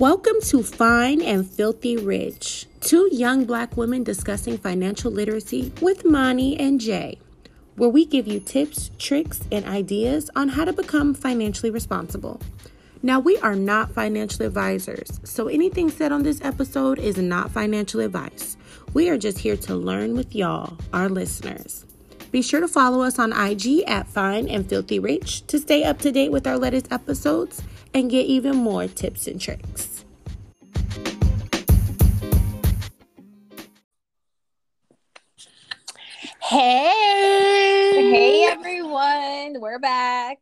Welcome 0.00 0.40
to 0.46 0.64
Fine 0.64 1.22
and 1.22 1.48
Filthy 1.48 1.96
Rich, 1.96 2.66
two 2.80 3.08
young 3.12 3.44
black 3.44 3.76
women 3.76 4.02
discussing 4.02 4.58
financial 4.58 5.12
literacy 5.12 5.72
with 5.80 6.04
Moni 6.04 6.58
and 6.58 6.80
Jay, 6.80 7.20
where 7.76 7.88
we 7.88 8.04
give 8.04 8.26
you 8.26 8.40
tips, 8.40 8.90
tricks, 8.98 9.42
and 9.52 9.64
ideas 9.66 10.30
on 10.34 10.48
how 10.48 10.64
to 10.64 10.72
become 10.72 11.14
financially 11.14 11.70
responsible. 11.70 12.40
Now, 13.04 13.20
we 13.20 13.38
are 13.38 13.54
not 13.54 13.92
financial 13.92 14.44
advisors, 14.44 15.20
so 15.22 15.46
anything 15.46 15.88
said 15.90 16.10
on 16.10 16.24
this 16.24 16.40
episode 16.42 16.98
is 16.98 17.16
not 17.16 17.52
financial 17.52 18.00
advice. 18.00 18.56
We 18.94 19.08
are 19.10 19.16
just 19.16 19.38
here 19.38 19.56
to 19.58 19.76
learn 19.76 20.16
with 20.16 20.34
y'all, 20.34 20.76
our 20.92 21.08
listeners. 21.08 21.86
Be 22.34 22.42
sure 22.42 22.58
to 22.58 22.66
follow 22.66 23.02
us 23.02 23.20
on 23.20 23.32
IG 23.32 23.84
at 23.86 24.08
Fine 24.08 24.48
and 24.48 24.68
Filthy 24.68 24.98
Rich 24.98 25.46
to 25.46 25.60
stay 25.60 25.84
up 25.84 26.00
to 26.00 26.10
date 26.10 26.32
with 26.32 26.48
our 26.48 26.58
latest 26.58 26.90
episodes 26.90 27.62
and 27.94 28.10
get 28.10 28.26
even 28.26 28.56
more 28.56 28.88
tips 28.88 29.28
and 29.28 29.40
tricks. 29.40 30.04
Hey! 36.40 36.90
Hey 37.92 38.48
everyone, 38.50 39.60
we're 39.60 39.78
back. 39.78 40.38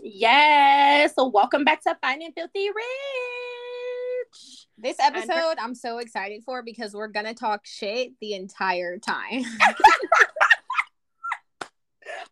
Yes, 0.00 1.14
so 1.14 1.28
welcome 1.28 1.62
back 1.62 1.84
to 1.84 1.96
Fine 2.02 2.22
and 2.22 2.34
Filthy 2.34 2.66
Rich. 2.66 4.66
This 4.76 4.96
episode 4.98 5.54
I'm 5.60 5.76
so 5.76 5.98
excited 5.98 6.42
for 6.42 6.64
because 6.64 6.94
we're 6.94 7.06
gonna 7.06 7.34
talk 7.34 7.64
shit 7.64 8.10
the 8.20 8.34
entire 8.34 8.98
time. 8.98 9.44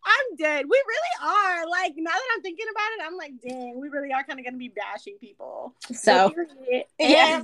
I'm 0.05 0.35
dead. 0.37 0.65
We 0.69 0.83
really 0.87 1.29
are. 1.31 1.67
Like 1.69 1.93
now 1.97 2.11
that 2.11 2.29
I'm 2.35 2.41
thinking 2.41 2.65
about 2.71 2.87
it, 2.97 3.07
I'm 3.07 3.17
like, 3.17 3.33
dang, 3.41 3.79
we 3.79 3.89
really 3.89 4.11
are 4.13 4.23
kind 4.23 4.39
of 4.39 4.45
gonna 4.45 4.57
be 4.57 4.69
bashing 4.69 5.17
people. 5.19 5.73
So 5.93 6.33
yeah, 6.99 7.41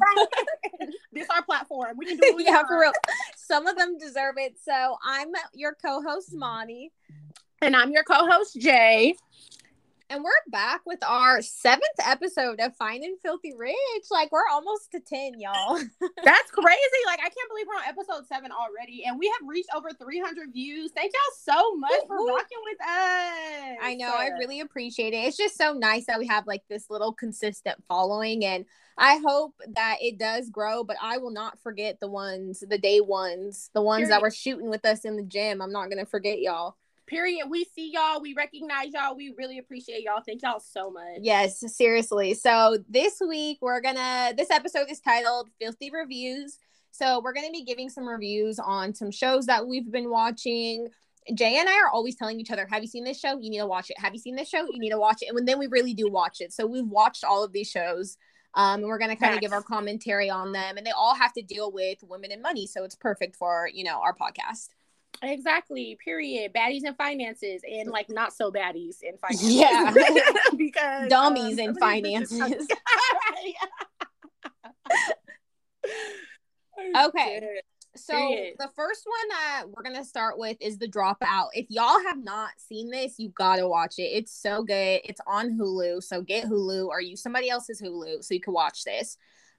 this 1.13 1.29
our 1.29 1.43
platform. 1.43 1.97
We 1.97 2.05
can 2.05 2.17
do 2.17 2.35
yeah, 2.39 2.63
for 2.67 2.79
real. 2.79 2.93
Some 3.35 3.67
of 3.67 3.77
them 3.77 3.97
deserve 3.97 4.35
it. 4.37 4.55
So 4.63 4.97
I'm 5.05 5.29
your 5.53 5.75
co-host 5.83 6.33
Moni, 6.33 6.91
and 7.61 7.75
I'm 7.75 7.91
your 7.91 8.03
co-host 8.03 8.59
Jay. 8.59 9.15
And 10.07 10.23
we're 10.23 10.31
back 10.49 10.81
with 10.85 11.03
our 11.03 11.41
seventh 11.41 11.83
episode 11.99 12.59
of 12.59 12.75
Fine 12.75 13.03
and 13.03 13.19
Filthy 13.21 13.53
Rich. 13.57 13.75
Like 14.11 14.31
we're 14.31 14.47
almost 14.51 14.91
to 14.91 14.99
10, 14.99 15.39
y'all. 15.39 15.77
That's 16.23 16.51
crazy. 16.51 17.01
Like 17.07 17.19
I 17.19 17.29
can't 17.29 17.49
believe 17.49 17.65
we're 17.67 17.75
on 17.75 17.87
episode 17.87 18.27
seven 18.27 18.51
already. 18.51 19.03
And 19.05 19.17
we 19.17 19.25
have 19.27 19.47
reached 19.47 19.69
over 19.75 19.89
300 19.89 20.53
views. 20.53 20.91
Thank 20.95 21.11
y'all 21.11 21.55
so 21.55 21.75
much 21.77 22.01
for 22.07 22.17
rocking 22.17 22.59
with 22.65 22.81
us. 22.81 23.77
I 23.81 23.95
know. 23.97 24.13
I 24.13 24.29
really 24.37 24.59
appreciate 24.59 25.13
it. 25.13 25.25
It's 25.25 25.37
just 25.37 25.57
so 25.57 25.73
nice 25.73 26.05
that 26.05 26.19
we 26.19 26.27
have 26.27 26.45
like 26.45 26.61
this 26.69 26.87
little 26.91 27.11
consistent 27.11 27.83
following. 27.87 28.45
And 28.45 28.65
I 28.99 29.19
hope 29.25 29.55
that 29.73 29.97
it 30.01 30.19
does 30.19 30.51
grow, 30.51 30.83
but 30.83 30.97
I 31.01 31.17
will 31.17 31.31
not 31.31 31.59
forget 31.61 31.99
the 31.99 32.07
ones, 32.07 32.63
the 32.67 32.77
day 32.77 33.01
ones, 33.01 33.71
the 33.73 33.81
ones 33.81 34.09
that 34.09 34.21
were 34.21 34.31
shooting 34.31 34.69
with 34.69 34.85
us 34.85 35.03
in 35.03 35.17
the 35.17 35.23
gym. 35.23 35.63
I'm 35.63 35.71
not 35.71 35.89
gonna 35.89 36.05
forget 36.05 36.39
y'all. 36.39 36.75
Period. 37.07 37.47
We 37.49 37.65
see 37.65 37.91
y'all. 37.93 38.19
We 38.19 38.33
recognize 38.33 38.93
y'all. 38.93 39.15
We 39.15 39.33
really 39.37 39.59
appreciate 39.59 40.03
y'all. 40.03 40.21
Thank 40.25 40.41
y'all 40.41 40.59
so 40.59 40.89
much. 40.89 41.19
Yes, 41.21 41.63
seriously. 41.75 42.33
So 42.33 42.77
this 42.89 43.21
week 43.25 43.59
we're 43.61 43.81
gonna 43.81 44.33
this 44.35 44.49
episode 44.49 44.89
is 44.89 44.99
titled 44.99 45.49
Filthy 45.59 45.91
Reviews. 45.91 46.57
So 46.91 47.21
we're 47.23 47.33
gonna 47.33 47.51
be 47.51 47.63
giving 47.63 47.89
some 47.89 48.07
reviews 48.07 48.57
on 48.57 48.95
some 48.95 49.11
shows 49.11 49.45
that 49.45 49.67
we've 49.67 49.91
been 49.91 50.09
watching. 50.09 50.87
Jay 51.33 51.57
and 51.59 51.67
I 51.67 51.79
are 51.79 51.89
always 51.89 52.15
telling 52.15 52.39
each 52.39 52.51
other, 52.51 52.67
Have 52.69 52.81
you 52.81 52.87
seen 52.87 53.03
this 53.03 53.19
show? 53.19 53.39
You 53.39 53.49
need 53.49 53.59
to 53.59 53.67
watch 53.67 53.89
it. 53.89 53.99
Have 53.99 54.13
you 54.13 54.19
seen 54.19 54.35
this 54.35 54.49
show? 54.49 54.65
You 54.65 54.79
need 54.79 54.91
to 54.91 54.99
watch 54.99 55.21
it. 55.21 55.29
And 55.35 55.47
then 55.47 55.59
we 55.59 55.67
really 55.67 55.93
do 55.93 56.09
watch 56.09 56.41
it. 56.41 56.53
So 56.53 56.65
we've 56.65 56.87
watched 56.87 57.23
all 57.23 57.43
of 57.43 57.51
these 57.51 57.69
shows. 57.69 58.17
Um, 58.55 58.79
and 58.79 58.87
we're 58.87 58.97
going 58.97 59.09
to 59.09 59.17
kind 59.17 59.35
of 59.35 59.41
give 59.41 59.51
our 59.51 59.61
commentary 59.61 60.29
on 60.29 60.53
them. 60.53 60.77
And 60.77 60.87
they 60.87 60.91
all 60.91 61.13
have 61.13 61.33
to 61.33 61.41
deal 61.41 61.71
with 61.71 61.97
women 62.03 62.31
and 62.31 62.41
money. 62.41 62.67
So 62.67 62.83
it's 62.83 62.95
perfect 62.95 63.35
for, 63.35 63.69
you 63.73 63.83
know, 63.83 63.99
our 64.01 64.15
podcast. 64.15 64.69
Exactly. 65.21 65.97
Period. 66.03 66.53
Baddies 66.53 66.83
and 66.85 66.95
finances 66.97 67.61
and 67.69 67.89
like 67.89 68.09
not 68.09 68.33
so 68.33 68.51
baddies 68.51 68.97
in 69.01 69.17
finances. 69.17 69.53
Yeah. 69.53 69.93
because 70.57 71.09
dummies 71.09 71.59
um, 71.59 71.65
in 71.65 71.75
finances. 71.79 72.41
okay. 76.97 77.41
So 77.97 78.13
Period. 78.13 78.55
the 78.59 78.69
first 78.75 79.05
one 79.05 79.29
that 79.29 79.63
we're 79.69 79.83
gonna 79.83 80.03
start 80.03 80.37
with 80.37 80.57
is 80.59 80.77
the 80.77 80.87
dropout. 80.87 81.47
If 81.53 81.67
y'all 81.69 82.03
have 82.05 82.21
not 82.21 82.49
seen 82.57 82.89
this, 82.89 83.15
you 83.17 83.29
gotta 83.29 83.67
watch 83.67 83.99
it. 83.99 84.03
It's 84.03 84.33
so 84.33 84.63
good. 84.63 84.99
It's 85.05 85.21
on 85.25 85.57
Hulu. 85.57 86.03
So 86.03 86.21
get 86.21 86.45
Hulu 86.45 86.87
or 86.87 86.99
use 86.99 87.23
somebody 87.23 87.49
else's 87.49 87.81
Hulu 87.81 88.21
so 88.23 88.33
you 88.33 88.41
can 88.41 88.53
watch 88.53 88.83
this. 88.83 89.17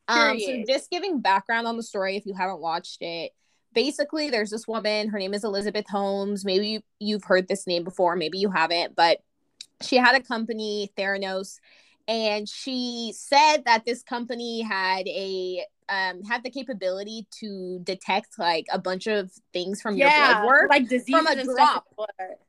Um, 0.09 0.38
so 0.38 0.62
just 0.69 0.91
giving 0.91 1.21
background 1.21 1.67
on 1.67 1.77
the 1.77 1.83
story 1.83 2.17
if 2.17 2.27
you 2.27 2.34
haven't 2.34 2.61
watched 2.61 2.99
it 3.00 3.33
basically 3.76 4.31
there's 4.31 4.50
this 4.50 4.66
woman 4.66 5.09
her 5.09 5.19
name 5.19 5.34
is 5.34 5.44
elizabeth 5.44 5.87
holmes. 5.88 6.44
Maybe 6.44 6.82
you've 6.98 7.25
heard 7.25 7.47
this 7.47 7.66
name 7.66 7.84
before 7.84 8.16
maybe 8.16 8.38
you 8.38 8.50
haven't 8.50 8.97
but 8.97 9.19
she 9.82 9.97
had 9.97 10.16
a 10.16 10.22
company 10.22 10.91
theranos 10.97 11.60
and 12.09 12.48
she 12.48 13.12
said 13.14 13.59
that 13.66 13.84
this 13.84 14.03
company 14.03 14.62
had 14.62 15.06
a 15.06 15.62
um 15.88 16.22
had 16.24 16.42
the 16.42 16.50
capability 16.50 17.26
to 17.30 17.80
detect 17.84 18.38
like 18.38 18.66
a 18.72 18.78
bunch 18.78 19.06
of 19.06 19.30
things 19.52 19.80
from 19.80 19.97
yeah, 19.97 20.06
your 20.06 20.34
blood 20.34 20.47
work 20.47 20.70
like 20.70 20.88
disease 20.88 21.14
from 21.14 21.26
a 21.26 21.44
drop 21.44 21.86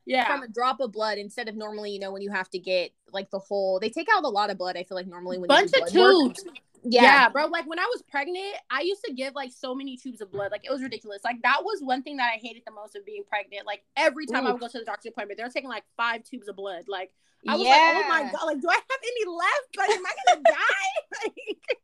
yeah 0.05 0.27
from 0.27 0.43
a 0.43 0.47
drop 0.47 0.79
of 0.79 0.91
blood 0.91 1.17
instead 1.17 1.47
of 1.47 1.55
normally 1.55 1.91
you 1.91 1.99
know 1.99 2.11
when 2.11 2.21
you 2.21 2.31
have 2.31 2.49
to 2.49 2.59
get 2.59 2.91
like 3.13 3.29
the 3.29 3.39
whole 3.39 3.79
they 3.79 3.89
take 3.89 4.07
out 4.15 4.23
a 4.23 4.27
lot 4.27 4.49
of 4.49 4.57
blood 4.57 4.75
i 4.75 4.83
feel 4.83 4.95
like 4.95 5.07
normally 5.07 5.37
when 5.37 5.45
a 5.45 5.53
bunch 5.53 5.71
of 5.73 5.87
tubes 5.89 6.43
work, 6.45 6.57
yeah. 6.83 7.01
yeah. 7.01 7.29
bro. 7.29 7.45
Like 7.47 7.67
when 7.67 7.79
I 7.79 7.85
was 7.85 8.03
pregnant, 8.09 8.55
I 8.69 8.81
used 8.81 9.03
to 9.05 9.13
give 9.13 9.35
like 9.35 9.51
so 9.51 9.75
many 9.75 9.97
tubes 9.97 10.21
of 10.21 10.31
blood. 10.31 10.51
Like 10.51 10.65
it 10.65 10.71
was 10.71 10.81
ridiculous. 10.81 11.21
Like 11.23 11.41
that 11.43 11.63
was 11.63 11.81
one 11.81 12.03
thing 12.03 12.17
that 12.17 12.31
I 12.33 12.37
hated 12.37 12.63
the 12.65 12.71
most 12.71 12.95
of 12.95 13.05
being 13.05 13.23
pregnant. 13.27 13.65
Like 13.65 13.83
every 13.95 14.25
time 14.25 14.45
Ooh. 14.45 14.49
I 14.49 14.51
would 14.51 14.61
go 14.61 14.67
to 14.67 14.79
the 14.79 14.85
doctor's 14.85 15.11
appointment, 15.11 15.37
they're 15.37 15.49
taking 15.49 15.69
like 15.69 15.83
five 15.95 16.23
tubes 16.23 16.47
of 16.47 16.55
blood. 16.55 16.83
Like 16.87 17.11
I 17.47 17.55
was 17.55 17.65
yeah. 17.65 17.69
like, 17.69 18.05
oh 18.05 18.09
my 18.09 18.31
god, 18.31 18.45
like 18.45 18.61
do 18.61 18.69
I 18.69 18.75
have 18.75 19.01
any 19.03 19.25
left? 19.35 19.77
Like 19.77 19.89
am 19.89 20.05
I 20.05 20.11
gonna 20.27 20.41
die? 20.47 21.23
like 21.23 21.79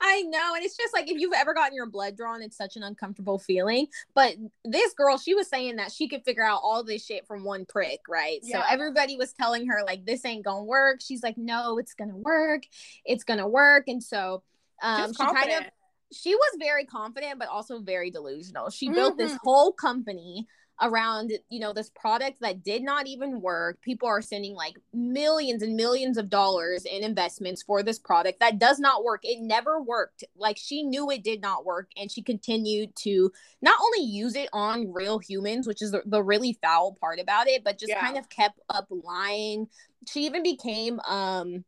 I 0.00 0.22
know. 0.22 0.54
And 0.54 0.64
it's 0.64 0.76
just 0.76 0.94
like 0.94 1.10
if 1.10 1.20
you've 1.20 1.34
ever 1.34 1.54
gotten 1.54 1.74
your 1.74 1.86
blood 1.86 2.16
drawn, 2.16 2.42
it's 2.42 2.56
such 2.56 2.76
an 2.76 2.82
uncomfortable 2.82 3.38
feeling. 3.38 3.86
But 4.14 4.36
this 4.64 4.92
girl, 4.94 5.18
she 5.18 5.34
was 5.34 5.48
saying 5.48 5.76
that 5.76 5.92
she 5.92 6.08
could 6.08 6.24
figure 6.24 6.44
out 6.44 6.60
all 6.62 6.84
this 6.84 7.04
shit 7.04 7.26
from 7.26 7.44
one 7.44 7.64
prick, 7.64 8.00
right? 8.08 8.40
Yeah. 8.42 8.60
So 8.60 8.66
everybody 8.68 9.16
was 9.16 9.32
telling 9.32 9.66
her, 9.68 9.82
like, 9.84 10.04
this 10.04 10.24
ain't 10.24 10.44
gonna 10.44 10.64
work. 10.64 11.00
She's 11.00 11.22
like, 11.22 11.38
no, 11.38 11.78
it's 11.78 11.94
gonna 11.94 12.16
work. 12.16 12.64
It's 13.04 13.24
gonna 13.24 13.48
work. 13.48 13.84
And 13.88 14.02
so 14.02 14.42
um, 14.82 15.12
she 15.12 15.24
kind 15.24 15.52
of 15.52 15.64
she 16.12 16.34
was 16.34 16.56
very 16.60 16.84
confident 16.84 17.38
but 17.38 17.48
also 17.48 17.80
very 17.80 18.10
delusional 18.12 18.70
she 18.70 18.86
mm-hmm. 18.86 18.94
built 18.94 19.18
this 19.18 19.32
mm-hmm. 19.32 19.48
whole 19.48 19.72
company 19.72 20.46
around 20.82 21.32
you 21.48 21.58
know 21.58 21.72
this 21.72 21.90
product 21.90 22.38
that 22.40 22.62
did 22.62 22.82
not 22.82 23.06
even 23.06 23.40
work 23.40 23.80
people 23.80 24.06
are 24.06 24.20
sending 24.20 24.54
like 24.54 24.76
millions 24.92 25.62
and 25.62 25.74
millions 25.74 26.18
of 26.18 26.28
dollars 26.28 26.84
in 26.84 27.02
investments 27.02 27.62
for 27.62 27.82
this 27.82 27.98
product 27.98 28.40
that 28.40 28.58
does 28.58 28.78
not 28.78 29.02
work 29.02 29.20
it 29.22 29.40
never 29.40 29.80
worked 29.80 30.22
like 30.36 30.58
she 30.58 30.82
knew 30.82 31.10
it 31.10 31.24
did 31.24 31.40
not 31.40 31.64
work 31.64 31.90
and 31.96 32.10
she 32.10 32.20
continued 32.20 32.94
to 32.94 33.32
not 33.62 33.78
only 33.82 34.06
use 34.06 34.36
it 34.36 34.50
on 34.52 34.92
real 34.92 35.18
humans 35.18 35.66
which 35.66 35.80
is 35.80 35.92
the, 35.92 36.02
the 36.04 36.22
really 36.22 36.58
foul 36.62 36.96
part 37.00 37.18
about 37.18 37.48
it 37.48 37.64
but 37.64 37.78
just 37.78 37.90
yeah. 37.90 38.00
kind 38.00 38.18
of 38.18 38.28
kept 38.28 38.60
up 38.68 38.86
lying 38.90 39.66
she 40.06 40.26
even 40.26 40.42
became 40.42 41.00
um 41.00 41.64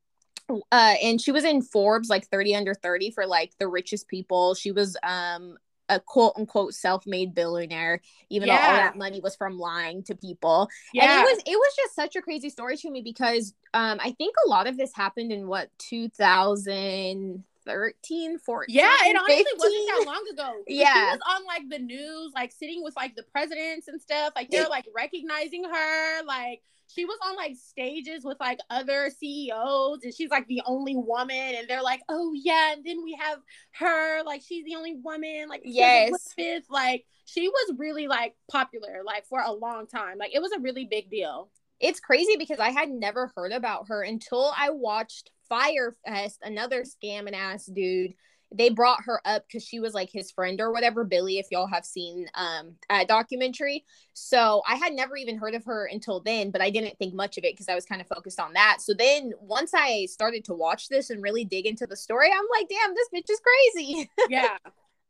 uh 0.73 0.95
and 1.03 1.21
she 1.21 1.33
was 1.33 1.45
in 1.45 1.63
Forbes 1.63 2.09
like 2.09 2.27
30 2.29 2.57
under 2.57 2.75
30 2.75 3.11
for 3.11 3.27
like 3.27 3.53
the 3.59 3.69
richest 3.69 4.09
people. 4.09 4.55
She 4.55 4.73
was 4.73 4.97
um 5.03 5.59
a 5.89 6.01
quote 6.01 6.33
unquote 6.37 6.75
self-made 6.75 7.35
billionaire 7.35 8.01
even 8.31 8.49
yeah. 8.49 8.57
though 8.57 8.63
all 8.69 8.77
that 8.77 8.97
money 8.97 9.21
was 9.21 9.37
from 9.37 9.59
lying 9.59 10.03
to 10.03 10.15
people 10.15 10.69
yeah. 10.93 11.05
and 11.05 11.13
it 11.13 11.25
was 11.25 11.39
it 11.47 11.57
was 11.57 11.75
just 11.77 11.95
such 11.95 12.17
a 12.17 12.23
crazy 12.23 12.51
story 12.51 12.77
to 12.77 12.91
me 12.91 13.01
because 13.03 13.55
um 13.75 14.01
i 14.03 14.11
think 14.13 14.35
a 14.47 14.49
lot 14.49 14.67
of 14.67 14.77
this 14.77 14.91
happened 14.95 15.31
in 15.33 15.47
what 15.47 15.71
2013 15.79 18.39
14 18.39 18.75
yeah 18.75 18.95
it 19.03 19.17
honestly 19.17 19.37
15? 19.37 19.55
wasn't 19.59 19.89
that 19.89 20.03
long 20.07 20.25
ago 20.33 20.55
yeah 20.69 20.93
she 20.93 21.01
was 21.17 21.21
on 21.29 21.45
like 21.47 21.63
the 21.71 21.79
news 21.79 22.33
like 22.35 22.53
sitting 22.53 22.83
with 22.83 22.95
like 22.97 23.15
the 23.17 23.23
presidents 23.25 23.89
and 23.89 24.01
stuff 24.01 24.33
like 24.37 24.49
they're 24.51 24.69
like 24.69 24.87
recognizing 24.95 25.65
her 25.65 26.23
like 26.25 26.63
she 26.89 27.05
was 27.05 27.19
on 27.25 27.37
like 27.37 27.57
stages 27.57 28.25
with 28.25 28.39
like 28.41 28.59
other 28.71 29.11
CEOs 29.19 30.01
and 30.03 30.15
she's 30.15 30.31
like 30.31 30.47
the 30.49 30.63
only 30.67 30.97
woman 30.97 31.55
and 31.57 31.69
they're 31.69 31.83
like, 31.83 32.03
"Oh 32.09 32.33
yeah, 32.35 32.73
and 32.73 32.85
then 32.85 33.03
we 33.05 33.17
have 33.21 33.39
her 33.79 34.23
like 34.25 34.43
she's 34.43 34.65
the 34.65 34.75
only 34.75 34.97
woman 35.03 35.47
like 35.49 35.63
yes. 35.65 36.33
fifth, 36.37 36.67
like 36.71 37.05
she 37.27 37.49
was 37.49 37.75
really 37.77 38.09
like 38.09 38.35
popular 38.51 39.03
like 39.05 39.27
for 39.27 39.41
a 39.41 39.53
long 39.53 39.87
time. 39.87 40.19
Like 40.19 40.35
it 40.35 40.41
was 40.41 40.53
a 40.53 40.61
really 40.61 40.87
big 40.91 41.11
deal. 41.11 41.51
It's 41.79 42.01
crazy 42.01 42.37
because 42.37 42.59
I 42.59 42.71
had 42.71 42.89
never 42.89 43.33
heard 43.37 43.53
about 43.53 43.89
her 43.89 44.03
until 44.03 44.53
I 44.57 44.71
watched 44.71 45.31
Fyre 45.49 45.95
Fest, 46.05 46.39
another 46.43 46.85
scamming 46.85 47.35
ass 47.35 47.67
dude 47.67 48.15
they 48.53 48.71
brought 48.71 49.05
her 49.05 49.21
up 49.25 49.45
because 49.47 49.65
she 49.65 49.81
was 49.81 49.95
like 49.95 50.11
his 50.11 50.31
friend 50.31 50.61
or 50.61 50.73
whatever 50.73 51.05
billy 51.05 51.39
if 51.39 51.47
y'all 51.51 51.67
have 51.67 51.85
seen 51.85 52.27
um 52.35 52.75
a 52.91 53.05
documentary. 53.05 53.85
So 54.15 54.63
i 54.67 54.75
had 54.77 54.93
never 54.93 55.17
even 55.17 55.37
heard 55.39 55.55
of 55.55 55.65
her 55.65 55.87
until 55.87 56.21
then 56.21 56.51
but 56.51 56.61
i 56.61 56.71
didn't 56.71 56.99
think 56.99 57.15
much 57.15 57.39
of 57.39 57.45
it 57.45 57.55
because 57.55 57.69
i 57.69 57.75
was 57.75 57.85
kind 57.85 58.01
of 58.01 58.07
focused 58.07 58.41
on 58.41 58.53
that. 58.55 58.79
So 58.81 58.95
then 58.95 59.33
once 59.41 59.73
i 59.75 60.07
started 60.07 60.45
to 60.47 60.55
watch 60.55 60.89
this 60.89 61.11
and 61.11 61.23
really 61.23 61.45
dig 61.45 61.67
into 61.67 61.87
the 61.87 61.97
story 61.97 62.29
i'm 62.33 62.47
like 62.59 62.69
damn 62.69 62.95
this 62.95 63.09
bitch 63.15 63.31
is 63.31 63.41
crazy. 63.41 64.11
Yeah. 64.29 64.59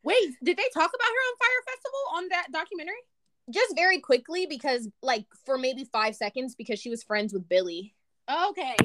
Wait 0.05 0.35
did 0.43 0.57
they 0.57 0.69
talk 0.75 0.91
about 0.95 1.09
her 1.09 1.29
on 1.29 1.37
Fyre 1.39 1.65
Festival 1.67 2.01
on 2.15 2.29
that 2.29 2.47
documentary? 2.53 2.95
Just 3.51 3.75
very 3.75 3.99
quickly 4.01 4.47
because 4.47 4.89
like 5.03 5.27
for 5.45 5.59
maybe 5.59 5.85
five 5.85 6.15
seconds 6.15 6.55
because 6.55 6.79
she 6.79 6.91
was 6.91 7.03
friends 7.03 7.33
with 7.33 7.49
billy. 7.49 7.95
Okay 8.31 8.77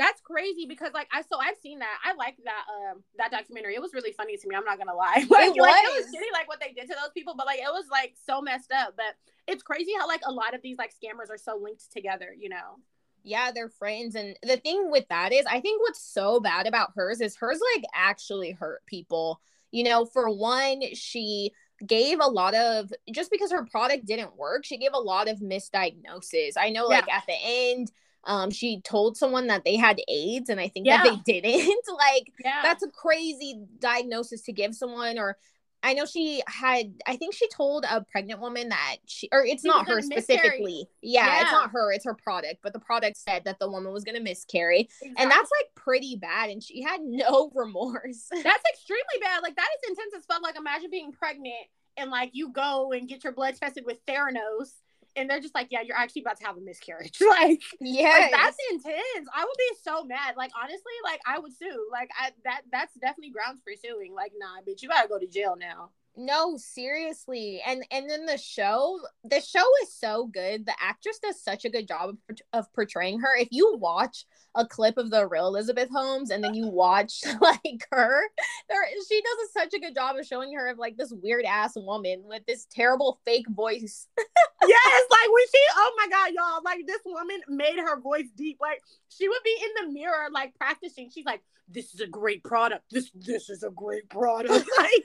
that's 0.00 0.22
crazy 0.22 0.64
because 0.66 0.92
like 0.94 1.08
I 1.12 1.20
so 1.20 1.38
I've 1.38 1.58
seen 1.62 1.80
that. 1.80 1.98
I 2.02 2.14
like 2.14 2.36
that 2.44 2.64
um 2.68 3.04
that 3.18 3.30
documentary. 3.30 3.74
It 3.74 3.82
was 3.82 3.92
really 3.92 4.12
funny 4.12 4.36
to 4.38 4.48
me. 4.48 4.56
I'm 4.56 4.64
not 4.64 4.78
gonna 4.78 4.94
lie. 4.94 5.26
Like, 5.30 5.48
it 5.48 5.50
was. 5.50 5.58
Like, 5.58 5.84
it 5.84 6.04
was 6.04 6.06
shitty, 6.06 6.32
like 6.32 6.48
what 6.48 6.58
they 6.58 6.72
did 6.72 6.88
to 6.88 6.96
those 7.00 7.12
people, 7.12 7.34
but 7.36 7.46
like 7.46 7.58
it 7.58 7.70
was 7.70 7.84
like 7.90 8.14
so 8.26 8.40
messed 8.40 8.72
up. 8.72 8.94
But 8.96 9.14
it's 9.46 9.62
crazy 9.62 9.92
how 9.98 10.08
like 10.08 10.22
a 10.24 10.32
lot 10.32 10.54
of 10.54 10.62
these 10.62 10.78
like 10.78 10.92
scammers 10.92 11.30
are 11.30 11.38
so 11.38 11.58
linked 11.62 11.92
together. 11.92 12.34
You 12.36 12.48
know. 12.48 12.78
Yeah, 13.22 13.50
they're 13.54 13.68
friends. 13.68 14.14
And 14.14 14.38
the 14.42 14.56
thing 14.56 14.90
with 14.90 15.06
that 15.08 15.32
is, 15.32 15.44
I 15.44 15.60
think 15.60 15.82
what's 15.82 16.02
so 16.02 16.40
bad 16.40 16.66
about 16.66 16.92
hers 16.94 17.20
is 17.20 17.36
hers 17.36 17.60
like 17.76 17.84
actually 17.94 18.52
hurt 18.52 18.84
people. 18.86 19.40
You 19.70 19.84
know, 19.84 20.06
for 20.06 20.30
one, 20.30 20.82
she 20.94 21.52
gave 21.86 22.18
a 22.20 22.26
lot 22.26 22.54
of 22.54 22.90
just 23.12 23.30
because 23.30 23.52
her 23.52 23.66
product 23.66 24.06
didn't 24.06 24.36
work, 24.36 24.64
she 24.64 24.78
gave 24.78 24.92
a 24.94 24.98
lot 24.98 25.28
of 25.28 25.40
misdiagnoses. 25.40 26.52
I 26.56 26.70
know, 26.70 26.86
like 26.86 27.04
yeah. 27.06 27.16
at 27.16 27.26
the 27.26 27.36
end 27.42 27.92
um 28.24 28.50
she 28.50 28.80
told 28.82 29.16
someone 29.16 29.46
that 29.46 29.64
they 29.64 29.76
had 29.76 30.00
aids 30.08 30.48
and 30.48 30.60
i 30.60 30.68
think 30.68 30.86
yeah. 30.86 31.02
that 31.02 31.24
they 31.26 31.40
didn't 31.40 31.84
like 31.96 32.32
yeah. 32.44 32.60
that's 32.62 32.82
a 32.82 32.88
crazy 32.88 33.60
diagnosis 33.78 34.42
to 34.42 34.52
give 34.52 34.74
someone 34.74 35.18
or 35.18 35.36
i 35.82 35.94
know 35.94 36.04
she 36.04 36.42
had 36.46 36.92
i 37.06 37.16
think 37.16 37.32
she 37.34 37.48
told 37.48 37.84
a 37.90 38.02
pregnant 38.02 38.40
woman 38.40 38.68
that 38.68 38.96
she 39.06 39.28
or 39.32 39.44
it's 39.44 39.62
she 39.62 39.68
not 39.68 39.88
her 39.88 40.02
specifically 40.02 40.86
yeah, 41.00 41.26
yeah, 41.26 41.40
it's 41.42 41.52
not 41.52 41.70
her 41.70 41.92
it's 41.92 42.04
her 42.04 42.14
product 42.14 42.56
but 42.62 42.72
the 42.72 42.78
product 42.80 43.16
said 43.16 43.42
that 43.44 43.58
the 43.58 43.70
woman 43.70 43.92
was 43.92 44.04
going 44.04 44.16
to 44.16 44.22
miscarry 44.22 44.80
exactly. 44.80 45.14
and 45.16 45.30
that's 45.30 45.50
like 45.58 45.74
pretty 45.74 46.16
bad 46.16 46.50
and 46.50 46.62
she 46.62 46.82
had 46.82 47.00
no 47.02 47.50
remorse 47.54 48.26
that's 48.30 48.64
extremely 48.68 49.20
bad 49.22 49.42
like 49.42 49.56
that 49.56 49.68
is 49.78 49.90
intense 49.90 50.12
as 50.16 50.24
fuck 50.26 50.42
like 50.42 50.58
imagine 50.58 50.90
being 50.90 51.12
pregnant 51.12 51.54
and 51.96 52.10
like 52.10 52.30
you 52.34 52.52
go 52.52 52.92
and 52.92 53.08
get 53.08 53.24
your 53.24 53.32
blood 53.32 53.54
tested 53.54 53.84
with 53.86 54.04
theranos 54.06 54.72
and 55.16 55.28
they're 55.28 55.40
just 55.40 55.54
like, 55.54 55.68
yeah, 55.70 55.80
you're 55.82 55.96
actually 55.96 56.22
about 56.22 56.38
to 56.38 56.46
have 56.46 56.56
a 56.56 56.60
miscarriage. 56.60 57.18
like, 57.28 57.62
yeah, 57.80 58.08
like, 58.08 58.30
that's 58.30 58.56
intense. 58.70 59.28
I 59.34 59.44
would 59.44 59.58
be 59.58 59.70
so 59.82 60.04
mad. 60.04 60.36
Like, 60.36 60.52
honestly, 60.60 60.92
like 61.04 61.20
I 61.26 61.38
would 61.38 61.56
sue. 61.56 61.88
Like, 61.90 62.10
I 62.18 62.30
that 62.44 62.62
that's 62.70 62.94
definitely 62.94 63.30
grounds 63.30 63.60
for 63.62 63.72
suing. 63.76 64.14
Like, 64.14 64.32
nah, 64.38 64.60
bitch, 64.66 64.82
you 64.82 64.88
gotta 64.88 65.08
go 65.08 65.18
to 65.18 65.26
jail 65.26 65.56
now. 65.58 65.90
No, 66.16 66.56
seriously. 66.56 67.62
And 67.64 67.84
and 67.90 68.10
then 68.10 68.26
the 68.26 68.36
show, 68.36 69.00
the 69.24 69.40
show 69.40 69.64
is 69.82 69.94
so 69.94 70.26
good. 70.26 70.66
The 70.66 70.74
actress 70.80 71.20
does 71.20 71.40
such 71.40 71.64
a 71.64 71.70
good 71.70 71.86
job 71.86 72.10
of, 72.10 72.38
of 72.52 72.72
portraying 72.72 73.20
her. 73.20 73.36
If 73.36 73.48
you 73.52 73.76
watch 73.76 74.26
a 74.56 74.66
clip 74.66 74.98
of 74.98 75.10
the 75.10 75.26
real 75.28 75.46
Elizabeth 75.46 75.88
Holmes 75.88 76.30
and 76.30 76.42
then 76.42 76.54
you 76.54 76.66
watch 76.68 77.22
like 77.40 77.86
her, 77.92 78.22
there 78.68 78.84
she 79.08 79.22
does 79.22 79.48
a, 79.48 79.60
such 79.60 79.74
a 79.74 79.80
good 79.80 79.94
job 79.94 80.16
of 80.16 80.26
showing 80.26 80.52
her 80.54 80.68
of 80.68 80.78
like 80.78 80.96
this 80.96 81.12
weird 81.12 81.44
ass 81.44 81.74
woman 81.76 82.22
with 82.24 82.44
this 82.44 82.66
terrible 82.70 83.20
fake 83.24 83.48
voice. 83.48 84.08
yes, 84.18 85.02
like 85.10 85.32
when 85.32 85.44
she 85.52 85.60
oh 85.76 85.92
my 85.96 86.08
god, 86.08 86.32
y'all, 86.34 86.62
like 86.64 86.86
this 86.86 87.02
woman 87.06 87.40
made 87.48 87.78
her 87.78 88.00
voice 88.00 88.28
deep. 88.36 88.58
Like 88.60 88.82
she 89.08 89.28
would 89.28 89.42
be 89.44 89.56
in 89.62 89.86
the 89.86 89.92
mirror 89.92 90.28
like 90.32 90.54
practicing. 90.56 91.08
She's 91.08 91.24
like, 91.24 91.42
This 91.68 91.94
is 91.94 92.00
a 92.00 92.08
great 92.08 92.42
product. 92.42 92.84
This 92.90 93.12
this 93.14 93.48
is 93.48 93.62
a 93.62 93.70
great 93.70 94.10
product. 94.10 94.68
Like 94.76 95.04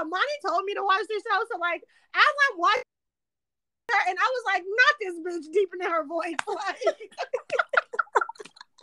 doing? 0.00 0.10
Moni 0.10 0.36
told 0.44 0.64
me 0.64 0.74
to 0.74 0.82
watch 0.82 1.04
this 1.08 1.22
show. 1.22 1.40
So, 1.52 1.58
like, 1.58 1.82
as 2.14 2.34
I'm 2.48 2.58
watching 2.58 2.88
her, 3.90 4.02
and 4.08 4.16
I 4.18 4.28
was 4.28 4.44
like, 4.48 4.64
not 4.64 4.94
this 5.00 5.16
bitch 5.20 5.52
deepening 5.52 5.90
her 5.90 6.06
voice. 6.06 6.40
Like, 6.48 6.98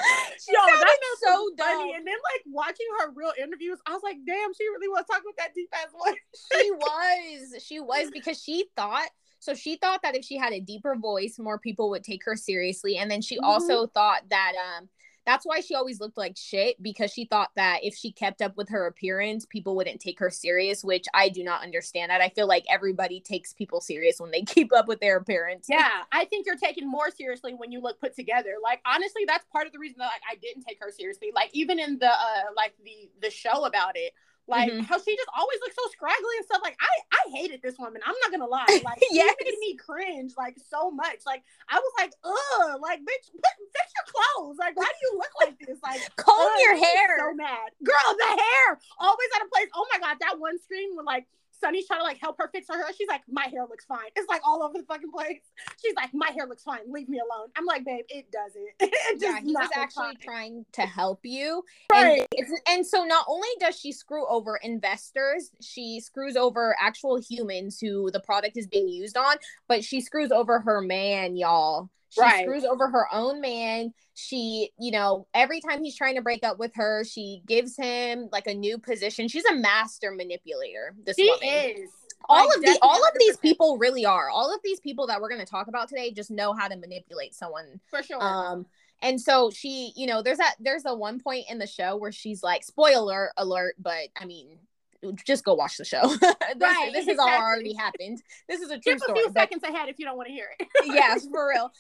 Yo, 0.48 0.56
that's 0.66 1.20
so 1.22 1.50
funny. 1.58 1.94
And 1.94 2.08
then 2.08 2.16
like 2.16 2.44
watching 2.48 2.86
her 3.00 3.12
real 3.14 3.34
interviews, 3.38 3.80
I 3.86 3.92
was 3.92 4.02
like, 4.02 4.16
damn, 4.26 4.54
she 4.54 4.64
really 4.70 4.88
was 4.88 5.04
talking 5.06 5.26
with 5.26 5.36
that 5.36 5.54
deep 5.54 5.68
ass 5.74 5.92
voice. 5.92 6.16
she 6.54 6.72
was. 6.72 7.62
She 7.62 7.80
was 7.82 8.10
because 8.10 8.42
she 8.42 8.66
thought 8.78 9.10
so 9.40 9.54
she 9.54 9.78
thought 9.78 10.02
that 10.04 10.16
if 10.16 10.26
she 10.26 10.38
had 10.38 10.54
a 10.54 10.60
deeper 10.60 10.96
voice, 10.96 11.40
more 11.40 11.58
people 11.58 11.90
would 11.90 12.04
take 12.04 12.24
her 12.26 12.36
seriously. 12.36 12.98
And 12.98 13.10
then 13.10 13.22
she 13.22 13.38
mm-hmm. 13.38 13.46
also 13.46 13.88
thought 13.88 14.24
that 14.30 14.54
um 14.78 14.90
that's 15.30 15.46
why 15.46 15.60
she 15.60 15.76
always 15.76 16.00
looked 16.00 16.18
like 16.18 16.36
shit 16.36 16.81
because 16.81 17.14
she 17.14 17.24
thought 17.24 17.52
that 17.56 17.81
if 17.84 17.96
she 17.96 18.12
kept 18.12 18.42
up 18.42 18.58
with 18.58 18.70
her 18.70 18.88
appearance, 18.88 19.46
people 19.46 19.76
wouldn't 19.76 20.02
take 20.02 20.18
her 20.18 20.31
serious, 20.31 20.84
which 20.84 21.06
I 21.14 21.30
do 21.30 21.44
not 21.44 21.62
understand 21.62 22.10
that. 22.10 22.20
I 22.20 22.30
feel 22.30 22.48
like 22.48 22.66
everybody 22.68 23.20
takes 23.20 23.54
people 23.54 23.80
serious 23.80 24.20
when 24.20 24.31
they 24.31 24.42
keep 24.56 24.74
up 24.74 24.88
with 24.88 25.00
their 25.02 25.18
appearance. 25.18 25.68
Yeah, 25.70 26.02
I 26.12 26.26
think 26.26 26.48
you're 26.48 26.58
taken 26.58 26.90
more 26.90 27.12
seriously 27.12 27.54
when 27.54 27.72
you 27.72 27.80
look 27.80 28.02
put 28.02 28.16
together. 28.16 28.56
Like 28.64 28.81
honestly, 28.88 29.22
that's 29.28 29.46
part 29.54 29.68
of 29.68 29.72
the 29.72 29.78
reason 29.78 29.98
that 30.00 30.06
like 30.06 30.22
I 30.31 30.34
didn't 30.34 30.64
take 30.64 30.80
her 30.81 30.90
seriously. 30.90 31.32
Like 31.36 31.52
even 31.54 31.78
in 31.78 32.00
the 32.00 32.10
uh 32.10 32.50
like 32.56 32.74
the 32.84 33.12
the 33.22 33.30
show 33.30 33.66
about 33.66 33.98
it, 33.98 34.14
like 34.50 34.72
mm-hmm. 34.72 34.81
how 34.81 34.98
she 34.98 35.16
just 35.16 35.30
always 35.38 35.60
looks 35.62 35.75
so 35.75 35.86
scraggly 35.92 36.36
and 36.38 36.46
stuff. 36.46 36.62
Like 36.63 36.78
I, 36.81 36.92
I 37.13 37.38
hated 37.38 37.62
this 37.62 37.78
woman. 37.78 38.01
I'm 38.06 38.16
not 38.24 38.31
gonna 38.31 38.50
lie. 38.50 38.66
Like 38.90 39.01
yes. 39.12 39.36
she 39.40 39.46
made 39.46 39.60
me 39.60 39.75
cringe 39.75 40.34
like 40.38 40.57
so 40.57 40.90
much. 40.90 41.22
Like 41.25 41.44
I 41.69 41.78
was 41.78 41.94
like, 42.00 42.12
ugh, 42.24 42.80
like 42.81 43.00
bitch, 43.01 43.30
put, 43.31 43.56
fix 43.75 43.88
your 43.94 44.07
clothes. 44.07 44.57
Like 44.57 44.75
why 44.75 44.86
do 44.86 45.00
you 45.04 45.18
look 45.18 45.34
like 45.40 45.60
this? 45.60 45.78
Like 45.84 46.01
comb 46.16 46.51
your 46.60 46.75
hair. 46.75 47.19
So 47.19 47.34
mad, 47.36 47.69
girl. 47.84 48.10
The 48.18 48.25
hair 48.25 48.80
always 49.00 49.30
out 49.36 49.46
of 49.46 49.51
place. 49.51 49.68
Oh 49.75 49.86
my 49.94 50.00
god, 50.00 50.18
that 50.22 50.40
one 50.40 50.60
screen 50.60 50.96
when 50.96 51.06
like 51.06 51.28
Sunny's 51.60 51.88
trying 51.88 52.00
to 52.00 52.04
like 52.04 52.20
help 52.20 52.38
her 52.40 52.50
fix 52.54 52.68
her 52.70 52.76
hair. 52.76 52.88
She's 52.98 53.08
like, 53.08 53.22
my 53.30 53.48
hair 53.52 53.66
looks 53.70 53.86
fine. 53.86 54.10
It's 54.16 54.28
like 54.30 54.42
all 54.46 54.64
over 54.64 54.78
the 54.78 54.86
fucking 54.86 55.12
place. 55.12 55.42
She's 55.82 55.96
like, 55.96 56.14
my 56.14 56.30
hair 56.36 56.48
looks 56.48 56.64
fine. 56.64 56.80
Leave 56.90 57.10
me 57.10 57.20
alone. 57.20 57.50
I'm 57.56 57.66
like, 57.66 57.86
babe, 57.86 58.06
it 58.10 58.32
doesn't. 58.32 58.68
it 58.80 59.22
yeah, 59.22 59.40
he 59.40 59.54
was 59.54 59.70
actually 59.76 60.16
fine. 60.16 60.18
trying 60.22 60.66
to 60.74 60.82
help 60.82 61.20
you. 61.24 61.64
Right. 61.92 62.26
And, 62.38 62.48
and 62.68 62.88
so 62.88 63.04
not 63.04 63.26
only 63.28 63.50
does 63.60 63.80
she 63.80 63.92
screw 63.92 64.28
over 64.28 64.60
investors, 64.64 65.52
she 65.62 66.00
screws 66.00 66.36
over 66.36 66.76
actual 66.80 67.20
humans 67.20 67.80
who 67.80 68.12
the 68.12 68.20
product 68.20 68.58
is 68.58 68.68
being 68.68 68.88
used 68.88 69.18
on, 69.18 69.38
but 69.68 69.84
she 69.84 70.02
screws 70.02 70.32
over 70.32 70.60
her 70.60 70.82
man, 70.82 71.36
y'all. 71.36 71.90
She 72.10 72.22
right. 72.22 72.44
screws 72.44 72.64
over 72.64 72.90
her 72.90 73.08
own 73.12 73.40
man. 73.40 73.94
She, 74.16 74.72
you 74.80 74.92
know, 74.92 75.28
every 75.34 75.62
time 75.62 75.84
he's 75.84 75.96
trying 75.96 76.16
to 76.16 76.22
break 76.22 76.44
up 76.44 76.58
with 76.60 76.72
her, 76.76 77.04
she 77.04 77.42
gives 77.48 77.78
him 77.78 78.30
like 78.32 78.48
a 78.48 78.54
new 78.54 78.78
position. 78.78 79.28
She's 79.28 79.46
a 79.46 79.56
master 79.56 80.12
manipulator. 80.12 80.96
This 81.06 81.16
she 81.16 81.30
woman. 81.30 81.48
is. 81.48 81.90
All 82.28 82.48
like, 82.48 82.58
of 82.58 82.64
the 82.64 82.80
all 82.82 82.98
of 82.98 83.12
these 83.18 83.38
people 83.38 83.78
really 83.78 84.06
are. 84.06 84.30
All 84.30 84.54
of 84.54 84.60
these 84.63 84.80
people 84.80 85.08
that 85.08 85.22
we're 85.22 85.30
going 85.30 85.39
to 85.39 85.50
talk 85.50 85.68
about 85.68 85.88
today 85.88 86.12
just 86.12 86.30
know 86.30 86.54
how 86.54 86.68
to 86.68 86.75
manipulate 86.75 87.34
someone. 87.34 87.80
For 87.89 88.04
sure. 88.04 88.22
Um 88.22 88.66
and 89.01 89.20
so 89.20 89.50
she, 89.50 89.94
you 89.96 90.08
know, 90.08 90.22
there's 90.22 90.38
that 90.39 90.56
there's 90.60 90.86
a 90.86 90.94
one 90.94 91.20
point 91.20 91.46
in 91.50 91.58
the 91.58 91.68
show 91.68 91.96
where 91.96 92.12
she's 92.12 92.44
like 92.44 92.63
spoiler 92.63 93.32
alert, 93.38 93.75
but 93.80 94.10
I 94.20 94.25
mean, 94.25 94.58
just 95.25 95.44
go 95.44 95.53
watch 95.53 95.77
the 95.77 95.86
show. 95.86 96.01
this, 96.08 96.22
right, 96.60 96.89
this 96.94 97.08
exactly. 97.08 97.32
has 97.32 97.41
already 97.41 97.74
happened. 97.74 98.22
This 98.48 98.62
is 98.62 98.70
a 98.72 98.79
true 98.79 98.98
story. 98.98 99.20
a 99.20 99.22
few 99.24 99.32
but, 99.32 99.41
seconds 99.41 99.63
ahead 99.63 99.89
if 99.89 100.00
you 100.00 100.06
don't 100.06 100.18
want 100.18 100.27
to 100.27 100.34
hear 100.34 100.48
it. 100.60 100.68
yes, 100.86 101.27
for 101.32 101.50
real. 101.50 101.72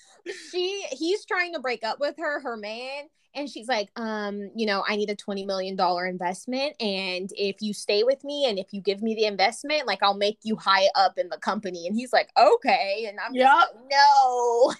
She 0.51 0.85
he's 0.91 1.25
trying 1.25 1.53
to 1.53 1.59
break 1.59 1.83
up 1.83 1.99
with 1.99 2.15
her, 2.17 2.39
her 2.41 2.57
man, 2.57 3.05
and 3.35 3.49
she's 3.49 3.67
like, 3.67 3.89
um, 3.95 4.49
you 4.55 4.65
know, 4.65 4.83
I 4.87 4.95
need 4.95 5.09
a 5.09 5.15
twenty 5.15 5.45
million 5.45 5.75
dollar 5.75 6.05
investment, 6.05 6.75
and 6.79 7.29
if 7.35 7.57
you 7.61 7.73
stay 7.73 8.03
with 8.03 8.23
me 8.23 8.45
and 8.47 8.57
if 8.57 8.67
you 8.71 8.81
give 8.81 9.01
me 9.01 9.15
the 9.15 9.25
investment, 9.25 9.85
like 9.85 10.01
I'll 10.01 10.17
make 10.17 10.39
you 10.43 10.55
high 10.55 10.87
up 10.95 11.17
in 11.17 11.29
the 11.29 11.37
company. 11.37 11.87
And 11.87 11.95
he's 11.95 12.13
like, 12.13 12.29
okay, 12.37 13.05
and 13.07 13.19
I'm 13.19 13.33
yep. 13.33 13.47
Like, 13.47 13.67
no. 13.91 14.73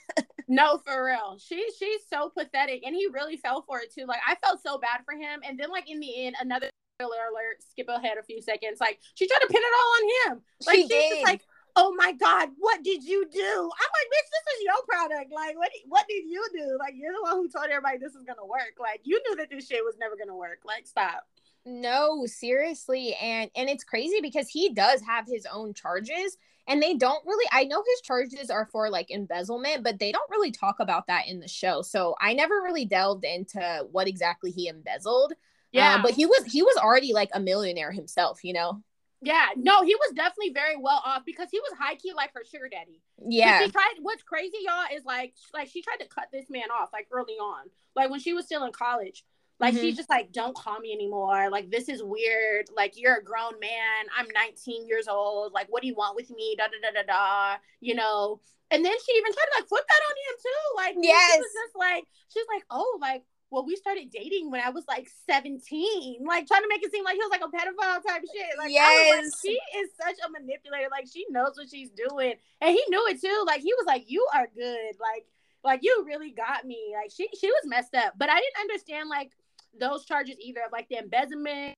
no, 0.47 0.77
for 0.85 1.05
real. 1.05 1.37
She 1.39 1.65
she's 1.77 2.01
so 2.11 2.29
pathetic, 2.29 2.83
and 2.85 2.95
he 2.95 3.07
really 3.13 3.37
fell 3.37 3.63
for 3.63 3.79
it 3.79 3.93
too. 3.93 4.05
Like 4.05 4.21
I 4.25 4.35
felt 4.43 4.61
so 4.61 4.77
bad 4.77 5.01
for 5.05 5.13
him, 5.13 5.41
and 5.45 5.59
then 5.59 5.69
like 5.69 5.89
in 5.89 5.99
the 5.99 6.25
end, 6.25 6.35
another 6.39 6.69
alert, 7.07 7.63
skip 7.63 7.87
ahead 7.89 8.17
a 8.17 8.23
few 8.23 8.41
seconds. 8.41 8.79
Like 8.79 8.99
she 9.15 9.27
tried 9.27 9.39
to 9.39 9.47
pin 9.47 9.61
it 9.61 9.73
all 9.79 9.91
on 9.95 10.33
him. 10.33 10.41
Like 10.65 10.75
she 10.75 10.81
she's 10.83 10.89
did. 10.89 11.09
just 11.11 11.23
like, 11.23 11.41
oh 11.75 11.93
my 11.95 12.11
god, 12.13 12.49
what 12.57 12.83
did 12.83 13.03
you 13.03 13.25
do? 13.31 13.39
I'm 13.39 13.91
like, 13.93 14.09
bitch, 14.11 14.29
this 14.29 14.55
is 14.55 14.65
your 14.65 14.83
product. 14.87 15.31
Like, 15.33 15.57
what 15.57 15.71
what 15.87 16.05
did 16.07 16.25
you 16.25 16.45
do? 16.53 16.77
Like, 16.79 16.93
you're 16.95 17.13
the 17.13 17.21
one 17.21 17.37
who 17.37 17.49
told 17.49 17.67
everybody 17.69 17.97
this 17.97 18.15
is 18.15 18.23
gonna 18.25 18.45
work. 18.45 18.75
Like, 18.79 19.01
you 19.03 19.21
knew 19.27 19.35
that 19.37 19.49
this 19.49 19.67
shit 19.67 19.83
was 19.83 19.95
never 19.99 20.15
gonna 20.15 20.37
work. 20.37 20.59
Like, 20.65 20.87
stop. 20.87 21.27
No, 21.65 22.25
seriously, 22.25 23.15
and 23.15 23.49
and 23.55 23.69
it's 23.69 23.83
crazy 23.83 24.19
because 24.21 24.49
he 24.49 24.73
does 24.73 25.01
have 25.01 25.25
his 25.27 25.45
own 25.51 25.73
charges 25.73 26.37
and 26.67 26.83
they 26.83 26.93
don't 26.93 27.25
really 27.25 27.47
i 27.51 27.63
know 27.63 27.83
his 27.85 28.01
charges 28.01 28.49
are 28.51 28.67
for 28.71 28.89
like 28.89 29.09
embezzlement 29.09 29.83
but 29.83 29.97
they 29.97 30.11
don't 30.11 30.29
really 30.29 30.51
talk 30.51 30.79
about 30.79 31.07
that 31.07 31.27
in 31.27 31.39
the 31.39 31.47
show 31.47 31.81
so 31.81 32.15
i 32.21 32.31
never 32.31 32.61
really 32.61 32.85
delved 32.85 33.25
into 33.25 33.87
what 33.91 34.07
exactly 34.07 34.51
he 34.51 34.67
embezzled 34.67 35.33
yeah, 35.71 35.95
uh, 35.95 36.01
but 36.01 36.11
he 36.11 36.25
was 36.25 36.43
he 36.45 36.61
was 36.61 36.77
already 36.77 37.13
like 37.13 37.29
a 37.33 37.39
millionaire 37.39 37.91
himself, 37.91 38.43
you 38.43 38.53
know. 38.53 38.81
Yeah, 39.21 39.47
no, 39.57 39.83
he 39.83 39.95
was 39.95 40.13
definitely 40.15 40.53
very 40.53 40.77
well 40.77 41.01
off 41.05 41.23
because 41.25 41.49
he 41.51 41.59
was 41.59 41.77
high 41.77 41.95
key 41.95 42.13
like 42.15 42.31
her 42.33 42.43
sugar 42.49 42.69
daddy. 42.69 43.01
Yeah. 43.27 43.65
She 43.65 43.71
tried. 43.71 43.95
What's 44.01 44.23
crazy, 44.23 44.57
y'all, 44.61 44.85
is 44.95 45.03
like 45.03 45.33
like 45.53 45.67
she 45.67 45.81
tried 45.81 45.97
to 45.97 46.07
cut 46.07 46.29
this 46.31 46.45
man 46.49 46.71
off 46.71 46.89
like 46.93 47.07
early 47.11 47.33
on, 47.33 47.67
like 47.95 48.09
when 48.09 48.19
she 48.19 48.33
was 48.33 48.45
still 48.45 48.63
in 48.63 48.71
college. 48.71 49.25
Like 49.59 49.73
mm-hmm. 49.73 49.83
she's 49.83 49.97
just 49.97 50.09
like, 50.09 50.31
don't 50.31 50.55
call 50.55 50.79
me 50.79 50.93
anymore. 50.93 51.49
Like 51.49 51.69
this 51.69 51.89
is 51.89 52.01
weird. 52.01 52.67
Like 52.75 52.93
you're 52.95 53.17
a 53.17 53.23
grown 53.23 53.59
man. 53.59 54.05
I'm 54.17 54.27
19 54.33 54.87
years 54.87 55.09
old. 55.09 55.51
Like 55.51 55.67
what 55.67 55.81
do 55.81 55.89
you 55.89 55.95
want 55.95 56.15
with 56.15 56.29
me? 56.31 56.55
Da 56.57 56.65
da 56.67 56.79
da 56.81 57.01
da 57.01 57.05
da. 57.05 57.57
You 57.81 57.95
know. 57.95 58.39
And 58.71 58.85
then 58.85 58.93
she 59.05 59.17
even 59.17 59.33
tried 59.33 59.43
to 59.43 59.59
like 59.59 59.67
flip 59.67 59.83
that 59.85 60.01
on 60.09 60.15
him 60.15 60.37
too. 60.41 60.75
Like 60.77 60.95
yes, 61.05 61.33
she 61.33 61.39
was 61.39 61.51
just 61.65 61.75
like 61.75 62.03
she's 62.29 62.45
like, 62.53 62.63
oh, 62.69 62.97
like 63.01 63.23
well, 63.51 63.65
we 63.65 63.75
started 63.75 64.11
dating 64.11 64.51
when 64.51 64.61
I 64.61 64.69
was 64.69 64.85
like 64.87 65.09
17, 65.25 66.19
like 66.25 66.47
trying 66.47 66.61
to 66.61 66.67
make 66.69 66.83
it 66.83 66.91
seem 66.91 67.03
like 67.03 67.15
he 67.15 67.19
was 67.19 67.31
like 67.31 67.41
a 67.41 67.47
pedophile 67.47 68.01
type 68.05 68.21
shit. 68.21 68.57
Like, 68.57 68.71
yes, 68.71 69.23
like, 69.23 69.33
she 69.41 69.59
is 69.79 69.89
such 69.99 70.15
a 70.25 70.31
manipulator. 70.31 70.87
Like, 70.91 71.07
she 71.11 71.25
knows 71.29 71.53
what 71.55 71.69
she's 71.69 71.89
doing, 71.89 72.35
and 72.61 72.71
he 72.71 72.83
knew 72.89 73.07
it 73.07 73.19
too. 73.19 73.43
Like, 73.47 73.61
he 73.61 73.73
was 73.73 73.85
like, 73.87 74.03
"You 74.07 74.25
are 74.35 74.47
good. 74.55 74.95
Like, 74.99 75.25
like 75.63 75.79
you 75.81 76.03
really 76.05 76.31
got 76.31 76.65
me." 76.65 76.93
Like, 76.95 77.11
she 77.11 77.27
she 77.39 77.47
was 77.47 77.63
messed 77.65 77.95
up, 77.95 78.13
but 78.17 78.29
I 78.29 78.39
didn't 78.39 78.61
understand 78.61 79.09
like 79.09 79.31
those 79.79 80.05
charges 80.05 80.37
either 80.39 80.61
of 80.65 80.71
like 80.71 80.87
the 80.89 80.97
embezzlement. 80.97 81.73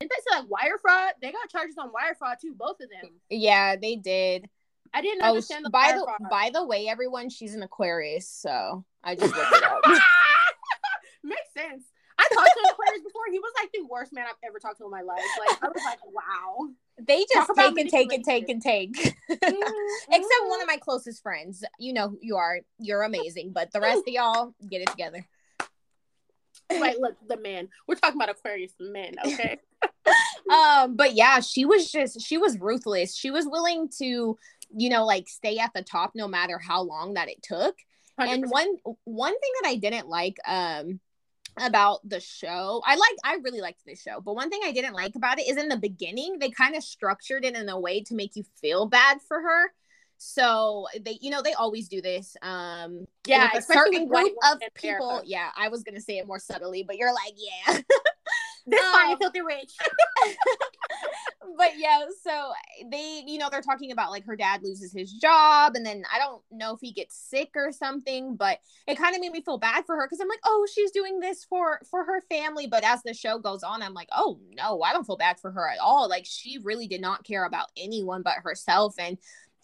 Didn't 0.00 0.10
they 0.10 0.30
say 0.30 0.40
like 0.40 0.50
wire 0.50 0.78
fraud? 0.82 1.12
They 1.22 1.30
got 1.30 1.48
charges 1.50 1.76
on 1.78 1.92
wire 1.92 2.16
fraud 2.18 2.38
too, 2.40 2.54
both 2.56 2.80
of 2.80 2.90
them. 2.90 3.12
Yeah, 3.30 3.76
they 3.76 3.94
did. 3.94 4.50
I 4.92 5.02
didn't 5.02 5.22
oh, 5.22 5.28
understand. 5.28 5.64
The 5.64 5.70
by 5.70 5.92
the 5.92 6.04
fraud. 6.04 6.30
by 6.30 6.50
the 6.52 6.64
way, 6.64 6.88
everyone, 6.88 7.28
she's 7.28 7.54
an 7.54 7.62
Aquarius, 7.62 8.28
so 8.28 8.84
I 9.02 9.14
just 9.14 9.34
looked 9.34 9.52
it 9.52 9.62
up. 9.62 9.82
Makes 11.24 11.54
sense. 11.56 11.84
I 12.16 12.28
talked 12.32 12.50
to 12.62 12.70
Aquarius 12.70 13.02
before. 13.02 13.22
He 13.30 13.38
was 13.40 13.52
like 13.60 13.70
the 13.72 13.84
worst 13.90 14.12
man 14.12 14.26
I've 14.28 14.36
ever 14.46 14.58
talked 14.58 14.78
to 14.78 14.84
in 14.84 14.90
my 14.90 15.00
life. 15.00 15.22
Like 15.48 15.62
I 15.62 15.66
was 15.68 15.82
like, 15.84 15.98
wow. 16.12 16.68
They 17.00 17.24
just 17.32 17.48
Talk 17.48 17.56
take 17.56 17.78
and 17.78 17.90
take 17.90 18.12
and 18.12 18.24
take 18.24 18.48
and 18.48 18.62
take. 18.62 19.16
Mm-hmm. 19.34 20.12
Except 20.12 20.48
one 20.48 20.60
of 20.60 20.68
my 20.68 20.76
closest 20.76 21.22
friends. 21.22 21.64
You 21.78 21.92
know 21.92 22.10
who 22.10 22.18
you 22.22 22.36
are. 22.36 22.60
You're 22.78 23.02
amazing. 23.02 23.52
But 23.52 23.72
the 23.72 23.80
rest 23.80 24.02
of 24.06 24.08
y'all, 24.08 24.54
get 24.70 24.80
it 24.80 24.88
together. 24.88 25.26
Right, 26.70 26.98
look, 26.98 27.16
the 27.28 27.36
men. 27.36 27.68
We're 27.86 27.96
talking 27.96 28.16
about 28.16 28.30
Aquarius 28.30 28.72
men, 28.78 29.14
okay? 29.26 29.58
um, 30.52 30.96
but 30.96 31.14
yeah, 31.14 31.40
she 31.40 31.64
was 31.64 31.90
just 31.90 32.20
she 32.22 32.38
was 32.38 32.58
ruthless. 32.58 33.16
She 33.16 33.30
was 33.30 33.46
willing 33.46 33.88
to, 33.98 34.38
you 34.76 34.88
know, 34.88 35.04
like 35.04 35.28
stay 35.28 35.58
at 35.58 35.72
the 35.74 35.82
top 35.82 36.12
no 36.14 36.28
matter 36.28 36.58
how 36.58 36.82
long 36.82 37.14
that 37.14 37.28
it 37.28 37.42
took. 37.42 37.76
100%. 38.20 38.32
And 38.32 38.50
one 38.50 38.76
one 39.04 39.32
thing 39.32 39.50
that 39.62 39.68
I 39.68 39.76
didn't 39.76 40.08
like, 40.08 40.36
um, 40.46 41.00
about 41.56 42.08
the 42.08 42.20
show. 42.20 42.82
I 42.84 42.96
like 42.96 43.16
I 43.24 43.36
really 43.42 43.60
liked 43.60 43.84
this 43.86 44.02
show, 44.02 44.20
but 44.20 44.34
one 44.34 44.50
thing 44.50 44.60
I 44.64 44.72
didn't 44.72 44.94
like 44.94 45.14
about 45.14 45.38
it 45.38 45.48
is 45.48 45.56
in 45.56 45.68
the 45.68 45.76
beginning 45.76 46.38
they 46.38 46.50
kind 46.50 46.74
of 46.74 46.82
structured 46.82 47.44
it 47.44 47.54
in 47.54 47.68
a 47.68 47.78
way 47.78 48.02
to 48.02 48.14
make 48.14 48.36
you 48.36 48.44
feel 48.60 48.86
bad 48.86 49.18
for 49.26 49.40
her. 49.40 49.72
So 50.16 50.86
they 51.00 51.18
you 51.20 51.30
know 51.30 51.42
they 51.42 51.52
always 51.54 51.88
do 51.88 52.00
this. 52.00 52.36
Um 52.42 53.06
yeah, 53.26 53.50
a 53.54 53.62
certain 53.62 54.08
group 54.08 54.32
of 54.50 54.58
people. 54.74 55.08
America. 55.08 55.26
Yeah, 55.26 55.48
I 55.56 55.68
was 55.68 55.82
going 55.82 55.94
to 55.94 56.00
say 56.00 56.18
it 56.18 56.26
more 56.26 56.38
subtly, 56.38 56.82
but 56.82 56.96
you're 56.96 57.12
like, 57.12 57.34
yeah. 57.36 57.78
this 58.66 58.80
um, 58.80 58.92
fine 58.92 59.18
filthy 59.18 59.40
rich. 59.40 59.72
but 61.56 61.72
yeah, 61.76 62.04
so 62.22 62.52
they, 62.90 63.22
you 63.26 63.38
know, 63.38 63.48
they're 63.50 63.60
talking 63.60 63.92
about 63.92 64.10
like 64.10 64.24
her 64.24 64.36
dad 64.36 64.62
loses 64.62 64.92
his 64.92 65.12
job, 65.12 65.74
and 65.74 65.84
then 65.84 66.04
I 66.12 66.18
don't 66.18 66.42
know 66.50 66.74
if 66.74 66.80
he 66.80 66.92
gets 66.92 67.16
sick 67.16 67.50
or 67.54 67.72
something, 67.72 68.36
but 68.36 68.58
it 68.86 68.96
kind 68.96 69.14
of 69.14 69.20
made 69.20 69.32
me 69.32 69.42
feel 69.42 69.58
bad 69.58 69.84
for 69.86 69.96
her 69.96 70.06
because 70.06 70.20
I'm 70.20 70.28
like, 70.28 70.40
oh, 70.44 70.66
she's 70.72 70.90
doing 70.90 71.20
this 71.20 71.44
for 71.44 71.80
for 71.90 72.04
her 72.04 72.22
family. 72.30 72.66
But 72.66 72.84
as 72.84 73.02
the 73.02 73.14
show 73.14 73.38
goes 73.38 73.62
on, 73.62 73.82
I'm 73.82 73.94
like, 73.94 74.08
oh 74.12 74.40
no, 74.56 74.82
I 74.82 74.92
don't 74.92 75.06
feel 75.06 75.16
bad 75.16 75.38
for 75.40 75.50
her 75.50 75.68
at 75.68 75.78
all. 75.78 76.08
Like 76.08 76.26
she 76.26 76.58
really 76.62 76.86
did 76.86 77.00
not 77.00 77.24
care 77.24 77.44
about 77.44 77.68
anyone 77.76 78.22
but 78.22 78.34
herself, 78.42 78.94
and 78.98 79.18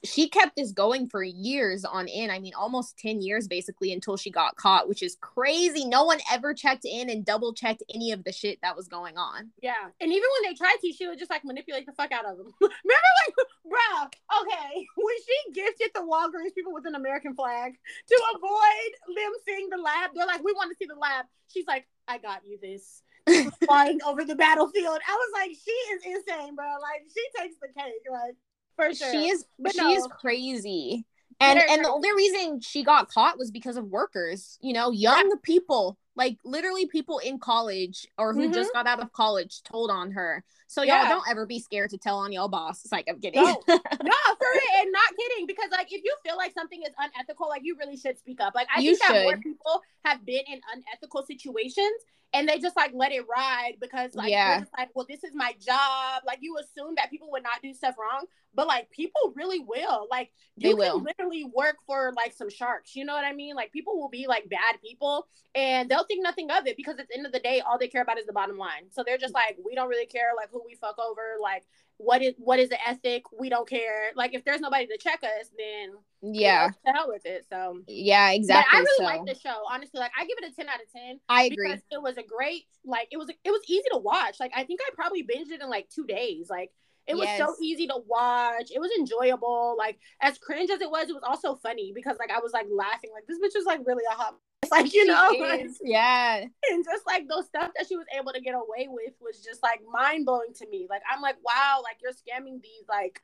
she 0.04 0.28
kept 0.28 0.56
this 0.56 0.72
going 0.72 1.08
for 1.08 1.22
years 1.22 1.84
on 1.84 2.08
end. 2.08 2.32
I 2.32 2.38
mean, 2.38 2.54
almost 2.54 2.98
10 2.98 3.20
years 3.20 3.46
basically 3.46 3.92
until 3.92 4.16
she 4.16 4.30
got 4.30 4.56
caught, 4.56 4.88
which 4.88 5.02
is 5.02 5.16
crazy. 5.20 5.84
No 5.84 6.04
one 6.04 6.20
ever 6.32 6.54
checked 6.54 6.84
in 6.84 7.10
and 7.10 7.24
double 7.24 7.52
checked 7.52 7.82
any 7.92 8.12
of 8.12 8.24
the 8.24 8.32
shit 8.32 8.58
that 8.62 8.76
was 8.76 8.88
going 8.88 9.18
on. 9.18 9.50
Yeah. 9.62 9.90
And 10.00 10.10
even 10.10 10.28
when 10.40 10.50
they 10.50 10.56
tried 10.56 10.76
to, 10.80 10.92
she 10.92 11.06
would 11.06 11.18
just 11.18 11.30
like 11.30 11.44
manipulate 11.44 11.86
the 11.86 11.92
fuck 11.92 12.12
out 12.12 12.24
of 12.24 12.38
them. 12.38 12.52
Remember, 12.60 13.10
like, 13.26 13.34
bruh, 13.66 14.06
okay, 14.42 14.86
when 14.96 15.16
she 15.26 15.52
gifted 15.52 15.90
the 15.94 16.00
Walgreens 16.00 16.54
people 16.54 16.72
with 16.72 16.86
an 16.86 16.94
American 16.94 17.34
flag 17.34 17.74
to 18.08 18.22
avoid 18.34 19.16
them 19.16 19.32
seeing 19.44 19.68
the 19.68 19.76
lab, 19.76 20.10
they're 20.14 20.26
like, 20.26 20.42
we 20.42 20.52
want 20.52 20.70
to 20.70 20.76
see 20.76 20.86
the 20.86 20.98
lab. 20.98 21.26
She's 21.48 21.66
like, 21.66 21.86
I 22.08 22.18
got 22.18 22.42
you 22.46 22.58
this. 22.60 23.02
flying 23.66 24.00
over 24.06 24.24
the 24.24 24.34
battlefield. 24.34 24.98
I 25.06 25.12
was 25.12 25.30
like, 25.34 25.50
she 25.50 25.70
is 25.70 26.02
insane, 26.04 26.56
bro. 26.56 26.64
Like, 26.80 27.04
she 27.12 27.22
takes 27.38 27.56
the 27.60 27.68
cake. 27.68 28.02
Like, 28.10 28.34
for 28.76 28.94
sure. 28.94 29.12
She 29.12 29.28
is 29.28 29.44
but 29.58 29.72
she 29.72 29.80
no. 29.80 29.90
is 29.90 30.06
crazy. 30.06 31.04
And 31.40 31.58
and 31.58 31.66
crazy. 31.66 31.82
the 31.82 31.88
only 31.88 32.12
reason 32.12 32.60
she 32.60 32.84
got 32.84 33.08
caught 33.08 33.38
was 33.38 33.50
because 33.50 33.76
of 33.76 33.86
workers, 33.86 34.58
you 34.60 34.72
know, 34.72 34.90
young 34.90 35.30
yeah. 35.30 35.36
people, 35.42 35.96
like 36.14 36.36
literally 36.44 36.86
people 36.86 37.18
in 37.18 37.38
college 37.38 38.06
or 38.18 38.34
who 38.34 38.44
mm-hmm. 38.44 38.52
just 38.52 38.72
got 38.74 38.86
out 38.86 39.00
of 39.00 39.12
college 39.12 39.62
told 39.62 39.90
on 39.90 40.10
her. 40.12 40.44
So 40.66 40.82
y'all 40.82 41.08
don't 41.08 41.28
ever 41.28 41.46
be 41.46 41.58
scared 41.58 41.90
to 41.90 41.98
tell 41.98 42.18
on 42.18 42.30
y'all 42.30 42.46
boss. 42.46 42.84
It's 42.84 42.92
like 42.92 43.06
I'm 43.08 43.20
kidding. 43.20 43.42
No, 43.42 43.50
no, 43.68 43.76
for 43.76 43.80
it, 43.80 44.82
and 44.82 44.92
not 44.92 45.16
kidding. 45.18 45.46
Because 45.46 45.70
like 45.72 45.92
if 45.92 46.02
you 46.04 46.14
feel 46.24 46.36
like 46.36 46.52
something 46.52 46.80
is 46.82 46.92
unethical, 46.98 47.48
like 47.48 47.62
you 47.64 47.76
really 47.76 47.96
should 47.96 48.18
speak 48.18 48.40
up. 48.40 48.54
Like 48.54 48.68
I 48.74 48.80
you 48.80 48.90
think 48.90 49.02
should. 49.04 49.16
that 49.16 49.22
more 49.24 49.38
people 49.38 49.82
have 50.04 50.24
been 50.24 50.44
in 50.46 50.60
unethical 50.72 51.24
situations 51.26 52.04
and 52.32 52.48
they 52.48 52.58
just 52.58 52.76
like 52.76 52.92
let 52.94 53.12
it 53.12 53.24
ride 53.28 53.74
because 53.80 54.14
like 54.14 54.30
yeah. 54.30 54.60
just 54.60 54.72
like, 54.78 54.90
well, 54.94 55.06
this 55.08 55.24
is 55.24 55.34
my 55.34 55.54
job. 55.64 56.22
Like 56.26 56.38
you 56.40 56.56
assume 56.58 56.94
that 56.96 57.10
people 57.10 57.30
would 57.32 57.42
not 57.42 57.60
do 57.62 57.74
stuff 57.74 57.96
wrong, 57.98 58.26
but 58.54 58.66
like 58.66 58.90
people 58.90 59.32
really 59.34 59.60
will. 59.60 60.06
Like 60.10 60.30
you 60.56 60.76
they 60.76 60.88
can 60.88 61.02
literally 61.02 61.44
work 61.44 61.76
for 61.86 62.12
like 62.16 62.32
some 62.32 62.50
sharks. 62.50 62.96
You 62.96 63.04
know 63.04 63.14
what 63.14 63.24
I 63.24 63.32
mean? 63.32 63.54
Like 63.54 63.72
people 63.72 63.98
will 63.98 64.08
be 64.08 64.26
like 64.26 64.48
bad 64.48 64.80
people 64.82 65.26
and 65.54 65.88
they'll 65.88 66.04
think 66.04 66.22
nothing 66.22 66.50
of 66.50 66.66
it 66.66 66.76
because 66.76 66.98
at 66.98 67.08
the 67.08 67.16
end 67.16 67.26
of 67.26 67.32
the 67.32 67.40
day, 67.40 67.60
all 67.60 67.78
they 67.78 67.88
care 67.88 68.02
about 68.02 68.18
is 68.18 68.26
the 68.26 68.32
bottom 68.32 68.58
line. 68.58 68.90
So 68.90 69.02
they're 69.04 69.18
just 69.18 69.34
like, 69.34 69.56
we 69.64 69.74
don't 69.74 69.88
really 69.88 70.06
care 70.06 70.30
like 70.36 70.50
who 70.50 70.62
we 70.66 70.74
fuck 70.74 70.98
over. 70.98 71.36
Like 71.40 71.64
what 72.00 72.22
is 72.22 72.34
what 72.38 72.58
is 72.58 72.70
the 72.70 72.88
ethic? 72.88 73.24
We 73.38 73.50
don't 73.50 73.68
care. 73.68 74.12
Like 74.16 74.34
if 74.34 74.44
there's 74.44 74.60
nobody 74.60 74.86
to 74.86 74.96
check 74.98 75.22
us, 75.22 75.50
then 75.56 75.92
yeah, 76.22 76.70
know, 76.86 76.92
hell 76.92 77.08
with 77.08 77.26
it. 77.26 77.46
So 77.50 77.80
yeah, 77.86 78.30
exactly. 78.30 78.70
But 78.72 78.76
I 78.76 78.80
really 78.80 78.96
so. 78.96 79.04
like 79.04 79.26
the 79.26 79.38
show. 79.38 79.62
Honestly, 79.70 80.00
like 80.00 80.12
I 80.18 80.24
give 80.24 80.36
it 80.40 80.50
a 80.50 80.54
ten 80.54 80.68
out 80.68 80.80
of 80.80 80.90
ten. 80.90 81.20
I 81.28 81.44
agree. 81.44 81.72
it 81.72 82.02
was 82.02 82.16
a 82.16 82.22
great 82.22 82.64
like 82.86 83.08
it 83.12 83.18
was 83.18 83.28
it 83.28 83.50
was 83.50 83.60
easy 83.68 83.84
to 83.92 83.98
watch. 83.98 84.40
Like 84.40 84.52
I 84.56 84.64
think 84.64 84.80
I 84.82 84.90
probably 84.94 85.22
binged 85.22 85.50
it 85.50 85.60
in 85.60 85.68
like 85.68 85.88
two 85.90 86.06
days. 86.06 86.48
Like 86.48 86.70
it 87.06 87.14
was 87.14 87.26
yes. 87.26 87.38
so 87.38 87.54
easy 87.60 87.86
to 87.88 87.98
watch. 88.06 88.70
It 88.70 88.78
was 88.78 88.90
enjoyable. 88.98 89.74
Like 89.78 89.98
as 90.20 90.38
cringe 90.38 90.70
as 90.70 90.80
it 90.80 90.90
was, 90.90 91.08
it 91.08 91.14
was 91.14 91.24
also 91.26 91.56
funny 91.56 91.92
because 91.94 92.16
like 92.18 92.30
I 92.30 92.40
was 92.40 92.52
like 92.52 92.66
laughing. 92.70 93.10
Like 93.14 93.26
this 93.26 93.38
bitch 93.38 93.58
is 93.58 93.66
like 93.66 93.80
really 93.84 94.04
a 94.10 94.14
hot 94.14 94.36
It's 94.62 94.70
like 94.70 94.92
you 94.92 95.06
know 95.06 95.34
like, 95.40 95.66
yeah 95.82 96.44
and 96.70 96.84
just 96.84 97.06
like 97.06 97.26
those 97.28 97.46
stuff 97.46 97.70
that 97.76 97.88
she 97.88 97.96
was 97.96 98.06
able 98.16 98.32
to 98.32 98.40
get 98.40 98.54
away 98.54 98.88
with 98.88 99.14
was 99.20 99.42
just 99.42 99.62
like 99.62 99.80
mind-blowing 99.90 100.52
to 100.58 100.68
me 100.68 100.86
like 100.90 101.00
i'm 101.10 101.22
like 101.22 101.36
wow 101.42 101.80
like 101.82 101.96
you're 102.02 102.12
scamming 102.12 102.60
these 102.62 102.84
like 102.86 103.22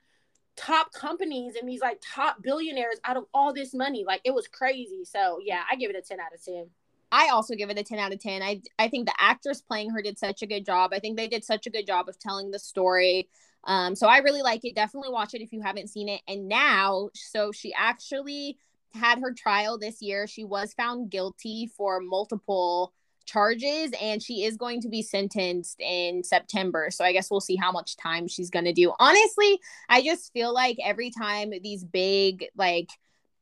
top 0.56 0.92
companies 0.92 1.54
and 1.60 1.68
these 1.68 1.82
like 1.82 2.00
top 2.02 2.42
billionaires 2.42 2.96
out 3.04 3.18
of 3.18 3.24
all 3.34 3.52
this 3.52 3.74
money 3.74 4.02
like 4.06 4.22
it 4.24 4.34
was 4.34 4.48
crazy 4.48 5.04
so 5.04 5.38
yeah 5.44 5.60
i 5.70 5.76
give 5.76 5.90
it 5.90 5.96
a 5.96 6.00
10 6.00 6.18
out 6.18 6.32
of 6.34 6.42
10 6.42 6.66
I 7.12 7.28
also 7.28 7.54
give 7.54 7.70
it 7.70 7.78
a 7.78 7.84
10 7.84 8.00
out 8.00 8.12
of 8.12 8.20
10. 8.20 8.42
I 8.42 8.60
I 8.80 8.88
think 8.88 9.06
the 9.06 9.14
actress 9.18 9.60
playing 9.60 9.90
her 9.90 10.02
did 10.02 10.18
such 10.18 10.42
a 10.42 10.46
good 10.46 10.66
job. 10.66 10.90
I 10.92 10.98
think 10.98 11.16
they 11.16 11.28
did 11.28 11.44
such 11.44 11.66
a 11.66 11.70
good 11.70 11.86
job 11.86 12.08
of 12.08 12.18
telling 12.18 12.50
the 12.50 12.58
story. 12.58 13.28
Um, 13.66 13.94
so 13.94 14.06
I 14.06 14.18
really 14.18 14.42
like 14.42 14.64
it. 14.64 14.74
Definitely 14.74 15.10
watch 15.10 15.34
it 15.34 15.42
if 15.42 15.52
you 15.52 15.60
haven't 15.60 15.88
seen 15.88 16.08
it. 16.08 16.22
And 16.26 16.48
now, 16.48 17.10
so 17.14 17.52
she 17.52 17.74
actually 17.74 18.58
had 18.94 19.18
her 19.18 19.32
trial 19.32 19.78
this 19.78 20.00
year. 20.00 20.26
She 20.26 20.44
was 20.44 20.72
found 20.72 21.10
guilty 21.10 21.70
for 21.76 22.00
multiple 22.00 22.92
charges 23.26 23.90
and 24.00 24.22
she 24.22 24.44
is 24.44 24.56
going 24.56 24.80
to 24.80 24.88
be 24.88 25.02
sentenced 25.02 25.80
in 25.80 26.22
September. 26.22 26.90
So 26.90 27.04
I 27.04 27.12
guess 27.12 27.30
we'll 27.30 27.40
see 27.40 27.56
how 27.56 27.72
much 27.72 27.96
time 27.96 28.28
she's 28.28 28.50
going 28.50 28.64
to 28.64 28.72
do. 28.72 28.92
Honestly, 28.98 29.60
I 29.88 30.02
just 30.02 30.32
feel 30.32 30.54
like 30.54 30.78
every 30.82 31.10
time 31.10 31.52
these 31.62 31.84
big 31.84 32.46
like 32.56 32.88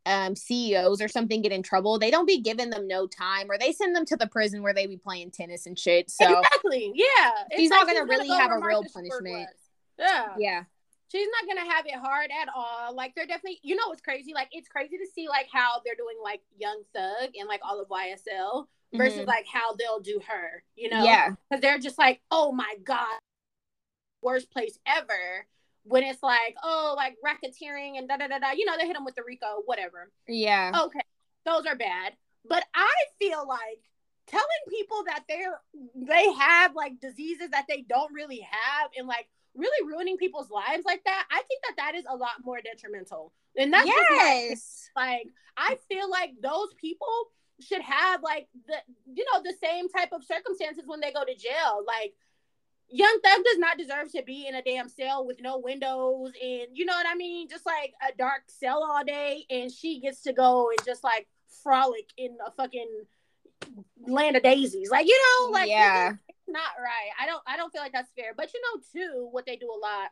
um 0.07 0.37
CEOs 0.37 1.01
or 1.01 1.09
something 1.09 1.43
get 1.43 1.53
in 1.53 1.63
trouble, 1.63 1.99
they 1.99 2.11
don't 2.11 2.27
be 2.27 2.41
giving 2.41 2.71
them 2.71 2.89
no 2.89 3.07
time 3.07 3.51
or 3.51 3.59
they 3.59 3.73
send 3.73 3.95
them 3.95 4.07
to 4.07 4.17
the 4.17 4.27
prison 4.27 4.63
where 4.63 4.75
they 4.75 4.87
be 4.87 4.97
playing 4.97 5.31
tennis 5.31 5.67
and 5.67 5.79
shit. 5.79 6.11
So 6.11 6.39
Exactly. 6.39 6.93
Yeah. 6.95 7.31
She's 7.57 7.71
not 7.71 7.87
going 7.87 7.99
to 7.99 8.11
really 8.11 8.29
have 8.29 8.51
a 8.51 8.59
real 8.59 8.85
punishment. 8.93 9.49
Yeah. 9.99 10.35
Yeah 10.39 10.63
she's 11.15 11.29
not 11.31 11.47
gonna 11.49 11.71
have 11.73 11.87
it 11.87 11.95
hard 11.95 12.31
at 12.31 12.49
all. 12.55 12.95
Like 12.95 13.15
they're 13.15 13.27
definitely, 13.27 13.61
you 13.63 13.77
know, 13.77 13.93
it's 13.93 14.03
crazy. 14.03 14.33
Like 14.35 14.49
it's 14.51 14.69
crazy 14.69 14.99
to 14.99 15.07
see 15.15 15.29
like 15.29 15.47
how 15.53 15.81
they're 15.85 15.95
doing 15.95 16.17
like 16.23 16.43
Young 16.59 16.83
Thug 16.95 17.31
and 17.39 17.49
like 17.49 17.61
all 17.63 17.81
of 17.81 17.89
YSL 17.89 18.67
versus 18.95 19.21
mm-hmm. 19.21 19.29
like 19.29 19.47
how 19.47 19.75
they'll 19.77 20.01
do 20.01 20.21
her. 20.27 20.65
You 20.77 20.91
know, 20.91 21.05
yeah, 21.05 21.31
because 21.49 21.63
they're 21.63 21.79
just 21.79 21.99
like, 21.99 22.21
oh 22.31 22.53
my 22.53 22.75
god, 22.83 23.19
worst 24.23 24.51
place 24.51 24.79
ever. 24.87 25.47
When 25.87 26.03
it's 26.03 26.23
like, 26.23 26.57
oh, 26.63 26.95
like 26.97 27.17
racketeering 27.25 27.99
and 27.99 28.09
da 28.09 28.17
da 28.17 28.27
da 28.27 28.39
da. 28.39 28.53
You 28.53 28.65
know, 28.65 28.73
they 28.79 28.87
hit 28.87 28.95
them 28.95 29.05
with 29.05 29.15
the 29.15 29.23
RICO, 29.27 29.63
whatever. 29.67 30.11
Yeah. 30.27 30.73
Okay, 30.85 31.01
those 31.45 31.67
are 31.67 31.77
bad. 31.77 32.15
But 32.49 32.65
I 32.75 32.93
feel 33.19 33.47
like 33.47 33.81
telling 34.27 34.47
people 34.71 35.05
that 35.05 35.25
they're 35.29 35.61
they 35.95 36.33
have 36.33 36.75
like 36.75 36.99
diseases 37.01 37.51
that 37.51 37.67
they 37.69 37.85
don't 37.87 38.13
really 38.15 38.41
have 38.41 38.91
and 38.97 39.07
like 39.07 39.29
really 39.55 39.87
ruining 39.89 40.17
people's 40.17 40.51
lives 40.51 40.85
like 40.85 41.03
that, 41.05 41.27
I 41.31 41.43
think 41.49 41.63
that 41.69 41.77
that 41.77 41.95
is 41.95 42.05
a 42.09 42.17
lot 42.17 42.45
more 42.45 42.61
detrimental. 42.61 43.33
And 43.57 43.73
that's 43.73 43.87
yes, 43.87 44.91
like 44.97 45.29
I 45.57 45.77
feel 45.89 46.11
like 46.11 46.33
those 46.43 46.75
people 46.81 47.09
should 47.61 47.83
have 47.83 48.23
like 48.23 48.49
the 48.67 48.75
you 49.15 49.25
know 49.33 49.43
the 49.43 49.55
same 49.63 49.89
type 49.89 50.11
of 50.13 50.25
circumstances 50.25 50.85
when 50.87 51.01
they 51.01 51.13
go 51.13 51.25
to 51.25 51.35
jail. 51.35 51.85
Like 51.87 52.15
Young 52.91 53.19
Thug 53.25 53.45
does 53.45 53.59
not 53.59 53.79
deserve 53.79 54.13
to 54.13 54.23
be 54.23 54.47
in 54.47 54.55
a 54.55 54.63
damn 54.63 54.89
cell 54.89 55.27
with 55.27 55.41
no 55.41 55.59
windows 55.59 56.33
and 56.43 56.69
you 56.73 56.85
know 56.85 56.95
what 56.95 57.07
I 57.09 57.15
mean, 57.15 57.49
just 57.49 57.67
like 57.67 57.95
a 58.07 58.17
dark 58.17 58.43
cell 58.49 58.85
all 58.85 59.05
day, 59.05 59.45
and 59.51 59.71
she 59.71 60.01
gets 60.01 60.23
to 60.23 60.33
go 60.33 60.71
and 60.71 60.79
just 60.85 61.05
like 61.05 61.29
frolic 61.63 62.09
in 62.17 62.37
a 62.47 62.51
fucking 62.53 63.05
land 64.07 64.37
of 64.37 64.43
daisies. 64.43 64.91
Like 64.91 65.07
you 65.07 65.19
know, 65.19 65.51
like 65.51 65.69
yeah, 65.69 66.15
not 66.49 66.71
right. 66.79 67.11
I 67.21 67.27
don't 67.27 67.43
I 67.47 67.57
don't 67.57 67.73
feel 67.73 67.83
like 67.83 67.93
that's 67.93 68.13
fair. 68.13 68.33
But 68.37 68.53
you 68.53 68.61
know 68.61 68.83
too, 68.93 69.29
what 69.31 69.47
they 69.47 69.57
do 69.57 69.71
a 69.71 69.79
lot, 69.79 70.11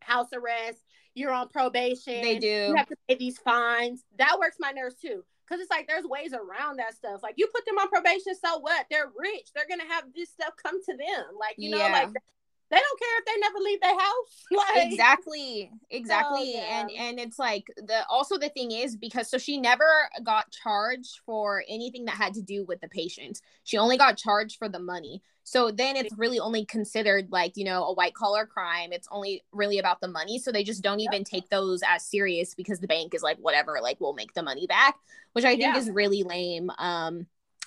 house 0.00 0.28
arrest. 0.32 0.84
You're 1.14 1.32
on 1.32 1.48
probation. 1.48 2.22
They 2.22 2.38
do. 2.38 2.46
You 2.46 2.74
have 2.76 2.88
to 2.88 2.96
pay 3.08 3.16
these 3.16 3.38
fines. 3.38 4.04
That 4.16 4.38
works 4.38 4.56
my 4.58 4.72
nerves 4.72 4.96
too. 4.96 5.24
Cause 5.48 5.60
it's 5.60 5.70
like 5.70 5.86
there's 5.86 6.06
ways 6.06 6.32
around 6.32 6.78
that 6.78 6.94
stuff. 6.94 7.22
Like 7.22 7.34
you 7.36 7.46
put 7.54 7.66
them 7.66 7.76
on 7.76 7.88
probation, 7.88 8.34
so 8.34 8.58
what? 8.60 8.86
They're 8.90 9.10
rich. 9.18 9.48
They're 9.54 9.66
gonna 9.68 9.92
have 9.92 10.04
this 10.14 10.30
stuff 10.30 10.54
come 10.62 10.82
to 10.82 10.96
them. 10.96 11.24
Like 11.38 11.56
you 11.58 11.70
yeah. 11.70 11.88
know, 11.88 11.92
like 11.92 12.08
they 12.72 12.78
don't 12.78 12.98
care 12.98 13.18
if 13.18 13.24
they 13.26 13.40
never 13.40 13.58
leave 13.58 13.80
their 13.80 13.98
house. 13.98 14.46
Like 14.52 14.92
exactly, 14.92 15.70
exactly. 15.90 16.54
Oh, 16.56 16.60
and 16.60 16.90
and 16.90 17.20
it's 17.20 17.38
like 17.38 17.66
the 17.76 18.06
also 18.08 18.38
the 18.38 18.48
thing 18.48 18.70
is 18.70 18.96
because 18.96 19.30
so 19.30 19.38
she 19.38 19.58
never 19.58 19.84
got 20.22 20.50
charged 20.50 21.20
for 21.24 21.64
anything 21.68 22.04
that 22.06 22.16
had 22.16 22.34
to 22.34 22.42
do 22.42 22.64
with 22.64 22.80
the 22.80 22.88
patient. 22.88 23.40
She 23.64 23.78
only 23.78 23.96
got 23.96 24.16
charged 24.16 24.58
for 24.58 24.68
the 24.68 24.78
money. 24.78 25.22
So 25.44 25.70
then 25.70 25.96
it's 25.96 26.16
really 26.16 26.38
only 26.38 26.64
considered 26.64 27.28
like, 27.30 27.56
you 27.56 27.64
know, 27.64 27.84
a 27.84 27.94
white 27.94 28.14
collar 28.14 28.46
crime. 28.46 28.92
It's 28.92 29.08
only 29.10 29.42
really 29.52 29.78
about 29.78 30.00
the 30.00 30.08
money. 30.08 30.38
So 30.38 30.52
they 30.52 30.62
just 30.62 30.82
don't 30.82 31.00
even 31.00 31.24
take 31.24 31.48
those 31.48 31.82
as 31.86 32.04
serious 32.04 32.54
because 32.54 32.78
the 32.78 32.86
bank 32.86 33.14
is 33.14 33.22
like, 33.22 33.38
whatever, 33.38 33.78
like 33.82 34.00
we'll 34.00 34.14
make 34.14 34.34
the 34.34 34.42
money 34.42 34.66
back, 34.66 34.96
which 35.32 35.44
I 35.44 35.50
think 35.50 35.62
yeah. 35.62 35.76
is 35.76 35.90
really 35.90 36.22
lame. 36.22 36.70
Um, 36.78 37.26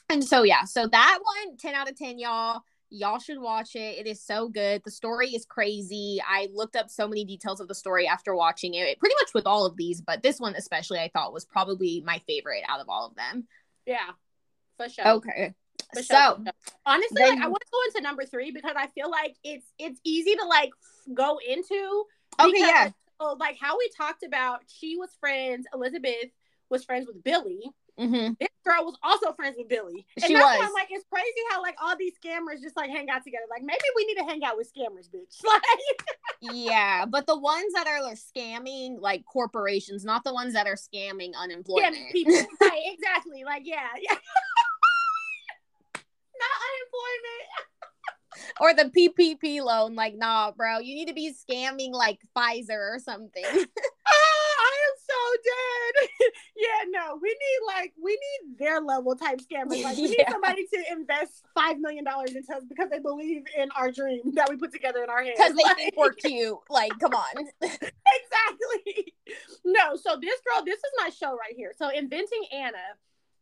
and 0.09 0.23
so 0.23 0.43
yeah, 0.43 0.63
so 0.63 0.87
that 0.87 1.19
one, 1.21 1.57
10 1.57 1.73
out 1.73 1.89
of 1.89 1.97
10, 1.97 2.19
y'all. 2.19 2.61
Y'all 2.89 3.19
should 3.19 3.39
watch 3.39 3.75
it. 3.75 3.97
It 3.97 4.07
is 4.07 4.21
so 4.23 4.47
good. 4.47 4.81
The 4.85 4.91
story 4.91 5.29
is 5.29 5.45
crazy. 5.45 6.21
I 6.27 6.47
looked 6.53 6.75
up 6.75 6.89
so 6.89 7.07
many 7.07 7.25
details 7.25 7.59
of 7.59 7.67
the 7.67 7.75
story 7.75 8.07
after 8.07 8.35
watching 8.35 8.73
it, 8.75 8.99
pretty 8.99 9.15
much 9.21 9.29
with 9.33 9.47
all 9.47 9.65
of 9.65 9.75
these, 9.75 10.01
but 10.01 10.23
this 10.23 10.39
one 10.39 10.55
especially 10.55 10.99
I 10.99 11.09
thought 11.13 11.33
was 11.33 11.45
probably 11.45 12.03
my 12.05 12.19
favorite 12.27 12.63
out 12.67 12.79
of 12.79 12.87
all 12.89 13.07
of 13.07 13.15
them. 13.15 13.47
Yeah, 13.85 14.11
for 14.77 14.89
sure. 14.89 15.07
Okay. 15.07 15.53
For 15.93 16.03
so 16.03 16.15
sure. 16.15 16.53
honestly, 16.85 17.15
then, 17.15 17.35
like 17.35 17.43
I 17.43 17.47
want 17.47 17.61
to 17.61 17.71
go 17.71 17.79
into 17.87 18.01
number 18.01 18.25
three 18.25 18.51
because 18.51 18.73
I 18.75 18.87
feel 18.87 19.09
like 19.09 19.35
it's 19.43 19.65
it's 19.77 19.99
easy 20.03 20.35
to 20.35 20.45
like 20.45 20.71
go 21.13 21.39
into. 21.47 22.05
Okay, 22.39 22.59
yeah. 22.59 22.89
So, 23.21 23.33
like 23.39 23.57
how 23.59 23.77
we 23.77 23.89
talked 23.95 24.23
about, 24.23 24.61
she 24.67 24.97
was 24.97 25.09
friends. 25.19 25.65
Elizabeth 25.73 26.31
was 26.69 26.83
friends 26.83 27.07
with 27.07 27.23
Billy. 27.23 27.61
Mm-hmm. 27.99 28.33
This 28.39 28.49
girl 28.65 28.83
was 28.83 28.95
also 29.03 29.31
friends 29.33 29.55
with 29.57 29.69
Billy. 29.69 30.05
And 30.15 30.25
she 30.25 30.33
was. 30.33 30.59
I'm 30.61 30.73
like, 30.73 30.87
it's 30.89 31.05
crazy 31.11 31.27
how 31.49 31.61
like 31.61 31.75
all 31.81 31.95
these 31.97 32.13
scammers 32.23 32.61
just 32.61 32.75
like 32.75 32.89
hang 32.89 33.09
out 33.09 33.23
together. 33.23 33.45
Like 33.49 33.63
maybe 33.63 33.79
we 33.95 34.05
need 34.05 34.15
to 34.15 34.25
hang 34.25 34.43
out 34.43 34.57
with 34.57 34.71
scammers, 34.73 35.09
bitch. 35.09 35.41
Like, 35.45 36.53
yeah, 36.53 37.05
but 37.05 37.27
the 37.27 37.37
ones 37.37 37.73
that 37.73 37.87
are 37.87 38.03
like, 38.03 38.17
scamming 38.17 38.99
like 38.99 39.23
corporations, 39.25 40.03
not 40.03 40.23
the 40.23 40.33
ones 40.33 40.53
that 40.53 40.67
are 40.67 40.75
scamming 40.75 41.31
unemployment. 41.39 41.95
Scamming 41.95 42.11
people. 42.11 42.33
right, 42.61 42.81
exactly. 42.85 43.43
Like, 43.45 43.63
yeah, 43.65 43.87
yeah. 44.01 44.11
not 46.35 46.57
unemployment. 46.91 47.49
or 48.59 48.73
the 48.73 48.91
PPP 48.91 49.63
loan. 49.63 49.95
Like, 49.95 50.15
nah, 50.15 50.51
bro, 50.51 50.79
you 50.79 50.93
need 50.93 51.07
to 51.07 51.13
be 51.13 51.33
scamming 51.33 51.91
like 51.91 52.19
Pfizer 52.35 52.95
or 52.95 52.99
something. 52.99 53.45
I 54.65 54.75
am 54.87 54.95
so 54.97 55.21
dead. 55.43 56.31
yeah, 56.57 56.89
no, 56.89 57.19
we 57.21 57.29
need 57.29 57.59
like 57.67 57.93
we 58.01 58.11
need 58.11 58.57
their 58.57 58.81
level 58.81 59.15
type 59.15 59.39
scammers. 59.39 59.83
Like, 59.83 59.97
we 59.97 60.03
need 60.07 60.25
somebody 60.29 60.65
to 60.73 60.83
invest 60.91 61.43
five 61.53 61.79
million 61.79 62.03
dollars 62.03 62.35
into 62.35 62.53
us 62.53 62.63
because 62.67 62.89
they 62.89 62.99
believe 62.99 63.43
in 63.57 63.69
our 63.71 63.91
dream 63.91 64.33
that 64.35 64.49
we 64.49 64.57
put 64.57 64.71
together 64.71 65.03
in 65.03 65.09
our 65.09 65.23
head. 65.23 65.33
Because 65.37 65.55
they 65.55 65.63
like, 65.63 65.75
think 65.77 65.97
we're 65.97 66.13
cute. 66.13 66.57
Like, 66.69 66.91
come 66.99 67.13
on. 67.13 67.47
exactly. 67.61 69.13
No, 69.63 69.95
so 69.95 70.17
this 70.19 70.39
girl, 70.45 70.63
this 70.65 70.77
is 70.77 70.91
my 70.97 71.09
show 71.09 71.35
right 71.35 71.55
here. 71.55 71.73
So, 71.77 71.89
Inventing 71.89 72.45
Anna, 72.51 72.77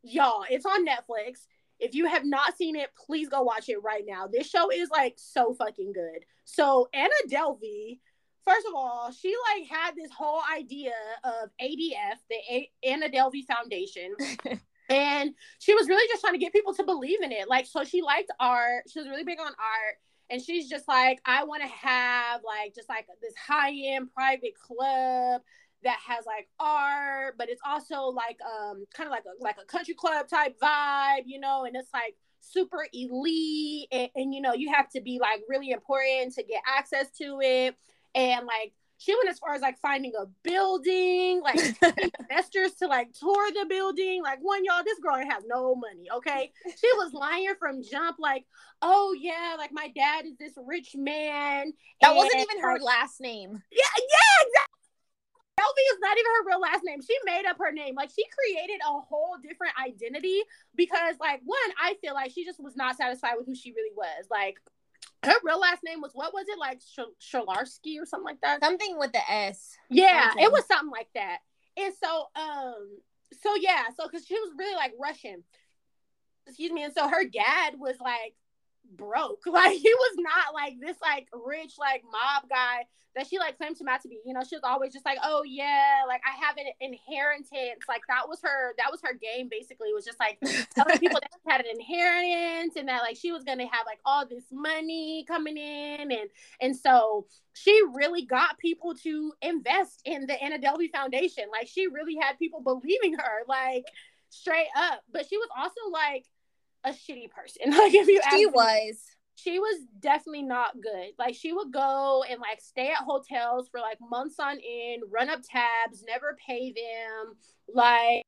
y'all, 0.03 0.45
it's 0.49 0.65
on 0.65 0.85
Netflix 0.85 1.47
if 1.79 1.93
you 1.93 2.05
have 2.05 2.23
not 2.23 2.55
seen 2.55 2.75
it, 2.75 2.91
please 2.95 3.27
go 3.27 3.41
watch 3.41 3.67
it 3.67 3.83
right 3.83 4.03
now. 4.07 4.27
This 4.27 4.49
show 4.49 4.71
is 4.71 4.89
like 4.89 5.15
so 5.17 5.53
fucking 5.53 5.91
good. 5.91 6.25
So 6.45 6.87
Anna 6.93 7.09
Delvey, 7.29 7.99
first 8.45 8.67
of 8.67 8.73
all, 8.75 9.11
she 9.11 9.33
like 9.55 9.69
had 9.69 9.95
this 9.95 10.11
whole 10.11 10.41
idea 10.55 10.93
of 11.23 11.49
ADF, 11.61 12.17
the 12.29 12.35
A- 12.49 12.71
Anna 12.83 13.09
Delvey 13.09 13.45
Foundation. 13.45 14.15
and 14.89 15.33
she 15.59 15.73
was 15.73 15.87
really 15.87 16.07
just 16.07 16.21
trying 16.21 16.33
to 16.33 16.39
get 16.39 16.53
people 16.53 16.73
to 16.75 16.83
believe 16.83 17.21
in 17.21 17.31
it. 17.31 17.47
Like, 17.47 17.65
so 17.65 17.83
she 17.83 18.01
liked 18.01 18.31
art. 18.39 18.83
She 18.91 18.99
was 18.99 19.07
really 19.07 19.23
big 19.23 19.39
on 19.39 19.47
art. 19.47 19.95
And 20.29 20.41
she's 20.41 20.69
just 20.69 20.87
like, 20.87 21.19
I 21.25 21.43
want 21.43 21.61
to 21.63 21.67
have 21.67 22.41
like 22.45 22.73
just 22.73 22.89
like 22.89 23.07
this 23.21 23.33
high 23.35 23.73
end 23.73 24.09
private 24.13 24.53
club 24.55 25.41
that 25.83 25.99
has 26.05 26.25
like 26.25 26.47
art, 26.59 27.35
but 27.37 27.49
it's 27.49 27.61
also 27.65 28.05
like 28.05 28.37
um 28.41 28.85
kind 28.95 29.07
of 29.07 29.11
like 29.11 29.25
a 29.25 29.43
like 29.43 29.57
a 29.61 29.65
country 29.65 29.93
club 29.93 30.27
type 30.27 30.57
vibe, 30.59 31.23
you 31.25 31.39
know, 31.39 31.65
and 31.65 31.75
it's 31.75 31.93
like 31.93 32.15
super 32.39 32.85
elite 32.93 33.87
and, 33.91 34.09
and 34.15 34.33
you 34.33 34.41
know 34.41 34.53
you 34.53 34.71
have 34.71 34.89
to 34.89 34.99
be 35.01 35.17
like 35.19 35.41
really 35.47 35.71
important 35.71 36.33
to 36.33 36.43
get 36.43 36.61
access 36.67 37.09
to 37.11 37.39
it 37.41 37.75
and 38.15 38.45
like 38.45 38.73
she 38.97 39.13
went 39.15 39.29
as 39.29 39.39
far 39.39 39.53
as 39.53 39.61
like 39.61 39.77
finding 39.79 40.13
a 40.19 40.25
building, 40.43 41.41
like 41.41 41.59
investors 42.19 42.73
to 42.75 42.87
like 42.87 43.11
tour 43.11 43.51
the 43.51 43.65
building. 43.67 44.23
Like 44.23 44.39
one 44.41 44.63
y'all, 44.63 44.83
this 44.85 44.99
girl 44.99 45.17
has 45.17 45.43
no 45.45 45.75
money. 45.75 46.07
Okay, 46.15 46.51
she 46.65 46.87
was 46.95 47.11
lying 47.13 47.53
from 47.59 47.83
jump. 47.83 48.17
Like, 48.19 48.45
oh 48.81 49.13
yeah, 49.19 49.55
like 49.57 49.71
my 49.73 49.91
dad 49.93 50.25
is 50.25 50.37
this 50.37 50.53
rich 50.65 50.95
man. 50.95 51.73
That 52.01 52.09
and, 52.09 52.17
wasn't 52.17 52.43
even 52.43 52.61
her 52.61 52.79
last 52.79 53.19
name. 53.19 53.61
Yeah, 53.71 53.93
yeah, 53.97 54.47
exactly. 54.47 54.73
Delvey 55.59 55.93
is 55.93 55.99
not 55.99 56.17
even 56.17 56.31
her 56.31 56.47
real 56.47 56.61
last 56.61 56.81
name. 56.83 57.01
She 57.01 57.15
made 57.25 57.45
up 57.45 57.57
her 57.59 57.71
name. 57.71 57.95
Like 57.95 58.09
she 58.09 58.25
created 58.37 58.79
a 58.87 58.99
whole 59.01 59.35
different 59.43 59.73
identity 59.79 60.41
because, 60.75 61.15
like, 61.19 61.41
one, 61.43 61.59
I 61.81 61.95
feel 62.01 62.13
like 62.13 62.31
she 62.31 62.45
just 62.45 62.63
was 62.63 62.75
not 62.75 62.97
satisfied 62.97 63.35
with 63.37 63.45
who 63.45 63.55
she 63.55 63.71
really 63.71 63.93
was. 63.95 64.25
Like, 64.31 64.57
her 65.23 65.35
real 65.43 65.59
last 65.59 65.83
name 65.83 66.01
was 66.01 66.11
what 66.13 66.33
was 66.33 66.45
it 66.47 66.59
like 66.59 66.79
Shalarski 66.79 68.01
or 68.01 68.05
something 68.05 68.25
like 68.25 68.41
that? 68.41 68.61
Something 68.61 68.97
with 68.97 69.11
the 69.13 69.31
S. 69.31 69.75
Yeah, 69.89 70.29
something. 70.29 70.43
it 70.43 70.51
was 70.51 70.65
something 70.65 70.91
like 70.91 71.09
that. 71.15 71.39
And 71.77 71.93
so, 72.01 72.27
um, 72.35 72.97
so 73.41 73.55
yeah, 73.55 73.83
so 73.97 74.07
because 74.07 74.25
she 74.25 74.35
was 74.35 74.51
really 74.57 74.75
like 74.75 74.93
Russian, 75.01 75.43
excuse 76.47 76.71
me, 76.71 76.83
and 76.83 76.93
so 76.93 77.07
her 77.07 77.23
dad 77.23 77.75
was 77.77 77.95
like 77.99 78.35
broke. 78.97 79.43
Like 79.53 79.77
he 79.77 79.93
was 79.93 80.15
not 80.17 80.53
like 80.53 80.75
this 80.81 80.97
like 81.01 81.27
rich 81.45 81.73
like 81.77 82.03
mob 82.03 82.49
guy 82.49 82.85
that 83.15 83.27
she 83.27 83.37
like 83.37 83.57
claimed 83.57 83.79
him 83.79 83.87
out 83.87 84.01
to 84.01 84.07
be. 84.07 84.19
You 84.25 84.33
know, 84.33 84.41
she 84.47 84.55
was 84.55 84.63
always 84.63 84.91
just 84.91 85.05
like, 85.05 85.19
oh 85.23 85.43
yeah, 85.45 86.01
like 86.07 86.21
I 86.25 86.43
have 86.43 86.57
an 86.57 86.65
inheritance. 86.81 87.85
Like 87.87 88.01
that 88.07 88.27
was 88.27 88.39
her 88.43 88.73
that 88.77 88.91
was 88.91 88.99
her 89.03 89.13
game 89.13 89.47
basically. 89.49 89.93
Was 89.93 90.05
just 90.05 90.19
like 90.19 90.39
telling 90.75 90.97
people 90.97 91.19
that 91.21 91.29
she 91.31 91.51
had 91.51 91.61
an 91.61 91.67
inheritance 91.79 92.75
and 92.75 92.87
that 92.87 93.01
like 93.03 93.17
she 93.17 93.31
was 93.31 93.43
gonna 93.43 93.65
have 93.65 93.85
like 93.85 93.99
all 94.05 94.25
this 94.25 94.45
money 94.51 95.23
coming 95.27 95.57
in 95.57 96.11
and 96.11 96.29
and 96.59 96.75
so 96.75 97.27
she 97.53 97.79
really 97.93 98.25
got 98.25 98.57
people 98.57 98.95
to 99.03 99.33
invest 99.41 100.01
in 100.05 100.25
the 100.25 100.41
Anna 100.41 100.57
Delvey 100.57 100.91
Foundation. 100.91 101.45
Like 101.51 101.67
she 101.67 101.87
really 101.87 102.17
had 102.19 102.39
people 102.39 102.61
believing 102.61 103.13
her, 103.13 103.43
like 103.47 103.85
straight 104.29 104.69
up. 104.75 105.01
But 105.11 105.27
she 105.29 105.37
was 105.37 105.49
also 105.55 105.91
like 105.91 106.25
a 106.83 106.89
shitty 106.89 107.29
person. 107.29 107.71
Like 107.77 107.93
if 107.93 108.07
you 108.07 108.21
she 108.31 108.45
was. 108.45 109.01
She 109.35 109.57
was 109.57 109.81
definitely 109.99 110.43
not 110.43 110.79
good. 110.79 111.13
Like 111.17 111.35
she 111.35 111.53
would 111.53 111.73
go 111.73 112.23
and 112.29 112.39
like 112.39 112.61
stay 112.61 112.89
at 112.89 113.03
hotels 113.03 113.67
for 113.67 113.79
like 113.79 113.97
months 113.99 114.35
on 114.39 114.53
end, 114.53 115.03
run 115.11 115.29
up 115.29 115.41
tabs, 115.41 116.03
never 116.07 116.37
pay 116.47 116.71
them. 116.71 117.35
Like 117.73 118.23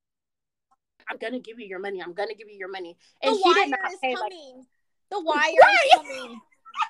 I'm 1.09 1.17
gonna 1.17 1.39
give 1.39 1.59
you 1.59 1.67
your 1.67 1.79
money. 1.79 2.01
I'm 2.01 2.13
gonna 2.13 2.33
give 2.33 2.49
you 2.49 2.57
your 2.57 2.71
money. 2.71 2.97
And 3.21 3.35
the 3.35 3.39
she 3.41 3.53
did 3.53 3.69
not 3.69 3.91
pay, 4.01 4.15
coming. 4.15 4.57
Like, 4.57 4.65
the 5.11 5.21
wire 5.21 5.35
right. 5.37 5.77
is 5.85 5.93
coming. 5.93 6.41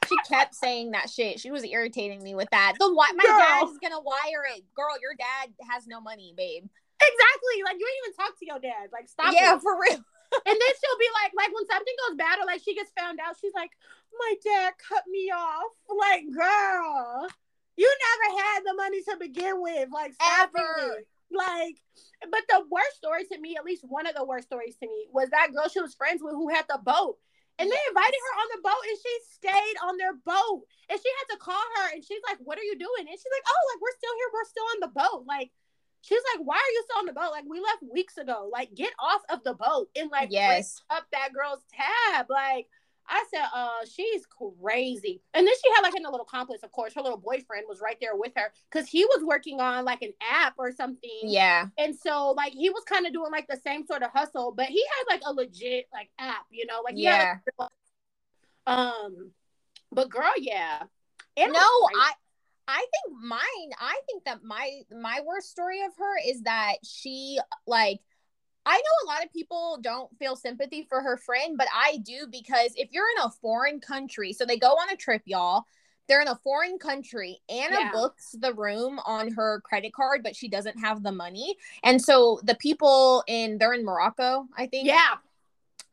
she 0.08 0.16
kept 0.30 0.56
saying 0.56 0.92
that 0.92 1.10
shit. 1.10 1.42
She 1.42 1.52
was 1.52 1.66
irritating 1.66 2.24
me 2.24 2.36
with 2.36 2.50
that. 2.52 2.76
The 2.80 2.94
why 2.94 3.12
my 3.14 3.24
Girl. 3.24 3.38
dad 3.38 3.64
is 3.70 3.78
gonna 3.80 4.02
wire 4.02 4.46
it. 4.56 4.64
Girl, 4.74 4.96
your 5.02 5.14
dad 5.18 5.54
has 5.70 5.88
no 5.88 6.00
money, 6.00 6.34
babe. 6.38 6.64
Exactly. 6.64 7.64
Like 7.66 7.76
you 7.78 7.86
ain't 7.86 8.08
even 8.08 8.16
talk 8.16 8.40
to 8.40 8.46
your 8.46 8.60
dad. 8.60 8.90
Like 8.94 9.10
stop. 9.10 9.34
Yeah, 9.34 9.56
it. 9.56 9.62
for 9.62 9.78
real 9.80 10.00
and 10.46 10.56
then 10.56 10.74
she'll 10.76 11.02
be 11.02 11.12
like, 11.24 11.32
like 11.36 11.54
when 11.54 11.68
something 11.68 11.96
goes 12.08 12.18
bad 12.18 12.40
or 12.40 12.46
like 12.46 12.62
she 12.64 12.76
gets 12.76 12.92
found 12.98 13.20
out, 13.20 13.36
she's 13.40 13.56
like, 13.56 13.72
my 14.18 14.34
dad 14.44 14.74
cut 14.78 15.04
me 15.08 15.32
off. 15.32 15.72
Like, 15.88 16.26
girl, 16.32 17.28
you 17.78 17.88
never 17.88 18.28
had 18.42 18.60
the 18.66 18.74
money 18.76 19.02
to 19.04 19.18
begin 19.20 19.62
with. 19.62 19.90
Like, 19.92 20.14
ever. 20.42 21.04
Like, 21.32 21.82
but 22.32 22.44
the 22.50 22.64
worst 22.70 22.98
story 22.98 23.26
to 23.32 23.38
me, 23.40 23.56
at 23.58 23.66
least 23.66 23.84
one 23.88 24.08
of 24.08 24.16
the 24.16 24.26
worst 24.26 24.48
stories 24.48 24.78
to 24.82 24.88
me, 24.88 25.08
was 25.12 25.30
that 25.30 25.54
girl 25.54 25.68
she 25.68 25.82
was 25.82 25.96
friends 25.96 26.22
with 26.24 26.34
who 26.34 26.50
had 26.50 26.66
the 26.70 26.80
boat. 26.84 27.18
And 27.58 27.72
they 27.72 27.84
invited 27.88 28.20
her 28.20 28.36
on 28.36 28.48
the 28.52 28.64
boat 28.68 28.84
and 28.84 29.00
she 29.00 29.14
stayed 29.32 29.78
on 29.80 29.96
their 29.96 30.12
boat. 30.12 30.68
And 30.92 31.00
she 31.00 31.08
had 31.08 31.28
to 31.32 31.40
call 31.40 31.66
her 31.80 31.96
and 31.96 32.04
she's 32.04 32.20
like, 32.28 32.38
What 32.44 32.60
are 32.60 32.68
you 32.68 32.76
doing? 32.76 33.08
And 33.08 33.16
she's 33.16 33.32
like, 33.32 33.48
Oh, 33.48 33.64
like 33.72 33.80
we're 33.80 33.96
still 33.96 34.16
here, 34.20 34.30
we're 34.36 34.52
still 34.52 34.70
on 34.76 34.80
the 34.84 34.92
boat. 34.92 35.24
Like 35.24 35.56
she's 36.06 36.22
like, 36.34 36.46
Why 36.46 36.56
are 36.56 36.72
you 36.72 36.84
still 36.86 37.00
on 37.00 37.06
the 37.08 37.14
boat? 37.14 37.32
Like 37.32 37.46
we 37.50 37.60
left 37.60 37.84
weeks 37.92 38.18
ago. 38.18 38.50
Like 38.52 38.74
get 38.76 38.94
off 39.00 39.22
of 39.30 39.44
the 39.44 39.54
boat 39.54 39.90
and 39.96 40.12
like 40.12 40.30
yes. 40.32 40.82
up 40.90 41.06
that 41.12 41.30
girl's 41.34 41.64
tab. 41.74 42.28
Like 42.30 42.68
I 43.08 43.24
said, 43.32 43.46
uh, 43.54 43.86
she's 43.92 44.26
crazy. 44.26 45.22
And 45.34 45.46
then 45.46 45.54
she 45.64 45.70
had 45.76 45.82
like 45.82 45.96
in 45.96 46.06
a 46.06 46.12
little 46.12 46.26
complex, 46.26 46.64
of 46.64 46.72
course, 46.72 46.94
her 46.94 47.02
little 47.02 47.18
boyfriend 47.18 47.66
was 47.68 47.82
right 47.82 47.98
there 48.00 48.16
with 48.16 48.32
her 48.36 48.52
because 48.72 48.88
he 48.88 49.06
was 49.06 49.24
working 49.24 49.60
on 49.60 49.86
like 49.86 50.02
an 50.02 50.14
app 50.22 50.54
or 50.58 50.72
something. 50.72 51.20
Yeah. 51.24 51.68
And 51.78 51.96
so 51.96 52.32
like 52.32 52.54
he 52.54 52.70
was 52.70 52.84
kind 52.84 53.06
of 53.06 53.14
doing 53.14 53.32
like 53.32 53.48
the 53.48 53.58
same 53.58 53.86
sort 53.86 54.04
of 54.04 54.12
hustle, 54.12 54.54
but 54.56 54.68
he 54.68 54.84
had 54.98 55.14
like 55.14 55.22
a 55.26 55.34
legit 55.34 55.88
like 55.92 56.10
app, 56.20 56.46
you 56.52 56.66
know, 56.68 56.82
like 56.84 56.96
yeah. 56.98 57.38
Had, 57.60 57.70
um, 58.68 59.32
but 59.92 60.10
girl, 60.10 60.32
yeah. 60.38 60.84
It 61.36 61.52
no, 61.52 61.60
I 61.60 62.12
I 62.68 62.78
think 62.78 63.18
mine. 63.22 63.72
I 63.80 64.00
think 64.08 64.24
that 64.26 64.44
my 64.44 64.82
my 64.92 65.22
worst 65.26 65.50
story 65.50 65.82
of 65.82 65.92
her 65.98 66.18
is 66.26 66.42
that 66.44 66.76
she 66.84 67.40
like 67.68 68.00
I 68.66 68.78
know 68.78 69.06
a 69.06 69.08
lot 69.14 69.24
of 69.24 69.32
people 69.32 69.78
don't 69.82 70.10
feel 70.18 70.36
sympathy 70.36 70.86
for 70.90 71.02
her 71.02 71.18
friend, 71.18 71.56
but 71.58 71.68
I 71.74 71.98
do 71.98 72.28
because 72.32 72.72
if 72.76 72.90
you're 72.92 73.10
in 73.18 73.24
a 73.24 73.30
foreign 73.30 73.80
country, 73.80 74.34
so 74.34 74.46
they 74.46 74.58
go 74.58 74.72
on 74.72 74.90
a 74.92 74.96
trip, 74.96 75.22
y'all. 75.26 75.66
They're 76.08 76.22
in 76.22 76.28
a 76.28 76.40
foreign 76.44 76.78
country. 76.78 77.42
Anna 77.50 77.78
yeah. 77.80 77.92
books 77.92 78.36
the 78.40 78.54
room 78.54 79.00
on 79.08 79.32
her 79.32 79.62
credit 79.62 79.92
card, 79.92 80.22
but 80.22 80.36
she 80.36 80.48
doesn't 80.48 80.80
have 80.80 81.02
the 81.02 81.12
money. 81.12 81.56
And 81.84 82.00
so 82.00 82.40
the 82.44 82.54
people 82.54 83.24
in 83.28 83.58
they're 83.58 83.74
in 83.74 83.84
Morocco, 83.84 84.48
I 84.56 84.68
think. 84.68 84.88
Yeah. 84.88 85.16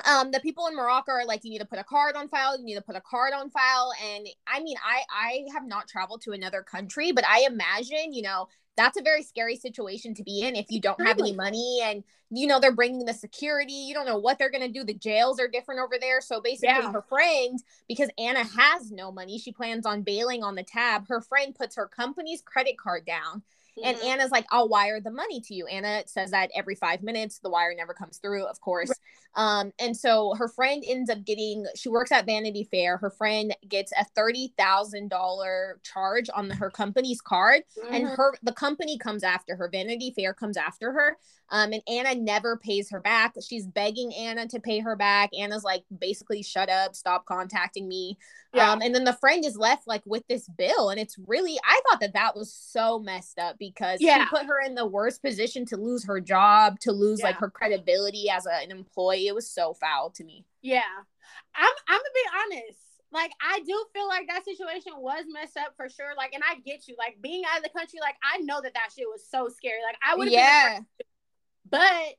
Um, 0.08 0.30
the 0.30 0.40
people 0.40 0.66
in 0.66 0.74
Morocco 0.74 1.12
are 1.12 1.24
like, 1.24 1.44
you 1.44 1.50
need 1.50 1.60
to 1.60 1.66
put 1.66 1.78
a 1.78 1.84
card 1.84 2.16
on 2.16 2.28
file, 2.28 2.58
you 2.58 2.64
need 2.64 2.74
to 2.74 2.82
put 2.82 2.96
a 2.96 3.00
card 3.00 3.32
on 3.34 3.50
file. 3.50 3.92
And 4.04 4.26
I 4.46 4.60
mean, 4.60 4.76
I 4.84 5.02
I 5.10 5.44
have 5.52 5.66
not 5.66 5.88
traveled 5.88 6.22
to 6.22 6.32
another 6.32 6.62
country, 6.62 7.12
but 7.12 7.24
I 7.26 7.46
imagine, 7.46 8.12
you 8.12 8.22
know, 8.22 8.48
that's 8.76 8.98
a 8.98 9.02
very 9.02 9.22
scary 9.22 9.56
situation 9.56 10.14
to 10.14 10.22
be 10.22 10.42
in 10.42 10.56
if 10.56 10.66
you 10.70 10.80
don't 10.80 11.00
have 11.04 11.18
any 11.18 11.32
money 11.32 11.80
and 11.84 12.04
you 12.30 12.46
know 12.46 12.58
they're 12.58 12.74
bringing 12.74 13.04
the 13.04 13.12
security 13.12 13.72
you 13.72 13.92
don't 13.92 14.06
know 14.06 14.18
what 14.18 14.38
they're 14.38 14.50
going 14.50 14.66
to 14.66 14.72
do 14.72 14.84
the 14.84 14.94
jails 14.94 15.38
are 15.38 15.48
different 15.48 15.80
over 15.80 15.96
there 16.00 16.20
so 16.20 16.40
basically 16.40 16.68
yeah. 16.68 16.90
her 16.90 17.02
friend 17.02 17.58
because 17.86 18.08
anna 18.16 18.42
has 18.44 18.90
no 18.90 19.12
money 19.12 19.38
she 19.38 19.52
plans 19.52 19.84
on 19.84 20.02
bailing 20.02 20.42
on 20.42 20.54
the 20.54 20.62
tab 20.62 21.06
her 21.08 21.20
friend 21.20 21.54
puts 21.54 21.76
her 21.76 21.86
company's 21.86 22.40
credit 22.40 22.78
card 22.78 23.04
down 23.04 23.42
Mm-hmm. 23.78 23.88
And 23.88 24.02
Anna's 24.02 24.30
like, 24.30 24.46
I'll 24.50 24.68
wire 24.68 25.00
the 25.00 25.10
money 25.10 25.40
to 25.40 25.54
you. 25.54 25.66
Anna 25.66 26.02
says 26.06 26.30
that 26.32 26.50
every 26.54 26.74
five 26.74 27.02
minutes, 27.02 27.38
the 27.38 27.48
wire 27.48 27.74
never 27.74 27.94
comes 27.94 28.18
through, 28.18 28.44
of 28.44 28.60
course. 28.60 28.92
Um, 29.34 29.72
and 29.78 29.96
so 29.96 30.34
her 30.34 30.48
friend 30.48 30.82
ends 30.86 31.08
up 31.08 31.24
getting, 31.24 31.64
she 31.74 31.88
works 31.88 32.12
at 32.12 32.26
Vanity 32.26 32.64
Fair. 32.64 32.96
Her 32.98 33.10
friend 33.10 33.54
gets 33.68 33.92
a 33.92 34.04
$30,000 34.18 35.74
charge 35.82 36.30
on 36.34 36.48
the, 36.48 36.54
her 36.54 36.70
company's 36.70 37.20
card. 37.20 37.62
Mm-hmm. 37.78 37.94
And 37.94 38.06
her, 38.08 38.34
the 38.42 38.52
company 38.52 38.98
comes 38.98 39.24
after 39.24 39.56
her. 39.56 39.68
Vanity 39.70 40.12
Fair 40.14 40.34
comes 40.34 40.56
after 40.56 40.92
her. 40.92 41.16
Um, 41.50 41.72
and 41.74 41.82
Anna 41.86 42.14
never 42.14 42.56
pays 42.56 42.90
her 42.90 43.00
back. 43.00 43.34
She's 43.46 43.66
begging 43.66 44.14
Anna 44.14 44.48
to 44.48 44.58
pay 44.58 44.80
her 44.80 44.96
back. 44.96 45.30
Anna's 45.38 45.64
like, 45.64 45.84
basically, 45.98 46.42
shut 46.42 46.70
up, 46.70 46.94
stop 46.94 47.26
contacting 47.26 47.86
me. 47.86 48.16
Yeah. 48.54 48.72
Um, 48.72 48.80
and 48.82 48.94
then 48.94 49.04
the 49.04 49.12
friend 49.14 49.44
is 49.44 49.56
left 49.56 49.86
like 49.86 50.02
with 50.06 50.26
this 50.28 50.48
bill. 50.48 50.90
And 50.90 50.98
it's 50.98 51.16
really, 51.26 51.58
I 51.64 51.80
thought 51.88 52.00
that 52.00 52.14
that 52.14 52.36
was 52.36 52.52
so 52.52 52.98
messed 52.98 53.38
up 53.38 53.56
because 53.58 54.00
yeah. 54.00 54.24
she 54.24 54.30
put 54.30 54.46
her 54.46 54.60
in 54.64 54.74
the 54.74 54.86
worst 54.86 55.22
position 55.22 55.66
to 55.66 55.76
lose 55.76 56.04
her 56.06 56.20
job, 56.20 56.78
to 56.80 56.92
lose 56.92 57.20
yeah. 57.20 57.26
like 57.26 57.36
her 57.36 57.50
credibility 57.50 58.30
as 58.30 58.46
a, 58.46 58.62
an 58.62 58.70
employee. 58.70 59.21
It 59.26 59.34
was 59.34 59.50
so 59.50 59.74
foul 59.74 60.10
to 60.10 60.24
me. 60.24 60.46
Yeah. 60.60 60.82
I'm, 61.54 61.74
I'm 61.88 61.98
gonna 61.98 62.54
be 62.54 62.56
honest 62.56 62.78
like 63.12 63.30
I 63.42 63.60
do 63.60 63.84
feel 63.92 64.08
like 64.08 64.26
that 64.28 64.44
situation 64.44 64.94
was 64.96 65.24
messed 65.28 65.58
up 65.58 65.74
for 65.76 65.88
sure. 65.88 66.14
Like, 66.16 66.32
and 66.32 66.42
I 66.48 66.60
get 66.60 66.88
you. 66.88 66.96
Like 66.98 67.18
being 67.20 67.42
out 67.44 67.58
of 67.58 67.62
the 67.62 67.68
country, 67.68 67.98
like 68.00 68.16
I 68.22 68.38
know 68.38 68.60
that 68.62 68.72
that 68.74 68.88
shit 68.96 69.06
was 69.06 69.22
so 69.30 69.48
scary. 69.48 69.82
Like 69.84 69.96
I 70.02 70.16
would 70.16 70.28
have 70.28 70.32
yeah. 70.32 70.78
been 70.78 70.86
but 71.70 72.14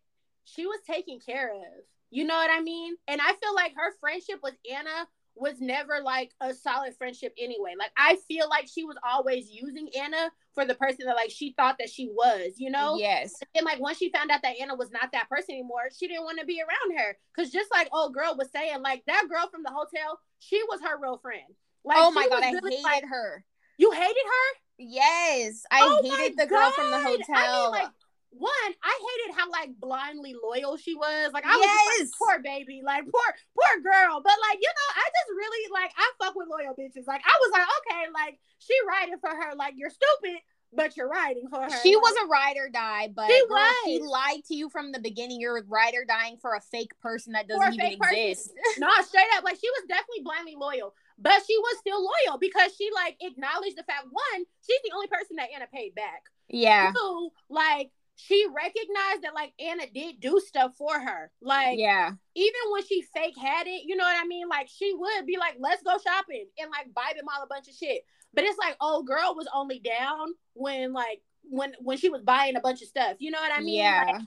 she 0.45 0.65
was 0.65 0.79
taken 0.85 1.19
care 1.19 1.51
of. 1.53 1.83
You 2.09 2.25
know 2.25 2.35
what 2.35 2.51
I 2.51 2.61
mean? 2.61 2.95
And 3.07 3.21
I 3.21 3.33
feel 3.33 3.55
like 3.55 3.73
her 3.75 3.93
friendship 3.99 4.39
with 4.43 4.55
Anna 4.71 5.07
was 5.35 5.59
never 5.59 5.99
like 6.03 6.31
a 6.41 6.53
solid 6.53 6.95
friendship 6.95 7.33
anyway. 7.39 7.73
Like 7.77 7.91
I 7.97 8.17
feel 8.27 8.47
like 8.49 8.67
she 8.67 8.83
was 8.83 8.97
always 9.03 9.49
using 9.49 9.89
Anna 9.97 10.31
for 10.53 10.65
the 10.65 10.75
person 10.75 11.05
that 11.05 11.15
like 11.15 11.31
she 11.31 11.53
thought 11.57 11.77
that 11.79 11.89
she 11.89 12.07
was, 12.07 12.53
you 12.57 12.69
know? 12.69 12.97
Yes. 12.97 13.33
And 13.55 13.65
like 13.65 13.79
once 13.79 13.97
she 13.97 14.11
found 14.11 14.31
out 14.31 14.41
that 14.43 14.55
Anna 14.61 14.75
was 14.75 14.91
not 14.91 15.11
that 15.13 15.29
person 15.29 15.55
anymore, 15.55 15.89
she 15.97 16.07
didn't 16.07 16.23
want 16.23 16.39
to 16.39 16.45
be 16.45 16.61
around 16.61 16.97
her. 16.99 17.17
Cause 17.35 17.49
just 17.49 17.71
like 17.71 17.89
old 17.91 18.13
girl 18.13 18.35
was 18.37 18.51
saying, 18.51 18.81
like 18.81 19.03
that 19.07 19.25
girl 19.29 19.47
from 19.49 19.63
the 19.63 19.71
hotel, 19.71 20.19
she 20.39 20.61
was 20.69 20.81
her 20.81 20.99
real 21.01 21.17
friend. 21.17 21.43
Like 21.83 21.97
Oh 21.99 22.11
my 22.11 22.27
god, 22.27 22.43
I 22.43 22.47
hated 22.47 22.83
like, 22.83 23.05
her. 23.09 23.43
You 23.77 23.91
hated 23.91 24.05
her? 24.07 24.59
Yes. 24.77 25.63
I 25.71 25.79
oh 25.81 26.01
hated 26.03 26.37
the 26.37 26.45
girl 26.45 26.71
from 26.71 26.91
the 26.91 26.99
hotel. 26.99 27.35
I 27.35 27.63
mean, 27.63 27.71
like 27.71 27.89
one, 28.37 28.71
I 28.83 28.93
hated 28.93 29.37
how 29.37 29.49
like 29.49 29.69
blindly 29.79 30.35
loyal 30.35 30.77
she 30.77 30.95
was. 30.95 31.31
Like 31.33 31.45
I 31.45 31.55
yes. 31.57 31.61
was 31.61 32.09
like, 32.09 32.09
poor 32.17 32.35
baby, 32.43 32.81
like 32.83 33.03
poor 33.03 33.29
poor 33.53 33.73
girl. 33.81 34.21
But 34.23 34.37
like 34.49 34.59
you 34.61 34.69
know, 34.69 34.89
I 34.97 35.05
just 35.05 35.29
really 35.37 35.63
like 35.71 35.91
I 35.97 36.11
fuck 36.19 36.35
with 36.35 36.47
loyal 36.49 36.73
bitches. 36.73 37.07
Like 37.07 37.21
I 37.25 37.35
was 37.41 37.51
like, 37.51 37.67
okay, 37.79 38.03
like 38.13 38.39
she 38.59 38.73
riding 38.87 39.19
for 39.19 39.29
her. 39.29 39.55
Like 39.55 39.73
you're 39.77 39.91
stupid, 39.91 40.41
but 40.75 40.97
you're 40.97 41.09
riding 41.09 41.47
for 41.49 41.61
her. 41.61 41.81
She 41.81 41.95
was 41.95 42.15
a 42.23 42.27
ride 42.27 42.57
or 42.57 42.69
die, 42.69 43.09
but 43.13 43.27
she, 43.27 43.45
girl, 43.47 43.69
she 43.85 43.99
lied 43.99 44.43
to 44.47 44.55
you 44.55 44.69
from 44.69 44.91
the 44.91 44.99
beginning. 44.99 45.39
You're 45.39 45.63
ride 45.67 45.93
or 45.93 46.05
dying 46.05 46.37
for 46.41 46.55
a 46.55 46.61
fake 46.61 46.97
person 47.01 47.33
that 47.33 47.47
doesn't 47.47 47.73
even 47.73 47.97
exist. 48.01 48.51
no, 48.77 48.89
straight 49.05 49.29
up, 49.37 49.43
like 49.43 49.57
she 49.59 49.69
was 49.69 49.83
definitely 49.87 50.23
blindly 50.23 50.55
loyal, 50.59 50.93
but 51.17 51.41
she 51.45 51.57
was 51.57 51.77
still 51.79 52.01
loyal 52.01 52.39
because 52.39 52.75
she 52.75 52.89
like 52.93 53.17
acknowledged 53.21 53.77
the 53.77 53.83
fact 53.83 54.05
one, 54.09 54.45
she's 54.65 54.81
the 54.83 54.95
only 54.95 55.07
person 55.07 55.37
that 55.37 55.49
Anna 55.53 55.67
paid 55.71 55.95
back. 55.95 56.23
Yeah. 56.49 56.91
Two, 56.91 57.29
like 57.49 57.91
she 58.15 58.45
recognized 58.55 59.23
that 59.23 59.33
like 59.33 59.53
Anna 59.59 59.83
did 59.93 60.19
do 60.19 60.39
stuff 60.39 60.75
for 60.77 60.99
her. 60.99 61.31
Like, 61.41 61.77
yeah, 61.79 62.11
even 62.35 62.61
when 62.71 62.85
she 62.85 63.01
fake 63.13 63.37
had 63.37 63.67
it, 63.67 63.83
you 63.85 63.95
know 63.95 64.03
what 64.03 64.21
I 64.21 64.27
mean? 64.27 64.47
Like, 64.47 64.69
she 64.69 64.93
would 64.93 65.25
be 65.25 65.37
like, 65.37 65.55
let's 65.59 65.83
go 65.83 65.97
shopping 66.03 66.47
and 66.59 66.71
like 66.71 66.93
buy 66.93 67.13
them 67.15 67.25
all 67.33 67.43
a 67.43 67.47
bunch 67.47 67.67
of 67.67 67.75
shit. 67.75 68.05
But 68.33 68.43
it's 68.43 68.57
like, 68.57 68.77
old 68.81 69.07
girl 69.07 69.35
was 69.35 69.47
only 69.53 69.79
down 69.79 70.33
when 70.53 70.93
like 70.93 71.21
when 71.43 71.73
when 71.79 71.97
she 71.97 72.09
was 72.09 72.21
buying 72.21 72.55
a 72.55 72.61
bunch 72.61 72.81
of 72.81 72.87
stuff. 72.87 73.17
You 73.19 73.31
know 73.31 73.39
what 73.39 73.51
I 73.53 73.61
mean? 73.61 73.75
Yeah. 73.75 74.03
Like, 74.07 74.21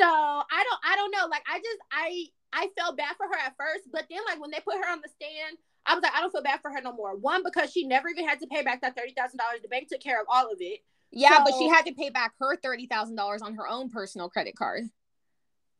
so 0.00 0.06
I 0.06 0.64
don't 0.64 0.80
I 0.84 0.96
don't 0.96 1.12
know. 1.12 1.26
Like 1.30 1.44
I 1.50 1.58
just 1.58 1.78
I 1.90 2.24
I 2.52 2.68
felt 2.78 2.96
bad 2.96 3.16
for 3.16 3.26
her 3.26 3.38
at 3.46 3.56
first, 3.56 3.88
but 3.92 4.06
then 4.10 4.20
like 4.26 4.40
when 4.40 4.50
they 4.50 4.60
put 4.60 4.76
her 4.76 4.90
on 4.90 5.00
the 5.02 5.08
stand, 5.08 5.56
I 5.86 5.94
was 5.94 6.02
like, 6.02 6.12
I 6.14 6.20
don't 6.20 6.32
feel 6.32 6.42
bad 6.42 6.60
for 6.60 6.70
her 6.70 6.80
no 6.82 6.92
more. 6.92 7.16
One, 7.16 7.42
because 7.44 7.72
she 7.72 7.86
never 7.86 8.08
even 8.08 8.28
had 8.28 8.40
to 8.40 8.46
pay 8.46 8.62
back 8.62 8.82
that 8.82 8.96
thirty 8.96 9.14
thousand 9.16 9.38
dollars. 9.38 9.60
The 9.62 9.68
bank 9.68 9.88
took 9.88 10.00
care 10.00 10.20
of 10.20 10.26
all 10.28 10.50
of 10.50 10.58
it. 10.60 10.80
Yeah, 11.12 11.38
so, 11.38 11.44
but 11.44 11.54
she 11.58 11.68
had 11.68 11.84
to 11.86 11.94
pay 11.94 12.10
back 12.10 12.32
her 12.38 12.56
thirty 12.56 12.86
thousand 12.86 13.16
dollars 13.16 13.42
on 13.42 13.54
her 13.54 13.68
own 13.68 13.90
personal 13.90 14.28
credit 14.28 14.56
card. 14.56 14.84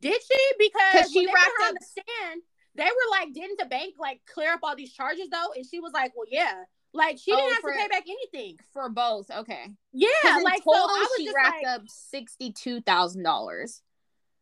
Did 0.01 0.21
she? 0.23 0.39
Because 0.59 1.11
she 1.11 1.27
wrapped 1.27 1.39
up 1.63 1.69
on 1.69 1.75
the 1.75 1.85
stand, 1.85 2.43
they 2.75 2.85
were 2.85 3.11
like, 3.11 3.33
"Didn't 3.33 3.59
the 3.59 3.67
bank 3.67 3.95
like 3.99 4.21
clear 4.33 4.53
up 4.53 4.61
all 4.63 4.77
these 4.77 4.93
charges 4.93 5.29
though?" 5.31 5.53
And 5.57 5.65
she 5.65 5.81
was 5.81 5.93
like, 5.93 6.13
"Well, 6.15 6.27
yeah." 6.31 6.65
Like 6.95 7.19
she 7.19 7.31
didn't 7.31 7.47
oh, 7.47 7.53
have 7.55 7.63
for, 7.63 7.73
to 7.73 7.79
pay 7.79 7.89
back 7.89 8.05
anything 8.07 8.59
for 8.73 8.91
both. 8.91 9.31
Okay. 9.31 9.71
Yeah, 9.93 10.09
like 10.45 10.63
total, 10.63 10.89
so 10.89 11.09
she 11.17 11.33
wrapped 11.35 11.65
like, 11.65 11.67
up 11.67 11.83
sixty 11.89 12.53
two 12.53 12.83
thousand 12.83 13.23
dollars. 13.23 13.81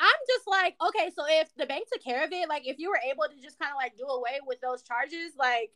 I'm 0.00 0.09
just 0.26 0.48
like, 0.48 0.74
okay, 0.88 1.11
so 1.14 1.24
if 1.29 1.55
the 1.57 1.66
bank 1.66 1.87
took 1.92 2.03
care 2.03 2.24
of 2.24 2.33
it, 2.33 2.48
like 2.48 2.66
if 2.66 2.79
you 2.79 2.88
were 2.88 3.00
able 3.09 3.24
to 3.24 3.40
just 3.40 3.59
kind 3.59 3.70
of 3.70 3.76
like 3.76 3.96
do 3.96 4.05
away 4.05 4.40
with 4.46 4.61
those 4.61 4.83
charges, 4.83 5.33
like 5.38 5.70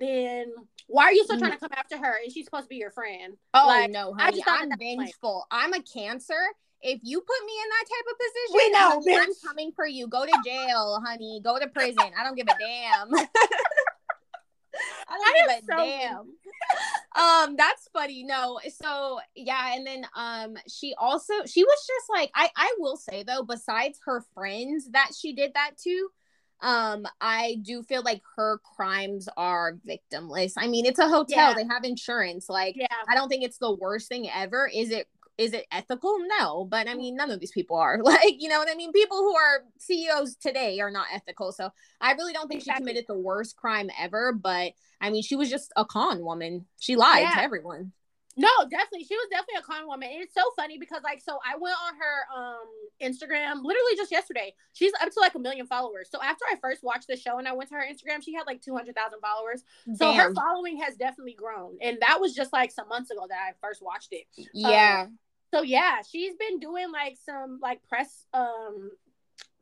then 0.00 0.52
why 0.86 1.04
are 1.04 1.12
you 1.12 1.24
still 1.24 1.38
trying 1.38 1.52
to 1.52 1.58
come 1.58 1.70
after 1.72 1.98
her? 1.98 2.16
And 2.22 2.32
she's 2.32 2.46
supposed 2.46 2.64
to 2.64 2.68
be 2.68 2.76
your 2.76 2.90
friend. 2.90 3.36
Oh 3.54 3.66
like, 3.66 3.90
no, 3.90 4.14
honey, 4.14 4.42
I'm 4.46 4.70
vengeful. 4.78 5.46
I'm 5.50 5.74
a 5.74 5.82
cancer. 5.82 6.40
If 6.80 7.00
you 7.02 7.20
put 7.20 7.46
me 7.46 7.52
in 7.52 7.68
that 7.70 7.84
type 7.90 8.06
of 8.12 8.18
position, 8.18 8.54
we 8.54 8.70
know, 8.70 8.88
honey, 9.00 9.18
I'm 9.18 9.48
coming 9.48 9.72
for 9.72 9.86
you. 9.86 10.06
Go 10.06 10.24
to 10.24 10.32
jail, 10.44 11.02
honey. 11.04 11.40
Go 11.42 11.58
to 11.58 11.66
prison. 11.68 12.12
I 12.18 12.24
don't 12.24 12.36
give 12.36 12.46
a 12.46 12.56
damn. 12.58 13.26
I 15.08 15.18
don't 15.18 15.34
give 15.34 15.58
a 15.58 15.66
so 15.66 15.76
damn. 15.76 17.50
um, 17.50 17.56
that's 17.56 17.88
funny. 17.92 18.22
No, 18.22 18.60
so 18.82 19.18
yeah, 19.34 19.74
and 19.74 19.86
then 19.86 20.06
um, 20.14 20.56
she 20.68 20.94
also 20.96 21.32
she 21.46 21.64
was 21.64 21.86
just 21.86 22.06
like 22.10 22.30
I 22.34 22.48
I 22.56 22.74
will 22.78 22.96
say 22.96 23.24
though, 23.24 23.42
besides 23.42 23.98
her 24.06 24.24
friends 24.34 24.88
that 24.92 25.10
she 25.18 25.32
did 25.32 25.52
that 25.54 25.72
to, 25.84 26.08
um 26.60 27.06
i 27.20 27.58
do 27.62 27.82
feel 27.82 28.02
like 28.02 28.22
her 28.36 28.60
crimes 28.76 29.28
are 29.36 29.78
victimless. 29.86 30.54
I 30.56 30.66
mean 30.68 30.86
it's 30.86 30.98
a 30.98 31.08
hotel. 31.08 31.50
Yeah. 31.50 31.54
they 31.54 31.64
have 31.64 31.84
insurance. 31.84 32.48
Like 32.48 32.76
yeah. 32.76 32.86
i 33.08 33.14
don't 33.14 33.28
think 33.28 33.44
it's 33.44 33.58
the 33.58 33.74
worst 33.74 34.08
thing 34.08 34.28
ever. 34.34 34.68
Is 34.72 34.90
it 34.90 35.08
is 35.36 35.52
it 35.52 35.66
ethical? 35.70 36.16
No 36.40 36.64
but 36.64 36.88
i 36.88 36.94
mean 36.94 37.14
none 37.14 37.30
of 37.30 37.40
these 37.40 37.52
people 37.52 37.76
are. 37.76 37.98
Like 38.02 38.36
you 38.40 38.48
know 38.48 38.58
what 38.58 38.70
i 38.70 38.74
mean? 38.74 38.92
People 38.92 39.18
who 39.18 39.36
are 39.36 39.64
ceos 39.78 40.34
today 40.36 40.80
are 40.80 40.90
not 40.90 41.06
ethical. 41.12 41.52
So 41.52 41.70
i 42.00 42.12
really 42.12 42.32
don't 42.32 42.48
think 42.48 42.62
exactly. 42.62 42.80
she 42.80 42.82
committed 42.82 43.04
the 43.08 43.18
worst 43.18 43.56
crime 43.56 43.90
ever 43.98 44.32
but 44.32 44.72
i 45.00 45.10
mean 45.10 45.22
she 45.22 45.36
was 45.36 45.50
just 45.50 45.72
a 45.76 45.84
con 45.84 46.24
woman. 46.24 46.66
She 46.80 46.96
lied 46.96 47.22
yeah. 47.22 47.34
to 47.34 47.42
everyone 47.42 47.92
No, 48.38 48.48
definitely. 48.70 49.04
She 49.04 49.16
was 49.16 49.26
definitely 49.30 49.58
a 49.58 49.62
common 49.62 49.88
woman. 49.88 50.08
And 50.12 50.22
it's 50.22 50.34
so 50.34 50.42
funny 50.56 50.78
because 50.78 51.02
like 51.02 51.20
so 51.20 51.38
I 51.44 51.56
went 51.58 51.74
on 51.84 51.94
her 51.96 52.16
um 52.34 52.68
Instagram 53.02 53.64
literally 53.64 53.96
just 53.96 54.12
yesterday. 54.12 54.54
She's 54.72 54.92
up 55.02 55.10
to 55.10 55.20
like 55.20 55.34
a 55.34 55.38
million 55.40 55.66
followers. 55.66 56.08
So 56.10 56.22
after 56.22 56.44
I 56.50 56.54
first 56.60 56.84
watched 56.84 57.08
the 57.08 57.16
show 57.16 57.38
and 57.38 57.48
I 57.48 57.52
went 57.52 57.68
to 57.70 57.74
her 57.74 57.84
Instagram, 57.84 58.22
she 58.24 58.34
had 58.34 58.46
like 58.46 58.62
200,000 58.62 59.18
followers. 59.20 59.64
So 59.96 60.12
her 60.12 60.32
following 60.34 60.78
has 60.78 60.96
definitely 60.96 61.34
grown. 61.34 61.78
And 61.82 61.98
that 62.00 62.20
was 62.20 62.34
just 62.34 62.52
like 62.52 62.70
some 62.70 62.88
months 62.88 63.10
ago 63.10 63.26
that 63.28 63.38
I 63.38 63.52
first 63.60 63.82
watched 63.82 64.12
it. 64.12 64.26
Yeah. 64.54 65.06
Um, 65.06 65.18
so 65.52 65.62
yeah, 65.62 66.02
she's 66.08 66.34
been 66.36 66.60
doing 66.60 66.92
like 66.92 67.16
some 67.24 67.58
like 67.60 67.82
press 67.88 68.26
um 68.32 68.90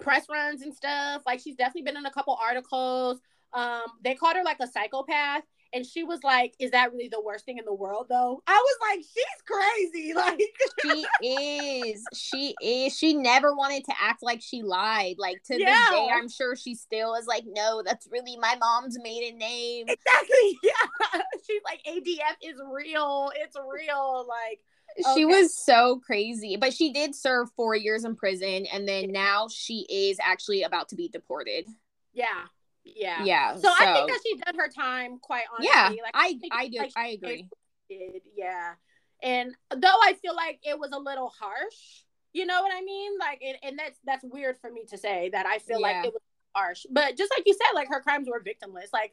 press 0.02 0.26
runs 0.30 0.60
and 0.62 0.74
stuff. 0.74 1.22
Like 1.26 1.40
she's 1.40 1.56
definitely 1.56 1.82
been 1.82 1.96
in 1.96 2.04
a 2.04 2.10
couple 2.12 2.38
articles. 2.42 3.20
Um 3.54 3.84
they 4.04 4.14
called 4.14 4.36
her 4.36 4.44
like 4.44 4.60
a 4.60 4.66
psychopath 4.66 5.44
and 5.72 5.84
she 5.84 6.04
was 6.04 6.22
like, 6.22 6.54
"Is 6.58 6.70
that 6.72 6.92
really 6.92 7.08
the 7.08 7.20
worst 7.20 7.44
thing 7.44 7.58
in 7.58 7.64
the 7.64 7.74
world, 7.74 8.06
though?" 8.08 8.42
I 8.46 8.64
was 8.64 8.76
like, 8.90 9.04
"She's 9.04 9.42
crazy." 9.46 10.12
Like 10.16 10.40
she 10.82 11.26
is. 11.26 12.04
She 12.14 12.54
is. 12.62 12.96
She 12.96 13.14
never 13.14 13.54
wanted 13.54 13.84
to 13.84 13.94
act 14.00 14.22
like 14.22 14.40
she 14.40 14.62
lied. 14.62 15.16
Like 15.18 15.42
to 15.44 15.60
yeah. 15.60 15.66
this 15.66 15.90
day, 15.90 16.08
I'm 16.12 16.28
sure 16.28 16.56
she 16.56 16.74
still 16.74 17.14
is 17.14 17.26
like, 17.26 17.44
"No, 17.46 17.82
that's 17.84 18.08
really 18.10 18.36
my 18.36 18.56
mom's 18.58 18.98
maiden 19.02 19.38
name." 19.38 19.86
Exactly. 19.88 20.58
Yeah. 20.62 21.20
She's 21.46 21.62
like, 21.64 21.80
"ADF 21.86 22.36
is 22.42 22.60
real. 22.72 23.30
It's 23.36 23.56
real." 23.56 24.26
Like. 24.28 24.60
Okay. 24.98 25.14
She 25.14 25.24
was 25.26 25.54
so 25.54 26.00
crazy, 26.06 26.56
but 26.56 26.72
she 26.72 26.90
did 26.92 27.14
serve 27.14 27.50
four 27.54 27.74
years 27.74 28.04
in 28.04 28.16
prison, 28.16 28.66
and 28.72 28.88
then 28.88 29.12
now 29.12 29.46
she 29.48 29.86
is 29.90 30.18
actually 30.22 30.62
about 30.62 30.88
to 30.88 30.96
be 30.96 31.08
deported. 31.08 31.66
Yeah, 32.14 32.46
yeah. 32.94 33.24
Yeah. 33.24 33.54
So, 33.54 33.62
so, 33.62 33.72
I 33.78 33.92
think 33.94 34.08
that 34.08 34.20
she's 34.24 34.40
done 34.40 34.54
her 34.56 34.68
time 34.68 35.18
quite 35.18 35.44
honestly. 35.50 35.70
Yeah. 35.72 35.88
Like 36.02 36.14
I 36.14 36.38
I, 36.52 36.62
I 36.62 36.68
do 36.68 36.78
like 36.78 36.92
I 36.96 37.08
agree. 37.08 37.48
Did, 37.88 38.22
yeah. 38.36 38.74
And 39.22 39.54
though 39.70 39.98
I 40.02 40.14
feel 40.22 40.36
like 40.36 40.60
it 40.62 40.78
was 40.78 40.90
a 40.92 40.98
little 40.98 41.32
harsh, 41.40 42.04
you 42.32 42.46
know 42.46 42.62
what 42.62 42.72
I 42.74 42.82
mean? 42.82 43.18
Like 43.18 43.42
and, 43.44 43.56
and 43.62 43.78
that's 43.78 43.98
that's 44.04 44.24
weird 44.24 44.58
for 44.58 44.70
me 44.70 44.84
to 44.90 44.98
say 44.98 45.30
that 45.30 45.46
I 45.46 45.58
feel 45.58 45.80
yeah. 45.80 45.86
like 45.86 46.06
it 46.06 46.12
was 46.12 46.22
harsh. 46.54 46.86
But 46.90 47.16
just 47.16 47.32
like 47.36 47.46
you 47.46 47.54
said, 47.54 47.74
like 47.74 47.88
her 47.88 48.00
crimes 48.00 48.28
were 48.28 48.40
victimless. 48.40 48.92
Like 48.92 49.12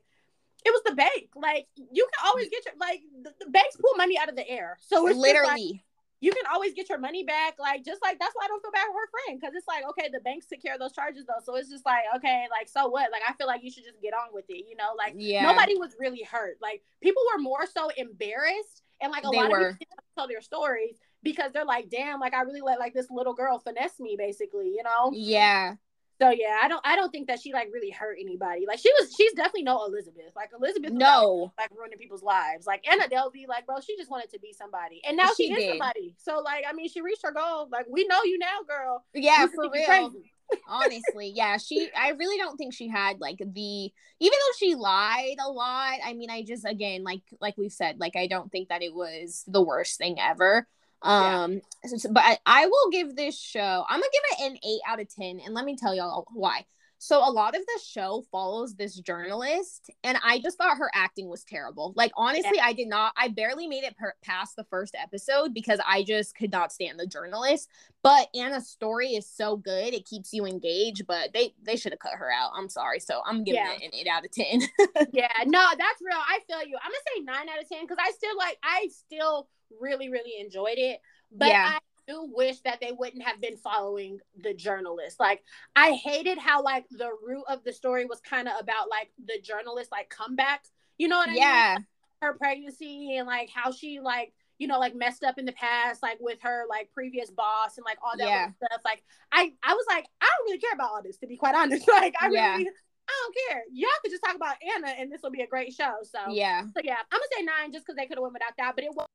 it 0.65 0.71
was 0.71 0.81
the 0.85 0.95
bank. 0.95 1.29
Like 1.35 1.67
you 1.75 2.05
can 2.05 2.27
always 2.27 2.49
get 2.49 2.65
your 2.65 2.75
like 2.79 3.01
the, 3.21 3.33
the 3.45 3.51
banks 3.51 3.75
pull 3.77 3.95
money 3.97 4.17
out 4.17 4.29
of 4.29 4.35
the 4.35 4.47
air. 4.47 4.77
So 4.81 5.07
it's 5.07 5.17
literally 5.17 5.83
you 6.23 6.31
can 6.31 6.45
always 6.53 6.73
get 6.73 6.87
your 6.87 6.99
money 6.99 7.25
back. 7.25 7.55
Like, 7.59 7.83
just 7.83 8.01
like 8.01 8.17
that's 8.17 8.33
why 8.33 8.45
I 8.45 8.47
don't 8.47 8.61
feel 8.61 8.71
bad 8.71 8.87
for 8.87 8.95
her 8.95 9.11
friend 9.11 9.37
because 9.39 9.53
it's 9.55 9.67
like, 9.67 9.83
okay, 9.89 10.07
the 10.11 10.21
banks 10.21 10.45
took 10.45 10.61
care 10.61 10.73
of 10.73 10.79
those 10.79 10.93
charges 10.93 11.25
though. 11.27 11.43
So 11.43 11.55
it's 11.55 11.69
just 11.69 11.85
like, 11.85 12.03
okay, 12.15 12.45
like, 12.49 12.69
so 12.69 12.87
what? 12.87 13.11
Like, 13.11 13.23
I 13.27 13.33
feel 13.33 13.45
like 13.45 13.61
you 13.61 13.69
should 13.69 13.83
just 13.83 14.01
get 14.01 14.13
on 14.13 14.29
with 14.31 14.45
it, 14.47 14.63
you 14.69 14.77
know? 14.77 14.95
Like, 14.97 15.15
yeah. 15.17 15.43
nobody 15.43 15.75
was 15.75 15.97
really 15.99 16.23
hurt. 16.23 16.59
Like, 16.61 16.81
people 17.01 17.21
were 17.35 17.41
more 17.41 17.65
so 17.65 17.89
embarrassed 17.97 18.83
and 19.01 19.11
like 19.11 19.25
a 19.25 19.31
they 19.31 19.37
lot 19.37 19.51
were. 19.51 19.67
of 19.67 19.79
people 19.79 19.97
tell 20.17 20.29
their 20.29 20.39
stories 20.39 20.95
because 21.23 21.51
they're 21.51 21.65
like, 21.65 21.89
damn, 21.89 22.21
like, 22.21 22.33
I 22.33 22.43
really 22.43 22.61
let 22.61 22.79
like 22.79 22.93
this 22.93 23.11
little 23.11 23.33
girl 23.33 23.59
finesse 23.59 23.99
me, 23.99 24.15
basically, 24.17 24.67
you 24.67 24.83
know? 24.83 25.11
Yeah. 25.13 25.75
So 26.21 26.29
yeah, 26.29 26.57
I 26.61 26.67
don't 26.67 26.81
I 26.85 26.95
don't 26.95 27.11
think 27.11 27.27
that 27.27 27.41
she 27.41 27.53
like 27.53 27.69
really 27.73 27.89
hurt 27.89 28.17
anybody. 28.19 28.65
Like 28.67 28.79
she 28.79 28.89
was 28.99 29.13
she's 29.15 29.33
definitely 29.33 29.63
no 29.63 29.85
Elizabeth. 29.85 30.31
Like 30.35 30.49
Elizabeth 30.57 30.91
no 30.91 31.51
like, 31.57 31.71
like 31.71 31.79
ruining 31.79 31.97
people's 31.97 32.23
lives. 32.23 32.65
Like 32.65 32.87
Anna 32.87 33.07
Delvey, 33.07 33.47
like 33.47 33.65
bro, 33.65 33.77
she 33.85 33.97
just 33.97 34.11
wanted 34.11 34.31
to 34.31 34.39
be 34.39 34.53
somebody. 34.53 35.01
And 35.07 35.17
now 35.17 35.29
she, 35.35 35.47
she 35.47 35.53
is 35.53 35.69
somebody. 35.69 36.15
So 36.17 36.39
like 36.39 36.65
I 36.69 36.73
mean 36.73 36.89
she 36.89 37.01
reached 37.01 37.23
her 37.23 37.31
goal. 37.31 37.67
Like 37.71 37.87
we 37.89 38.05
know 38.07 38.23
you 38.23 38.37
now, 38.37 38.59
girl. 38.67 39.03
Yeah, 39.13 39.47
for 39.47 39.69
real. 39.71 40.11
Honestly, 40.67 41.31
yeah, 41.33 41.57
she 41.57 41.89
I 41.97 42.09
really 42.09 42.37
don't 42.37 42.57
think 42.57 42.73
she 42.73 42.87
had 42.87 43.19
like 43.19 43.37
the 43.39 43.45
even 43.45 43.91
though 44.19 44.57
she 44.59 44.75
lied 44.75 45.37
a 45.43 45.49
lot, 45.49 45.97
I 46.05 46.13
mean 46.13 46.29
I 46.29 46.43
just 46.43 46.65
again 46.65 47.03
like 47.03 47.21
like 47.41 47.57
we've 47.57 47.71
said, 47.71 47.99
like 47.99 48.15
I 48.15 48.27
don't 48.27 48.51
think 48.51 48.69
that 48.69 48.83
it 48.83 48.93
was 48.93 49.43
the 49.47 49.61
worst 49.61 49.97
thing 49.97 50.17
ever. 50.19 50.67
Um, 51.03 51.61
yeah. 51.83 51.97
so, 51.97 52.11
but 52.11 52.23
I, 52.23 52.37
I 52.45 52.65
will 52.65 52.89
give 52.91 53.15
this 53.15 53.39
show, 53.39 53.85
I'm 53.89 53.99
gonna 53.99 54.11
give 54.11 54.23
it 54.39 54.51
an 54.51 54.57
eight 54.65 54.81
out 54.87 54.99
of 55.01 55.13
10. 55.13 55.41
And 55.45 55.53
let 55.53 55.65
me 55.65 55.75
tell 55.75 55.93
y'all 55.93 56.25
why. 56.33 56.65
So 57.03 57.19
a 57.19 57.29
lot 57.29 57.53
of 57.53 57.61
the 57.65 57.81
show 57.85 58.23
follows 58.31 58.75
this 58.75 58.95
journalist, 58.95 59.89
and 60.05 60.17
I 60.23 60.39
just 60.39 60.57
thought 60.57 60.77
her 60.77 60.89
acting 60.93 61.27
was 61.27 61.43
terrible. 61.43 61.91
Like 61.97 62.13
honestly, 62.15 62.51
yeah. 62.55 62.63
I 62.63 62.71
did 62.71 62.87
not. 62.87 63.11
I 63.17 63.27
barely 63.27 63.67
made 63.67 63.83
it 63.83 63.97
per- 63.97 64.13
past 64.23 64.55
the 64.55 64.63
first 64.63 64.95
episode 64.97 65.53
because 65.53 65.81
I 65.85 66.03
just 66.03 66.33
could 66.33 66.49
not 66.49 66.71
stand 66.71 66.97
the 66.97 67.05
journalist. 67.05 67.67
But 68.03 68.29
Anna's 68.33 68.69
story 68.69 69.15
is 69.15 69.27
so 69.27 69.57
good; 69.57 69.93
it 69.93 70.05
keeps 70.05 70.31
you 70.31 70.45
engaged. 70.45 71.05
But 71.05 71.33
they 71.33 71.53
they 71.61 71.75
should 71.75 71.91
have 71.91 71.99
cut 71.99 72.13
her 72.13 72.31
out. 72.31 72.51
I'm 72.55 72.69
sorry. 72.69 73.01
So 73.01 73.19
I'm 73.25 73.43
giving 73.43 73.59
yeah. 73.59 73.73
it 73.73 73.83
an 73.83 73.89
eight 73.93 74.07
out 74.07 74.23
of 74.23 74.31
ten. 74.31 74.61
yeah, 75.11 75.27
no, 75.45 75.65
that's 75.77 76.01
real. 76.01 76.15
I 76.15 76.39
feel 76.47 76.65
you. 76.65 76.77
I'm 76.81 76.89
gonna 76.89 77.17
say 77.17 77.23
nine 77.25 77.49
out 77.53 77.61
of 77.61 77.67
ten 77.67 77.81
because 77.81 77.97
I 77.99 78.11
still 78.11 78.37
like. 78.37 78.57
I 78.63 78.87
still 78.89 79.49
really 79.81 80.07
really 80.07 80.39
enjoyed 80.39 80.77
it, 80.77 81.01
but 81.33 81.49
yeah. 81.49 81.73
I 81.73 81.79
do 82.07 82.29
wish 82.33 82.59
that 82.61 82.79
they 82.81 82.91
wouldn't 82.91 83.23
have 83.23 83.41
been 83.41 83.57
following 83.57 84.19
the 84.41 84.53
journalist. 84.53 85.19
Like 85.19 85.43
I 85.75 85.91
hated 85.91 86.37
how 86.37 86.63
like 86.63 86.85
the 86.89 87.11
root 87.25 87.43
of 87.47 87.63
the 87.63 87.73
story 87.73 88.05
was 88.05 88.19
kind 88.21 88.47
of 88.47 88.55
about 88.59 88.89
like 88.89 89.11
the 89.25 89.39
journalist 89.41 89.91
like 89.91 90.09
comeback. 90.09 90.63
You 90.97 91.07
know 91.07 91.17
what 91.17 91.29
I 91.29 91.33
yeah. 91.33 91.39
mean? 91.39 91.43
Yeah. 91.43 91.77
Her 92.21 92.33
pregnancy 92.33 93.17
and 93.17 93.27
like 93.27 93.49
how 93.53 93.71
she 93.71 93.99
like 93.99 94.33
you 94.59 94.67
know 94.67 94.79
like 94.79 94.95
messed 94.95 95.23
up 95.23 95.37
in 95.37 95.45
the 95.45 95.51
past 95.53 96.01
like 96.01 96.17
with 96.21 96.37
her 96.41 96.63
like 96.69 96.89
previous 96.93 97.29
boss 97.29 97.77
and 97.77 97.83
like 97.83 97.97
all 98.03 98.17
that 98.17 98.27
yeah. 98.27 98.47
stuff. 98.51 98.81
Like 98.85 99.03
I 99.31 99.53
I 99.63 99.73
was 99.73 99.85
like 99.89 100.05
I 100.21 100.25
don't 100.25 100.45
really 100.45 100.59
care 100.59 100.73
about 100.73 100.91
all 100.91 101.03
this 101.03 101.17
to 101.17 101.27
be 101.27 101.37
quite 101.37 101.55
honest. 101.55 101.87
Like 101.91 102.15
I 102.19 102.29
yeah. 102.29 102.53
really 102.53 102.69
I 103.05 103.11
don't 103.11 103.35
care. 103.49 103.63
Y'all 103.73 103.89
could 104.01 104.11
just 104.11 104.23
talk 104.23 104.35
about 104.35 104.55
Anna 104.75 104.87
and 104.97 105.11
this 105.11 105.21
will 105.21 105.31
be 105.31 105.41
a 105.41 105.47
great 105.47 105.73
show. 105.73 105.95
So 106.03 106.19
yeah. 106.29 106.61
So 106.61 106.81
yeah, 106.83 106.95
I'm 107.11 107.19
gonna 107.19 107.25
say 107.37 107.43
nine 107.43 107.73
just 107.73 107.85
because 107.85 107.97
they 107.97 108.05
could 108.05 108.17
have 108.17 108.23
went 108.23 108.33
without 108.33 108.53
that, 108.57 108.75
but 108.75 108.85
it 108.85 108.91
was 108.95 109.05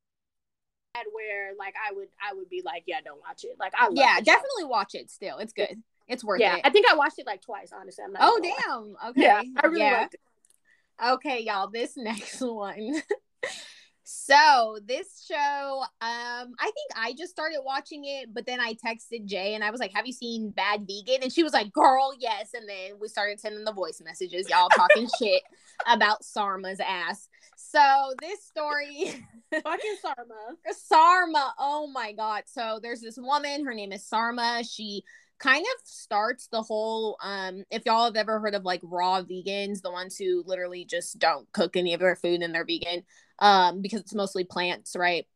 where 1.12 1.52
like 1.58 1.74
I 1.76 1.94
would 1.94 2.08
I 2.20 2.34
would 2.34 2.48
be 2.48 2.62
like, 2.64 2.84
yeah, 2.86 3.00
don't 3.04 3.20
watch 3.20 3.44
it. 3.44 3.56
Like 3.58 3.72
I 3.78 3.88
yeah, 3.92 4.20
definitely 4.20 4.62
show. 4.62 4.68
watch 4.68 4.94
it. 4.94 5.10
Still, 5.10 5.38
it's 5.38 5.52
good. 5.52 5.82
It's 6.08 6.24
worth 6.24 6.40
yeah, 6.40 6.56
it. 6.56 6.62
I 6.64 6.70
think 6.70 6.86
I 6.90 6.94
watched 6.94 7.18
it 7.18 7.26
like 7.26 7.42
twice. 7.42 7.70
Honestly, 7.78 8.04
I'm 8.04 8.12
not. 8.12 8.22
Oh 8.24 8.40
damn. 8.42 8.96
Okay. 9.10 9.22
Yeah, 9.22 9.42
I 9.56 9.66
really 9.66 9.80
yeah. 9.80 9.98
liked 10.00 10.14
it. 10.14 10.20
Okay, 11.04 11.42
y'all. 11.42 11.68
This 11.70 11.92
next 11.96 12.40
one. 12.40 12.94
So 14.10 14.78
this 14.86 15.26
show, 15.28 15.82
um, 16.00 16.54
I 16.58 16.64
think 16.64 16.90
I 16.96 17.12
just 17.16 17.30
started 17.30 17.58
watching 17.62 18.06
it, 18.06 18.32
but 18.32 18.46
then 18.46 18.58
I 18.58 18.72
texted 18.72 19.26
Jay 19.26 19.54
and 19.54 19.62
I 19.62 19.70
was 19.70 19.80
like, 19.80 19.92
"Have 19.92 20.06
you 20.06 20.14
seen 20.14 20.48
Bad 20.48 20.86
Vegan?" 20.86 21.22
And 21.22 21.32
she 21.32 21.42
was 21.42 21.52
like, 21.52 21.70
"Girl, 21.72 22.14
yes." 22.18 22.54
And 22.54 22.66
then 22.66 22.98
we 22.98 23.08
started 23.08 23.38
sending 23.38 23.64
the 23.64 23.72
voice 23.72 24.00
messages, 24.02 24.48
y'all 24.48 24.70
talking 24.70 25.08
shit 25.18 25.42
about 25.86 26.22
Sarma's 26.22 26.80
ass. 26.80 27.28
So 27.70 28.14
this 28.20 28.44
story, 28.44 29.24
fucking 29.52 29.96
Sarma, 30.00 30.56
Sarma. 30.72 31.54
Oh 31.58 31.86
my 31.86 32.12
god! 32.12 32.44
So 32.46 32.80
there's 32.82 33.00
this 33.00 33.18
woman. 33.18 33.64
Her 33.64 33.74
name 33.74 33.92
is 33.92 34.06
Sarma. 34.06 34.62
She 34.64 35.02
kind 35.38 35.64
of 35.64 35.86
starts 35.86 36.48
the 36.48 36.62
whole 36.62 37.16
um 37.22 37.62
if 37.70 37.86
y'all 37.86 38.06
have 38.06 38.16
ever 38.16 38.40
heard 38.40 38.56
of 38.56 38.64
like 38.64 38.80
raw 38.82 39.22
vegans 39.22 39.82
the 39.82 39.92
ones 39.92 40.16
who 40.16 40.42
literally 40.46 40.84
just 40.84 41.16
don't 41.20 41.46
cook 41.52 41.76
any 41.76 41.94
of 41.94 42.00
their 42.00 42.16
food 42.16 42.42
and 42.42 42.52
they're 42.52 42.64
vegan 42.64 43.04
um, 43.38 43.80
because 43.80 44.00
it's 44.00 44.14
mostly 44.14 44.44
plants, 44.44 44.96
right? 44.96 45.26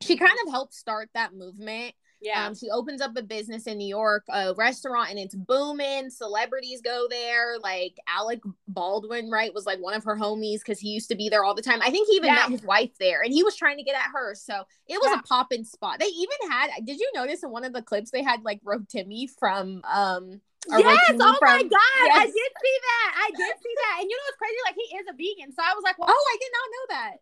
She 0.00 0.16
kind 0.16 0.36
of 0.44 0.52
helped 0.52 0.74
start 0.74 1.08
that 1.14 1.34
movement. 1.34 1.94
Yeah. 2.24 2.46
Um, 2.46 2.54
she 2.54 2.70
opens 2.70 3.02
up 3.02 3.16
a 3.16 3.22
business 3.22 3.66
in 3.66 3.76
New 3.76 3.86
York, 3.86 4.24
a 4.28 4.54
restaurant, 4.54 5.10
and 5.10 5.18
it's 5.18 5.34
booming. 5.34 6.08
Celebrities 6.08 6.80
go 6.80 7.06
there. 7.10 7.58
Like 7.58 7.98
Alec 8.08 8.40
Baldwin, 8.66 9.30
right, 9.30 9.52
was 9.52 9.66
like 9.66 9.78
one 9.78 9.94
of 9.94 10.04
her 10.04 10.16
homies 10.16 10.60
because 10.60 10.80
he 10.80 10.88
used 10.88 11.08
to 11.10 11.14
be 11.14 11.28
there 11.28 11.44
all 11.44 11.54
the 11.54 11.62
time. 11.62 11.80
I 11.82 11.90
think 11.90 12.08
he 12.08 12.16
even 12.16 12.28
yeah. 12.28 12.36
met 12.36 12.50
his 12.50 12.62
wife 12.62 12.96
there, 12.98 13.20
and 13.22 13.32
he 13.32 13.42
was 13.42 13.56
trying 13.56 13.76
to 13.76 13.84
get 13.84 13.94
at 13.94 14.10
her. 14.14 14.34
So 14.34 14.64
it 14.88 14.98
was 15.00 15.10
yeah. 15.12 15.20
a 15.20 15.22
popping 15.22 15.64
spot. 15.64 15.98
They 16.00 16.06
even 16.06 16.50
had. 16.50 16.70
Did 16.84 16.98
you 16.98 17.10
notice 17.14 17.42
in 17.42 17.50
one 17.50 17.64
of 17.64 17.74
the 17.74 17.82
clips 17.82 18.10
they 18.10 18.22
had 18.22 18.42
like 18.42 18.62
Rotimi 18.64 19.28
from 19.38 19.82
um 19.84 20.40
yes, 20.70 21.10
oh 21.20 21.36
from, 21.38 21.56
my 21.56 21.62
god, 21.62 22.04
yes. 22.08 22.18
I 22.18 22.24
did 22.24 22.32
see 22.32 22.78
that. 22.80 23.10
I 23.16 23.30
did 23.36 23.54
see 23.62 23.74
that. 23.76 23.98
And 24.00 24.10
you 24.10 24.16
know 24.16 24.24
what's 24.26 24.38
crazy? 24.38 24.60
Like 24.64 24.76
he 24.76 24.96
is 24.96 25.06
a 25.08 25.12
vegan. 25.12 25.52
So 25.54 25.62
I 25.62 25.74
was 25.74 25.82
like, 25.84 25.98
well, 25.98 26.08
Oh, 26.10 26.24
I 26.32 26.36
did 26.40 26.52
not 26.52 26.68
know 26.72 26.84
that. 26.96 27.14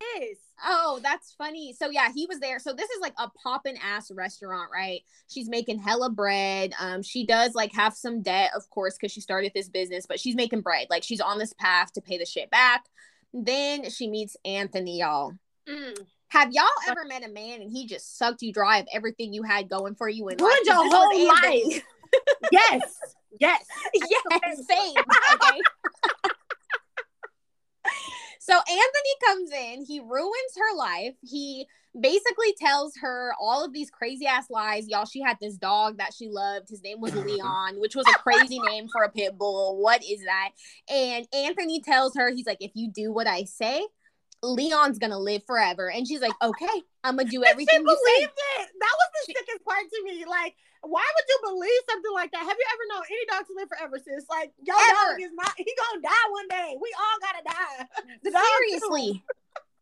Yeah, 0.00 0.22
is. 0.22 0.38
Oh, 0.64 1.00
that's 1.02 1.34
funny. 1.36 1.72
So 1.72 1.90
yeah, 1.90 2.10
he 2.14 2.26
was 2.26 2.40
there. 2.40 2.58
So 2.58 2.72
this 2.72 2.88
is 2.90 3.00
like 3.00 3.14
a 3.18 3.30
poppin' 3.42 3.76
ass 3.82 4.10
restaurant, 4.10 4.70
right? 4.72 5.00
She's 5.28 5.48
making 5.48 5.78
hella 5.78 6.10
bread. 6.10 6.72
Um, 6.80 7.02
she 7.02 7.26
does 7.26 7.54
like 7.54 7.72
have 7.74 7.94
some 7.94 8.22
debt, 8.22 8.50
of 8.56 8.68
course, 8.70 8.96
because 8.96 9.12
she 9.12 9.20
started 9.20 9.52
this 9.54 9.68
business, 9.68 10.06
but 10.06 10.18
she's 10.18 10.34
making 10.34 10.62
bread. 10.62 10.86
Like 10.90 11.02
she's 11.02 11.20
on 11.20 11.38
this 11.38 11.52
path 11.52 11.92
to 11.94 12.00
pay 12.00 12.18
the 12.18 12.26
shit 12.26 12.50
back. 12.50 12.86
Then 13.32 13.90
she 13.90 14.08
meets 14.08 14.36
Anthony, 14.44 15.00
y'all. 15.00 15.32
Mm. 15.68 15.98
Have 16.28 16.52
y'all 16.52 16.64
ever 16.88 17.04
met 17.04 17.24
a 17.24 17.28
man 17.28 17.60
and 17.60 17.70
he 17.70 17.86
just 17.86 18.18
sucked 18.18 18.42
you 18.42 18.52
dry 18.52 18.78
of 18.78 18.86
everything 18.92 19.32
you 19.32 19.42
had 19.42 19.68
going 19.68 19.94
for 19.94 20.08
you 20.08 20.28
in 20.28 20.38
life? 20.38 20.52
your 20.64 20.74
whole 20.76 21.28
life. 21.28 21.82
yes. 22.50 22.82
Yes. 23.38 23.66
Yes. 23.94 24.66
Same. 24.66 24.94
Okay. 25.34 25.60
So 28.46 28.54
Anthony 28.54 29.14
comes 29.26 29.50
in, 29.50 29.84
he 29.84 29.98
ruins 29.98 30.52
her 30.56 30.76
life. 30.76 31.14
He 31.20 31.66
basically 32.00 32.54
tells 32.56 32.94
her 33.00 33.32
all 33.40 33.64
of 33.64 33.72
these 33.72 33.90
crazy 33.90 34.24
ass 34.24 34.48
lies. 34.50 34.86
Y'all, 34.86 35.04
she 35.04 35.20
had 35.20 35.36
this 35.40 35.56
dog 35.56 35.98
that 35.98 36.14
she 36.14 36.28
loved. 36.28 36.68
His 36.68 36.80
name 36.80 37.00
was 37.00 37.12
Leon, 37.16 37.80
which 37.80 37.96
was 37.96 38.06
a 38.06 38.14
crazy 38.14 38.60
name 38.60 38.86
for 38.86 39.02
a 39.02 39.10
pit 39.10 39.36
bull. 39.36 39.82
What 39.82 40.04
is 40.04 40.20
that? 40.26 40.50
And 40.88 41.26
Anthony 41.34 41.80
tells 41.80 42.14
her, 42.14 42.30
he's 42.30 42.46
like, 42.46 42.58
if 42.60 42.70
you 42.74 42.88
do 42.88 43.12
what 43.12 43.26
I 43.26 43.42
say, 43.42 43.84
Leon's 44.42 44.98
gonna 44.98 45.18
live 45.18 45.42
forever. 45.46 45.90
And 45.90 46.06
she's 46.06 46.20
like, 46.20 46.34
okay, 46.42 46.82
I'm 47.04 47.16
gonna 47.16 47.28
do 47.28 47.44
everything. 47.46 47.78
she 47.78 47.84
believed 47.84 48.38
it. 48.58 48.68
That 48.80 48.94
was 48.94 49.08
the 49.12 49.32
she, 49.32 49.34
sickest 49.38 49.64
part 49.64 49.84
to 49.90 50.04
me. 50.04 50.24
Like, 50.26 50.54
why 50.82 51.04
would 51.04 51.24
you 51.28 51.38
believe 51.42 51.80
something 51.90 52.12
like 52.12 52.30
that? 52.32 52.40
Have 52.40 52.56
you 52.56 52.66
ever 52.72 52.82
known 52.90 53.02
any 53.10 53.26
dog 53.26 53.46
to 53.46 53.54
live 53.56 53.68
forever, 53.68 53.98
sis? 53.98 54.26
Like, 54.28 54.52
your 54.62 54.76
dog 54.76 55.20
is 55.20 55.32
not. 55.34 55.52
He 55.56 55.64
gonna 55.64 56.02
die 56.02 56.28
one 56.30 56.48
day. 56.48 56.76
We 56.80 56.94
all 56.98 57.18
gotta 57.20 57.42
die. 57.44 58.30
Seriously. 58.70 59.24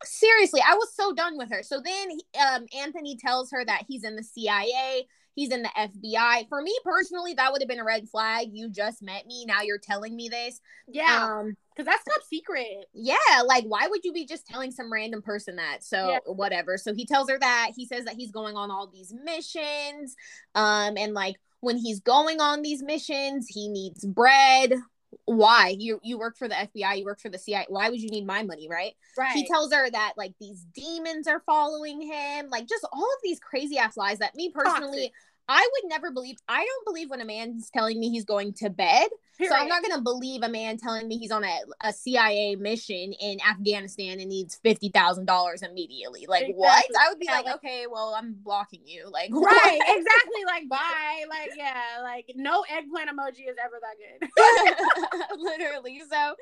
Seriously, 0.05 0.61
I 0.67 0.75
was 0.75 0.95
so 0.95 1.13
done 1.15 1.39
with 1.39 1.51
her. 1.51 1.63
So 1.63 1.81
then 1.81 2.19
um, 2.47 2.67
Anthony 2.77 3.17
tells 3.17 3.51
her 3.51 3.65
that 3.65 3.85
he's 3.89 4.05
in 4.05 4.17
the 4.17 4.23
CIA 4.23 5.07
he's 5.35 5.51
in 5.51 5.63
the 5.63 5.71
FBI. 5.77 6.49
For 6.49 6.63
me 6.63 6.77
personally, 6.85 7.35
that 7.35 7.53
would 7.53 7.63
have 7.63 7.69
been 7.69 7.81
a 7.81 7.85
red 7.85 8.09
flag. 8.09 8.49
You 8.53 8.69
just 8.69 9.03
met 9.03 9.27
me. 9.27 9.45
Now 9.47 9.63
you're 9.63 9.79
telling 9.79 10.17
me 10.17 10.29
this. 10.29 10.61
Yeah. 10.89 11.25
Um, 11.25 11.57
because 11.75 11.87
that's 11.87 12.05
top 12.05 12.23
secret. 12.23 12.87
Yeah, 12.93 13.17
like 13.47 13.65
why 13.65 13.89
would 13.89 14.05
you 14.05 14.13
be 14.13 14.27
just 14.27 14.47
telling 14.47 14.71
some 14.71 14.93
random 14.93 15.23
person 15.23 15.57
that? 15.57 15.83
So 15.83 16.11
yeah. 16.11 16.19
whatever. 16.27 16.79
So 16.79 16.95
he 16.95 17.05
tells 17.05 17.29
her 17.29 17.39
that 17.39 17.73
he 17.75 17.85
says 17.85 18.05
that 18.05 18.15
he's 18.15 18.31
going 18.31 18.57
on 18.57 18.71
all 18.71 18.87
these 18.87 19.13
missions, 19.25 20.15
um, 20.55 20.97
and 20.97 21.15
like 21.15 21.35
when 21.61 21.77
he's 21.77 21.99
going 21.99 22.41
on 22.41 22.63
these 22.63 22.83
missions, 22.83 23.49
he 23.49 23.69
needs 23.69 24.05
bread 24.05 24.75
why 25.25 25.75
you 25.79 26.01
you 26.03 26.19
work 26.19 26.37
for 26.37 26.49
the 26.49 26.55
FBI, 26.55 26.99
you 26.99 27.05
work 27.05 27.21
for 27.21 27.29
the 27.29 27.39
CIA. 27.39 27.67
Why 27.69 27.91
would 27.91 28.01
you 28.01 28.09
need 28.09 28.27
my 28.27 28.43
money, 28.43 28.69
right? 28.71 28.93
Right. 29.17 29.33
He 29.33 29.47
tells 29.47 29.73
her 29.73 29.91
that 29.91 30.15
like 30.17 30.35
these 30.41 30.67
demons 30.75 31.27
are 31.27 31.43
following 31.47 32.01
him, 32.01 32.49
like 32.51 32.69
just 32.69 32.87
all 32.93 33.05
of 33.05 33.19
these 33.23 33.41
crazy 33.41 33.79
ass 33.79 33.97
lies 33.97 34.19
that 34.19 34.35
me 34.35 34.51
personally. 34.51 35.09
Toxic. 35.09 35.13
I 35.49 35.69
would 35.73 35.91
never 35.91 36.11
believe. 36.11 36.37
I 36.49 36.65
don't 36.65 36.87
believe 36.87 37.11
when 37.11 37.21
a 37.21 37.25
man's 37.25 37.71
telling 37.71 38.01
me 38.01 38.11
he's 38.11 38.25
going 38.25 38.55
to 38.55 38.71
bed. 38.71 39.09
Period. 39.37 39.53
So 39.53 39.61
I'm 39.61 39.69
not 39.69 39.83
going 39.83 39.97
to 39.97 40.01
believe 40.01 40.43
a 40.43 40.49
man 40.49 40.77
telling 40.77 41.09
me 41.09 41.19
he's 41.19 41.33
on 41.33 41.43
a, 41.43 41.59
a 41.83 41.93
CIA 41.93 42.55
mission 42.55 43.13
in 43.15 43.39
Afghanistan 43.41 44.21
and 44.21 44.29
needs 44.29 44.55
fifty 44.63 44.91
thousand 44.91 45.27
dollars 45.27 45.63
immediately. 45.63 46.27
Like 46.29 46.43
exactly. 46.43 46.55
what? 46.57 46.85
I 47.01 47.09
would 47.09 47.19
be 47.19 47.27
yeah, 47.27 47.37
like, 47.37 47.47
like, 47.47 47.55
okay, 47.57 47.87
well, 47.91 48.15
I'm 48.17 48.37
blocking 48.45 48.83
you. 48.85 49.11
Like 49.11 49.31
right, 49.33 49.41
what? 49.43 49.99
exactly. 49.99 50.45
Like 50.47 50.69
bye. 50.69 51.25
Like 51.29 51.51
yeah, 51.57 52.03
like 52.03 52.33
no 52.37 52.65
eggplant 52.71 53.11
emoji 53.11 53.49
is 53.49 53.57
ever 53.63 53.81
that 53.81 53.97
good. 53.99 55.39
Literally. 55.41 56.03
So 56.09 56.35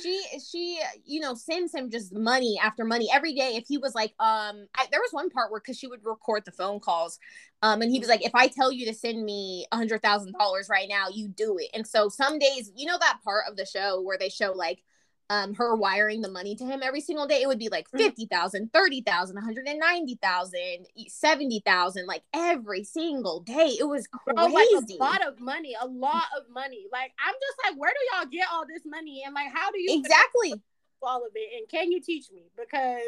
she 0.00 0.22
she 0.48 0.80
you 1.04 1.20
know 1.20 1.34
sends 1.34 1.74
him 1.74 1.90
just 1.90 2.14
money 2.14 2.60
after 2.62 2.84
money 2.84 3.08
every 3.12 3.34
day. 3.34 3.56
If 3.56 3.64
he 3.66 3.78
was 3.78 3.94
like, 3.94 4.10
um, 4.20 4.66
I, 4.76 4.86
there 4.92 5.00
was 5.00 5.10
one 5.10 5.30
part 5.30 5.50
where 5.50 5.60
because 5.60 5.78
she 5.78 5.88
would 5.88 6.04
record 6.04 6.44
the 6.44 6.52
phone 6.52 6.78
calls, 6.78 7.18
um, 7.62 7.82
and 7.82 7.90
he 7.90 7.98
was 7.98 8.08
like, 8.08 8.24
if 8.24 8.34
I 8.34 8.48
tell 8.48 8.70
you 8.70 8.86
to 8.86 8.94
send 8.94 9.24
me 9.24 9.66
a 9.72 9.76
hundred 9.76 10.02
thousand 10.02 10.34
dollars 10.38 10.68
right 10.68 10.88
now, 10.88 11.06
you 11.12 11.28
do 11.28 11.58
it. 11.58 11.70
And 11.74 11.86
so 11.86 12.08
some 12.08 12.35
some 12.36 12.54
days, 12.54 12.70
you 12.74 12.86
know, 12.86 12.98
that 12.98 13.20
part 13.24 13.44
of 13.48 13.56
the 13.56 13.66
show 13.66 14.00
where 14.00 14.18
they 14.18 14.28
show 14.28 14.52
like 14.52 14.82
um 15.28 15.54
her 15.54 15.74
wiring 15.74 16.20
the 16.20 16.30
money 16.30 16.54
to 16.54 16.64
him 16.64 16.82
every 16.82 17.00
single 17.00 17.26
day? 17.26 17.42
It 17.42 17.48
would 17.48 17.58
be 17.58 17.68
like 17.68 17.86
mm-hmm. 17.88 17.98
50,000 17.98 18.72
30,000 18.72 19.34
190,000 19.34 20.86
70,000 21.08 22.06
like 22.06 22.22
every 22.32 22.84
single 22.84 23.40
day. 23.40 23.76
It 23.78 23.88
was 23.88 24.06
crazy 24.06 24.34
Bro, 24.34 24.46
like 24.46 24.68
a 24.88 24.94
lot 25.02 25.26
of 25.26 25.40
money 25.40 25.74
a 25.80 25.86
lot 25.86 26.24
of 26.36 26.44
money. 26.52 26.86
Like 26.92 27.12
I'm 27.24 27.34
just 27.34 27.58
like 27.64 27.80
where 27.80 27.92
do 27.92 28.16
y'all 28.16 28.30
get 28.30 28.46
all 28.52 28.66
this 28.66 28.82
money? 28.86 29.22
And 29.24 29.34
like 29.34 29.48
how 29.52 29.70
do 29.70 29.80
you 29.80 29.98
exactly. 29.98 30.54
all 31.02 31.24
of 31.24 31.32
it? 31.34 31.58
And 31.58 31.68
can 31.68 31.90
you 31.90 32.00
teach 32.00 32.30
me? 32.32 32.50
Because 32.56 33.00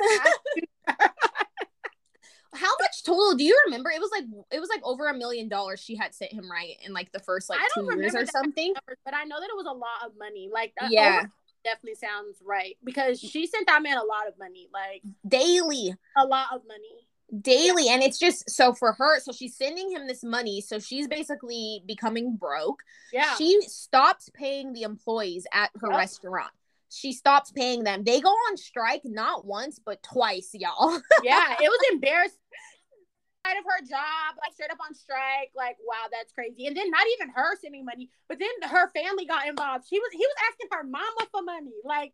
how 2.55 2.73
much 2.81 3.03
total 3.05 3.35
do 3.35 3.45
you 3.45 3.59
remember? 3.67 3.91
It 3.91 4.01
was 4.01 4.11
like 4.11 4.25
it 4.51 4.61
was 4.61 4.69
like 4.69 4.81
over 4.85 5.09
a 5.09 5.15
million 5.15 5.49
dollars 5.49 5.81
she 5.81 5.97
had 5.97 6.15
sent 6.15 6.33
him 6.33 6.51
right 6.51 6.77
in 6.85 6.93
like 6.93 7.13
the 7.13 7.21
first 7.21 7.51
like 7.51 7.61
two 7.75 7.89
years 7.97 8.15
or 8.15 8.27
something. 8.27 8.73
Number, 8.73 8.99
but 9.05 9.15
I 9.15 9.25
know 9.25 9.41
that 9.41 9.49
it 9.49 9.57
was 9.57 9.67
a 9.67 9.73
lot 9.73 10.07
of 10.07 10.13
money. 10.19 10.49
Like 10.53 10.73
yeah, 10.89 11.27
definitely 11.65 11.97
sounds 11.97 12.39
right 12.45 12.77
because 12.85 13.21
mm. 13.21 13.31
she 13.31 13.47
sent 13.47 13.67
that 13.67 13.83
man 13.83 13.99
a 13.99 14.05
lot 14.05 14.27
of 14.29 14.39
money, 14.39 14.69
like 14.73 15.03
daily, 15.27 15.95
a 16.17 16.27
lot 16.27 16.47
of 16.53 16.63
money 16.67 17.09
daily 17.43 17.87
yeah. 17.87 17.93
and 17.93 18.03
it's 18.03 18.19
just 18.19 18.49
so 18.49 18.73
for 18.73 18.93
her 18.93 19.21
so 19.21 19.33
she's 19.33 19.55
sending 19.55 19.91
him 19.91 20.07
this 20.07 20.25
money 20.25 20.63
so 20.63 20.79
she's 20.79 21.07
basically 21.07 21.83
becoming 21.87 22.37
broke 22.37 22.83
yeah 23.13 23.35
she 23.35 23.61
stops 23.67 24.31
paying 24.33 24.73
the 24.73 24.83
employees 24.83 25.47
at 25.53 25.71
her 25.79 25.91
yep. 25.91 25.99
restaurant 25.99 26.51
she 26.90 27.12
stops 27.12 27.53
paying 27.53 27.85
them. 27.85 28.05
They 28.05 28.20
go 28.20 28.31
on 28.31 28.57
strike 28.57 29.03
not 29.05 29.44
once 29.44 29.79
but 29.79 30.03
twice, 30.03 30.51
y'all. 30.55 31.01
yeah, 31.22 31.55
it 31.61 31.68
was 31.68 31.81
embarrassing. 31.92 32.38
Of 33.48 33.64
her 33.64 33.81
job, 33.81 34.37
like 34.44 34.53
straight 34.53 34.68
up 34.68 34.77
on 34.85 34.92
strike, 34.92 35.57
like 35.57 35.81
wow, 35.81 36.12
that's 36.12 36.37
crazy. 36.37 36.66
And 36.68 36.77
then 36.77 36.90
not 36.90 37.09
even 37.16 37.33
her 37.33 37.57
sending 37.57 37.83
money, 37.83 38.11
but 38.29 38.38
then 38.38 38.53
her 38.61 38.92
family 38.92 39.24
got 39.24 39.48
involved. 39.48 39.88
She 39.88 39.98
was 39.98 40.12
he 40.12 40.20
was 40.20 40.37
asking 40.53 40.68
her 40.70 40.85
mama 40.85 41.24
for 41.33 41.40
money. 41.40 41.72
Like, 41.81 42.12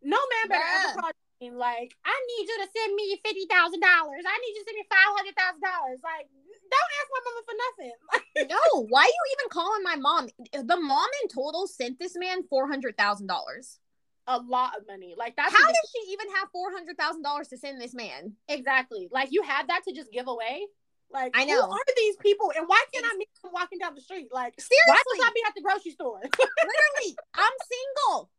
no 0.00 0.16
man 0.16 0.48
better 0.48 0.64
yeah. 0.64 0.88
ever 0.88 1.00
call 1.02 1.10
like, 1.52 1.92
I 2.06 2.16
need 2.16 2.48
you 2.48 2.56
to 2.64 2.68
send 2.72 2.94
me 2.94 3.20
fifty 3.20 3.44
thousand 3.50 3.80
dollars. 3.80 4.24
I 4.24 4.38
need 4.40 4.56
you 4.56 4.64
to 4.64 4.68
send 4.72 4.78
me 4.80 4.86
five 4.88 5.12
hundred 5.12 5.36
thousand 5.36 5.60
dollars. 5.60 6.00
Like, 6.00 6.32
don't 6.72 6.92
ask 6.96 7.08
my 7.12 7.22
mama 7.28 7.40
for 7.44 7.56
nothing. 7.60 8.48
no, 8.56 8.86
why 8.88 9.02
are 9.02 9.04
you 9.04 9.24
even 9.36 9.48
calling 9.50 9.82
my 9.84 9.96
mom? 9.96 10.28
The 10.52 10.80
mom 10.80 11.08
in 11.22 11.28
total 11.28 11.66
sent 11.66 11.98
this 11.98 12.16
man 12.16 12.44
four 12.48 12.68
hundred 12.68 12.96
thousand 12.96 13.26
dollars 13.26 13.80
a 14.26 14.38
lot 14.38 14.76
of 14.76 14.86
money. 14.86 15.14
Like 15.16 15.36
that's 15.36 15.52
how 15.52 15.66
does 15.66 15.90
she 15.92 16.12
even 16.12 16.26
have 16.36 16.48
four 16.52 16.70
hundred 16.72 16.96
thousand 16.98 17.22
dollars 17.22 17.48
to 17.48 17.58
send 17.58 17.80
this 17.80 17.94
man? 17.94 18.34
Exactly. 18.48 19.08
Like 19.10 19.28
you 19.30 19.42
had 19.42 19.68
that 19.68 19.82
to 19.88 19.92
just 19.92 20.12
give 20.12 20.28
away. 20.28 20.66
Like 21.10 21.32
I 21.34 21.44
know 21.44 21.62
who 21.62 21.72
are 21.72 21.94
these 21.96 22.16
people, 22.16 22.50
and 22.56 22.66
why 22.66 22.82
can't 22.92 23.06
I 23.06 23.16
meet 23.16 23.28
them 23.42 23.52
walking 23.54 23.78
down 23.78 23.94
the 23.94 24.00
street? 24.00 24.28
Like 24.32 24.54
seriously, 24.58 24.78
why 24.86 25.02
must 25.06 25.30
I 25.30 25.32
be 25.34 25.42
at 25.46 25.54
the 25.54 25.62
grocery 25.62 25.92
store? 25.92 26.20
Literally, 26.22 27.16
I'm 27.34 27.52
single. 27.70 28.30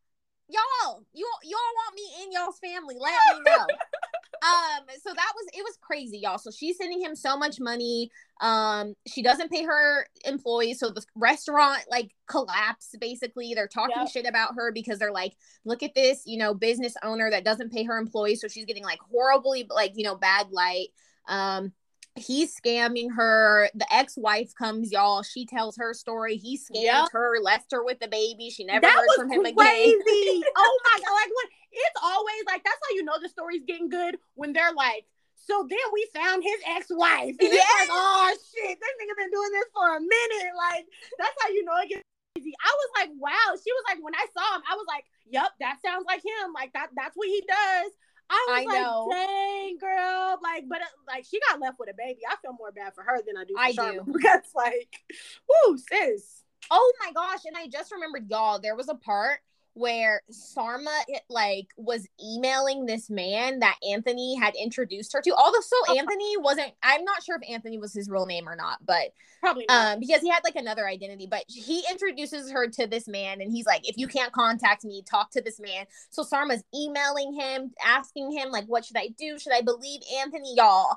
Y'all, 0.47 1.03
you 1.13 1.29
y'all 1.43 1.59
want 1.75 1.95
me 1.95 2.23
in 2.23 2.31
y'all's 2.31 2.59
family? 2.59 2.97
Let 2.99 3.13
me 3.33 3.43
know. 3.45 3.65
um 4.45 4.85
so 5.01 5.11
that 5.13 5.31
was 5.35 5.45
it 5.53 5.63
was 5.63 5.77
crazy 5.81 6.17
y'all 6.17 6.37
so 6.37 6.51
she's 6.51 6.77
sending 6.77 7.01
him 7.01 7.15
so 7.15 7.37
much 7.37 7.59
money 7.59 8.11
um 8.41 8.93
she 9.07 9.21
doesn't 9.21 9.51
pay 9.51 9.63
her 9.63 10.05
employees 10.25 10.79
so 10.79 10.89
the 10.89 11.03
restaurant 11.15 11.81
like 11.89 12.11
collapsed 12.27 12.95
basically 12.99 13.53
they're 13.53 13.67
talking 13.67 13.95
yep. 13.97 14.09
shit 14.09 14.27
about 14.27 14.55
her 14.55 14.71
because 14.71 14.99
they're 14.99 15.11
like 15.11 15.33
look 15.63 15.83
at 15.83 15.95
this 15.95 16.23
you 16.25 16.37
know 16.37 16.53
business 16.53 16.95
owner 17.03 17.29
that 17.29 17.45
doesn't 17.45 17.71
pay 17.71 17.83
her 17.83 17.97
employees 17.97 18.41
so 18.41 18.47
she's 18.47 18.65
getting 18.65 18.83
like 18.83 18.99
horribly 19.11 19.65
like 19.69 19.93
you 19.95 20.03
know 20.03 20.15
bad 20.15 20.47
light 20.51 20.87
um 21.27 21.71
he's 22.15 22.55
scamming 22.55 23.07
her. 23.15 23.69
The 23.75 23.91
ex-wife 23.93 24.53
comes, 24.55 24.91
y'all. 24.91 25.23
She 25.23 25.45
tells 25.45 25.77
her 25.77 25.93
story. 25.93 26.37
He 26.37 26.57
scammed 26.57 26.83
yep. 26.83 27.09
her, 27.11 27.39
left 27.41 27.71
her 27.71 27.83
with 27.83 27.99
the 27.99 28.07
baby. 28.07 28.49
She 28.49 28.63
never 28.63 28.81
that 28.81 28.95
heard 28.95 29.15
from 29.15 29.31
him 29.31 29.43
crazy. 29.43 29.91
again. 29.91 30.43
oh 30.57 30.79
my 30.83 30.99
god! 30.99 31.13
Like 31.13 31.29
when 31.29 31.47
it's 31.71 31.99
always 32.01 32.43
like 32.47 32.63
that's 32.63 32.79
how 32.87 32.95
you 32.95 33.03
know 33.03 33.19
the 33.21 33.29
story's 33.29 33.63
getting 33.67 33.89
good 33.89 34.17
when 34.35 34.53
they're 34.53 34.73
like. 34.73 35.05
So 35.35 35.67
then 35.69 35.85
we 35.93 36.07
found 36.11 36.41
his 36.41 36.57
ex-wife. 36.65 37.37
And 37.37 37.53
yes. 37.53 37.61
it's 37.61 37.89
like, 37.89 37.89
oh 37.91 38.33
shit, 38.33 38.79
this 38.79 38.93
nigga 38.97 39.13
been 39.13 39.29
doing 39.29 39.51
this 39.53 39.69
for 39.75 39.97
a 39.97 40.01
minute. 40.01 40.53
Like, 40.57 40.89
that's 41.19 41.37
how 41.37 41.49
you 41.53 41.63
know 41.63 41.77
it 41.85 41.89
gets 41.89 42.01
crazy. 42.33 42.55
I 42.65 42.71
was 42.73 42.89
like, 42.97 43.09
wow. 43.21 43.53
She 43.53 43.69
was 43.69 43.85
like, 43.85 44.01
when 44.01 44.15
I 44.15 44.25
saw 44.33 44.57
him, 44.57 44.63
I 44.65 44.73
was 44.73 44.89
like, 44.89 45.05
yep, 45.29 45.53
that 45.59 45.77
sounds 45.85 46.05
like 46.09 46.25
him. 46.25 46.49
Like 46.49 46.73
that, 46.73 46.89
that's 46.97 47.13
what 47.13 47.27
he 47.27 47.45
does. 47.45 47.91
I 48.29 48.45
was 48.49 48.59
I 48.59 48.65
like, 48.65 48.81
know. 48.81 49.07
dang, 49.11 49.77
girl. 49.77 50.39
Like, 50.41 50.65
but 50.67 50.81
uh, 50.81 50.85
like 51.07 51.25
she 51.25 51.39
got 51.49 51.59
left 51.59 51.79
with 51.79 51.89
a 51.89 51.93
baby. 51.97 52.19
I 52.29 52.35
feel 52.41 52.53
more 52.57 52.71
bad 52.71 52.93
for 52.93 53.03
her 53.03 53.21
than 53.25 53.37
I 53.37 53.43
do 53.43 53.55
I 53.57 53.71
Sarma, 53.73 54.03
do. 54.03 54.13
Because 54.13 54.41
like, 54.55 54.99
whoo, 55.47 55.77
sis. 55.77 56.43
Oh 56.71 56.93
my 57.03 57.11
gosh. 57.11 57.45
And 57.45 57.55
I 57.55 57.67
just 57.67 57.91
remembered, 57.91 58.29
y'all, 58.29 58.59
there 58.59 58.75
was 58.75 58.89
a 58.89 58.95
part 58.95 59.39
where 59.75 60.21
Sarma 60.31 60.89
like 61.29 61.67
was 61.75 62.07
emailing 62.23 62.85
this 62.85 63.09
man 63.09 63.59
that 63.59 63.75
Anthony 63.87 64.35
had 64.35 64.55
introduced 64.55 65.11
her 65.13 65.21
to. 65.21 65.35
Although 65.35 65.59
so. 65.59 65.95
Anthony 65.97 66.37
wasn't 66.37 66.71
I'm 66.81 67.03
not 67.03 67.23
sure 67.23 67.37
if 67.39 67.47
Anthony 67.49 67.77
was 67.77 67.93
his 67.93 68.09
real 68.09 68.25
name 68.25 68.47
or 68.47 68.55
not, 68.55 68.79
but 68.85 69.11
probably 69.41 69.65
not. 69.67 69.93
um 69.95 69.99
because 69.99 70.21
he 70.21 70.29
had 70.29 70.43
like 70.45 70.55
another 70.55 70.87
identity, 70.87 71.27
but 71.29 71.43
he 71.47 71.83
introduces 71.91 72.49
her 72.51 72.69
to 72.69 72.87
this 72.87 73.07
man 73.07 73.41
and 73.41 73.51
he's 73.51 73.65
like 73.65 73.87
if 73.87 73.97
you 73.97 74.07
can't 74.07 74.31
contact 74.31 74.85
me, 74.85 75.03
talk 75.07 75.29
to 75.31 75.41
this 75.41 75.59
man. 75.59 75.85
So 76.09 76.23
Sarma's 76.23 76.63
emailing 76.73 77.33
him, 77.33 77.73
asking 77.85 78.31
him 78.31 78.51
like 78.51 78.65
what 78.67 78.85
should 78.85 78.97
I 78.97 79.09
do? 79.17 79.37
Should 79.37 79.53
I 79.53 79.61
believe 79.61 79.99
Anthony 80.21 80.55
y'all? 80.55 80.95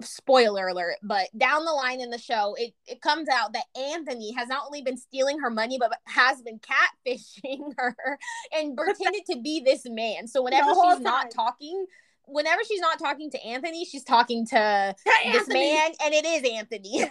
Spoiler 0.00 0.68
alert, 0.68 0.96
but 1.02 1.28
down 1.36 1.64
the 1.64 1.72
line 1.72 2.00
in 2.00 2.10
the 2.10 2.18
show, 2.18 2.54
it, 2.58 2.72
it 2.86 3.00
comes 3.00 3.28
out 3.28 3.52
that 3.52 3.64
Anthony 3.76 4.32
has 4.32 4.48
not 4.48 4.62
only 4.66 4.82
been 4.82 4.96
stealing 4.96 5.40
her 5.40 5.50
money, 5.50 5.78
but 5.78 5.92
has 6.06 6.40
been 6.42 6.60
catfishing 6.60 7.72
her 7.78 8.18
and 8.54 8.76
pretended 8.76 9.22
to 9.30 9.40
be 9.40 9.60
this 9.60 9.82
man. 9.86 10.26
So 10.26 10.42
whenever 10.42 10.70
she's 10.70 10.94
time. 10.94 11.02
not 11.02 11.30
talking, 11.30 11.86
whenever 12.26 12.62
she's 12.64 12.80
not 12.80 12.98
talking 12.98 13.30
to 13.30 13.44
Anthony, 13.44 13.84
she's 13.84 14.04
talking 14.04 14.46
to 14.46 14.94
this 15.32 15.48
man, 15.48 15.90
and 16.04 16.14
it 16.14 16.24
is 16.24 16.48
Anthony. 16.48 16.90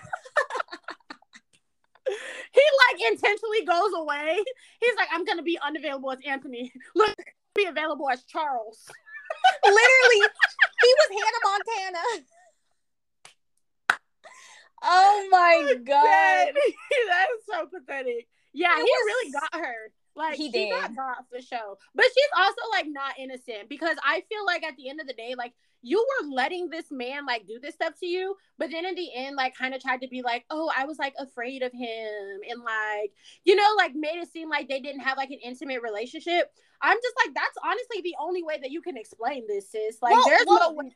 he 2.52 2.62
like 2.90 3.02
intentionally 3.12 3.66
goes 3.66 3.92
away. 3.96 4.38
He's 4.80 4.96
like, 4.96 5.10
I'm 5.12 5.26
gonna 5.26 5.44
be 5.44 5.60
unavailable 5.66 6.12
as 6.12 6.20
Anthony. 6.26 6.72
Look, 6.96 7.18
be 7.56 7.66
available 7.66 8.10
as 8.10 8.24
Charles. 8.24 8.86
Literally, 9.64 10.30
he 10.82 10.96
was 11.00 11.10
Hannah 11.12 11.44
Montana. 11.44 12.26
Oh 14.84 15.28
my 15.32 15.74
god. 15.86 16.54
that 17.08 17.28
is 17.38 17.44
so 17.50 17.68
pathetic. 17.68 18.28
Yeah, 18.54 18.76
he, 18.76 18.82
he 18.82 18.84
was, 18.84 19.06
really 19.06 19.32
got 19.32 19.66
her. 19.66 19.92
Like 20.16 20.36
he 20.36 20.50
did. 20.50 20.72
got 20.72 20.96
caught 20.96 21.26
for 21.30 21.40
show. 21.42 21.78
But 21.94 22.06
she's 22.06 22.32
also 22.36 22.62
like 22.72 22.88
not 22.88 23.20
innocent 23.20 23.70
because 23.70 23.98
I 24.04 24.24
feel 24.30 24.46
like 24.46 24.64
at 24.64 24.76
the 24.76 24.90
end 24.90 25.00
of 25.00 25.08
the 25.08 25.14
day, 25.14 25.36
like 25.38 25.54
you 25.84 25.98
were 26.00 26.28
letting 26.34 26.70
this 26.70 26.88
man 26.90 27.26
like 27.26 27.46
do 27.46 27.60
this 27.62 27.76
stuff 27.76 27.94
to 28.00 28.08
you, 28.08 28.36
but 28.58 28.72
then 28.72 28.86
in 28.86 28.96
the 28.96 29.10
end, 29.16 29.36
like 29.36 29.56
kind 29.56 29.76
of 29.76 29.82
tried 29.82 30.02
to 30.02 30.08
be 30.08 30.24
like, 30.24 30.44
oh, 30.50 30.72
I 30.76 30.86
was 30.86 30.98
like 30.98 31.14
afraid 31.20 31.62
of 31.62 31.72
him 31.72 32.40
and 32.50 32.64
like, 32.64 33.12
you 33.46 33.56
know, 33.56 33.74
like 33.78 33.94
made 33.94 34.18
it 34.20 34.30
seem 34.30 34.50
like 34.50 34.68
they 34.68 34.80
didn't 34.80 35.02
have 35.02 35.18
like 35.18 35.30
an 35.30 35.40
intimate 35.44 35.84
relationship. 35.84 36.52
I'm 36.82 36.98
just 36.98 37.16
like, 37.24 37.36
that's 37.36 37.58
honestly 37.64 38.02
the 38.04 38.16
only 38.20 38.44
way 38.44 38.58
that 38.62 38.72
you 38.72 38.82
can 38.82 38.98
explain 38.98 39.46
this, 39.48 39.72
sis. 39.72 39.98
Like, 40.02 40.14
well, 40.14 40.26
there's 40.26 40.46
well, 40.48 40.72
no 40.72 40.76
way 40.76 40.92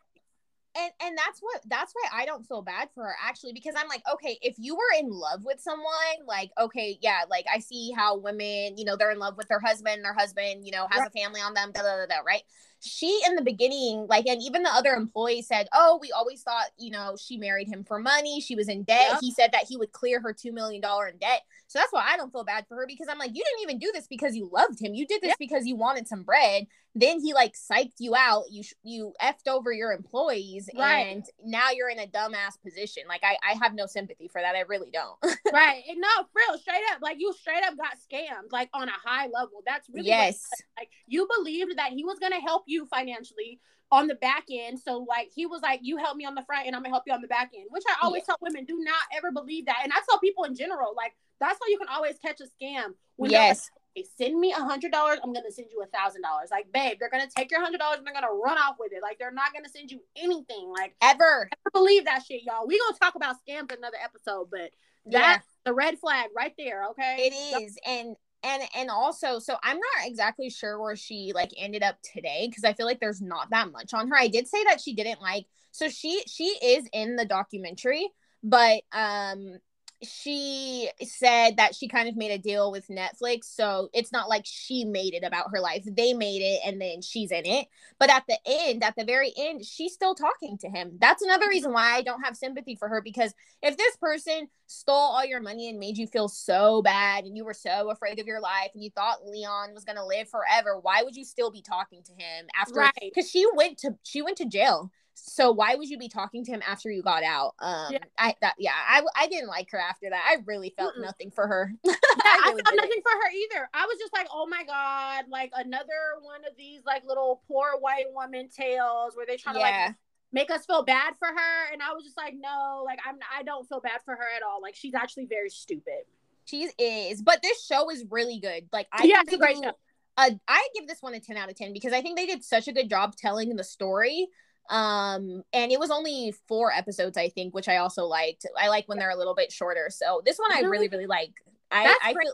and 0.78 0.92
and 1.02 1.18
that's 1.18 1.40
what 1.42 1.62
that's 1.68 1.94
why 1.94 2.22
I 2.22 2.26
don't 2.26 2.46
feel 2.48 2.62
bad 2.62 2.90
for 2.94 3.04
her 3.04 3.16
actually 3.24 3.54
because 3.54 3.76
I'm 3.78 3.88
like 3.88 4.04
okay 4.14 4.38
if 4.42 4.56
you 4.58 4.76
were 4.76 5.00
in 5.00 5.10
love 5.10 5.44
with 5.44 5.60
someone 5.60 5.86
like 6.28 6.52
okay 6.60 6.98
yeah 7.02 7.22
like 7.30 7.46
I 7.54 7.60
see 7.60 7.92
how 7.96 8.18
women 8.18 8.78
you 8.78 8.86
know 8.86 8.96
they're 8.96 9.12
in 9.12 9.20
love 9.20 9.38
with 9.38 9.48
their 9.48 9.60
husband 9.60 10.04
their 10.04 10.14
husband 10.14 10.66
you 10.66 10.72
know 10.72 10.88
has 10.90 11.00
right. 11.00 11.08
a 11.08 11.20
family 11.20 11.42
on 11.42 11.54
them 11.54 11.72
da, 11.74 11.82
da, 11.82 11.98
da, 11.98 12.06
da, 12.06 12.22
right 12.26 12.44
she 12.84 13.22
in 13.28 13.36
the 13.36 13.44
beginning 13.44 14.08
like 14.10 14.26
and 14.26 14.42
even 14.42 14.64
the 14.64 14.70
other 14.70 14.94
employees 14.94 15.48
said 15.48 15.68
oh 15.74 16.00
we 16.02 16.12
always 16.12 16.42
thought 16.42 16.66
you 16.80 16.90
know 16.90 17.16
she 17.20 17.38
married 17.38 17.68
him 17.68 17.84
for 17.84 18.00
money 18.00 18.42
she 18.42 18.56
was 18.56 18.68
in 18.68 18.84
debt 18.84 19.08
yep. 19.12 19.20
he 19.22 19.32
said 19.32 19.52
that 19.52 19.66
he 19.68 19.78
would 19.78 19.92
clear 19.92 20.20
her 20.20 20.34
two 20.34 20.52
million 20.52 20.82
dollar 20.82 21.08
in 21.08 21.18
debt 21.18 21.42
so 21.68 21.78
that's 21.78 21.94
why 21.94 22.04
i 22.08 22.18
don't 22.18 22.32
feel 22.32 22.44
bad 22.44 22.66
for 22.68 22.76
her 22.76 22.86
because 22.88 23.08
i'm 23.08 23.20
like 23.20 23.36
you 23.36 23.44
didn't 23.44 23.62
even 23.62 23.78
do 23.78 23.92
this 23.94 24.08
because 24.08 24.36
you 24.36 24.50
loved 24.52 24.82
him 24.82 24.96
you 24.96 25.06
did 25.06 25.22
this 25.22 25.30
yep. 25.30 25.38
because 25.38 25.68
you 25.68 25.76
wanted 25.76 26.08
some 26.08 26.24
bread 26.24 26.66
then 26.94 27.20
he 27.22 27.34
like 27.34 27.54
psyched 27.54 28.00
you 28.00 28.16
out 28.16 28.44
you 28.50 28.64
you 28.84 29.14
effed 29.22 29.48
over 29.48 29.72
your 29.72 29.92
employees 29.92 30.70
right. 30.78 31.08
and 31.08 31.26
now 31.44 31.70
you're 31.72 31.90
in 31.90 32.00
a 32.00 32.08
dumbass 32.08 32.62
position 32.64 33.04
like 33.08 33.22
i 33.24 33.38
i 33.48 33.56
have 33.62 33.74
no 33.74 33.86
sympathy 33.86 34.28
for 34.28 34.42
that 34.42 34.56
i 34.56 34.62
really 34.62 34.92
don't 34.92 35.18
right 35.54 35.84
and 35.90 36.00
no 36.00 36.10
real 36.36 36.60
straight 36.60 36.84
up 36.92 37.02
like 37.02 37.18
you 37.20 37.34
straight 37.34 37.64
up 37.64 37.76
got 37.78 37.96
scammed 37.98 38.52
like 38.52 38.70
on 38.74 38.90
a 38.90 38.92
high 38.92 39.28
level 39.28 39.62
that's 39.66 39.90
really 39.90 40.08
yes 40.08 40.48
like 40.78 40.90
you 41.08 41.28
believed 41.38 41.78
that 41.78 41.92
he 41.92 42.04
was 42.04 42.20
gonna 42.20 42.42
help 42.42 42.64
you 42.68 42.86
financially 42.88 43.60
on 43.92 44.08
the 44.08 44.16
back 44.16 44.46
end. 44.50 44.80
So 44.80 45.06
like 45.08 45.32
he 45.36 45.46
was 45.46 45.62
like, 45.62 45.82
you 45.84 45.98
help 45.98 46.16
me 46.16 46.26
on 46.26 46.34
the 46.34 46.44
front 46.44 46.66
and 46.66 46.76
I'm 46.76 46.82
gonna 46.82 46.94
help 46.94 47.04
you 47.06 47.14
on 47.14 47.22
the 47.22 47.28
back 47.28 47.52
end, 47.56 47.68
which 47.70 47.84
I 47.88 48.06
always 48.06 48.22
yeah. 48.22 48.28
tell 48.28 48.38
women, 48.42 48.66
do 48.66 48.80
not 48.80 49.04
ever 49.16 49.32
believe 49.32 49.66
that. 49.66 49.82
And 49.84 49.92
I 49.92 49.98
tell 50.10 50.20
people 50.20 50.46
in 50.46 50.56
general, 50.56 50.94
like 50.96 51.14
that's 51.40 51.60
how 51.62 51.70
you 51.70 51.78
can 51.78 51.90
always 51.90 52.18
catch 52.20 52.40
a 52.40 52.46
scam. 52.46 52.94
When 53.18 53.32
yes. 53.32 53.70
Hey, 53.96 54.06
send 54.18 54.40
me 54.40 54.52
a 54.52 54.56
hundred 54.56 54.92
dollars, 54.92 55.20
I'm 55.24 55.34
gonna 55.34 55.52
send 55.52 55.68
you 55.72 55.82
a 55.84 55.88
thousand 55.88 56.22
dollars. 56.22 56.50
Like, 56.52 56.72
babe, 56.72 56.98
they're 57.00 57.10
gonna 57.10 57.30
take 57.36 57.52
your 57.52 57.62
hundred 57.62 57.80
dollars 57.80 57.98
and 57.98 58.08
they're 58.08 58.14
gonna 58.14 58.34
run 58.34 58.58
off 58.58 58.78
with 58.80 58.94
it. 58.94 59.02
Like, 59.02 59.20
they're 59.20 59.32
not 59.32 59.54
gonna 59.54 59.70
send 59.70 59.92
you 59.92 60.02
anything. 60.16 60.72
Like 60.72 60.96
ever. 61.02 61.50
Never 61.52 61.72
believe 61.74 62.06
that 62.06 62.24
shit, 62.26 62.44
y'all. 62.44 62.68
We 62.68 62.80
gonna 62.80 62.98
talk 62.98 63.16
about 63.16 63.36
scams 63.38 63.72
in 63.72 63.78
another 63.80 63.98
episode, 64.04 64.50
but 64.50 64.72
that's 65.06 65.46
yeah. 65.46 65.62
the 65.66 65.74
red 65.74 66.00
flag 66.00 66.30
right 66.36 66.54
there. 66.58 66.86
Okay. 66.90 67.32
It 67.32 67.62
is. 67.64 67.78
And 67.86 68.16
and 68.44 68.64
and 68.76 68.90
also 68.90 69.40
so 69.40 69.56
i'm 69.64 69.78
not 69.78 70.08
exactly 70.08 70.50
sure 70.50 70.82
where 70.82 70.96
she 70.96 71.32
like 71.34 71.52
ended 71.58 71.84
up 71.84 71.96
today 72.02 72.48
because 72.50 72.64
i 72.64 72.74
feel 72.74 72.86
like 72.86 73.00
there's 73.00 73.22
not 73.22 73.50
that 73.52 73.72
much 73.72 73.94
on 73.94 74.08
her 74.08 74.18
i 74.18 74.28
did 74.28 74.48
say 74.48 74.64
that 74.64 74.82
she 74.82 74.94
didn't 74.94 75.22
like 75.22 75.46
so 75.72 75.90
she 75.90 76.24
she 76.28 76.46
is 76.46 76.88
in 76.94 77.16
the 77.16 77.26
documentary 77.26 78.10
but 78.44 78.82
um 78.94 79.58
she 80.04 80.90
said 81.02 81.58
that 81.58 81.76
she 81.76 81.88
kind 81.88 82.10
of 82.10 82.16
made 82.16 82.32
a 82.32 82.38
deal 82.38 82.72
with 82.72 82.88
Netflix. 82.88 83.46
So 83.46 83.90
it's 83.94 84.12
not 84.12 84.30
like 84.30 84.44
she 84.46 84.84
made 84.84 85.14
it 85.14 85.24
about 85.24 85.52
her 85.52 85.60
life. 85.60 85.84
They 85.86 86.14
made 86.14 86.42
it 86.42 86.62
and 86.66 86.82
then 86.82 87.02
she's 87.02 87.32
in 87.32 87.46
it. 87.46 87.68
But 88.00 88.10
at 88.10 88.24
the 88.28 88.38
end, 88.46 88.84
at 88.84 88.96
the 88.96 89.06
very 89.06 89.32
end, 89.38 89.66
she's 89.66 89.94
still 89.94 90.16
talking 90.16 90.58
to 90.60 90.70
him. 90.70 90.98
That's 91.00 91.22
another 91.22 91.48
reason 91.48 91.72
why 91.72 91.96
I 91.96 92.02
don't 92.02 92.24
have 92.24 92.36
sympathy 92.36 92.76
for 92.76 92.88
her 92.90 93.02
because 93.02 93.34
if 93.62 93.78
this 93.78 93.96
person 93.98 94.48
stole 94.66 94.96
all 94.96 95.26
your 95.26 95.42
money 95.42 95.70
and 95.70 95.80
made 95.80 95.98
you 95.98 96.08
feel 96.08 96.28
so 96.28 96.82
bad 96.82 97.26
and 97.26 97.38
you 97.38 97.46
were 97.46 97.54
so 97.54 97.92
afraid 97.92 98.20
of 98.20 98.26
your 98.26 98.42
life 98.42 98.70
and 98.74 98.84
you 98.84 98.90
thought 98.90 99.26
Leon 99.26 99.74
was 99.74 99.86
going 99.86 99.98
to 99.98 100.06
live 100.06 100.30
forever, 100.30 100.80
why 100.82 101.04
would 101.04 101.16
you 101.16 101.26
still 101.26 101.52
be 101.52 101.62
talking 101.62 102.02
to 102.04 102.12
him 102.14 102.48
after? 102.60 102.80
Right. 102.80 103.12
Cuz 103.14 103.30
she 103.30 103.46
went 103.54 103.78
to 103.80 103.96
she 104.04 104.22
went 104.22 104.38
to 104.38 104.46
jail 104.46 104.92
so 105.14 105.52
why 105.52 105.76
would 105.76 105.90
you 105.90 105.98
be 105.98 106.10
talking 106.10 106.44
to 106.46 106.52
him 106.52 106.62
after 106.68 106.90
you 106.90 107.02
got 107.02 107.24
out? 107.24 107.54
Um 107.60 107.94
yeah. 107.94 108.00
i 108.18 108.36
that 108.42 108.56
yeah 108.58 108.74
i 108.88 109.02
i 109.16 109.28
didn't 109.28 109.50
like 109.50 109.70
her 109.72 109.80
after 109.80 110.10
that. 110.10 110.24
I 110.28 110.38
really 110.46 110.74
felt 110.78 110.96
Mm-mm. 110.96 111.04
nothing 111.04 111.32
for 111.32 111.48
her. 111.48 111.74
Yeah, 112.24 112.38
I, 112.46 112.50
really 112.50 112.62
I 112.62 112.70
felt 112.70 112.76
nothing 112.76 113.02
for 113.02 113.12
her 113.12 113.32
either. 113.32 113.70
I 113.74 113.86
was 113.86 113.98
just 114.00 114.14
like 114.14 114.28
oh 114.34 114.46
my 114.46 114.64
god 114.64 115.26
like 115.30 115.52
another 115.56 116.20
one 116.22 116.42
of 116.50 116.56
these 116.58 116.82
like 116.86 117.04
little 117.06 117.42
poor 117.48 117.80
white 117.80 118.06
woman 118.14 118.50
tales 118.50 119.16
where 119.16 119.26
they 119.26 119.38
try 119.38 119.54
yeah. 119.54 119.60
to 119.60 119.88
like 119.88 119.96
make 120.32 120.52
us 120.52 120.66
feel 120.66 120.84
bad 120.84 121.16
for 121.18 121.28
her. 121.28 121.74
And 121.74 121.82
i 121.82 121.94
was 121.94 122.04
just 122.04 122.18
like 122.18 122.36
no 122.38 122.84
like 122.86 123.00
i'm 123.08 123.18
i 123.38 123.44
don't 123.44 123.68
feel 123.68 123.82
bad 123.82 124.02
for 124.06 124.16
her 124.16 124.28
at 124.36 124.44
all. 124.44 124.62
Like 124.62 124.76
she's 124.76 124.94
actually 124.94 125.26
very 125.26 125.50
stupid. 125.50 126.04
She 126.46 126.70
is 126.78 127.22
but 127.22 127.42
this 127.42 127.66
show 127.66 127.90
is 127.90 128.06
really 128.10 128.40
good. 128.40 128.68
Like 128.72 128.88
i 128.92 129.04
yeah 129.04 129.22
it's 129.22 129.34
a 129.34 129.38
great 129.38 129.58
show. 129.58 129.72
uh, 130.18 130.32
I 130.48 130.68
give 130.76 130.88
this 130.88 131.02
one 131.02 131.14
a 131.14 131.20
10 131.20 131.38
out 131.38 131.50
of 131.50 131.56
10 131.56 131.74
because 131.74 131.94
I 131.94 132.02
think 132.02 132.18
they 132.18 132.26
did 132.26 132.44
such 132.44 132.68
a 132.68 132.74
good 132.74 132.90
job 132.90 133.16
telling 133.16 133.56
the 133.56 133.64
story 133.64 134.28
um 134.70 135.44
and 135.54 135.72
it 135.72 135.80
was 135.80 135.92
only 135.92 136.34
four 136.48 136.72
episodes 136.72 137.18
i 137.18 137.28
think 137.28 137.54
which 137.54 137.68
i 137.68 137.78
also 137.78 138.06
liked 138.06 138.46
i 138.58 138.70
like 138.70 138.88
when 138.88 138.98
they're 138.98 139.10
a 139.10 139.18
little 139.18 139.36
bit 139.36 139.52
shorter 139.52 139.88
so 139.90 140.22
this 140.26 140.38
one 140.38 140.52
i 140.54 140.62
really 140.62 140.88
really 140.88 141.08
like 141.08 141.34
i 141.72 141.84
That's 141.84 142.00
i 142.04 142.14
feel 142.14 142.34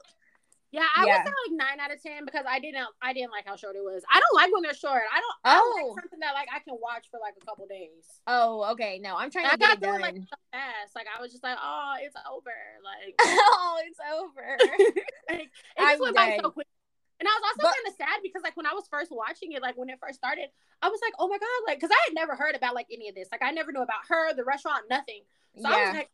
yeah, 0.71 0.83
I 0.95 1.05
yeah. 1.05 1.23
would 1.23 1.27
say 1.27 1.33
like 1.47 1.57
nine 1.57 1.79
out 1.79 1.93
of 1.93 2.03
ten 2.03 2.25
because 2.25 2.43
I 2.47 2.59
didn't 2.59 2.85
I 3.01 3.13
didn't 3.13 3.31
like 3.31 3.47
how 3.47 3.55
short 3.55 3.75
it 3.75 3.83
was. 3.83 4.03
I 4.11 4.19
don't 4.19 4.35
like 4.35 4.51
when 4.51 4.63
they're 4.63 4.73
short. 4.73 5.01
I 5.13 5.19
don't. 5.21 5.35
I 5.45 5.55
don't 5.55 5.63
oh. 5.63 5.87
like 5.87 6.03
something 6.03 6.19
that 6.19 6.33
like 6.33 6.49
I 6.53 6.59
can 6.59 6.75
watch 6.81 7.07
for 7.09 7.19
like 7.21 7.35
a 7.41 7.45
couple 7.45 7.65
days. 7.67 8.03
Oh, 8.27 8.71
okay. 8.73 8.99
No, 8.99 9.15
I'm 9.15 9.31
trying 9.31 9.45
to 9.45 9.53
I 9.53 9.57
get 9.57 9.77
it 9.77 9.79
done. 9.79 10.01
like 10.01 10.15
so 10.15 10.37
fast. 10.51 10.93
Like 10.93 11.07
I 11.07 11.21
was 11.21 11.31
just 11.31 11.43
like, 11.43 11.57
oh, 11.63 11.93
it's 12.01 12.15
over. 12.29 12.51
Like 12.83 13.15
oh, 13.21 13.79
it's 13.87 13.99
over. 14.11 14.57
like, 15.29 15.39
it 15.39 15.49
just 15.79 16.01
went 16.01 16.15
by 16.15 16.37
so 16.41 16.51
quick. 16.51 16.66
And 17.19 17.27
I 17.27 17.33
was 17.33 17.43
also 17.49 17.73
kind 17.73 17.87
of 17.87 17.95
sad 17.97 18.21
because 18.21 18.43
like 18.43 18.55
when 18.55 18.67
I 18.67 18.73
was 18.73 18.85
first 18.89 19.11
watching 19.11 19.53
it, 19.53 19.61
like 19.61 19.77
when 19.77 19.89
it 19.89 19.97
first 19.99 20.19
started, 20.19 20.49
I 20.81 20.89
was 20.89 20.99
like, 21.01 21.13
oh 21.17 21.27
my 21.27 21.37
god, 21.37 21.59
like 21.65 21.79
because 21.79 21.91
I 21.91 22.01
had 22.05 22.13
never 22.13 22.35
heard 22.35 22.55
about 22.55 22.75
like 22.75 22.87
any 22.91 23.09
of 23.09 23.15
this. 23.15 23.27
Like 23.31 23.41
I 23.41 23.51
never 23.51 23.71
knew 23.71 23.81
about 23.81 24.05
her, 24.09 24.33
the 24.33 24.43
restaurant, 24.43 24.83
nothing. 24.89 25.21
So 25.57 25.67
yeah. 25.67 25.75
I 25.75 25.85
was 25.87 25.95
like, 25.95 26.11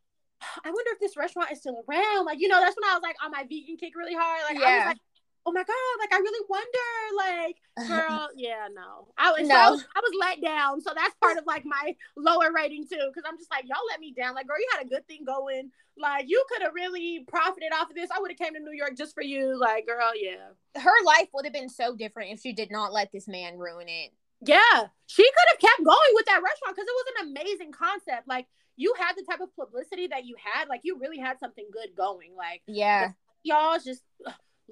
I 0.64 0.72
wonder 0.72 0.92
if 0.92 1.00
this 1.00 1.18
restaurant 1.18 1.52
is 1.52 1.60
still 1.60 1.84
around. 1.88 2.26
Like 2.26 2.40
you 2.40 2.48
know, 2.48 2.60
that's 2.60 2.76
when 2.76 2.90
I 2.90 2.96
was 2.96 3.04
like 3.04 3.18
on 3.24 3.32
my 3.32 3.44
vegan 3.44 3.78
kick 3.78 3.96
really 3.96 4.16
hard. 4.16 4.42
Like 4.48 4.60
yeah. 4.60 4.68
I 4.68 4.78
was 4.78 4.86
like, 4.96 5.02
oh 5.46 5.52
my 5.52 5.64
god, 5.64 5.96
like 6.00 6.14
I 6.14 6.20
really 6.20 6.46
wonder, 6.50 6.90
like 7.18 7.58
uh-huh. 7.78 8.08
girl, 8.08 8.30
yeah, 8.36 8.68
no, 8.74 9.08
I 9.18 9.32
was, 9.32 9.48
no. 9.48 9.56
So 9.56 9.56
I 9.56 9.72
was, 9.72 9.86
I 9.96 10.00
was 10.00 10.12
let 10.20 10.42
down. 10.42 10.82
So 10.82 10.92
that's 10.96 11.16
part 11.22 11.38
of 11.38 11.46
like 11.46 11.66
my 11.66 11.96
lower 12.16 12.52
rating 12.54 12.84
too, 12.84 13.02
because 13.08 13.24
I'm 13.28 13.38
just 13.38 13.52
like 13.52 13.66
y'all 13.66 13.86
let 13.90 14.00
me 14.00 14.14
down. 14.14 14.36
Like 14.36 14.48
girl, 14.48 14.60
you 14.60 14.68
had 14.76 14.86
a 14.86 14.90
good 14.90 15.08
thing 15.08 15.24
going. 15.26 15.72
Like 15.98 16.26
you 16.28 16.44
could 16.50 16.64
have 16.64 16.74
really 16.74 17.26
profited 17.28 17.72
off 17.74 17.90
of 17.90 17.96
this. 17.96 18.10
I 18.16 18.20
would 18.20 18.32
have 18.32 18.38
came 18.38 18.54
to 18.54 18.60
New 18.60 18.76
York 18.76 18.98
just 18.98 19.14
for 19.14 19.24
you. 19.24 19.58
Like 19.60 19.86
girl, 19.86 20.12
yeah. 20.16 20.82
Her 20.82 21.06
life 21.06 21.30
would 21.34 21.46
have 21.46 21.54
been 21.54 21.70
so 21.70 21.96
different 21.96 22.32
if 22.32 22.42
she 22.42 22.54
did 22.54 22.72
not 22.72 22.94
let 22.94 23.12
this 23.12 23.28
man 23.28 23.58
ruin 23.58 23.88
it. 23.90 24.12
Yeah, 24.46 24.88
she 25.08 25.24
could 25.24 25.50
have 25.52 25.60
kept 25.60 25.84
going 25.86 26.12
with 26.14 26.26
that 26.26 26.42
restaurant 26.44 26.76
because 26.76 26.88
it 26.88 26.96
was 26.96 27.06
an 27.20 27.30
amazing 27.32 27.72
concept. 27.72 28.28
Like 28.28 28.48
you 28.76 28.94
had 28.98 29.14
the 29.16 29.24
type 29.24 29.40
of 29.40 29.56
publicity 29.56 30.08
that 30.08 30.26
you 30.26 30.36
had. 30.42 30.68
Like 30.68 30.82
you 30.84 31.00
really 31.00 31.20
had 31.20 31.40
something 31.40 31.66
good 31.72 31.96
going. 31.96 32.36
Like 32.36 32.62
yeah, 32.68 33.12
y'all 33.44 33.80
just 33.84 34.02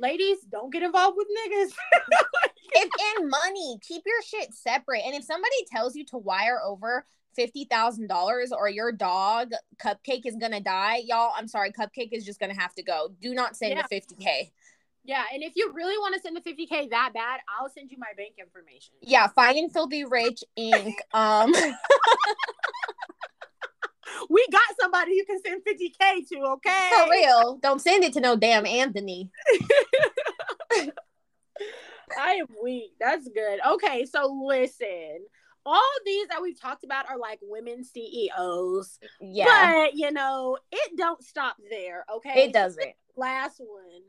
ladies, 0.02 0.40
don't 0.52 0.74
get 0.74 0.84
involved 0.84 1.18
with 1.18 1.28
niggas. 1.28 1.72
if 2.74 2.90
in 3.18 3.30
money, 3.30 3.78
keep 3.82 4.04
your 4.06 4.22
shit 4.24 4.54
separate. 4.54 5.04
And 5.06 5.16
if 5.16 5.24
somebody 5.24 5.56
tells 5.72 5.96
you 5.96 6.06
to 6.08 6.18
wire 6.18 6.60
over 6.66 7.06
fifty 7.36 7.66
thousand 7.66 8.08
dollars 8.08 8.52
or 8.52 8.68
your 8.68 8.92
dog 8.92 9.52
Cupcake 9.82 10.26
is 10.26 10.36
gonna 10.36 10.60
die, 10.60 11.02
y'all, 11.06 11.34
I'm 11.38 11.48
sorry, 11.48 11.72
Cupcake 11.72 12.10
is 12.12 12.26
just 12.26 12.40
gonna 12.40 12.60
have 12.60 12.74
to 12.76 12.84
go. 12.84 13.14
Do 13.22 13.34
not 13.34 13.56
send 13.56 13.76
yeah. 13.76 13.84
the 13.84 13.88
fifty 13.88 14.16
k. 14.16 14.52
Yeah, 15.04 15.24
and 15.34 15.42
if 15.42 15.54
you 15.56 15.72
really 15.74 15.98
want 15.98 16.14
to 16.14 16.22
send 16.22 16.36
the 16.36 16.42
50k 16.42 16.92
that 16.92 17.10
bad, 17.14 17.40
I'll 17.50 17.70
send 17.70 17.90
you 17.90 17.98
my 17.98 18.12
bank 18.16 18.36
information. 18.38 18.94
Yeah, 19.02 19.28
Fine 19.30 19.58
and 19.58 19.74
Filthy 19.74 20.06
Rich 20.06 20.44
Inc. 20.60 20.94
um 21.12 21.52
we 24.30 24.46
got 24.52 24.62
somebody 24.80 25.14
you 25.14 25.26
can 25.26 25.40
send 25.42 25.64
50k 25.64 26.28
to, 26.30 26.40
okay? 26.54 26.90
For 26.98 27.10
real. 27.10 27.58
Don't 27.62 27.82
send 27.82 28.04
it 28.04 28.14
to 28.14 28.22
no 28.22 28.36
damn 28.36 28.66
Anthony. 28.66 29.30
I 32.18 32.34
am 32.34 32.48
weak. 32.62 32.94
That's 33.00 33.28
good. 33.28 33.60
Okay, 33.74 34.06
so 34.06 34.44
listen. 34.46 35.20
All 35.66 35.92
these 36.06 36.28
that 36.30 36.42
we've 36.42 36.60
talked 36.60 36.84
about 36.84 37.08
are 37.10 37.18
like 37.18 37.40
women 37.42 37.84
CEOs. 37.84 39.00
Yeah. 39.20 39.86
But 39.86 39.96
you 39.96 40.12
know, 40.12 40.58
it 40.72 40.98
don't 40.98 41.24
stop 41.24 41.58
there, 41.70 42.06
okay? 42.16 42.46
It 42.46 42.54
doesn't. 42.54 42.94
Last 43.16 43.60
one. 43.60 44.02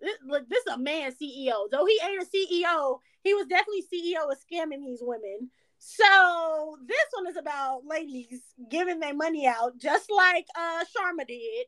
This, 0.00 0.16
look, 0.26 0.48
this 0.48 0.64
is 0.66 0.74
a 0.74 0.78
man 0.78 1.12
CEO. 1.12 1.70
Though 1.70 1.86
he 1.86 2.00
ain't 2.04 2.22
a 2.22 2.26
CEO, 2.26 2.98
he 3.22 3.34
was 3.34 3.46
definitely 3.46 3.82
CEO 3.82 4.30
of 4.30 4.38
scamming 4.38 4.84
these 4.84 5.00
women. 5.02 5.50
So 5.78 6.76
this 6.86 7.06
one 7.12 7.28
is 7.28 7.36
about 7.36 7.82
ladies 7.86 8.40
giving 8.70 9.00
their 9.00 9.14
money 9.14 9.46
out, 9.46 9.78
just 9.78 10.10
like 10.10 10.46
uh 10.56 10.84
Sarma 10.96 11.24
did, 11.24 11.66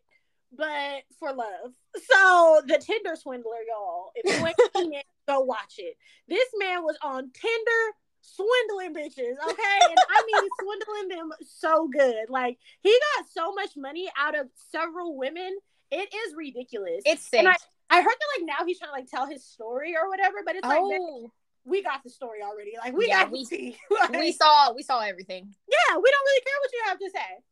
but 0.56 1.02
for 1.18 1.32
love. 1.32 1.72
So 2.10 2.60
the 2.66 2.78
Tinder 2.78 3.16
swindler, 3.16 3.62
y'all. 3.68 4.10
If 4.14 4.40
you 4.40 4.46
ain't 4.46 4.56
seen 4.76 4.94
it, 4.94 5.06
go 5.28 5.40
watch 5.40 5.74
it. 5.78 5.96
This 6.28 6.48
man 6.58 6.82
was 6.82 6.98
on 7.02 7.30
Tinder 7.32 7.96
swindling 8.20 8.94
bitches, 8.94 9.36
okay? 9.48 9.78
And 9.88 9.98
I 10.08 10.22
mean 10.26 10.48
swindling 10.60 11.08
them 11.16 11.30
so 11.42 11.88
good. 11.88 12.28
Like 12.28 12.58
he 12.82 12.96
got 13.16 13.26
so 13.30 13.52
much 13.54 13.70
money 13.76 14.10
out 14.18 14.38
of 14.38 14.48
several 14.70 15.16
women. 15.16 15.56
It 15.90 16.12
is 16.14 16.34
ridiculous. 16.36 17.02
It's 17.04 17.26
sick. 17.26 17.46
I 17.92 17.96
heard 18.02 18.04
that 18.04 18.38
like 18.38 18.46
now 18.46 18.64
he's 18.64 18.78
trying 18.78 18.90
to 18.90 18.92
like 18.92 19.10
tell 19.10 19.26
his 19.26 19.44
story 19.44 19.96
or 20.00 20.08
whatever, 20.08 20.38
but 20.44 20.54
it's 20.54 20.66
like 20.66 20.80
oh. 20.80 21.32
We 21.64 21.82
got 21.82 22.02
the 22.02 22.10
story 22.10 22.40
already. 22.42 22.72
Like 22.82 22.96
we 22.96 23.08
yeah, 23.08 23.24
got 23.24 23.32
we, 23.32 23.44
see. 23.44 23.76
like, 23.90 24.12
we 24.12 24.32
saw 24.32 24.72
we 24.72 24.82
saw 24.82 25.00
everything. 25.00 25.54
Yeah, 25.68 25.96
we 25.96 26.10
don't 26.10 26.24
really 26.24 26.42
care 26.42 26.58
what 26.60 26.72
you 26.72 26.82
have 26.86 26.98
to 26.98 27.10
say. 27.10 27.44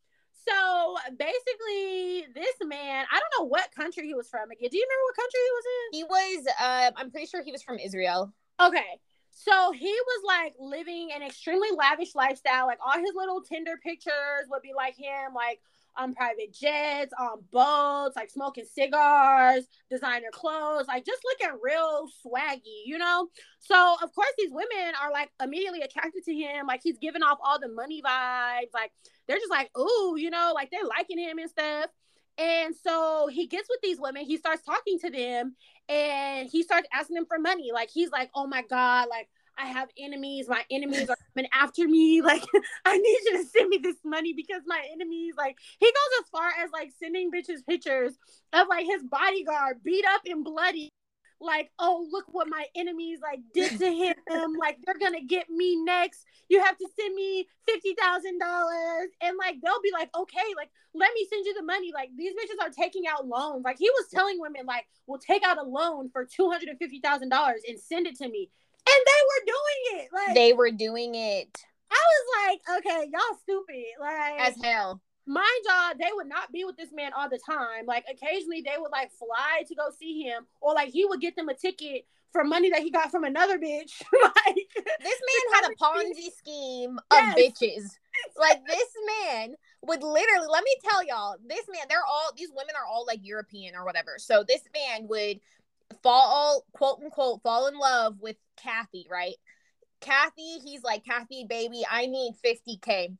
So 0.48 0.96
basically, 1.18 2.32
this 2.34 2.54
man, 2.64 3.04
I 3.12 3.20
don't 3.20 3.32
know 3.38 3.48
what 3.48 3.70
country 3.74 4.06
he 4.06 4.14
was 4.14 4.28
from 4.28 4.50
again. 4.50 4.68
Do 4.70 4.76
you 4.78 4.86
remember 4.86 5.04
what 5.04 5.16
country 5.16 5.40
he 5.44 5.52
was 5.52 5.64
in? 5.76 5.86
He 5.92 6.04
was, 6.04 6.54
uh, 6.58 6.90
I'm 6.96 7.10
pretty 7.10 7.26
sure 7.26 7.42
he 7.42 7.52
was 7.52 7.62
from 7.62 7.78
Israel. 7.78 8.32
Okay. 8.60 9.00
So 9.30 9.72
he 9.72 9.92
was 9.92 10.22
like 10.26 10.54
living 10.58 11.10
an 11.14 11.22
extremely 11.22 11.68
lavish 11.76 12.14
lifestyle. 12.14 12.66
Like 12.66 12.78
all 12.84 12.98
his 12.98 13.14
little 13.14 13.42
Tinder 13.42 13.78
pictures 13.82 14.48
would 14.50 14.62
be 14.62 14.72
like 14.74 14.96
him, 14.96 15.34
like 15.34 15.60
on 15.98 16.14
private 16.14 16.54
jets, 16.54 17.12
on 17.18 17.42
boats, 17.52 18.16
like 18.16 18.30
smoking 18.30 18.64
cigars, 18.64 19.64
designer 19.90 20.28
clothes, 20.32 20.86
like 20.86 21.04
just 21.04 21.22
looking 21.24 21.58
real 21.62 22.08
swaggy, 22.24 22.82
you 22.86 22.98
know? 22.98 23.28
So, 23.58 23.96
of 24.02 24.14
course, 24.14 24.32
these 24.38 24.50
women 24.50 24.94
are 25.02 25.12
like 25.12 25.30
immediately 25.42 25.80
attracted 25.80 26.24
to 26.24 26.34
him. 26.34 26.66
Like, 26.66 26.80
he's 26.82 26.98
giving 26.98 27.22
off 27.22 27.38
all 27.44 27.58
the 27.60 27.68
money 27.68 28.00
vibes. 28.00 28.72
Like, 28.72 28.92
they're 29.26 29.38
just 29.38 29.50
like, 29.50 29.76
ooh, 29.76 30.16
you 30.16 30.30
know, 30.30 30.52
like 30.54 30.70
they're 30.70 30.84
liking 30.84 31.18
him 31.18 31.38
and 31.38 31.50
stuff. 31.50 31.90
And 32.38 32.74
so 32.86 33.28
he 33.32 33.48
gets 33.48 33.68
with 33.68 33.80
these 33.82 33.98
women, 34.00 34.24
he 34.24 34.36
starts 34.36 34.62
talking 34.62 35.00
to 35.00 35.10
them, 35.10 35.56
and 35.88 36.48
he 36.48 36.62
starts 36.62 36.86
asking 36.92 37.16
them 37.16 37.26
for 37.26 37.40
money. 37.40 37.70
Like, 37.74 37.90
he's 37.90 38.10
like, 38.10 38.30
oh 38.32 38.46
my 38.46 38.62
God, 38.62 39.08
like, 39.10 39.28
I 39.58 39.66
have 39.66 39.88
enemies. 39.98 40.46
My 40.48 40.62
enemies 40.70 41.10
are 41.10 41.16
coming 41.34 41.50
after 41.52 41.86
me. 41.86 42.22
Like, 42.28 42.44
I 42.84 42.98
need 42.98 43.18
you 43.24 43.38
to 43.38 43.44
send 43.44 43.70
me 43.70 43.78
this 43.82 43.96
money 44.04 44.34
because 44.34 44.62
my 44.66 44.82
enemies, 44.92 45.32
like, 45.38 45.56
he 45.80 45.86
goes 45.86 46.20
as 46.20 46.28
far 46.28 46.48
as 46.62 46.70
like 46.72 46.90
sending 47.00 47.30
bitches 47.30 47.64
pictures 47.66 48.18
of 48.52 48.68
like 48.68 48.84
his 48.84 49.02
bodyguard 49.02 49.78
beat 49.82 50.04
up 50.06 50.20
and 50.26 50.44
bloody. 50.44 50.90
Like, 51.40 51.70
oh, 51.78 52.06
look 52.10 52.26
what 52.32 52.48
my 52.50 52.66
enemies 52.76 53.20
like 53.22 53.40
did 53.54 53.78
to 53.78 53.90
him. 53.90 54.14
like, 54.60 54.76
they're 54.84 54.98
gonna 54.98 55.24
get 55.24 55.48
me 55.48 55.76
next. 55.82 56.26
You 56.50 56.62
have 56.62 56.76
to 56.76 56.88
send 57.00 57.14
me 57.14 57.46
fifty 57.66 57.94
thousand 57.94 58.40
dollars, 58.40 59.08
and 59.22 59.36
like 59.38 59.56
they'll 59.62 59.80
be 59.82 59.92
like, 59.92 60.10
okay, 60.14 60.54
like 60.56 60.70
let 60.94 61.10
me 61.14 61.26
send 61.30 61.46
you 61.46 61.54
the 61.54 61.62
money. 61.62 61.92
Like 61.94 62.10
these 62.16 62.32
bitches 62.32 62.62
are 62.62 62.70
taking 62.70 63.04
out 63.08 63.26
loans. 63.26 63.64
Like 63.64 63.78
he 63.78 63.88
was 63.88 64.08
telling 64.12 64.38
women, 64.38 64.66
like, 64.66 64.86
we'll 65.06 65.20
take 65.20 65.46
out 65.46 65.58
a 65.58 65.62
loan 65.62 66.10
for 66.10 66.26
two 66.26 66.50
hundred 66.50 66.68
and 66.68 66.78
fifty 66.78 67.00
thousand 67.00 67.30
dollars 67.30 67.62
and 67.66 67.78
send 67.78 68.06
it 68.06 68.18
to 68.18 68.28
me 68.28 68.50
and 68.88 69.02
they 69.06 69.22
were 69.28 69.44
doing 69.46 70.00
it. 70.00 70.08
Like 70.12 70.34
they 70.34 70.52
were 70.52 70.70
doing 70.70 71.14
it. 71.14 71.64
I 71.90 72.02
was 72.12 72.60
like, 72.66 72.78
okay, 72.78 73.10
y'all 73.10 73.38
stupid. 73.42 73.84
Like 74.00 74.40
as 74.40 74.54
hell. 74.62 75.00
Mind 75.26 75.46
y'all, 75.66 75.92
they 75.98 76.10
would 76.14 76.28
not 76.28 76.50
be 76.52 76.64
with 76.64 76.76
this 76.76 76.90
man 76.92 77.12
all 77.16 77.28
the 77.28 77.40
time. 77.44 77.86
Like 77.86 78.04
occasionally 78.10 78.62
they 78.62 78.78
would 78.78 78.90
like 78.90 79.10
fly 79.12 79.62
to 79.66 79.74
go 79.74 79.90
see 79.98 80.22
him, 80.22 80.46
or 80.60 80.74
like 80.74 80.90
he 80.90 81.04
would 81.04 81.20
get 81.20 81.36
them 81.36 81.48
a 81.48 81.54
ticket 81.54 82.06
for 82.32 82.44
money 82.44 82.70
that 82.70 82.82
he 82.82 82.90
got 82.90 83.10
from 83.10 83.24
another 83.24 83.58
bitch. 83.58 84.02
like 84.22 84.68
this 84.76 85.20
man 85.26 85.54
had 85.54 85.70
a 85.70 85.74
Ponzi 85.76 86.32
scheme 86.36 86.98
of 87.10 87.18
bitches. 87.36 87.90
Like 88.36 88.66
this 88.66 88.88
man 89.22 89.54
would 89.82 90.02
literally 90.02 90.48
let 90.50 90.64
me 90.64 90.74
tell 90.82 91.06
y'all, 91.06 91.36
this 91.46 91.64
man, 91.70 91.82
they're 91.88 92.04
all 92.04 92.30
these 92.36 92.48
women 92.48 92.74
are 92.74 92.84
all 92.84 93.04
like 93.06 93.20
European 93.22 93.76
or 93.76 93.84
whatever. 93.84 94.16
So 94.18 94.42
this 94.42 94.62
man 94.74 95.06
would 95.06 95.38
fall 96.02 96.64
quote 96.72 97.00
unquote 97.02 97.42
fall 97.42 97.66
in 97.66 97.78
love 97.78 98.16
with 98.20 98.36
Kathy, 98.56 99.06
right? 99.10 99.34
Kathy, 100.00 100.58
he's 100.64 100.82
like, 100.82 101.04
Kathy, 101.04 101.44
baby, 101.48 101.82
I 101.90 102.06
need 102.06 102.34
50K. 102.44 103.16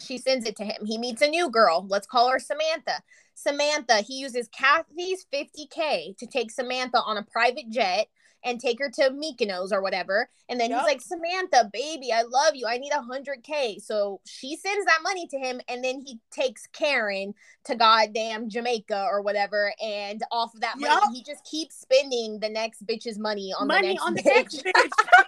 She 0.00 0.18
sends 0.18 0.46
it 0.46 0.56
to 0.56 0.64
him. 0.64 0.84
He 0.84 0.98
meets 0.98 1.22
a 1.22 1.28
new 1.28 1.48
girl. 1.50 1.86
Let's 1.88 2.06
call 2.06 2.30
her 2.30 2.38
Samantha. 2.38 3.02
Samantha, 3.34 3.98
he 3.98 4.18
uses 4.18 4.48
Kathy's 4.48 5.26
50K 5.32 6.16
to 6.18 6.26
take 6.26 6.50
Samantha 6.50 6.98
on 6.98 7.16
a 7.16 7.22
private 7.22 7.70
jet 7.70 8.08
and 8.46 8.58
take 8.58 8.78
her 8.78 8.88
to 8.88 9.10
Mykonos 9.10 9.72
or 9.72 9.82
whatever. 9.82 10.30
And 10.48 10.58
then 10.58 10.70
yep. 10.70 10.80
he's 10.80 10.86
like, 10.86 11.00
Samantha, 11.02 11.68
baby, 11.72 12.12
I 12.12 12.22
love 12.22 12.54
you. 12.54 12.66
I 12.66 12.78
need 12.78 12.92
a 12.92 13.02
hundred 13.02 13.42
K. 13.42 13.78
So 13.78 14.20
she 14.24 14.56
sends 14.56 14.86
that 14.86 15.00
money 15.02 15.26
to 15.28 15.38
him, 15.38 15.60
and 15.68 15.84
then 15.84 16.00
he 16.00 16.18
takes 16.30 16.66
Karen 16.68 17.34
to 17.64 17.74
goddamn 17.74 18.48
Jamaica 18.48 19.06
or 19.10 19.20
whatever. 19.20 19.74
And 19.82 20.22
off 20.30 20.54
of 20.54 20.60
that 20.60 20.76
yep. 20.78 20.88
money, 20.88 21.18
he 21.18 21.24
just 21.24 21.44
keeps 21.44 21.76
spending 21.76 22.38
the 22.40 22.48
next 22.48 22.86
bitch's 22.86 23.18
money 23.18 23.52
on 23.58 23.66
money 23.66 23.88
the 23.88 23.94
next 23.94 24.04
on 24.04 24.16
bitch. 24.16 24.22
The 24.22 24.32
next 24.32 24.62
bitch. 24.62 24.72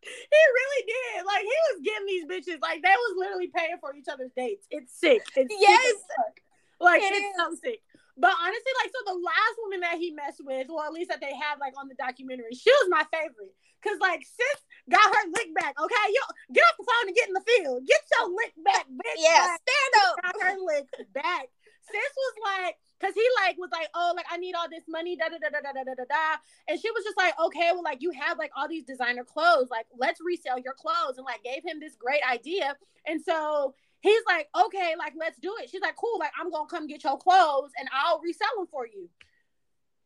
he 0.00 0.40
really 0.54 0.86
did. 0.86 1.26
Like 1.26 1.42
he 1.42 1.58
was 1.72 1.80
getting 1.84 2.06
these 2.06 2.24
bitches, 2.24 2.60
like 2.62 2.82
they 2.82 2.88
was 2.88 3.16
literally 3.18 3.50
paying 3.54 3.76
for 3.80 3.94
each 3.94 4.06
other's 4.10 4.32
dates. 4.36 4.66
It's 4.70 4.98
sick. 4.98 5.22
It's 5.36 5.54
yes. 5.58 5.94
Sick 5.96 6.44
like 6.84 7.02
it 7.02 7.12
it's 7.12 7.26
is. 7.26 7.34
so 7.36 7.54
sick. 7.62 7.82
But 8.16 8.30
honestly, 8.38 8.74
like, 8.78 8.92
so 8.94 9.00
the 9.10 9.18
last 9.18 9.56
woman 9.58 9.80
that 9.80 9.98
he 9.98 10.14
messed 10.14 10.42
with, 10.44 10.70
or 10.70 10.86
at 10.86 10.92
least 10.92 11.10
that 11.10 11.20
they 11.20 11.34
have 11.34 11.58
like 11.58 11.74
on 11.78 11.88
the 11.88 11.98
documentary, 11.98 12.54
she 12.54 12.70
was 12.70 12.88
my 12.90 13.04
favorite. 13.10 13.54
Cause 13.82 14.00
like 14.00 14.24
sis 14.24 14.60
got 14.88 15.04
her 15.04 15.24
lick 15.34 15.52
back. 15.54 15.74
Okay, 15.76 16.06
yo, 16.08 16.22
get 16.54 16.64
off 16.64 16.78
the 16.78 16.88
phone 16.88 17.06
and 17.08 17.16
get 17.16 17.28
in 17.28 17.34
the 17.34 17.44
field. 17.44 17.84
Get 17.86 18.00
your 18.16 18.32
lick 18.32 18.54
back, 18.64 18.86
bitch. 18.88 19.20
Yeah, 19.20 19.44
like, 19.44 19.60
stand 19.60 19.92
up. 20.08 20.14
Got 20.22 20.40
her 20.40 20.56
lick 20.56 20.88
back. 21.12 21.52
Sis 21.84 22.12
was 22.16 22.34
like, 22.40 22.76
cause 23.00 23.12
he 23.12 23.26
like 23.44 23.58
was 23.58 23.68
like, 23.72 23.88
oh, 23.94 24.14
like 24.16 24.24
I 24.30 24.38
need 24.38 24.54
all 24.54 24.70
this 24.70 24.84
money, 24.88 25.16
da 25.16 25.28
da 25.28 25.36
da 25.36 25.52
da 25.52 25.60
da 25.60 25.84
da 25.84 25.94
da 25.94 26.04
da. 26.08 26.40
And 26.66 26.80
she 26.80 26.90
was 26.92 27.04
just 27.04 27.18
like, 27.18 27.34
okay, 27.38 27.70
well, 27.72 27.84
like 27.84 28.00
you 28.00 28.10
have 28.12 28.38
like 28.38 28.52
all 28.56 28.68
these 28.68 28.84
designer 28.84 29.24
clothes, 29.24 29.68
like 29.70 29.86
let's 29.98 30.20
resell 30.24 30.58
your 30.58 30.72
clothes, 30.72 31.18
and 31.18 31.26
like 31.26 31.44
gave 31.44 31.62
him 31.62 31.76
this 31.80 31.94
great 31.94 32.22
idea. 32.24 32.76
And 33.06 33.20
so 33.20 33.74
He's 34.04 34.20
like, 34.28 34.50
okay, 34.66 34.92
like 34.98 35.14
let's 35.18 35.38
do 35.40 35.56
it. 35.62 35.70
She's 35.70 35.80
like, 35.80 35.96
cool, 35.96 36.18
like 36.18 36.32
I'm 36.38 36.50
gonna 36.50 36.68
come 36.68 36.86
get 36.86 37.02
your 37.04 37.16
clothes 37.16 37.70
and 37.80 37.88
I'll 37.90 38.20
resell 38.20 38.52
them 38.58 38.66
for 38.70 38.86
you. 38.86 39.08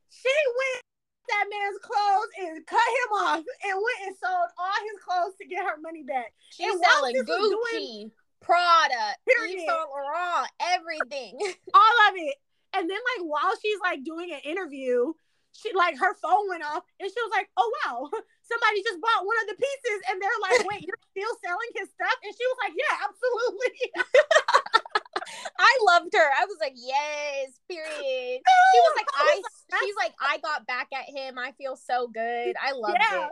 She 0.09 0.30
went 0.46 0.82
that 1.28 1.44
man's 1.51 1.78
clothes 1.82 2.30
and 2.38 2.64
cut 2.64 2.78
him 2.78 3.12
off 3.12 3.44
and 3.64 3.74
went 3.74 4.07
and 4.07 4.16
sold 4.22 4.49
all 4.57 4.78
his 4.86 5.03
clothes 5.03 5.34
to 5.42 5.49
get 5.49 5.64
her 5.64 5.82
money 5.82 6.05
back. 6.05 6.32
She's 6.51 6.70
and 6.70 6.80
selling 6.80 7.16
Gucci, 7.16 7.26
doing, 7.26 8.11
Prada, 8.40 9.16
Yves 9.26 9.66
Saint 9.66 9.66
Laurent, 9.66 10.49
everything, 10.61 11.36
all 11.74 11.96
of 12.09 12.14
it. 12.14 12.36
And 12.74 12.88
then 12.88 12.99
like 13.18 13.26
while 13.26 13.53
she's 13.61 13.80
like 13.82 14.05
doing 14.05 14.30
an 14.30 14.40
interview, 14.44 15.12
she 15.53 15.72
like 15.74 15.99
her 15.99 16.14
phone 16.22 16.49
went 16.49 16.62
off 16.62 16.84
and 17.01 17.09
she 17.09 17.20
was 17.22 17.32
like, 17.34 17.51
"Oh 17.57 17.68
wow, 17.82 18.09
somebody 18.51 18.82
just 18.82 19.01
bought 19.01 19.26
one 19.26 19.38
of 19.42 19.49
the 19.51 19.59
pieces," 19.59 20.01
and 20.11 20.16
they're 20.20 20.42
like, 20.42 20.62
"Wait, 20.68 20.86
you're 20.86 21.05
still 21.11 21.34
selling 21.44 21.72
his 21.74 21.88
stuff?" 21.90 22.18
And 22.22 22.32
she 22.32 22.44
was 22.46 22.59
like, 22.62 22.74
"Yeah, 22.76 22.94
absolutely." 23.07 23.78
I 25.59 25.78
loved 25.84 26.14
her. 26.14 26.28
I 26.40 26.46
was 26.46 26.57
like, 26.61 26.74
yes, 26.76 27.61
period. 27.68 28.40
She 28.72 28.80
was 28.80 28.94
like, 28.96 29.07
I. 29.14 29.42
She's 29.80 29.94
like, 29.96 30.14
I 30.20 30.38
got 30.38 30.66
back 30.66 30.88
at 30.92 31.09
him. 31.09 31.38
I 31.38 31.53
feel 31.53 31.76
so 31.76 32.09
good. 32.09 32.55
I 32.62 32.72
loved 32.72 32.99
yeah. 33.01 33.26
it. 33.26 33.30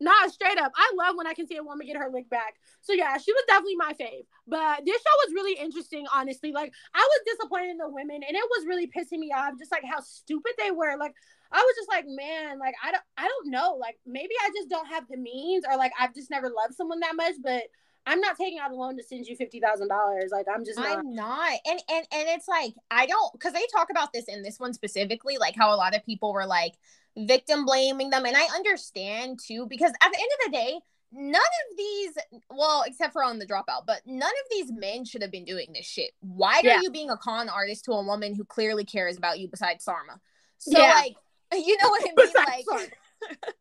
Nah, 0.00 0.28
straight 0.28 0.58
up. 0.58 0.72
I 0.76 0.92
love 0.96 1.16
when 1.16 1.26
I 1.26 1.34
can 1.34 1.46
see 1.46 1.56
a 1.56 1.62
woman 1.62 1.86
get 1.86 1.96
her 1.96 2.10
lick 2.12 2.28
back. 2.28 2.54
So 2.82 2.92
yeah, 2.92 3.16
she 3.16 3.32
was 3.32 3.44
definitely 3.48 3.76
my 3.76 3.92
fave. 3.92 4.26
But 4.46 4.84
this 4.84 4.96
show 4.96 5.16
was 5.26 5.34
really 5.34 5.58
interesting, 5.58 6.06
honestly. 6.14 6.52
Like 6.52 6.72
I 6.94 6.98
was 6.98 7.34
disappointed 7.34 7.70
in 7.70 7.78
the 7.78 7.88
women, 7.88 8.20
and 8.26 8.36
it 8.36 8.44
was 8.50 8.66
really 8.66 8.86
pissing 8.86 9.18
me 9.18 9.32
off, 9.32 9.54
just 9.58 9.72
like 9.72 9.84
how 9.84 10.00
stupid 10.00 10.52
they 10.58 10.70
were. 10.70 10.96
Like 10.98 11.14
I 11.54 11.58
was 11.58 11.76
just 11.76 11.88
like, 11.88 12.04
man, 12.08 12.58
like 12.58 12.74
I 12.82 12.90
don't, 12.90 13.02
I 13.16 13.28
don't 13.28 13.50
know. 13.50 13.76
Like 13.80 13.96
maybe 14.04 14.34
I 14.44 14.50
just 14.56 14.68
don't 14.68 14.88
have 14.88 15.04
the 15.08 15.16
means, 15.16 15.64
or 15.70 15.76
like 15.76 15.92
I've 15.98 16.12
just 16.12 16.30
never 16.30 16.48
loved 16.48 16.74
someone 16.74 16.98
that 17.00 17.14
much. 17.14 17.34
But 17.42 17.62
I'm 18.06 18.20
not 18.20 18.36
taking 18.36 18.58
out 18.58 18.72
a 18.72 18.74
loan 18.74 18.96
to 18.96 19.04
send 19.04 19.26
you 19.26 19.36
fifty 19.36 19.60
thousand 19.60 19.88
dollars. 19.88 20.30
Like 20.32 20.46
I'm 20.52 20.64
just 20.64 20.78
not. 20.78 20.98
I'm 20.98 21.14
not. 21.14 21.52
And 21.64 21.80
and 21.88 22.06
and 22.12 22.28
it's 22.30 22.48
like 22.48 22.74
I 22.90 23.06
don't 23.06 23.32
because 23.32 23.52
they 23.52 23.64
talk 23.72 23.88
about 23.90 24.12
this 24.12 24.24
in 24.24 24.42
this 24.42 24.58
one 24.58 24.74
specifically, 24.74 25.38
like 25.38 25.54
how 25.54 25.72
a 25.72 25.76
lot 25.76 25.94
of 25.94 26.04
people 26.04 26.32
were 26.32 26.46
like 26.46 26.74
victim 27.16 27.64
blaming 27.64 28.10
them, 28.10 28.26
and 28.26 28.36
I 28.36 28.46
understand 28.56 29.38
too 29.38 29.66
because 29.68 29.92
at 30.02 30.10
the 30.10 30.18
end 30.18 30.30
of 30.32 30.52
the 30.52 30.58
day, 30.58 30.80
none 31.12 31.40
of 31.40 31.76
these 31.76 32.18
well 32.50 32.82
except 32.84 33.12
for 33.12 33.22
on 33.22 33.38
the 33.38 33.46
dropout 33.46 33.86
but 33.86 34.00
none 34.04 34.22
of 34.22 34.50
these 34.50 34.72
men 34.72 35.04
should 35.04 35.22
have 35.22 35.30
been 35.30 35.44
doing 35.44 35.68
this 35.72 35.86
shit 35.86 36.10
why 36.18 36.60
yeah. 36.64 36.76
are 36.76 36.82
you 36.82 36.90
being 36.90 37.08
a 37.08 37.16
con 37.16 37.48
artist 37.48 37.84
to 37.84 37.92
a 37.92 38.04
woman 38.04 38.34
who 38.34 38.44
clearly 38.44 38.84
cares 38.84 39.16
about 39.16 39.38
you 39.38 39.46
besides 39.46 39.84
sarma 39.84 40.18
so 40.58 40.76
yeah. 40.76 40.92
like 40.94 41.14
you 41.52 41.76
know 41.82 41.88
what 41.88 42.02
i 42.02 42.12
mean 42.16 42.32
like 42.34 42.96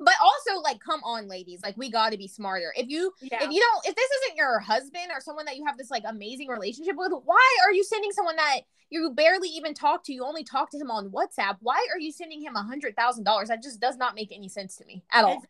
but 0.00 0.14
also 0.22 0.60
like 0.60 0.78
come 0.80 1.00
on 1.04 1.28
ladies 1.28 1.60
like 1.62 1.76
we 1.76 1.90
got 1.90 2.12
to 2.12 2.18
be 2.18 2.28
smarter 2.28 2.72
if 2.76 2.88
you 2.88 3.12
yeah. 3.22 3.42
if 3.42 3.50
you 3.50 3.60
don't 3.60 3.86
if 3.86 3.94
this 3.94 4.10
isn't 4.22 4.36
your 4.36 4.58
husband 4.58 5.06
or 5.12 5.20
someone 5.20 5.44
that 5.46 5.56
you 5.56 5.64
have 5.64 5.78
this 5.78 5.90
like 5.90 6.02
amazing 6.06 6.48
relationship 6.48 6.94
with 6.96 7.12
why 7.24 7.56
are 7.64 7.72
you 7.72 7.82
sending 7.82 8.12
someone 8.12 8.36
that 8.36 8.60
you 8.90 9.10
barely 9.14 9.48
even 9.48 9.72
talk 9.74 10.04
to 10.04 10.12
you 10.12 10.24
only 10.24 10.44
talk 10.44 10.70
to 10.70 10.78
him 10.78 10.90
on 10.90 11.10
whatsapp 11.10 11.56
why 11.60 11.86
are 11.92 11.98
you 11.98 12.12
sending 12.12 12.42
him 12.42 12.56
a 12.56 12.62
hundred 12.62 12.94
thousand 12.96 13.24
dollars 13.24 13.48
that 13.48 13.62
just 13.62 13.80
does 13.80 13.96
not 13.96 14.14
make 14.14 14.30
any 14.32 14.48
sense 14.48 14.76
to 14.76 14.84
me 14.84 15.02
at 15.10 15.24
all 15.24 15.42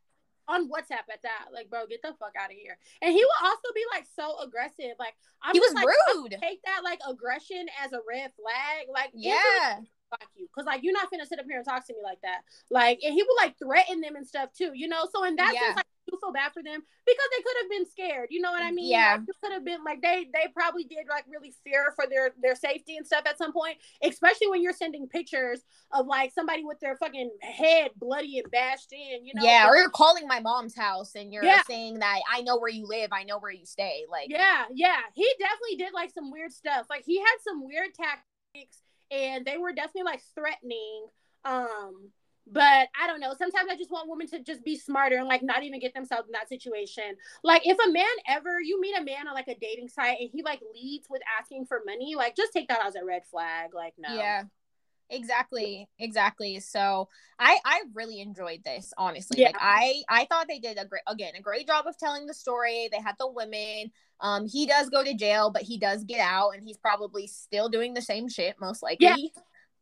on 0.49 0.69
WhatsApp 0.69 1.09
at 1.13 1.23
that. 1.23 1.47
Like, 1.53 1.71
bro, 1.71 1.87
get 1.87 2.03
the 2.03 2.15
fuck 2.19 2.35
out 2.39 2.51
of 2.51 2.57
here. 2.57 2.77
And 3.03 3.13
he 3.13 3.25
will 3.25 3.49
also 3.49 3.69
be 3.75 3.85
like 3.91 4.07
so 4.15 4.39
aggressive. 4.41 4.97
Like, 4.99 5.15
I'm 5.43 5.55
he 5.55 5.61
was 5.61 5.73
like, 5.73 5.87
rude. 5.87 6.37
Take 6.41 6.63
that 6.65 6.81
like 6.85 7.01
aggression 7.09 7.67
as 7.83 7.93
a 7.93 8.01
red 8.09 8.31
flag. 8.37 8.89
Like, 8.93 9.11
yeah. 9.15 9.81
Block 10.19 10.31
you 10.37 10.47
because 10.47 10.67
like 10.67 10.83
you're 10.83 10.93
not 10.93 11.11
gonna 11.11 11.27
sit 11.27 11.39
up 11.39 11.47
here 11.47 11.59
and 11.59 11.67
talk 11.67 11.87
to 11.87 11.93
me 11.95 12.01
like 12.03 12.21
that. 12.23 12.43
Like, 12.71 13.01
and 13.05 13.13
he 13.15 13.23
would 13.23 13.37
like 13.43 13.59
threaten 13.59 14.01
them 14.01 14.17
and 14.17 14.27
stuff 14.27 14.51
too, 14.57 14.73
you 14.75 14.89
know. 14.89 15.07
So 15.13 15.25
in 15.25 15.37
that 15.37 15.53
yeah. 15.55 15.61
sense, 15.61 15.77
like 15.77 15.87
do 16.11 16.19
feel 16.21 16.33
bad 16.33 16.53
for 16.53 16.63
them 16.63 16.83
because 17.07 17.29
they 17.31 17.43
could 17.43 17.57
have 17.63 17.71
been 17.71 17.87
scared. 17.91 18.29
You 18.31 18.41
know 18.41 18.51
what 18.51 18.63
I 18.63 18.71
mean? 18.71 18.91
Yeah. 18.91 19.19
Like, 19.19 19.29
could 19.43 19.53
have 19.53 19.65
been 19.65 19.85
like 19.85 20.03
they 20.03 20.27
they 20.33 20.51
probably 20.53 20.85
did 20.85 21.07
like 21.09 21.25
really 21.29 21.55
fear 21.65 21.93
for 21.97 22.07
their 22.09 22.33
their 22.43 22.55
safety 22.55 22.97
and 22.97 23.07
stuff 23.07 23.25
at 23.27 23.39
some 23.39 23.53
point, 23.53 23.79
especially 24.03 24.49
when 24.49 24.63
you're 24.63 24.73
sending 24.73 25.09
pictures 25.09 25.61
of 25.93 26.07
like 26.07 26.33
somebody 26.33 26.65
with 26.65 26.81
their 26.81 26.97
fucking 26.97 27.31
head 27.41 27.91
bloody 27.97 28.39
and 28.39 28.51
bashed 28.51 28.93
in. 28.93 29.25
You 29.25 29.33
know? 29.35 29.43
Yeah. 29.43 29.69
Or 29.69 29.77
you're 29.77 29.91
calling 29.91 30.27
my 30.27 30.41
mom's 30.41 30.77
house 30.77 31.15
and 31.15 31.33
you're 31.33 31.45
yeah. 31.45 31.63
saying 31.67 31.99
that 32.01 32.21
I 32.33 32.43
know 32.43 32.59
where 32.59 32.71
you 32.71 32.87
live, 32.87 33.11
I 33.13 33.25
know 33.25 33.39
where 33.39 33.53
you 33.53 33.67
stay. 33.67 34.05
Like. 34.11 34.29
Yeah, 34.29 34.65
yeah. 34.73 35.01
He 35.15 35.29
definitely 35.39 35.77
did 35.77 35.93
like 35.95 36.13
some 36.13 36.31
weird 36.31 36.53
stuff. 36.53 36.87
Like 36.91 37.05
he 37.05 37.19
had 37.19 37.37
some 37.43 37.65
weird 37.65 37.95
tactics, 37.95 38.79
and 39.15 39.45
they 39.45 39.59
were 39.59 39.73
definitely 39.73 40.05
like 40.05 40.21
threatening. 40.35 41.07
Um 41.45 42.11
but 42.47 42.89
I 43.01 43.07
don't 43.07 43.21
know. 43.21 43.33
Sometimes 43.39 43.71
I 43.71 43.77
just 43.77 43.91
want 43.91 44.09
women 44.09 44.27
to 44.29 44.43
just 44.43 44.63
be 44.65 44.77
smarter 44.77 45.17
and 45.17 45.27
like 45.27 45.43
not 45.43 45.63
even 45.63 45.81
get 45.81 45.95
themselves 45.95 46.29
in 46.29 46.33
that 46.33 46.49
situation. 46.49 47.17
Like 47.43 47.63
if 47.65 47.79
a 47.79 47.91
man 47.91 48.05
ever 48.29 48.61
you 48.61 48.81
meet 48.81 48.97
a 48.99 49.03
man 49.03 49.29
on 49.29 49.35
like 49.35 49.49
a 49.49 49.59
dating 49.59 49.89
site 49.89 50.19
and 50.21 50.29
he 50.31 50.43
like 50.43 50.61
leads 50.75 51.07
with 51.09 51.23
asking 51.41 51.67
for 51.67 51.81
money, 51.87 52.15
like 52.17 52.37
just 52.37 52.53
take 52.53 52.69
that 52.69 52.85
as 52.85 52.97
a 52.97 53.05
red 53.05 53.23
flag. 53.31 53.75
Like 53.75 53.95
no. 53.99 54.15
Yeah. 54.15 54.45
Exactly. 55.11 55.89
Exactly. 55.99 56.61
So 56.61 57.09
I 57.39 57.59
I 57.65 57.83
really 57.93 58.21
enjoyed 58.21 58.61
this, 58.65 58.93
honestly. 58.97 59.41
Yeah. 59.41 59.49
Like 59.49 59.57
I 59.61 60.03
I 60.09 60.27
thought 60.27 60.47
they 60.49 60.59
did 60.59 60.79
a 60.79 60.85
great 60.85 61.03
again, 61.07 61.33
a 61.37 61.43
great 61.43 61.67
job 61.67 61.87
of 61.87 61.97
telling 61.99 62.27
the 62.27 62.35
story. 62.35 62.89
They 62.91 63.01
had 63.01 63.17
the 63.19 63.31
women. 63.31 63.93
Um, 64.21 64.47
he 64.47 64.67
does 64.67 64.89
go 64.89 65.05
to 65.05 65.15
jail, 65.15 65.51
but 65.51 65.63
he 65.63 65.79
does 65.79 66.05
get 66.05 66.21
out 66.21 66.51
and 66.51 66.63
he's 66.63 66.79
probably 66.79 67.27
still 67.27 67.69
doing 67.69 67.95
the 67.95 68.03
same 68.03 68.29
shit, 68.29 68.57
most 68.61 68.83
likely. 68.83 69.07
Yeah. 69.07 69.17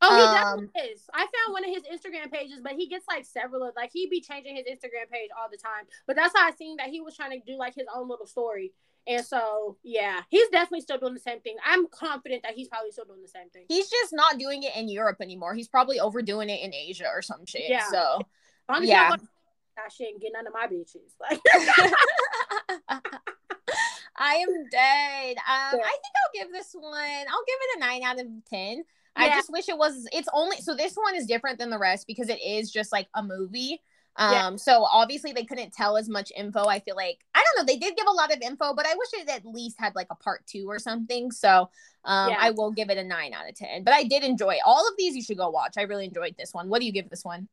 Oh, 0.05 0.17
he 0.17 0.23
um, 0.23 0.35
definitely 0.35 0.93
is. 0.93 1.03
I 1.15 1.21
found 1.21 1.53
one 1.53 1.65
of 1.65 1.71
his 1.71 1.85
Instagram 1.85 2.33
pages, 2.33 2.61
but 2.61 2.73
he 2.73 2.89
gets 2.89 3.05
like 3.07 3.25
several 3.25 3.63
of 3.63 3.75
like 3.77 3.91
he'd 3.93 4.11
be 4.11 4.21
changing 4.21 4.57
his 4.57 4.67
Instagram 4.67 5.09
page 5.11 5.31
all 5.41 5.49
the 5.51 5.57
time. 5.57 5.87
But 6.09 6.17
that's 6.17 6.37
how 6.37 6.45
I 6.45 6.51
seen 6.53 6.77
that 6.79 6.89
he 6.89 7.01
was 7.01 7.15
trying 7.15 7.41
to 7.41 7.47
do 7.47 7.57
like 7.57 7.77
his 7.77 7.87
own 7.95 8.09
little 8.09 8.27
story. 8.27 8.73
And 9.07 9.25
so, 9.25 9.79
yeah, 9.83 10.21
he's 10.29 10.49
definitely 10.51 10.83
still 10.83 10.99
doing 10.99 11.15
the 11.15 11.21
same 11.21 11.41
thing. 11.41 11.57
I'm 11.67 11.89
confident 11.89 12.43
that 12.45 12.55
he's 12.55 12.69
probably 12.69 12.93
still 12.93 13.05
doing 13.05 13.23
the 13.23 13.29
same 13.29 13.51
thing. 13.51 13.65
He's 13.69 13.91
just 13.91 14.13
not 14.13 14.39
doing 14.39 14.63
it 14.63 14.77
in 14.77 14.89
Europe 14.89 15.17
anymore. 15.21 15.55
He's 15.55 15.69
probably 15.69 15.99
overdoing 15.99 16.49
it 16.49 16.63
in 16.63 16.73
Asia 16.73 17.07
or 17.13 17.21
some 17.21 17.45
shit. 17.47 17.69
Yeah. 17.69 17.85
So, 17.91 18.23
Honestly, 18.69 18.89
yeah. 18.89 19.17
That 19.77 19.93
shit 19.93 20.13
and 20.13 20.21
get 20.21 20.33
none 20.33 20.47
of 20.47 20.53
my 20.53 20.67
bitches. 20.67 21.15
Like, 21.21 21.41
I 24.17 24.35
am 24.35 24.69
dead. 24.71 25.37
Um, 25.39 25.79
yeah. 25.79 25.85
I 25.85 25.97
think 25.99 26.15
I'll 26.17 26.33
give 26.35 26.53
this 26.53 26.73
one. 26.75 26.95
I'll 26.95 27.45
give 27.47 27.59
it 27.61 27.77
a 27.77 27.81
nine 27.81 28.03
out 28.03 28.21
of 28.21 28.27
ten. 28.49 28.85
I 29.15 29.29
just 29.29 29.53
wish 29.53 29.69
it 29.69 29.77
was 29.77 30.07
it's 30.13 30.29
only 30.33 30.57
so 30.59 30.75
this 30.75 30.95
one 30.95 31.15
is 31.15 31.27
different 31.27 31.59
than 31.59 31.69
the 31.69 31.79
rest 31.79 32.07
because 32.07 32.31
it 32.31 32.41
is 32.43 32.71
just 32.71 32.93
like 32.93 33.09
a 33.15 33.23
movie. 33.23 33.83
Um 34.17 34.33
yeah. 34.33 34.57
so 34.57 34.87
obviously 34.91 35.33
they 35.33 35.45
couldn't 35.45 35.73
tell 35.73 35.97
as 35.97 36.09
much 36.09 36.33
info. 36.37 36.67
I 36.67 36.81
feel 36.81 36.97
like 36.97 37.19
I 37.35 37.43
don't 37.43 37.67
know, 37.67 37.73
they 37.73 37.79
did 37.79 37.97
give 37.97 38.07
a 38.07 38.13
lot 38.13 38.33
of 38.33 38.41
info, 38.43 38.75
but 38.75 38.87
I 38.87 38.95
wish 38.95 39.09
it 39.15 39.29
at 39.29 39.47
least 39.47 39.77
had 39.79 39.95
like 39.95 40.09
a 40.11 40.15
part 40.15 40.47
2 40.47 40.67
or 40.69 40.79
something. 40.79 41.31
So 41.31 41.71
um 42.05 42.31
yeah. 42.31 42.37
I 42.39 42.51
will 42.51 42.73
give 42.73 42.91
it 42.91 42.99
a 42.99 43.05
9 43.05 43.33
out 43.33 43.49
of 43.49 43.55
10. 43.55 43.85
But 43.85 43.95
I 43.95 44.05
did 44.05 44.23
enjoy 44.23 44.59
all 44.65 44.87
of 44.87 44.95
these 44.99 45.17
you 45.17 45.23
should 45.23 45.39
go 45.39 45.51
watch. 45.51 45.75
I 45.77 45.83
really 45.83 46.05
enjoyed 46.05 46.35
this 46.39 46.53
one. 46.53 46.69
What 46.69 46.81
do 46.81 46.87
you 46.87 46.93
give 46.93 47.09
this 47.09 47.25
one? 47.25 47.49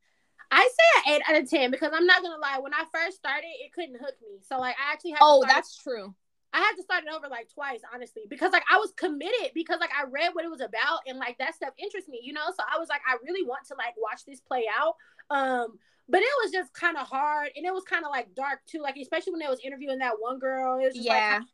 I 0.50 0.68
say 0.68 1.14
an 1.14 1.22
8 1.28 1.34
out 1.36 1.42
of 1.42 1.50
10 1.50 1.70
because 1.70 1.92
I'm 1.94 2.06
not 2.06 2.22
to 2.22 2.36
lie, 2.36 2.58
when 2.58 2.74
I 2.74 2.84
first 2.92 3.16
started, 3.18 3.46
it 3.46 3.72
couldn't 3.72 4.00
hook 4.00 4.14
me. 4.20 4.40
So 4.48 4.58
like 4.58 4.76
I 4.78 4.92
actually 4.92 5.12
had 5.12 5.20
Oh, 5.22 5.44
that's 5.46 5.76
true. 5.76 6.14
I 6.52 6.58
had 6.58 6.74
to 6.76 6.82
start 6.82 7.04
it 7.06 7.14
over 7.14 7.28
like 7.28 7.48
twice, 7.52 7.80
honestly, 7.94 8.22
because 8.28 8.52
like 8.52 8.64
I 8.70 8.78
was 8.78 8.92
committed 8.96 9.52
because 9.54 9.78
like 9.78 9.90
I 9.96 10.04
read 10.10 10.34
what 10.34 10.44
it 10.44 10.50
was 10.50 10.60
about 10.60 11.00
and 11.06 11.18
like 11.18 11.38
that 11.38 11.54
stuff 11.54 11.72
interests 11.78 12.08
me, 12.08 12.20
you 12.22 12.32
know. 12.32 12.46
So 12.48 12.64
I 12.66 12.78
was 12.78 12.88
like, 12.88 13.02
I 13.06 13.16
really 13.24 13.46
want 13.46 13.66
to 13.68 13.74
like 13.78 13.94
watch 13.96 14.24
this 14.26 14.40
play 14.40 14.64
out. 14.76 14.96
Um, 15.30 15.78
but 16.10 16.20
it 16.20 16.28
was 16.42 16.52
just 16.52 16.72
kind 16.74 16.96
of 16.96 17.06
hard 17.06 17.50
and 17.56 17.64
it 17.64 17.72
was 17.72 17.84
kind 17.84 18.04
of 18.04 18.10
like 18.10 18.34
dark 18.34 18.60
too, 18.66 18.80
like 18.80 18.96
especially 18.96 19.32
when 19.32 19.40
they 19.40 19.46
was 19.46 19.60
interviewing 19.64 19.98
that 19.98 20.14
one 20.18 20.38
girl. 20.38 20.78
It 20.78 20.86
was 20.86 20.94
just 20.94 21.06
yeah. 21.06 21.38
Like, 21.38 21.48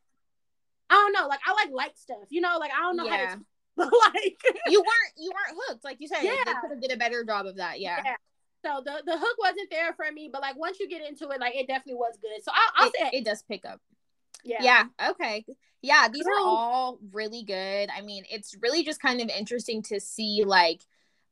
I 0.89 0.93
don't 0.93 1.13
know, 1.13 1.27
like 1.27 1.39
I 1.45 1.53
like 1.53 1.71
light 1.71 1.97
stuff, 1.97 2.27
you 2.29 2.41
know, 2.41 2.57
like 2.59 2.71
I 2.71 2.81
don't 2.81 2.97
know 2.97 3.05
yeah. 3.05 3.27
how 3.27 3.35
to 3.35 3.41
but 3.77 3.91
like 4.15 4.37
you 4.67 4.79
weren't 4.79 5.13
you 5.17 5.31
weren't 5.31 5.59
hooked, 5.67 5.83
like 5.83 5.97
you 5.99 6.07
said. 6.07 6.23
Yeah. 6.23 6.31
They 6.45 6.53
could 6.61 6.71
have 6.71 6.81
did 6.81 6.91
a 6.91 6.97
better 6.97 7.23
job 7.23 7.45
of 7.45 7.57
that, 7.57 7.79
yeah. 7.79 8.01
yeah. 8.03 8.15
So 8.65 8.81
the 8.83 9.03
the 9.05 9.17
hook 9.17 9.37
wasn't 9.39 9.69
there 9.69 9.93
for 9.93 10.11
me, 10.11 10.29
but 10.31 10.41
like 10.41 10.57
once 10.57 10.79
you 10.79 10.89
get 10.89 11.07
into 11.07 11.29
it, 11.29 11.39
like 11.39 11.55
it 11.55 11.67
definitely 11.67 11.95
was 11.95 12.17
good. 12.21 12.43
So 12.43 12.51
I'll, 12.53 12.85
I'll 12.85 12.89
it, 12.89 12.95
say 12.99 13.17
it 13.19 13.25
does 13.25 13.43
pick 13.43 13.65
up. 13.65 13.79
Yeah. 14.43 14.57
Yeah. 14.61 15.09
Okay. 15.11 15.45
Yeah. 15.81 16.07
These 16.11 16.25
are 16.25 16.39
all 16.39 16.99
really 17.11 17.43
good. 17.43 17.89
I 17.95 18.01
mean, 18.01 18.23
it's 18.31 18.55
really 18.61 18.83
just 18.83 19.01
kind 19.01 19.21
of 19.21 19.29
interesting 19.29 19.83
to 19.83 19.99
see, 19.99 20.43
like, 20.45 20.81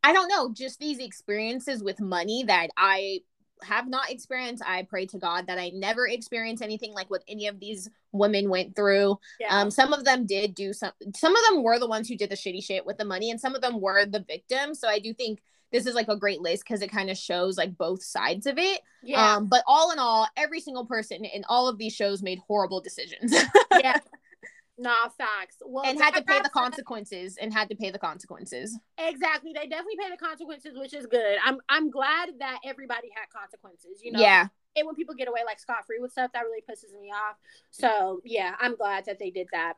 I 0.06 0.14
don't 0.14 0.28
know, 0.28 0.53
just 0.53 0.80
these 0.80 0.99
experiences 0.99 1.84
with 1.84 1.99
money 1.99 2.43
that 2.43 2.70
I 2.78 3.22
have 3.64 3.88
not 3.88 4.12
experienced. 4.12 4.62
I 4.64 4.84
pray 4.84 5.08
to 5.08 5.18
God 5.18 5.47
that 5.47 5.58
I 5.58 5.72
never 5.74 6.08
experience 6.08 6.62
anything 6.62 6.93
like 6.93 7.10
what 7.10 7.24
any 7.28 7.47
of 7.47 7.60
these 7.60 7.89
women 8.12 8.51
went 8.51 8.76
through. 8.76 9.18
Yeah. 9.39 9.47
Um, 9.49 9.72
some 9.72 9.93
of 9.93 10.06
them 10.06 10.28
did 10.28 10.53
do 10.53 10.74
some. 10.74 10.91
Some 11.16 11.36
of 11.36 11.41
them 11.49 11.64
were 11.64 11.80
the 11.80 11.88
ones 11.88 12.08
who 12.08 12.16
did 12.16 12.30
the 12.30 12.36
shitty 12.36 12.64
shit 12.64 12.86
with 12.86 12.99
the 12.99 13.06
money, 13.06 13.32
and 13.32 13.41
some 13.41 13.56
of 13.56 13.62
them 13.62 13.82
were 13.82 14.06
the 14.06 14.24
victims. 14.28 14.80
So 14.80 14.88
I 14.88 14.99
do 14.99 15.12
think 15.12 15.41
this 15.72 15.88
is 15.88 15.95
like 15.95 16.08
a 16.08 16.16
great 16.16 16.39
list 16.39 16.66
because 16.68 16.84
it 16.84 16.91
kind 16.91 17.10
of 17.10 17.18
shows 17.18 17.58
like 17.58 17.76
both 17.76 18.03
sides 18.03 18.45
of 18.45 18.60
it. 18.60 18.82
Yeah. 19.01 19.38
Um, 19.38 19.47
but 19.47 19.64
all 19.66 19.91
in 19.91 19.97
all, 19.97 20.28
every 20.38 20.60
single 20.60 20.86
person 20.86 21.26
in 21.26 21.43
all 21.49 21.68
of 21.68 21.80
these 21.80 21.93
shows 21.93 22.22
made 22.22 22.38
horrible 22.47 22.80
decisions. 22.80 23.34
yeah. 23.72 23.97
Nah, 24.78 25.09
facts. 25.17 25.57
Well, 25.65 25.86
and 25.86 25.99
had 25.99 26.13
to 26.15 26.23
pay 26.23 26.41
the 26.41 26.49
consequences 26.49 27.38
and 27.39 27.53
had 27.53 27.69
to 27.69 27.76
pay 27.76 27.91
the 27.91 27.99
consequences. 27.99 28.78
Exactly. 28.97 29.53
They 29.53 29.67
definitely 29.67 29.97
pay 29.97 30.09
the 30.09 30.17
consequences, 30.17 30.73
which 30.78 30.93
is 30.93 31.05
good. 31.05 31.38
I'm 31.45 31.59
I'm 31.69 31.89
glad 31.89 32.32
that 32.39 32.59
everybody 32.65 33.09
had 33.15 33.30
consequences, 33.30 34.01
you 34.03 34.11
know. 34.11 34.19
Yeah 34.19 34.47
hate 34.76 34.86
when 34.86 34.95
people 34.95 35.15
get 35.15 35.28
away 35.28 35.41
like 35.45 35.59
scot 35.59 35.86
free 35.86 35.99
with 35.99 36.11
stuff. 36.11 36.32
That 36.34 36.43
really 36.43 36.61
pisses 36.61 36.99
me 36.99 37.11
off. 37.11 37.38
So 37.71 38.21
yeah, 38.23 38.55
I'm 38.59 38.76
glad 38.76 39.05
that 39.05 39.19
they 39.19 39.32
did 39.32 39.47
that. 39.51 39.73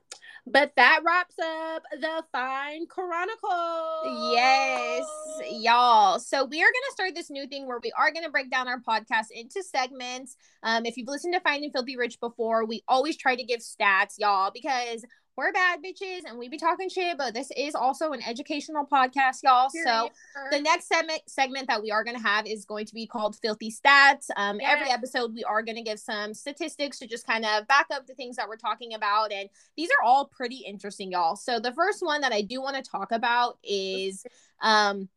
But 0.46 0.74
that 0.76 1.02
wraps 1.06 1.36
up 1.40 1.84
the 1.92 2.24
Fine 2.32 2.88
Chronicle. 2.88 4.32
Yes, 4.34 5.06
y'all. 5.50 6.20
So 6.20 6.46
we 6.46 6.62
are 6.62 6.66
gonna 6.66 6.92
start 6.92 7.16
this 7.16 7.30
new 7.30 7.48
thing 7.48 7.68
where 7.68 7.80
we 7.84 7.92
are 7.98 8.12
gonna 8.12 8.30
break 8.30 8.50
down 8.50 8.68
our 8.68 8.80
podcast 8.80 9.28
into 9.32 9.64
segments. 9.64 10.38
Um, 10.64 10.86
if 10.86 10.98
you've 10.98 11.08
listened 11.08 11.34
to 11.34 11.40
Fine 11.42 11.64
and 11.64 11.74
Filthy 11.74 11.98
Rich 11.98 12.20
before, 12.20 12.66
we 12.66 12.84
always 12.88 13.18
try 13.18 13.36
to 13.36 13.44
give 13.44 13.60
stats, 13.60 14.16
y'all, 14.18 14.52
because 14.54 15.04
we're 15.38 15.52
bad 15.52 15.82
bitches 15.84 16.22
and 16.26 16.38
we 16.40 16.50
be 16.50 16.58
talking 16.58 16.90
shit, 16.90 17.16
but 17.16 17.34
this 17.34 17.52
is 17.56 17.76
also 17.76 18.12
an 18.12 18.22
educational 18.28 18.86
podcast, 18.92 19.44
y'all. 19.44 19.70
So 19.70 20.10
the 20.52 20.60
next 20.60 20.88
segment 20.88 21.22
segment 21.28 21.68
that 21.68 21.82
we 21.82 21.92
are 21.92 22.04
gonna 22.04 22.22
have 22.22 22.48
is 22.48 22.66
going 22.66 22.88
to 22.88 22.94
be 22.94 23.06
called 23.06 23.36
Filthy 23.36 23.72
Stats. 23.72 24.30
Um, 24.36 24.60
yes. 24.60 24.74
every 24.76 24.92
episode 24.92 25.36
we 25.36 25.44
are 25.44 25.62
gonna 25.62 25.84
give 25.84 26.00
some 26.00 26.34
statistics 26.34 26.98
to 27.00 27.08
just 27.08 27.28
kind 27.28 27.46
of 27.46 27.68
back 27.68 27.86
up 27.92 28.08
the 28.08 28.16
things 28.16 28.36
that 28.38 28.50
we're 28.50 28.58
talking 28.58 28.96
about, 28.96 29.32
and 29.32 29.48
these 29.78 29.90
are 29.90 30.04
all 30.04 30.26
pretty 30.26 30.64
interesting, 30.68 31.12
y'all. 31.12 31.36
So 31.36 31.60
the 31.60 31.74
first 31.74 32.04
one 32.04 32.22
that 32.22 32.34
I 32.34 32.42
do 32.42 32.60
want 32.60 32.76
to 32.76 32.92
talk 32.92 33.12
about 33.12 33.60
is 33.64 34.26
um 34.62 35.08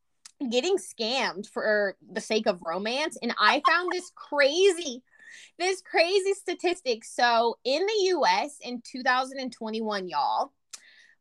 getting 0.50 0.76
scammed 0.76 1.48
for 1.48 1.96
the 2.12 2.20
sake 2.20 2.46
of 2.46 2.60
romance, 2.62 3.16
and 3.22 3.34
I 3.38 3.62
found 3.66 3.90
this 3.90 4.12
crazy 4.14 5.02
this 5.58 5.82
crazy 5.82 6.34
statistic. 6.34 7.04
So 7.04 7.58
in 7.64 7.84
the 7.84 8.08
US 8.16 8.56
in 8.60 8.82
2021, 8.84 10.08
y'all, 10.08 10.52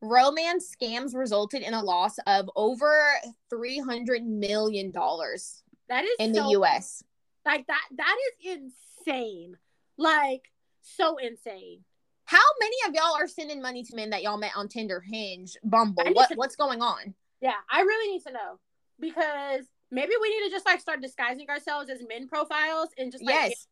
romance 0.02 0.76
scams 0.76 1.16
resulted 1.16 1.62
in 1.62 1.74
a 1.74 1.84
loss 1.84 2.18
of 2.28 2.50
over 2.56 3.04
300 3.50 4.24
million 4.26 4.92
dollars. 4.92 5.64
That 5.90 6.04
is 6.04 6.16
in 6.20 6.34
so, 6.34 6.44
the 6.44 6.50
US. 6.60 7.04
Like 7.46 7.68
that 7.68 7.84
that 7.98 8.18
is 8.46 8.62
insane. 9.08 9.58
Like 9.98 10.52
so 10.82 11.18
insane. 11.18 11.84
How 12.26 12.38
many 12.60 12.76
of 12.88 12.94
y'all 12.94 13.16
are 13.20 13.28
sending 13.28 13.62
money 13.62 13.84
to 13.84 13.96
men 13.96 14.12
that 14.12 14.22
y'all 14.22 14.38
met 14.38 14.52
on 14.56 14.68
Tinder, 14.68 15.02
Hinge, 15.02 15.58
Bumble? 15.64 16.04
What 16.14 16.30
to, 16.30 16.36
what's 16.36 16.56
going 16.56 16.82
on? 16.82 17.16
Yeah, 17.42 17.56
I 17.72 17.82
really 17.82 18.14
need 18.14 18.24
to 18.28 18.32
know 18.32 18.60
because 19.00 19.66
maybe 19.90 20.14
we 20.22 20.30
need 20.30 20.46
to 20.46 20.52
just 20.52 20.66
like 20.66 20.80
start 20.80 21.02
disguising 21.02 21.50
ourselves 21.50 21.90
as 21.90 22.00
men 22.08 22.28
profiles 22.28 22.90
and 22.98 23.12
just 23.12 23.24
like 23.24 23.34
yes 23.34 23.68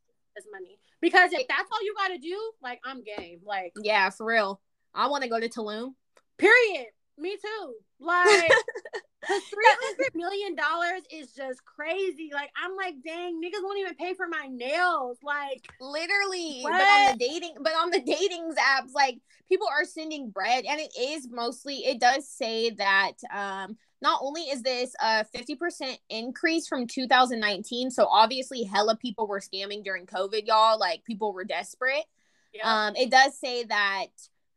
money. 0.51 0.79
Because 1.01 1.31
if 1.33 1.47
that's 1.47 1.69
all 1.71 1.83
you 1.83 1.93
got 1.95 2.09
to 2.09 2.17
do, 2.17 2.51
like 2.61 2.79
I'm 2.83 3.03
game. 3.03 3.39
Like 3.45 3.73
yeah, 3.81 4.09
for 4.09 4.25
real. 4.25 4.61
I 4.93 5.07
want 5.07 5.23
to 5.23 5.29
go 5.29 5.39
to 5.39 5.49
Tulum. 5.49 5.93
Period. 6.38 6.88
Me 7.17 7.35
too. 7.35 7.73
Like 7.99 8.51
three 9.25 9.75
hundred 9.81 10.15
million 10.15 10.55
dollars 10.55 11.01
is 11.11 11.33
just 11.33 11.63
crazy. 11.65 12.29
Like 12.31 12.51
I'm 12.61 12.75
like, 12.75 12.95
dang, 13.03 13.41
niggas 13.41 13.63
won't 13.63 13.79
even 13.79 13.95
pay 13.95 14.13
for 14.13 14.27
my 14.27 14.47
nails. 14.49 15.17
Like 15.23 15.67
literally. 15.81 16.61
What? 16.61 16.73
But 16.73 16.81
on 16.81 17.11
the 17.11 17.25
dating, 17.25 17.53
but 17.61 17.73
on 17.73 17.89
the 17.89 18.01
dating 18.01 18.53
apps, 18.53 18.93
like 18.93 19.19
people 19.47 19.67
are 19.67 19.85
sending 19.85 20.29
bread, 20.29 20.65
and 20.65 20.79
it 20.79 20.91
is 20.99 21.27
mostly. 21.29 21.85
It 21.85 21.99
does 21.99 22.27
say 22.27 22.71
that 22.71 23.13
um 23.33 23.77
not 24.02 24.20
only 24.22 24.43
is 24.43 24.62
this 24.62 24.93
a 25.02 25.26
50% 25.36 25.98
increase 26.10 26.68
from 26.68 26.88
2019, 26.88 27.89
so 27.91 28.06
obviously 28.08 28.64
hella 28.64 28.95
people 28.95 29.28
were 29.28 29.39
scamming 29.39 29.84
during 29.84 30.06
COVID, 30.06 30.45
y'all. 30.45 30.80
Like 30.80 31.04
people 31.04 31.34
were 31.34 31.43
desperate. 31.45 32.06
Yeah. 32.54 32.88
Um, 32.88 32.95
it 32.95 33.10
does 33.12 33.38
say 33.38 33.64
that 33.66 34.08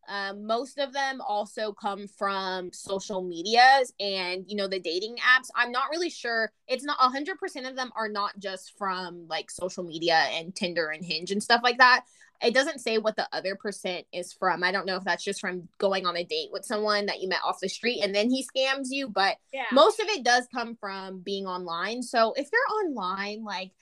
Um, 0.09 0.45
most 0.45 0.79
of 0.79 0.93
them 0.93 1.21
also 1.21 1.73
come 1.73 2.09
from 2.09 2.73
social 2.73 3.23
medias 3.23 3.93
and 4.01 4.45
you 4.49 4.57
know 4.57 4.67
the 4.67 4.81
dating 4.81 5.17
apps. 5.19 5.51
I'm 5.55 5.71
not 5.71 5.91
really 5.91 6.11
sure. 6.11 6.51
It's 6.67 6.83
not 6.85 6.99
100% 6.99 7.69
of 7.69 7.77
them 7.77 7.93
are 7.95 8.09
not 8.09 8.37
just 8.39 8.77
from 8.77 9.29
like 9.29 9.51
social 9.51 9.85
media 9.85 10.27
and 10.33 10.53
Tinder 10.55 10.89
and 10.89 11.05
Hinge 11.05 11.31
and 11.31 11.41
stuff 11.43 11.61
like 11.63 11.79
that. 11.79 12.05
It 12.43 12.55
doesn't 12.55 12.81
say 12.81 12.99
what 12.99 13.17
the 13.17 13.29
other 13.33 13.55
percent 13.55 14.07
is 14.13 14.33
from. 14.33 14.63
I 14.65 14.73
don't 14.73 14.87
know 14.87 14.97
if 14.97 15.05
that's 15.05 15.25
just 15.25 15.41
from 15.41 15.69
going 15.79 16.07
on 16.07 16.17
a 16.17 16.25
date 16.25 16.49
with 16.51 16.65
someone 16.65 17.07
that 17.07 17.21
you 17.21 17.29
met 17.29 17.41
off 17.45 17.61
the 17.61 17.69
street 17.69 18.01
and 18.03 18.15
then 18.15 18.31
he 18.31 18.45
scams 18.45 18.87
you, 18.91 19.09
but 19.09 19.37
yeah. 19.53 19.67
most 19.73 20.01
of 20.01 20.09
it 20.09 20.25
does 20.25 20.47
come 20.53 20.77
from 20.77 21.21
being 21.21 21.47
online. 21.47 22.03
So 22.03 22.33
if 22.37 22.49
you're 22.53 22.79
online, 22.85 23.45
like 23.45 23.73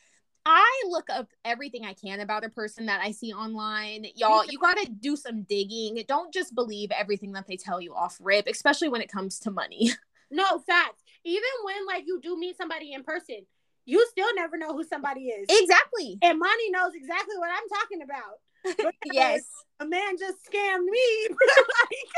I 0.45 0.83
look 0.89 1.11
up 1.11 1.29
everything 1.45 1.85
I 1.85 1.93
can 1.93 2.21
about 2.21 2.45
a 2.45 2.49
person 2.49 2.87
that 2.87 3.01
I 3.03 3.13
see 3.13 3.33
online. 3.33 4.07
Y'all, 4.17 4.47
you 4.47 4.59
got 4.59 4.79
to 4.79 4.91
do 4.91 5.15
some 5.15 5.43
digging. 5.43 6.03
Don't 6.09 6.33
just 6.33 6.55
believe 6.55 6.91
everything 6.91 7.33
that 7.33 7.47
they 7.47 7.57
tell 7.57 7.81
you 7.81 7.95
off 7.95 8.17
rip, 8.21 8.47
especially 8.49 8.89
when 8.89 9.03
it 9.03 9.13
comes 9.13 9.39
to 9.41 9.51
money. 9.51 9.93
No, 10.31 10.59
facts. 10.59 11.03
Even 11.25 11.49
when 11.65 11.87
like 11.87 12.05
you 12.07 12.21
do 12.21 12.39
meet 12.39 12.55
somebody 12.59 12.93
in 12.93 13.03
person, 13.03 13.47
you 13.87 14.07
still 14.11 14.29
never 14.35 14.59
know 14.59 14.75
who 14.75 14.85
somebody 14.85 15.29
is. 15.29 15.47
Exactly. 15.49 16.19
And 16.21 16.39
money 16.39 16.71
knows 16.71 16.93
exactly 16.95 17.39
what 17.39 17.49
I'm 17.51 17.69
talking 17.81 18.03
about. 18.03 18.41
yes. 19.13 19.43
A 19.81 19.87
man 19.87 20.19
just 20.19 20.39
scammed 20.45 20.85
me. 20.85 21.29
like, 21.31 22.09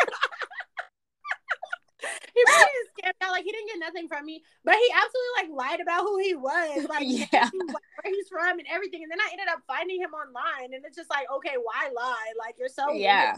he 2.34 2.42
really 2.46 2.88
scared 2.96 3.14
out. 3.20 3.32
Like 3.32 3.44
he 3.44 3.52
didn't 3.52 3.68
get 3.68 3.78
nothing 3.78 4.08
from 4.08 4.24
me, 4.24 4.42
but 4.64 4.74
he 4.74 4.88
absolutely 4.94 5.34
like 5.36 5.70
lied 5.70 5.80
about 5.80 6.02
who 6.02 6.18
he 6.18 6.34
was, 6.34 6.86
like 6.88 7.04
yeah. 7.06 7.50
where 7.52 8.14
he's 8.14 8.28
from 8.28 8.58
and 8.58 8.66
everything. 8.70 9.02
And 9.02 9.10
then 9.10 9.20
I 9.20 9.28
ended 9.32 9.48
up 9.52 9.60
finding 9.66 10.00
him 10.00 10.10
online, 10.14 10.72
and 10.74 10.84
it's 10.84 10.96
just 10.96 11.10
like, 11.10 11.26
okay, 11.36 11.56
why 11.62 11.90
lie? 11.94 12.32
Like 12.38 12.56
you're 12.58 12.68
so 12.68 12.92
yeah. 12.92 13.32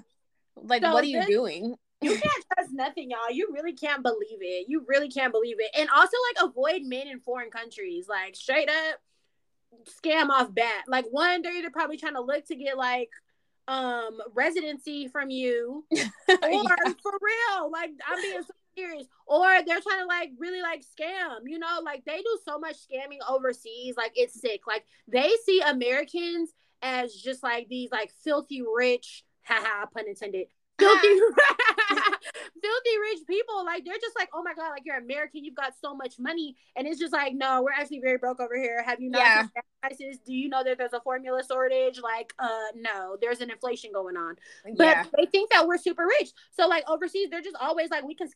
Weird. 0.56 0.68
Like 0.68 0.82
so 0.82 0.92
what 0.92 1.02
are 1.02 1.08
you 1.08 1.26
doing? 1.26 1.74
you 2.02 2.10
can't 2.10 2.44
trust 2.52 2.72
nothing, 2.72 3.10
y'all. 3.10 3.30
You 3.30 3.48
really 3.52 3.72
can't 3.72 4.02
believe 4.02 4.38
it. 4.40 4.66
You 4.68 4.84
really 4.88 5.08
can't 5.08 5.32
believe 5.32 5.56
it. 5.58 5.70
And 5.78 5.88
also 5.88 6.16
like 6.28 6.50
avoid 6.50 6.82
men 6.82 7.06
in 7.06 7.20
foreign 7.20 7.50
countries. 7.50 8.06
Like 8.08 8.36
straight 8.36 8.68
up 8.68 9.00
scam 9.84 10.28
off 10.30 10.54
bat. 10.54 10.84
Like 10.88 11.06
one, 11.10 11.42
day 11.42 11.50
they're 11.50 11.58
either 11.58 11.70
probably 11.70 11.96
trying 11.96 12.14
to 12.14 12.20
look 12.20 12.46
to 12.46 12.56
get 12.56 12.76
like 12.76 13.10
um 13.68 14.18
residency 14.34 15.06
from 15.06 15.30
you 15.30 15.84
or 15.92 15.98
yeah. 16.28 16.76
for 17.02 17.12
real. 17.20 17.70
Like 17.70 17.90
i'm 18.08 18.20
being 18.20 18.42
so 18.42 18.54
serious. 18.76 19.06
Or 19.26 19.46
they're 19.66 19.80
trying 19.80 20.00
to 20.00 20.06
like 20.06 20.30
really 20.38 20.62
like 20.62 20.82
scam 20.82 21.40
you 21.46 21.58
know? 21.58 21.80
Like 21.84 22.04
they 22.04 22.18
do 22.18 22.38
so 22.44 22.58
much 22.58 22.76
scamming 22.76 23.18
overseas. 23.28 23.94
Like 23.96 24.12
it's 24.14 24.40
sick. 24.40 24.62
Like 24.66 24.84
they 25.08 25.30
see 25.44 25.60
americans 25.60 26.50
as 26.82 27.14
just 27.14 27.42
like 27.42 27.68
these 27.68 27.90
like 27.92 28.12
filthy 28.24 28.62
rich 28.62 29.24
haha 29.44 29.86
pun 29.86 30.08
intended 30.08 30.48
filthy 30.78 31.08
filthy 32.62 32.98
rich 33.00 33.20
people 33.26 33.64
like 33.64 33.84
they're 33.84 33.94
just 34.00 34.16
like 34.18 34.28
oh 34.34 34.42
my 34.42 34.54
god 34.54 34.70
like 34.70 34.82
you're 34.84 34.96
american 34.96 35.44
you've 35.44 35.54
got 35.54 35.72
so 35.80 35.94
much 35.94 36.14
money 36.18 36.56
and 36.76 36.86
it's 36.86 36.98
just 36.98 37.12
like 37.12 37.34
no 37.34 37.62
we're 37.62 37.72
actually 37.72 38.00
very 38.00 38.18
broke 38.18 38.40
over 38.40 38.56
here 38.56 38.82
have 38.82 39.00
you 39.00 39.10
not 39.10 39.20
yeah. 39.20 39.46
prices 39.82 40.18
do 40.24 40.34
you 40.34 40.48
know 40.48 40.64
that 40.64 40.78
there's 40.78 40.92
a 40.92 41.00
formula 41.00 41.42
shortage 41.46 42.00
like 42.02 42.32
uh 42.38 42.68
no 42.76 43.16
there's 43.20 43.40
an 43.40 43.50
inflation 43.50 43.90
going 43.92 44.16
on 44.16 44.36
but 44.76 44.84
yeah. 44.84 45.04
they 45.16 45.26
think 45.26 45.50
that 45.50 45.66
we're 45.66 45.78
super 45.78 46.06
rich 46.20 46.30
so 46.52 46.66
like 46.66 46.88
overseas 46.88 47.28
they're 47.30 47.42
just 47.42 47.56
always 47.60 47.90
like 47.90 48.04
we 48.04 48.14
can 48.14 48.28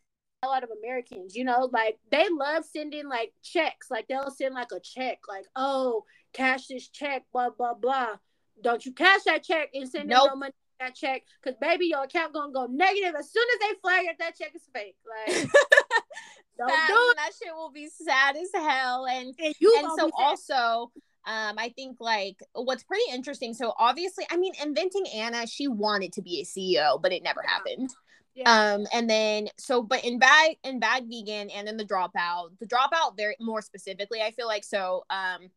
a 0.42 0.48
lot 0.48 0.62
of 0.62 0.70
Americans, 0.82 1.34
you 1.34 1.44
know, 1.44 1.68
like 1.72 1.98
they 2.10 2.26
love 2.30 2.64
sending 2.64 3.08
like 3.08 3.32
checks. 3.42 3.90
Like 3.90 4.06
they'll 4.06 4.30
send 4.30 4.54
like 4.54 4.68
a 4.72 4.80
check, 4.80 5.20
like, 5.28 5.44
oh, 5.56 6.04
cash 6.32 6.66
this 6.66 6.88
check, 6.88 7.24
blah, 7.32 7.50
blah, 7.50 7.74
blah. 7.74 8.16
Don't 8.62 8.84
you 8.84 8.92
cash 8.92 9.22
that 9.26 9.42
check 9.42 9.70
and 9.74 9.88
send 9.88 10.08
nope. 10.08 10.30
no 10.32 10.36
money 10.36 10.52
that 10.80 10.94
check 10.94 11.22
because 11.42 11.56
baby 11.60 11.86
your 11.86 12.04
account 12.04 12.32
gonna 12.32 12.52
go 12.52 12.66
negative 12.66 13.14
as 13.18 13.30
soon 13.30 13.44
as 13.54 13.60
they 13.60 13.74
flag 13.80 14.06
it 14.06 14.16
that 14.18 14.36
check 14.36 14.52
is 14.54 14.62
fake 14.74 14.96
like 15.08 15.36
don't 16.58 16.68
that, 16.68 16.86
do 16.88 16.94
it. 16.94 17.16
that 17.16 17.30
shit 17.40 17.54
will 17.54 17.70
be 17.70 17.88
sad 17.88 18.36
as 18.36 18.48
hell 18.54 19.06
and 19.06 19.34
and, 19.38 19.54
and 19.60 19.88
so 19.96 20.10
also 20.18 20.90
um 21.26 21.58
i 21.58 21.72
think 21.76 21.96
like 22.00 22.36
what's 22.52 22.84
pretty 22.84 23.04
interesting 23.12 23.54
so 23.54 23.72
obviously 23.78 24.24
i 24.30 24.36
mean 24.36 24.52
inventing 24.62 25.06
anna 25.14 25.46
she 25.46 25.68
wanted 25.68 26.12
to 26.12 26.22
be 26.22 26.40
a 26.40 26.44
ceo 26.44 27.00
but 27.00 27.12
it 27.12 27.22
never 27.22 27.42
yeah. 27.44 27.50
happened 27.50 27.90
yeah. 28.36 28.74
Um, 28.74 28.86
and 28.92 29.08
then 29.08 29.48
so, 29.56 29.82
but 29.82 30.04
in 30.04 30.18
bad 30.18 30.56
in 30.62 30.78
bad 30.78 31.06
vegan 31.08 31.48
and 31.48 31.66
in 31.68 31.78
the 31.78 31.86
dropout, 31.86 32.50
the 32.60 32.66
dropout 32.66 33.16
very 33.16 33.34
more 33.40 33.62
specifically, 33.62 34.20
I 34.20 34.30
feel 34.30 34.46
like 34.46 34.62
so. 34.62 35.04
Um, 35.08 35.48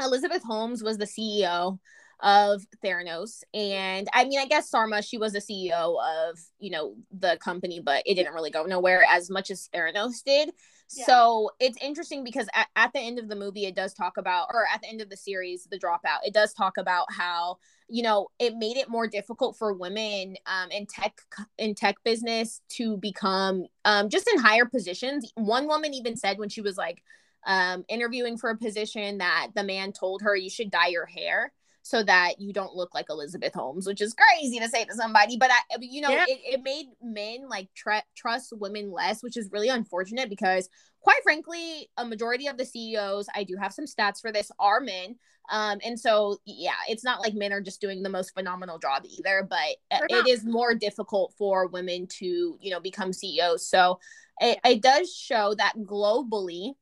Elizabeth 0.00 0.42
Holmes 0.42 0.82
was 0.82 0.96
the 0.96 1.04
CEO 1.04 1.78
of 2.22 2.64
Theranos. 2.84 3.42
And 3.52 4.08
I 4.14 4.24
mean, 4.24 4.38
I 4.38 4.46
guess 4.46 4.70
Sarma, 4.70 5.02
she 5.02 5.18
was 5.18 5.32
the 5.32 5.40
CEO 5.40 5.96
of, 6.00 6.38
you 6.60 6.70
know, 6.70 6.94
the 7.10 7.36
company, 7.42 7.80
but 7.84 8.02
it 8.06 8.14
didn't 8.14 8.32
really 8.32 8.50
go 8.50 8.62
nowhere 8.62 9.04
as 9.10 9.28
much 9.28 9.50
as 9.50 9.68
Theranos 9.74 10.22
did. 10.24 10.52
Yeah. 10.94 11.06
So 11.06 11.50
it's 11.58 11.78
interesting 11.82 12.22
because 12.22 12.48
at, 12.54 12.68
at 12.76 12.92
the 12.92 13.00
end 13.00 13.18
of 13.18 13.28
the 13.28 13.34
movie, 13.34 13.66
it 13.66 13.74
does 13.74 13.92
talk 13.92 14.18
about, 14.18 14.48
or 14.52 14.66
at 14.72 14.82
the 14.82 14.88
end 14.88 15.00
of 15.00 15.10
the 15.10 15.16
series, 15.16 15.66
The 15.68 15.78
Dropout, 15.78 16.20
it 16.24 16.34
does 16.34 16.52
talk 16.52 16.74
about 16.78 17.06
how, 17.10 17.56
you 17.88 18.02
know, 18.02 18.28
it 18.38 18.56
made 18.56 18.76
it 18.76 18.88
more 18.88 19.08
difficult 19.08 19.56
for 19.56 19.72
women 19.72 20.36
um, 20.46 20.70
in 20.70 20.86
tech 20.86 21.20
in 21.58 21.74
tech 21.74 21.96
business 22.04 22.60
to 22.70 22.96
become 22.98 23.64
um, 23.84 24.08
just 24.08 24.28
in 24.28 24.38
higher 24.38 24.66
positions. 24.66 25.32
One 25.34 25.66
woman 25.66 25.92
even 25.94 26.16
said 26.16 26.38
when 26.38 26.50
she 26.50 26.60
was 26.60 26.76
like 26.76 27.02
um, 27.46 27.84
interviewing 27.88 28.36
for 28.36 28.50
a 28.50 28.56
position 28.56 29.18
that 29.18 29.48
the 29.56 29.64
man 29.64 29.92
told 29.92 30.22
her 30.22 30.36
you 30.36 30.50
should 30.50 30.70
dye 30.70 30.88
your 30.88 31.06
hair 31.06 31.52
so 31.82 32.02
that 32.04 32.40
you 32.40 32.52
don't 32.52 32.74
look 32.74 32.94
like 32.94 33.06
Elizabeth 33.10 33.54
Holmes, 33.54 33.86
which 33.86 34.00
is 34.00 34.14
crazy 34.14 34.58
to 34.60 34.68
say 34.68 34.84
to 34.84 34.94
somebody. 34.94 35.36
But 35.36 35.50
I, 35.50 35.76
you 35.80 36.00
know, 36.00 36.10
yeah. 36.10 36.24
it, 36.28 36.40
it 36.44 36.62
made 36.62 36.86
men 37.02 37.48
like 37.48 37.68
tr- 37.74 38.06
trust 38.16 38.52
women 38.56 38.90
less, 38.90 39.22
which 39.22 39.36
is 39.36 39.50
really 39.50 39.68
unfortunate 39.68 40.30
because, 40.30 40.68
quite 41.00 41.22
frankly, 41.24 41.90
a 41.96 42.04
majority 42.04 42.46
of 42.46 42.56
the 42.56 42.64
CEOs, 42.64 43.26
I 43.34 43.42
do 43.42 43.56
have 43.56 43.72
some 43.72 43.86
stats 43.86 44.20
for 44.20 44.30
this, 44.30 44.50
are 44.60 44.80
men. 44.80 45.16
Um, 45.50 45.80
and 45.84 45.98
so, 45.98 46.38
yeah, 46.46 46.76
it's 46.88 47.02
not 47.02 47.20
like 47.20 47.34
men 47.34 47.52
are 47.52 47.60
just 47.60 47.80
doing 47.80 48.02
the 48.02 48.08
most 48.08 48.32
phenomenal 48.32 48.78
job 48.78 49.02
either, 49.04 49.46
but 49.48 49.76
it 49.90 50.28
is 50.28 50.44
more 50.44 50.74
difficult 50.74 51.34
for 51.36 51.66
women 51.66 52.06
to, 52.18 52.56
you 52.60 52.70
know, 52.70 52.78
become 52.78 53.12
CEOs. 53.12 53.66
So 53.66 53.98
it, 54.40 54.58
it 54.64 54.82
does 54.82 55.12
show 55.12 55.54
that 55.58 55.74
globally, 55.78 56.74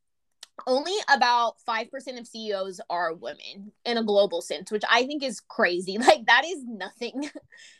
only 0.66 0.92
about 1.12 1.56
5% 1.68 2.18
of 2.18 2.26
CEOs 2.26 2.80
are 2.88 3.14
women 3.14 3.72
in 3.84 3.98
a 3.98 4.04
global 4.04 4.42
sense, 4.42 4.70
which 4.70 4.82
I 4.90 5.06
think 5.06 5.22
is 5.22 5.40
crazy. 5.40 5.98
Like 6.10 6.26
that 6.26 6.44
is 6.44 6.64
nothing. 6.66 7.20
that, 7.22 7.32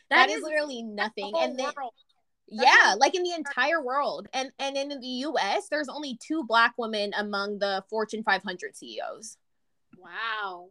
that 0.09 0.29
is, 0.29 0.37
is, 0.37 0.43
literally 0.43 0.83
nothing. 0.83 1.33
and 1.35 1.59
then 1.59 1.71
yeah, 2.47 2.95
like 2.97 3.15
in 3.15 3.23
the 3.23 3.33
entire 3.33 3.81
world. 3.81 4.27
And 4.33 4.51
and 4.59 4.77
in 4.77 4.89
the 4.89 5.07
US, 5.07 5.67
there's 5.69 5.89
only 5.89 6.17
two 6.21 6.43
black 6.43 6.73
women 6.77 7.13
among 7.17 7.59
the 7.59 7.83
Fortune 7.89 8.23
500 8.23 8.75
CEOs. 8.75 9.37
Wow. 9.97 10.69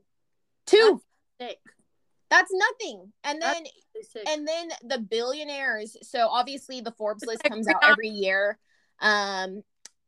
Two. 0.66 1.02
That's, 1.38 1.54
That's 2.30 2.52
nothing. 2.52 3.12
And 3.24 3.42
then 3.42 3.64
and 4.28 4.46
then 4.46 4.68
the 4.84 4.98
billionaires. 4.98 5.96
So 6.02 6.28
obviously 6.28 6.80
the 6.80 6.92
Forbes 6.92 7.24
list 7.26 7.42
comes 7.42 7.66
out 7.66 7.82
every 7.82 8.08
year. 8.08 8.58
Um 9.00 9.62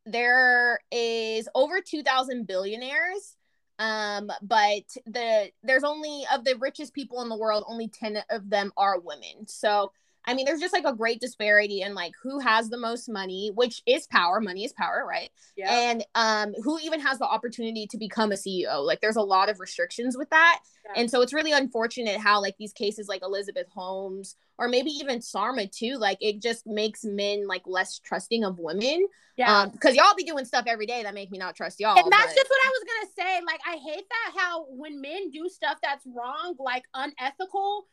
there 0.06 0.80
is 0.90 1.48
over 1.54 1.80
2000 1.80 2.46
billionaires 2.46 3.36
um 3.78 4.30
but 4.42 4.84
the 5.06 5.50
there's 5.62 5.84
only 5.84 6.24
of 6.32 6.44
the 6.44 6.56
richest 6.58 6.92
people 6.94 7.22
in 7.22 7.28
the 7.28 7.36
world 7.36 7.64
only 7.66 7.88
10 7.88 8.22
of 8.30 8.48
them 8.48 8.72
are 8.76 9.00
women. 9.00 9.46
So 9.46 9.92
I 10.24 10.34
mean, 10.34 10.46
there's 10.46 10.60
just 10.60 10.72
like 10.72 10.84
a 10.84 10.94
great 10.94 11.20
disparity 11.20 11.82
in 11.82 11.94
like 11.94 12.12
who 12.22 12.38
has 12.38 12.68
the 12.68 12.78
most 12.78 13.08
money, 13.08 13.50
which 13.54 13.82
is 13.86 14.06
power. 14.06 14.40
Money 14.40 14.64
is 14.64 14.72
power, 14.72 15.04
right? 15.08 15.30
Yeah. 15.56 15.72
And 15.72 16.04
um, 16.14 16.54
who 16.62 16.78
even 16.80 17.00
has 17.00 17.18
the 17.18 17.26
opportunity 17.26 17.86
to 17.88 17.98
become 17.98 18.32
a 18.32 18.36
CEO. 18.36 18.84
Like, 18.84 19.00
there's 19.00 19.16
a 19.16 19.22
lot 19.22 19.48
of 19.48 19.60
restrictions 19.60 20.16
with 20.16 20.30
that, 20.30 20.60
yeah. 20.84 21.00
and 21.00 21.10
so 21.10 21.22
it's 21.22 21.32
really 21.32 21.52
unfortunate 21.52 22.18
how 22.20 22.40
like 22.40 22.56
these 22.58 22.72
cases 22.72 23.08
like 23.08 23.22
Elizabeth 23.22 23.68
Holmes 23.74 24.36
or 24.58 24.68
maybe 24.68 24.90
even 24.90 25.20
Sarma 25.20 25.66
too, 25.66 25.96
like 25.96 26.18
it 26.20 26.40
just 26.40 26.66
makes 26.66 27.04
men 27.04 27.46
like 27.48 27.62
less 27.66 27.98
trusting 27.98 28.44
of 28.44 28.58
women. 28.58 29.06
Yeah. 29.36 29.66
Because 29.66 29.92
um, 29.92 29.96
y'all 29.96 30.14
be 30.16 30.24
doing 30.24 30.44
stuff 30.44 30.66
every 30.68 30.86
day 30.86 31.02
that 31.02 31.14
make 31.14 31.30
me 31.30 31.38
not 31.38 31.56
trust 31.56 31.80
y'all. 31.80 31.98
And 31.98 32.12
that's 32.12 32.26
but... 32.26 32.36
just 32.36 32.50
what 32.50 32.60
I 32.64 32.68
was 32.68 32.84
gonna 32.86 33.28
say. 33.28 33.44
Like, 33.44 33.60
I 33.66 33.76
hate 33.76 34.04
that 34.08 34.40
how 34.40 34.66
when 34.68 35.00
men 35.00 35.30
do 35.30 35.48
stuff 35.48 35.78
that's 35.82 36.06
wrong, 36.06 36.54
like 36.58 36.84
unethical 36.94 37.86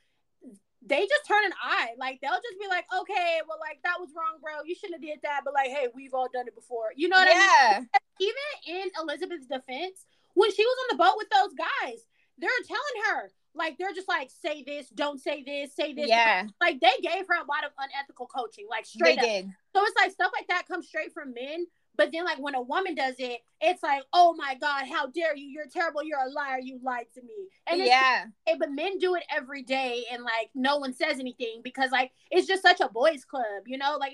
they 0.90 1.06
just 1.06 1.26
turn 1.28 1.46
an 1.46 1.54
eye. 1.62 1.94
Like 1.98 2.20
they'll 2.22 2.42
just 2.42 2.60
be 2.60 2.68
like, 2.68 2.86
okay, 3.02 3.40
well, 3.48 3.60
like 3.62 3.80
that 3.84 4.00
was 4.00 4.10
wrong, 4.18 4.42
bro. 4.42 4.66
You 4.66 4.76
shouldn't 4.76 5.02
have 5.02 5.06
did 5.06 5.20
that. 5.24 5.42
But 5.46 5.54
like, 5.54 5.70
hey, 5.70 5.88
we've 5.96 6.14
all 6.14 6.28
done 6.34 6.48
it 6.48 6.56
before. 6.56 6.92
You 6.96 7.08
know 7.08 7.18
what 7.18 7.30
yeah. 7.30 7.38
I 7.38 7.80
mean? 7.80 7.90
Even 8.20 8.82
in 8.82 8.92
Elizabeth's 9.00 9.48
defense, 9.48 10.06
when 10.34 10.52
she 10.52 10.66
was 10.66 10.78
on 10.84 10.98
the 10.98 11.04
boat 11.04 11.16
with 11.18 11.30
those 11.30 11.54
guys, 11.54 12.00
they're 12.38 12.50
telling 12.68 12.98
her, 13.08 13.32
like, 13.56 13.78
they're 13.78 13.94
just 13.94 14.08
like, 14.08 14.30
say 14.30 14.64
this, 14.64 14.90
don't 14.90 15.20
say 15.20 15.44
this, 15.44 15.76
say 15.76 15.94
this. 15.94 16.08
Yeah. 16.08 16.46
Like 16.62 16.80
they 16.80 16.94
gave 17.02 17.28
her 17.28 17.36
a 17.36 17.48
lot 17.48 17.66
of 17.66 17.72
unethical 17.78 18.28
coaching, 18.28 18.66
like 18.70 18.86
straight 18.86 19.20
they 19.20 19.40
up. 19.40 19.46
Did. 19.46 19.46
So 19.76 19.84
it's 19.84 19.96
like 19.96 20.12
stuff 20.12 20.32
like 20.34 20.48
that 20.48 20.68
comes 20.68 20.88
straight 20.88 21.14
from 21.14 21.34
men. 21.34 21.66
But 21.98 22.12
then, 22.14 22.26
like 22.26 22.40
when 22.40 22.56
a 22.56 22.62
woman 22.62 22.96
does 22.96 23.16
it, 23.20 23.42
it's 23.62 23.84
like, 23.84 24.04
oh 24.14 24.34
my 24.38 24.56
god, 24.56 24.86
how 24.88 25.08
dare 25.08 25.36
you? 25.36 25.48
You're 25.48 25.68
terrible. 25.72 26.04
You're 26.04 26.26
a 26.26 26.30
liar. 26.30 26.60
You 26.62 26.80
lied 26.84 27.08
to 27.16 27.22
me. 27.22 27.50
And 27.68 27.82
yeah, 27.84 28.26
hey, 28.46 28.56
but 28.58 28.72
men 28.72 28.98
do 29.00 29.16
it 29.16 29.24
every 29.36 29.64
day, 29.64 30.06
and 30.12 30.24
like 30.24 30.50
no 30.56 30.78
one 30.78 30.94
says 30.94 31.20
anything 31.20 31.62
because 31.64 31.92
like 31.92 32.12
it's 32.32 32.48
just 32.48 32.62
such 32.62 32.80
a 32.80 32.90
boys' 32.90 33.26
club, 33.26 33.64
you 33.66 33.78
know? 33.78 33.98
Like 34.00 34.14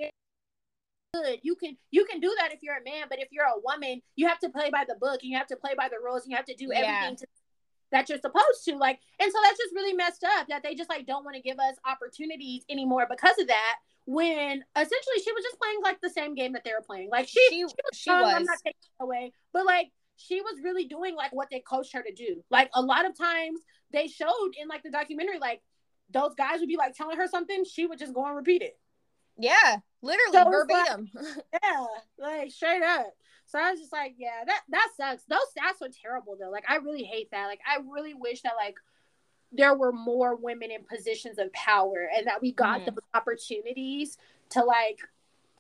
good. 1.16 1.40
You 1.44 1.56
can 1.56 1.78
you 1.92 2.06
can 2.06 2.20
do 2.20 2.34
that 2.40 2.54
if 2.54 2.60
you're 2.62 2.78
a 2.78 2.84
man, 2.84 3.08
but 3.10 3.20
if 3.20 3.30
you're 3.32 3.46
a 3.46 3.62
woman, 3.64 4.02
you 4.16 4.28
have 4.28 4.40
to 4.40 4.50
play 4.50 4.70
by 4.70 4.86
the 4.88 4.96
book 4.96 5.20
and 5.22 5.32
you 5.32 5.38
have 5.38 5.48
to 5.48 5.56
play 5.56 5.74
by 5.78 5.88
the 5.90 5.98
rules 6.04 6.24
and 6.24 6.32
you 6.32 6.38
have 6.38 6.46
to 6.46 6.56
do 6.56 6.72
everything 6.72 7.12
yeah. 7.12 7.16
to, 7.16 7.28
that 7.92 8.10
you're 8.10 8.20
supposed 8.20 8.66
to. 8.66 8.76
Like, 8.78 9.00
and 9.20 9.32
so 9.32 9.38
that's 9.44 9.58
just 9.58 9.74
really 9.76 9.94
messed 9.94 10.24
up 10.24 10.48
that 10.50 10.64
they 10.64 10.76
just 10.76 10.90
like 10.90 11.06
don't 11.06 11.24
want 11.24 11.36
to 11.36 11.42
give 11.42 11.60
us 11.60 11.76
opportunities 11.86 12.64
anymore 12.70 13.08
because 13.10 13.38
of 13.40 13.48
that. 13.48 13.76
When 14.08 14.64
essentially 14.76 15.20
she 15.24 15.32
was 15.32 15.44
just 15.44 15.60
playing 15.60 15.80
like 15.82 16.00
the 16.00 16.12
same 16.12 16.36
game 16.36 16.54
that 16.54 16.64
they 16.64 16.72
were 16.72 16.86
playing. 16.86 17.10
Like 17.10 17.28
she 17.28 17.40
she, 17.50 17.56
she 17.56 17.64
was, 17.64 17.74
she 17.94 18.12
was. 18.12 18.34
I'm 18.36 18.44
not 18.44 18.58
taking 18.64 18.80
away, 19.00 19.34
but 19.52 19.66
like 19.66 19.88
she 20.18 20.42
was 20.42 20.60
really 20.64 20.86
doing 20.86 21.16
like 21.16 21.34
what 21.34 21.48
they 21.50 21.60
coached 21.60 21.94
her 21.94 22.04
to 22.04 22.14
do. 22.14 22.44
Like 22.52 22.70
a 22.74 22.82
lot 22.82 23.06
of 23.06 23.18
times 23.18 23.60
they 23.92 24.08
showed 24.08 24.52
in 24.62 24.68
like 24.68 24.84
the 24.84 24.92
documentary, 24.92 25.40
like 25.40 25.62
those 26.12 26.36
guys 26.36 26.60
would 26.60 26.70
be 26.70 26.78
like 26.78 26.96
telling 26.96 27.18
her 27.18 27.28
something, 27.28 27.66
she 27.66 27.88
would 27.88 27.98
just 27.98 28.14
go 28.14 28.26
and 28.26 28.36
repeat 28.36 28.62
it. 28.62 28.78
Yeah, 29.38 29.78
literally 30.02 30.32
so 30.32 30.50
verbatim. 30.50 31.10
Like, 31.14 31.46
yeah, 31.64 31.86
like 32.20 32.52
straight 32.52 32.84
up. 32.84 33.08
So 33.46 33.60
I 33.60 33.72
was 33.72 33.80
just 33.80 33.94
like, 33.94 34.16
yeah, 34.18 34.44
that 34.46 34.62
that 34.70 34.90
sucks. 34.98 35.24
Those 35.26 35.40
stats 35.56 35.86
are 35.86 35.92
terrible 36.02 36.38
though. 36.40 36.50
Like 36.50 36.66
I 36.68 36.78
really 36.78 37.04
hate 37.04 37.32
that. 37.32 37.46
Like 37.48 37.62
I 37.66 37.80
really 37.92 38.14
wish 38.14 38.42
that 38.42 38.54
like 38.58 38.76
there 39.52 39.76
were 39.76 39.92
more 39.92 40.36
women 40.36 40.72
in 40.72 40.84
positions 40.84 41.38
of 41.40 41.52
power 41.54 42.10
and 42.16 42.28
that 42.28 42.42
we 42.42 42.52
got 42.52 42.82
mm-hmm. 42.82 42.96
the 42.96 43.02
opportunities 43.14 44.18
to 44.50 44.64
like 44.64 45.00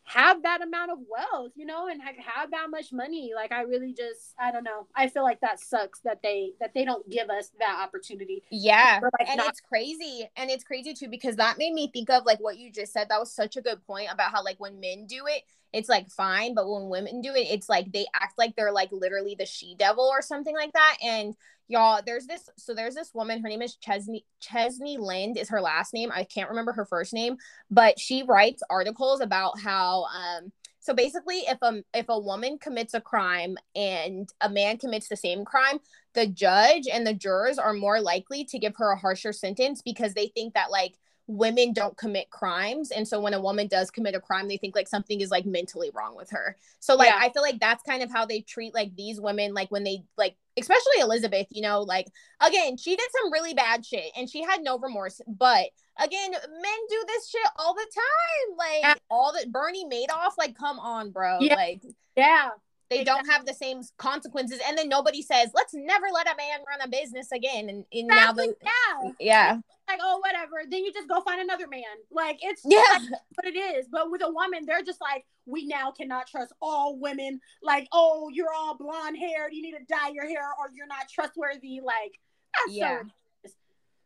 have 0.05 0.43
that 0.43 0.61
amount 0.61 0.91
of 0.91 0.99
wealth, 1.09 1.51
you 1.55 1.65
know, 1.65 1.87
and 1.87 2.01
have, 2.01 2.15
have 2.17 2.51
that 2.51 2.69
much 2.69 2.93
money. 2.93 3.31
Like 3.35 3.51
I 3.51 3.61
really 3.61 3.93
just 3.93 4.33
I 4.39 4.51
don't 4.51 4.63
know. 4.63 4.87
I 4.95 5.09
feel 5.09 5.23
like 5.23 5.41
that 5.41 5.59
sucks 5.59 5.99
that 6.01 6.21
they 6.21 6.51
that 6.59 6.73
they 6.73 6.85
don't 6.85 7.09
give 7.09 7.29
us 7.29 7.51
that 7.59 7.81
opportunity. 7.83 8.43
Yeah. 8.51 8.99
Like 9.01 9.27
and 9.27 9.37
not- 9.37 9.49
it's 9.49 9.61
crazy. 9.61 10.29
And 10.35 10.49
it's 10.49 10.63
crazy 10.63 10.93
too 10.93 11.09
because 11.09 11.37
that 11.37 11.57
made 11.57 11.73
me 11.73 11.89
think 11.91 12.09
of 12.09 12.25
like 12.25 12.39
what 12.39 12.57
you 12.57 12.71
just 12.71 12.93
said. 12.93 13.09
That 13.09 13.19
was 13.19 13.33
such 13.33 13.57
a 13.57 13.61
good 13.61 13.85
point 13.87 14.09
about 14.11 14.31
how 14.31 14.43
like 14.43 14.59
when 14.59 14.79
men 14.79 15.07
do 15.07 15.23
it, 15.27 15.43
it's 15.73 15.89
like 15.89 16.09
fine, 16.09 16.53
but 16.53 16.69
when 16.69 16.87
women 16.87 17.21
do 17.21 17.33
it, 17.33 17.47
it's 17.49 17.67
like 17.67 17.91
they 17.91 18.05
act 18.13 18.37
like 18.37 18.55
they're 18.55 18.71
like 18.71 18.91
literally 18.91 19.35
the 19.37 19.45
she 19.45 19.75
devil 19.75 20.05
or 20.05 20.21
something 20.21 20.55
like 20.55 20.73
that. 20.73 20.97
And 21.03 21.35
y'all 21.67 22.01
there's 22.05 22.27
this 22.27 22.49
so 22.57 22.73
there's 22.73 22.95
this 22.95 23.11
woman 23.13 23.41
her 23.41 23.49
name 23.49 23.61
is 23.61 23.75
chesney 23.75 24.25
chesney 24.39 24.97
lind 24.97 25.37
is 25.37 25.49
her 25.49 25.61
last 25.61 25.93
name. 25.93 26.11
I 26.13 26.23
can't 26.23 26.49
remember 26.49 26.73
her 26.73 26.85
first 26.85 27.13
name 27.13 27.37
but 27.71 27.99
she 27.99 28.23
writes 28.23 28.61
articles 28.69 29.21
about 29.21 29.59
how 29.59 30.05
um 30.05 30.51
so 30.79 30.93
basically 30.93 31.37
if 31.47 31.57
a 31.61 31.83
if 31.93 32.05
a 32.09 32.19
woman 32.19 32.59
commits 32.59 32.93
a 32.93 33.01
crime 33.01 33.57
and 33.75 34.31
a 34.41 34.49
man 34.49 34.77
commits 34.77 35.09
the 35.09 35.17
same 35.17 35.43
crime 35.43 35.79
the 36.13 36.27
judge 36.27 36.87
and 36.91 37.05
the 37.05 37.13
jurors 37.13 37.57
are 37.57 37.73
more 37.73 37.99
likely 37.99 38.45
to 38.45 38.59
give 38.59 38.75
her 38.77 38.91
a 38.91 38.99
harsher 38.99 39.33
sentence 39.33 39.81
because 39.81 40.13
they 40.13 40.27
think 40.27 40.53
that 40.53 40.71
like 40.71 40.95
women 41.27 41.73
don't 41.73 41.97
commit 41.97 42.29
crimes 42.29 42.91
and 42.91 43.07
so 43.07 43.19
when 43.19 43.33
a 43.33 43.41
woman 43.41 43.67
does 43.67 43.89
commit 43.89 44.13
a 44.13 44.19
crime 44.19 44.47
they 44.47 44.57
think 44.57 44.75
like 44.75 44.87
something 44.87 45.21
is 45.21 45.31
like 45.31 45.45
mentally 45.45 45.89
wrong 45.95 46.15
with 46.15 46.29
her 46.29 46.55
so 46.79 46.95
like 46.95 47.09
yeah. 47.09 47.17
i 47.19 47.29
feel 47.29 47.41
like 47.41 47.59
that's 47.59 47.81
kind 47.83 48.03
of 48.03 48.11
how 48.11 48.25
they 48.25 48.41
treat 48.41 48.75
like 48.75 48.95
these 48.95 49.19
women 49.19 49.53
like 49.53 49.71
when 49.71 49.83
they 49.83 50.03
like 50.17 50.35
especially 50.57 50.99
elizabeth 50.99 51.47
you 51.49 51.63
know 51.63 51.81
like 51.81 52.05
again 52.45 52.77
she 52.77 52.95
did 52.95 53.07
some 53.19 53.33
really 53.33 53.55
bad 53.55 53.83
shit 53.83 54.11
and 54.15 54.29
she 54.29 54.43
had 54.43 54.61
no 54.61 54.77
remorse 54.77 55.19
but 55.27 55.65
again 55.99 56.31
men 56.31 56.79
do 56.89 57.03
this 57.07 57.29
shit 57.29 57.47
all 57.57 57.73
the 57.73 57.87
time 57.95 58.57
like 58.57 58.81
yeah. 58.81 58.93
all 59.09 59.33
that 59.33 59.51
bernie 59.51 59.85
madoff 59.85 60.33
like 60.37 60.55
come 60.55 60.77
on 60.77 61.09
bro 61.09 61.39
yeah. 61.39 61.55
like 61.55 61.81
yeah 62.15 62.49
they 62.89 63.03
don't 63.03 63.27
have 63.27 63.47
the 63.47 63.53
same 63.53 63.81
consequences 63.97 64.59
and 64.67 64.77
then 64.77 64.87
nobody 64.87 65.21
says 65.21 65.49
let's 65.55 65.73
never 65.73 66.05
let 66.13 66.27
a 66.27 66.37
man 66.37 66.59
run 66.67 66.81
a 66.81 66.87
business 66.87 67.31
again 67.31 67.67
and, 67.69 67.83
and 67.91 68.07
now 68.07 68.31
the 68.31 68.53
yeah 68.63 69.11
yeah 69.19 69.57
like 69.87 69.99
oh 70.01 70.19
whatever 70.25 70.63
then 70.69 70.83
you 70.83 70.91
just 70.91 71.07
go 71.07 71.21
find 71.21 71.41
another 71.41 71.67
man 71.67 71.83
like 72.11 72.39
it's 72.41 72.61
yeah 72.65 72.81
like 72.93 73.21
what 73.35 73.45
it 73.45 73.57
is 73.57 73.87
but 73.91 74.09
with 74.09 74.21
a 74.23 74.29
woman 74.29 74.65
they're 74.65 74.83
just 74.83 75.01
like 75.01 75.25
we 75.45 75.65
now 75.65 75.91
cannot 75.91 76.27
trust 76.27 76.53
all 76.61 76.97
women 76.97 77.39
like 77.61 77.87
oh 77.91 78.29
you're 78.33 78.53
all 78.53 78.75
blonde 78.75 79.17
haired 79.17 79.53
you 79.53 79.61
need 79.61 79.73
to 79.73 79.85
dye 79.87 80.09
your 80.13 80.27
hair 80.27 80.49
or 80.59 80.71
you're 80.73 80.87
not 80.87 81.07
trustworthy 81.07 81.79
like 81.83 82.19
that's 82.53 82.75
yeah. 82.77 82.89
so 82.89 83.03
ridiculous. 83.03 83.57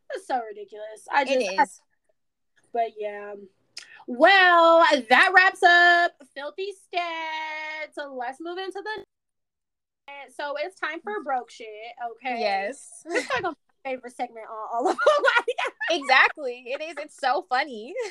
that's 0.09 0.27
so 0.27 0.41
ridiculous 0.47 1.07
i 1.11 1.23
just 1.23 1.37
it 1.37 1.53
is. 1.53 1.59
I, 1.59 1.65
but 2.73 2.91
yeah 2.97 3.33
well, 4.11 4.83
that 5.09 5.31
wraps 5.35 5.61
up 5.61 6.13
filthy 6.33 6.71
stats. 6.71 7.93
So 7.93 8.15
let's 8.15 8.39
move 8.41 8.57
into 8.57 8.81
the. 8.83 9.03
So 10.35 10.55
it's 10.59 10.79
time 10.79 10.99
for 11.03 11.23
broke 11.23 11.51
shit. 11.51 11.67
Okay. 12.15 12.39
Yes. 12.39 13.05
It's 13.79 13.85
like 13.85 13.95
a 13.95 13.97
favorite 13.97 14.15
segment 14.15 14.45
on 14.49 14.67
all 14.73 14.89
of 14.89 14.97
them. 14.97 16.01
exactly. 16.01 16.65
It 16.67 16.81
is. 16.81 16.95
It's 16.99 17.17
so 17.19 17.45
funny. 17.49 17.93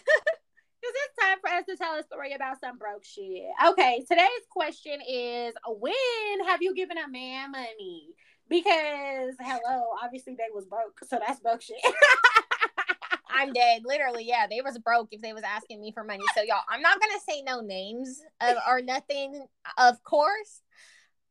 Because 0.81 0.95
it's 1.07 1.27
time 1.27 1.39
for 1.41 1.51
us 1.51 1.65
to 1.69 1.77
tell 1.77 1.99
a 1.99 2.05
story 2.05 2.35
about 2.35 2.61
some 2.61 2.79
broke 2.79 3.05
shit. 3.05 3.43
Okay, 3.67 4.05
today's 4.09 4.47
question 4.49 5.01
is 5.09 5.53
when 5.67 6.47
have 6.47 6.63
you 6.63 6.73
given 6.73 6.97
a 6.99 7.09
man 7.09 7.51
money? 7.51 8.11
Because 8.49 9.35
hello, 9.41 9.83
obviously 10.01 10.35
they 10.37 10.45
was 10.55 10.67
broke, 10.67 11.01
so 11.05 11.19
that's 11.19 11.41
broke 11.41 11.63
shit. 11.63 11.79
I'm 13.29 13.53
dead. 13.53 13.83
Literally, 13.85 14.25
yeah. 14.25 14.47
They 14.49 14.61
was 14.61 14.79
broke 14.79 15.09
if 15.11 15.21
they 15.21 15.33
was 15.33 15.43
asking 15.43 15.81
me 15.81 15.91
for 15.91 16.05
money. 16.05 16.23
So 16.37 16.43
y'all, 16.43 16.63
I'm 16.69 16.81
not 16.81 17.01
gonna 17.01 17.21
say 17.29 17.43
no 17.43 17.61
names 17.61 18.23
of, 18.41 18.57
or 18.69 18.81
nothing, 18.81 19.45
of 19.79 20.01
course. 20.05 20.63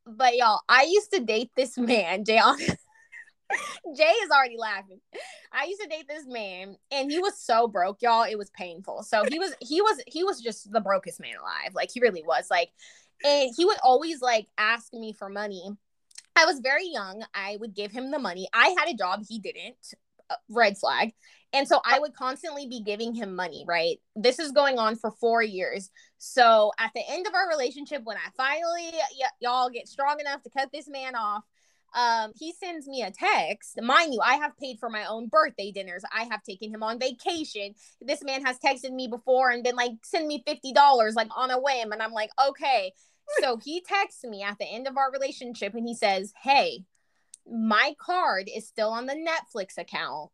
But 0.05 0.35
y'all, 0.35 0.59
I 0.67 0.83
used 0.83 1.13
to 1.13 1.21
date 1.21 1.51
this 1.55 1.77
man, 1.77 2.25
Jay. 2.25 2.41
Jay 3.95 4.03
is 4.03 4.29
already 4.29 4.57
laughing. 4.57 4.99
I 5.51 5.65
used 5.65 5.81
to 5.81 5.87
date 5.87 6.07
this 6.07 6.25
man, 6.27 6.75
and 6.91 7.11
he 7.11 7.19
was 7.19 7.39
so 7.39 7.67
broke, 7.67 8.01
y'all. 8.01 8.23
It 8.23 8.37
was 8.37 8.49
painful. 8.51 9.03
So 9.03 9.23
he 9.29 9.39
was, 9.39 9.53
he 9.61 9.81
was, 9.81 10.01
he 10.07 10.23
was 10.23 10.41
just 10.41 10.71
the 10.71 10.81
brokest 10.81 11.19
man 11.19 11.35
alive. 11.39 11.73
Like 11.73 11.89
he 11.93 11.99
really 11.99 12.23
was. 12.23 12.47
Like, 12.49 12.69
and 13.23 13.49
he 13.55 13.65
would 13.65 13.77
always 13.83 14.21
like 14.21 14.47
ask 14.57 14.93
me 14.93 15.13
for 15.13 15.29
money. 15.29 15.69
I 16.35 16.45
was 16.45 16.59
very 16.59 16.87
young. 16.87 17.23
I 17.33 17.57
would 17.59 17.73
give 17.73 17.91
him 17.91 18.11
the 18.11 18.19
money. 18.19 18.47
I 18.53 18.75
had 18.77 18.89
a 18.89 18.97
job. 18.97 19.23
He 19.27 19.39
didn't. 19.39 19.75
Uh, 20.29 20.35
red 20.49 20.77
flag. 20.77 21.13
And 21.53 21.65
so 21.65 21.79
I 21.85 21.99
would 21.99 22.13
constantly 22.13 22.67
be 22.67 22.81
giving 22.81 23.15
him 23.15 23.33
money, 23.33 23.63
right? 23.65 23.97
This 24.13 24.39
is 24.39 24.51
going 24.51 24.77
on 24.77 24.97
for 24.97 25.09
four 25.09 25.41
years. 25.41 25.89
So 26.17 26.73
at 26.77 26.91
the 26.93 27.01
end 27.09 27.25
of 27.27 27.33
our 27.33 27.47
relationship, 27.47 28.01
when 28.03 28.17
I 28.17 28.29
finally, 28.35 28.91
y- 28.91 29.29
y'all 29.39 29.69
get 29.69 29.87
strong 29.87 30.19
enough 30.19 30.43
to 30.43 30.49
cut 30.49 30.69
this 30.73 30.89
man 30.89 31.15
off, 31.15 31.45
um, 31.95 32.31
he 32.37 32.53
sends 32.53 32.87
me 32.87 33.01
a 33.01 33.11
text. 33.11 33.81
Mind 33.81 34.13
you, 34.13 34.19
I 34.23 34.35
have 34.35 34.57
paid 34.57 34.79
for 34.79 34.89
my 34.89 35.05
own 35.05 35.27
birthday 35.27 35.71
dinners. 35.71 36.03
I 36.13 36.23
have 36.25 36.43
taken 36.43 36.73
him 36.73 36.83
on 36.83 36.99
vacation. 36.99 37.73
This 38.01 38.23
man 38.23 38.45
has 38.45 38.59
texted 38.59 38.91
me 38.91 39.07
before 39.07 39.49
and 39.49 39.63
been 39.63 39.75
like, 39.75 39.93
send 40.03 40.27
me 40.27 40.43
$50 40.47 41.15
like 41.15 41.29
on 41.35 41.51
a 41.51 41.59
whim. 41.59 41.91
And 41.91 42.01
I'm 42.01 42.11
like, 42.11 42.31
okay. 42.49 42.93
So 43.39 43.57
he 43.57 43.81
texts 43.81 44.23
me 44.23 44.43
at 44.43 44.57
the 44.59 44.65
end 44.65 44.87
of 44.87 44.97
our 44.97 45.11
relationship 45.11 45.73
and 45.73 45.87
he 45.87 45.95
says, 45.95 46.33
Hey, 46.41 46.85
my 47.49 47.95
card 47.99 48.49
is 48.53 48.67
still 48.67 48.89
on 48.89 49.05
the 49.05 49.13
Netflix 49.13 49.77
account 49.77 50.31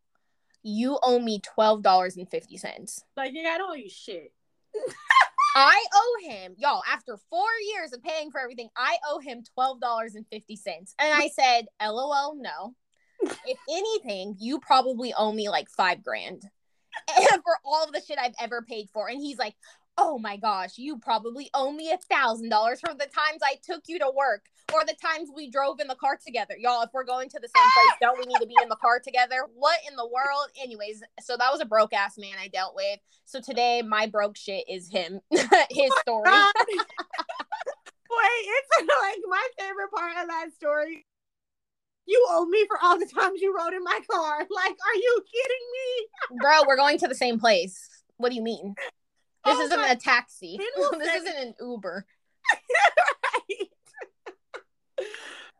you 0.64 0.97
owe 1.04 1.20
me 1.20 1.39
twelve 1.39 1.84
dollars 1.84 2.18
and 2.18 2.30
fifty 2.30 2.58
cents. 2.58 3.04
Like, 3.16 3.32
yeah, 3.34 3.49
I 3.49 3.58
don't 3.58 3.72
owe 3.72 3.76
you 3.76 3.89
shit. 3.89 4.34
I 5.56 5.86
owe 5.93 6.30
him, 6.30 6.56
y'all, 6.58 6.82
after 6.91 7.18
four 7.30 7.47
years 7.74 7.93
of 7.93 8.01
paying 8.04 8.32
for 8.32 8.39
everything, 8.39 8.70
I 8.76 8.97
owe 9.10 9.20
him 9.20 9.43
twelve 9.54 9.80
dollars 9.80 10.16
and 10.16 10.26
fifty 10.32 10.56
cents. 10.56 10.95
And 10.99 11.14
I 11.14 11.30
said, 11.30 11.66
LOL, 11.82 12.36
no. 12.36 12.74
if 13.45 13.58
anything, 13.70 14.36
you 14.39 14.60
probably 14.60 15.14
owe 15.14 15.32
me 15.32 15.49
like 15.49 15.70
five 15.70 16.04
grand. 16.04 16.43
for 17.43 17.58
all 17.66 17.84
of 17.84 17.91
the 17.91 18.01
shit 18.01 18.20
I've 18.20 18.36
ever 18.39 18.62
paid 18.62 18.88
for. 18.93 19.08
And 19.08 19.20
he's 19.20 19.38
like, 19.38 19.56
oh 19.98 20.18
my 20.18 20.38
gosh, 20.38 20.78
you 20.78 20.98
probably 20.98 21.50
owe 21.54 21.72
me 21.72 21.91
a 21.91 21.98
thousand 21.98 22.50
dollars 22.50 22.80
for 22.80 22.94
the 22.94 23.06
times 23.06 23.41
I 23.44 23.56
took 23.64 23.84
you 23.88 24.00
to 24.00 24.12
work 24.16 24.46
or 24.74 24.84
the 24.86 24.96
times 24.96 25.30
we 25.36 25.50
drove 25.50 25.80
in 25.80 25.88
the 25.88 25.96
car 25.96 26.18
together. 26.24 26.56
Y'all, 26.58 26.82
if 26.82 26.89
we're 26.94 27.04
going 27.04 27.30
to 27.30 27.39
the 27.39 27.48
same 27.48 27.70
place, 27.74 27.98
don't 28.02 28.18
we 28.18 28.26
need 28.26 28.39
to 28.39 28.48
be 28.48 28.56
in 28.62 28.70
the 28.70 28.76
car 28.76 29.00
together? 29.00 29.48
What 29.56 29.80
in 29.89 29.96
the 29.96 30.06
world? 30.06 30.48
Anyways, 30.62 31.04
so 31.22 31.38
that 31.38 31.52
was 31.52 31.62
a 31.62 31.66
broke 31.66 31.94
ass 31.94 32.18
man 32.18 32.36
I 32.39 32.48
dealt 32.48 32.76
with. 32.76 33.00
So 33.26 33.39
today 33.39 33.82
my 33.82 34.08
broke 34.08 34.38
shit 34.38 34.66
is 34.70 34.89
him, 34.89 35.20
his 35.32 35.41
oh 35.52 36.00
story. 36.02 36.32
Wait, 38.14 38.46
it's 38.46 38.70
like 39.02 39.20
my 39.28 39.48
favorite 39.60 39.91
part 39.96 40.18
of 40.22 40.28
that 40.28 40.50
story. 40.56 41.06
You 42.06 42.26
owe 42.32 42.46
me 42.46 42.66
for 42.68 42.78
all 42.84 43.00
the 43.00 43.06
times 43.06 43.41
you 43.41 43.56
rode 43.56 43.74
in 43.74 43.84
my 43.84 44.00
car. 44.12 44.39
Like, 44.39 44.72
are 44.72 44.96
you 44.96 45.24
kidding 45.32 45.68
me? 45.74 46.39
Bro, 46.41 46.64
we're 46.68 46.76
going 46.76 46.98
to 47.00 47.08
the 47.08 47.16
same 47.16 47.39
place. 47.39 47.88
What 48.18 48.30
do 48.30 48.36
you 48.36 48.44
mean? 48.44 48.76
This 49.46 49.58
oh, 49.58 49.62
isn't 49.62 49.80
a 49.80 49.96
taxi. 49.96 50.58
this 50.78 51.08
say- 51.08 51.18
isn't 51.18 51.38
an 51.38 51.54
Uber. 51.60 52.06
right. 53.50 53.68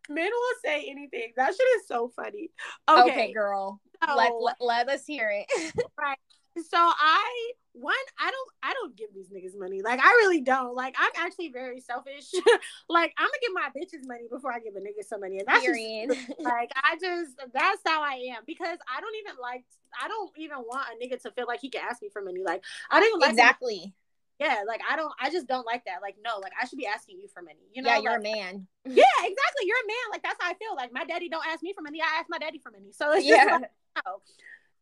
Men 0.10 0.30
will 0.30 0.58
say 0.64 0.86
anything. 0.90 1.34
That 1.38 1.54
shit 1.54 1.68
is 1.78 1.88
so 1.88 2.12
funny. 2.16 2.52
Okay, 2.90 3.12
okay 3.12 3.34
girl. 3.34 3.80
let, 4.06 4.34
let, 4.40 4.56
let 4.60 4.90
us 4.90 5.06
hear 5.06 5.32
it. 5.32 5.74
right. 6.00 6.18
So 6.62 6.78
I 6.78 7.52
one 7.74 7.96
I 8.20 8.30
don't 8.30 8.50
I 8.62 8.74
don't 8.74 8.96
give 8.96 9.10
these 9.14 9.30
niggas 9.30 9.58
money. 9.58 9.82
Like 9.82 10.00
I 10.00 10.10
really 10.22 10.42
don't. 10.42 10.76
Like 10.76 10.96
I'm 10.98 11.12
actually 11.18 11.50
very 11.50 11.80
selfish. 11.80 12.32
like 12.90 13.14
I'm 13.18 13.28
gonna 13.28 13.42
give 13.42 13.54
my 13.54 13.70
bitches 13.76 14.08
money 14.08 14.28
before 14.30 14.54
I 14.54 14.60
give 14.60 14.76
a 14.76 14.80
nigga 14.80 15.04
some 15.06 15.22
money. 15.22 15.40
And 15.40 15.48
that's 15.48 15.66
just, 15.66 16.40
like 16.40 16.72
I 16.76 16.98
just 17.02 17.38
that's 17.54 17.82
how 17.86 18.04
I 18.04 18.36
am 18.36 18.44
because 18.46 18.78
I 18.88 19.02
don't 19.02 19.16
even 19.26 19.42
like 19.42 19.66
I 20.00 20.08
don't 20.08 20.32
even 20.38 20.58
want 20.60 20.88
a 20.94 21.04
nigga 21.04 21.22
to 21.24 21.32
feel 21.32 21.46
like 21.48 21.62
he 21.62 21.70
can 21.70 21.82
ask 21.90 22.02
me 22.02 22.10
for 22.10 22.22
money. 22.22 22.44
Like 22.44 22.64
I 22.92 23.00
don't 23.00 23.10
even 23.10 23.20
like 23.20 23.32
exactly. 23.32 23.94
Yeah, 24.40 24.64
like 24.68 24.82
I 24.90 24.96
don't 24.96 25.14
I 25.20 25.30
just 25.32 25.48
don't 25.48 25.66
like 25.66 25.86
that. 25.86 26.02
Like 26.02 26.18
no, 26.24 26.40
like 26.40 26.54
I 26.62 26.68
should 26.68 26.78
be 26.78 26.88
asking 26.88 27.20
you 27.20 27.28
for 27.34 27.42
money. 27.42 27.70
You 27.74 27.82
know, 27.82 27.90
yeah, 27.90 28.00
you're 28.00 28.20
like, 28.20 28.20
a 28.20 28.24
man. 28.24 28.68
yeah, 28.86 29.18
exactly. 29.20 29.66
You're 29.66 29.78
a 29.84 29.88
man. 29.88 30.12
Like 30.12 30.22
that's 30.22 30.38
how 30.40 30.50
I 30.50 30.54
feel. 30.56 30.76
Like 30.76 30.94
my 30.94 31.06
daddy 31.06 31.30
don't 31.30 31.46
ask 31.48 31.64
me 31.64 31.74
for 31.74 31.82
money. 31.82 32.02
I 32.02 32.20
ask 32.20 32.28
my 32.30 32.38
daddy 32.38 32.60
for 32.60 32.72
money. 32.72 32.92
So 32.92 33.14
it's 33.14 33.26
yeah. 33.26 33.46
just 33.46 33.62
like. 33.62 33.72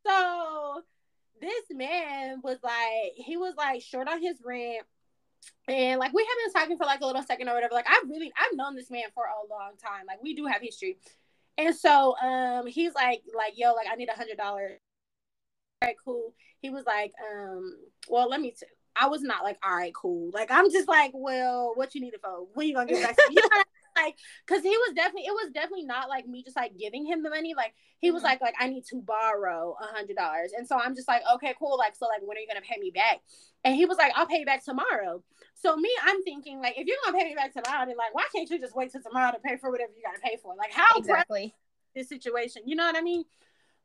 So 0.05 0.81
this 1.41 1.65
man 1.71 2.41
was 2.43 2.57
like, 2.63 3.13
he 3.15 3.35
was 3.35 3.55
like 3.57 3.81
short 3.81 4.07
on 4.07 4.21
his 4.21 4.37
rent. 4.45 4.85
And 5.67 5.99
like 5.99 6.13
we 6.13 6.23
have 6.23 6.53
been 6.53 6.61
talking 6.61 6.77
for 6.77 6.85
like 6.85 7.01
a 7.01 7.05
little 7.05 7.23
second 7.23 7.49
or 7.49 7.55
whatever. 7.55 7.73
Like 7.73 7.87
I've 7.89 8.07
really 8.07 8.31
I've 8.37 8.55
known 8.55 8.75
this 8.75 8.91
man 8.91 9.03
for 9.13 9.23
a 9.23 9.49
long 9.49 9.71
time. 9.83 10.05
Like 10.07 10.21
we 10.21 10.35
do 10.35 10.45
have 10.45 10.61
history. 10.61 10.97
And 11.57 11.75
so 11.75 12.15
um 12.17 12.67
he's 12.67 12.93
like 12.93 13.21
like 13.35 13.53
yo 13.55 13.73
like 13.73 13.87
I 13.91 13.95
need 13.95 14.09
a 14.09 14.13
hundred 14.13 14.37
dollars. 14.37 14.77
All 15.81 15.87
right, 15.87 15.95
cool. 16.03 16.33
He 16.59 16.69
was 16.69 16.85
like 16.85 17.13
um 17.33 17.75
well 18.07 18.29
let 18.29 18.39
me 18.39 18.51
t- 18.51 18.67
I 18.95 19.07
was 19.07 19.21
not 19.23 19.43
like 19.43 19.57
all 19.63 19.75
right 19.75 19.93
cool. 19.93 20.29
Like 20.31 20.51
I'm 20.51 20.69
just 20.71 20.87
like 20.87 21.11
well 21.13 21.71
what 21.75 21.95
you 21.95 22.01
need 22.01 22.13
it 22.13 22.21
for? 22.21 22.47
When 22.53 22.67
you 22.67 22.75
gonna 22.75 22.91
get 22.91 23.03
back 23.03 23.15
to 23.15 23.29
me? 23.29 23.35
You 23.41 23.49
know 23.49 23.63
like 23.95 24.15
because 24.45 24.63
he 24.63 24.69
was 24.69 24.93
definitely 24.95 25.23
it 25.23 25.33
was 25.33 25.51
definitely 25.53 25.85
not 25.85 26.09
like 26.09 26.27
me 26.27 26.43
just 26.43 26.55
like 26.55 26.77
giving 26.77 27.05
him 27.05 27.23
the 27.23 27.29
money 27.29 27.53
like 27.55 27.73
he 27.99 28.07
mm-hmm. 28.07 28.15
was 28.15 28.23
like 28.23 28.41
like 28.41 28.55
i 28.59 28.67
need 28.67 28.85
to 28.85 29.01
borrow 29.01 29.75
a 29.81 29.95
hundred 29.95 30.15
dollars 30.15 30.51
and 30.57 30.67
so 30.67 30.77
i'm 30.79 30.95
just 30.95 31.07
like 31.07 31.21
okay 31.33 31.53
cool 31.59 31.77
like 31.77 31.95
so 31.95 32.07
like 32.07 32.21
when 32.21 32.37
are 32.37 32.39
you 32.39 32.47
gonna 32.47 32.61
pay 32.61 32.79
me 32.79 32.91
back 32.91 33.19
and 33.63 33.75
he 33.75 33.85
was 33.85 33.97
like 33.97 34.11
i'll 34.15 34.27
pay 34.27 34.39
you 34.39 34.45
back 34.45 34.63
tomorrow 34.63 35.21
so 35.55 35.75
me 35.75 35.89
i'm 36.03 36.23
thinking 36.23 36.59
like 36.59 36.77
if 36.77 36.87
you're 36.87 36.97
gonna 37.05 37.17
pay 37.17 37.25
me 37.25 37.35
back 37.35 37.53
tomorrow 37.53 37.85
then 37.85 37.97
like 37.97 38.13
why 38.13 38.25
can't 38.33 38.49
you 38.49 38.59
just 38.59 38.75
wait 38.75 38.91
till 38.91 39.01
tomorrow 39.01 39.31
to 39.31 39.39
pay 39.39 39.57
for 39.57 39.71
whatever 39.71 39.91
you 39.95 40.03
gotta 40.03 40.21
pay 40.21 40.37
for 40.41 40.55
like 40.55 40.71
how 40.71 40.97
exactly 40.97 41.53
this 41.95 42.07
situation 42.09 42.61
you 42.65 42.75
know 42.75 42.85
what 42.85 42.95
i 42.95 43.01
mean 43.01 43.23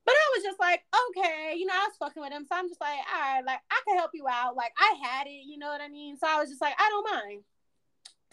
but 0.07 0.15
I 0.15 0.39
was 0.39 0.45
just 0.45 0.61
like, 0.61 0.83
okay, 1.11 1.59
you 1.59 1.67
know, 1.67 1.75
I 1.75 1.89
was 1.89 1.97
fucking 1.99 2.23
with 2.23 2.31
him. 2.31 2.47
So 2.49 2.55
I'm 2.55 2.69
just 2.69 2.81
like, 2.81 2.95
all 3.13 3.21
right, 3.21 3.45
like 3.45 3.59
I 3.69 3.81
can 3.87 3.99
help 3.99 4.13
you 4.15 4.27
out. 4.31 4.55
Like 4.55 4.71
I 4.79 4.95
had 5.03 5.27
it, 5.27 5.43
you 5.45 5.59
know 5.59 5.67
what 5.67 5.81
I 5.81 5.89
mean? 5.89 6.17
So 6.17 6.29
I 6.29 6.39
was 6.39 6.49
just 6.49 6.63
like, 6.63 6.75
I 6.79 6.89
don't 6.89 7.11
mind. 7.13 7.43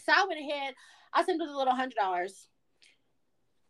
So 0.06 0.12
I 0.14 0.24
went 0.28 0.38
ahead, 0.38 0.74
I 1.14 1.24
sent 1.24 1.40
her 1.40 1.46
the 1.46 1.56
little 1.56 1.74
hundred 1.74 1.96
dollars. 1.96 2.48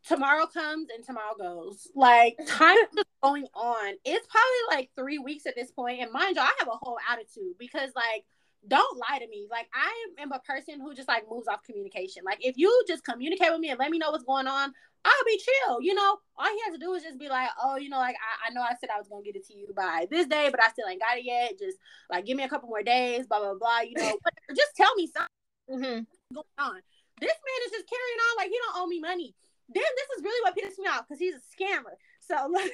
Tomorrow 0.06 0.46
comes 0.46 0.88
and 0.94 1.04
tomorrow 1.04 1.34
goes. 1.38 1.88
Like 1.94 2.36
time 2.46 2.76
is 2.96 3.04
going 3.22 3.46
on. 3.54 3.94
It's 4.04 4.26
probably 4.26 4.76
like 4.76 4.90
three 4.96 5.18
weeks 5.18 5.46
at 5.46 5.54
this 5.54 5.70
point. 5.70 6.00
And 6.00 6.12
mind 6.12 6.36
you, 6.36 6.42
I 6.42 6.52
have 6.58 6.68
a 6.68 6.76
whole 6.76 6.98
attitude 7.10 7.54
because 7.58 7.90
like 7.94 8.24
don't 8.66 8.98
lie 8.98 9.18
to 9.18 9.28
me. 9.28 9.46
Like 9.50 9.68
I 9.74 10.22
am 10.22 10.32
a 10.32 10.38
person 10.40 10.80
who 10.80 10.94
just 10.94 11.08
like 11.08 11.24
moves 11.30 11.48
off 11.48 11.62
communication. 11.64 12.22
Like 12.24 12.44
if 12.44 12.56
you 12.56 12.84
just 12.88 13.04
communicate 13.04 13.52
with 13.52 13.60
me 13.60 13.70
and 13.70 13.78
let 13.78 13.90
me 13.90 13.98
know 13.98 14.10
what's 14.10 14.24
going 14.24 14.46
on, 14.46 14.72
I'll 15.04 15.24
be 15.26 15.38
chill. 15.38 15.82
You 15.82 15.94
know, 15.94 16.18
all 16.36 16.48
he 16.48 16.60
has 16.64 16.72
to 16.72 16.78
do 16.78 16.94
is 16.94 17.02
just 17.02 17.18
be 17.18 17.28
like, 17.28 17.50
oh, 17.62 17.76
you 17.76 17.90
know, 17.90 17.98
like 17.98 18.16
I, 18.16 18.48
I 18.48 18.54
know 18.54 18.62
I 18.62 18.74
said 18.80 18.88
I 18.94 18.98
was 18.98 19.08
gonna 19.08 19.22
get 19.22 19.36
it 19.36 19.46
to 19.48 19.54
you 19.54 19.68
by 19.76 20.06
this 20.10 20.26
day, 20.26 20.48
but 20.50 20.62
I 20.62 20.70
still 20.70 20.88
ain't 20.88 21.00
got 21.00 21.18
it 21.18 21.24
yet. 21.24 21.58
Just 21.58 21.78
like 22.10 22.24
give 22.24 22.36
me 22.36 22.44
a 22.44 22.48
couple 22.48 22.68
more 22.68 22.82
days, 22.82 23.26
blah 23.26 23.40
blah 23.40 23.54
blah. 23.54 23.80
You 23.80 23.94
know, 23.96 24.16
just 24.56 24.72
tell 24.76 24.94
me 24.94 25.08
something 25.08 25.84
mm-hmm. 25.84 26.34
going 26.34 26.46
on. 26.58 26.80
This 27.20 27.34
man 27.34 27.60
is 27.66 27.72
just 27.72 27.86
carrying 27.86 28.20
on 28.20 28.32
like 28.38 28.50
he 28.50 28.58
don't 28.58 28.82
owe 28.82 28.86
me 28.86 29.00
money. 29.00 29.34
Then 29.68 29.86
this 29.96 30.08
is 30.18 30.24
really 30.24 30.42
what 30.42 30.56
pisses 30.56 30.78
me 30.78 30.90
off 30.90 31.06
because 31.06 31.20
he's 31.20 31.38
a 31.38 31.44
scammer. 31.54 31.94
So 32.20 32.34
I 32.36 32.70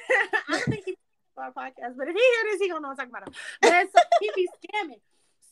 don't 0.49 0.64
think 0.64 0.84
he's 0.86 1.01
our 1.36 1.53
podcast, 1.53 1.97
but 1.97 2.09
if 2.09 2.14
he 2.14 2.20
hear 2.20 2.45
this, 2.51 2.61
he 2.61 2.68
don't 2.68 2.82
know 2.82 2.88
what 2.88 3.01
I'm 3.01 3.09
talking 3.09 3.14
about 3.16 3.28
him. 3.28 3.34
But 3.62 3.88
so 3.93 4.01
he 4.20 4.30
be 4.34 4.49
scamming. 4.61 5.01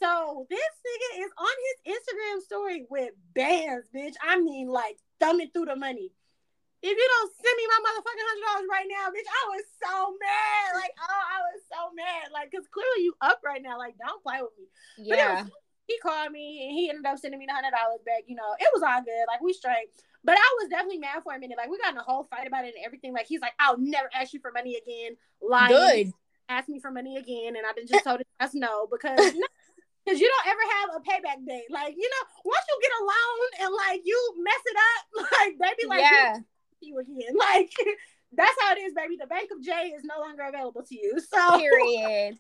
So 0.01 0.47
this 0.51 0.73
nigga 0.85 1.25
is 1.25 1.33
on 1.37 1.57
his 1.67 1.79
Instagram 1.97 2.43
story 2.43 2.87
with 2.89 3.13
bands, 3.35 3.89
bitch. 3.95 4.15
I 4.23 4.41
mean, 4.41 4.69
like 4.69 4.97
thumbing 5.21 5.51
through 5.53 5.67
the 5.67 5.77
money. 5.77 6.13
If 6.81 6.95
you 6.95 7.09
don't 7.19 7.33
send 7.35 7.57
me 7.59 7.67
my 7.67 7.81
motherfucking 7.91 8.23
hundred 8.23 8.45
dollars 8.47 8.69
right 8.71 8.87
now, 8.87 9.11
bitch, 9.11 9.27
I 9.27 9.43
was 9.51 9.65
so 9.83 10.15
mad. 10.23 10.79
Like, 10.79 10.95
oh, 11.03 11.25
I 11.27 11.39
was 11.51 11.61
so 11.67 11.81
mad. 11.95 12.31
Like, 12.33 12.53
cause 12.53 12.69
clearly 12.71 13.03
you 13.03 13.15
up 13.21 13.41
right 13.45 13.61
now. 13.61 13.79
Like, 13.79 13.97
don't 13.99 14.23
play 14.23 14.39
with 14.41 14.55
me. 14.57 14.67
Yeah 14.97 15.45
he 15.89 15.99
called 15.99 16.31
me 16.31 16.69
and 16.69 16.77
he 16.77 16.91
ended 16.91 17.07
up 17.07 17.19
sending 17.19 17.41
me 17.41 17.47
the 17.49 17.55
hundred 17.55 17.73
dollars 17.73 18.01
back. 18.05 18.29
You 18.29 18.37
know, 18.37 18.55
it 18.61 18.69
was 18.73 18.83
all 18.85 19.03
good. 19.03 19.25
Like 19.27 19.41
we 19.41 19.53
straight. 19.55 19.89
But 20.23 20.37
I 20.37 20.57
was 20.61 20.69
definitely 20.69 20.99
mad 20.99 21.23
for 21.25 21.35
a 21.35 21.39
minute. 21.39 21.57
Like 21.57 21.71
we 21.71 21.79
got 21.79 21.93
in 21.93 21.99
a 21.99 22.03
whole 22.03 22.25
fight 22.25 22.47
about 22.47 22.65
it 22.67 22.75
and 22.77 22.85
everything. 22.85 23.15
Like 23.15 23.27
he's 23.27 23.41
like, 23.41 23.55
I'll 23.59 23.79
never 23.79 24.11
ask 24.15 24.35
you 24.35 24.41
for 24.41 24.53
money 24.53 24.77
again. 24.77 25.17
Lying. 25.41 25.73
Good. 25.73 26.13
Ask 26.51 26.69
me 26.69 26.79
for 26.79 26.91
money 26.91 27.17
again, 27.17 27.57
and 27.57 27.67
I've 27.67 27.77
been 27.77 27.87
just 27.87 28.05
told 28.05 28.21
him 28.21 28.27
that's 28.39 28.55
no 28.55 28.87
because. 28.87 29.19
Because 30.05 30.23
you 30.23 30.33
don't 30.33 30.47
ever 30.49 30.61
have 30.73 30.91
a 30.97 31.01
payback 31.05 31.47
date. 31.47 31.67
Like, 31.69 31.95
you 31.95 32.09
know, 32.09 32.27
once 32.43 32.65
you 32.67 32.79
get 32.81 32.93
a 32.99 33.05
loan 33.05 33.49
and 33.61 33.75
like 33.75 34.01
you 34.07 34.35
mess 34.39 34.63
it 34.65 34.77
up, 34.79 35.29
like 35.39 35.59
baby, 35.59 35.87
like 35.87 36.01
yeah. 36.01 36.39
you 36.81 36.99
again. 36.99 37.37
Like 37.37 37.71
that's 38.33 38.57
how 38.63 38.73
it 38.73 38.79
is, 38.79 38.95
baby. 38.95 39.19
The 39.21 39.27
Bank 39.27 39.51
of 39.53 39.63
J 39.63 39.93
is 39.95 40.05
no 40.05 40.19
longer 40.19 40.45
available 40.49 40.83
to 40.83 40.95
you. 40.95 41.21
So 41.21 41.59
period 41.59 42.39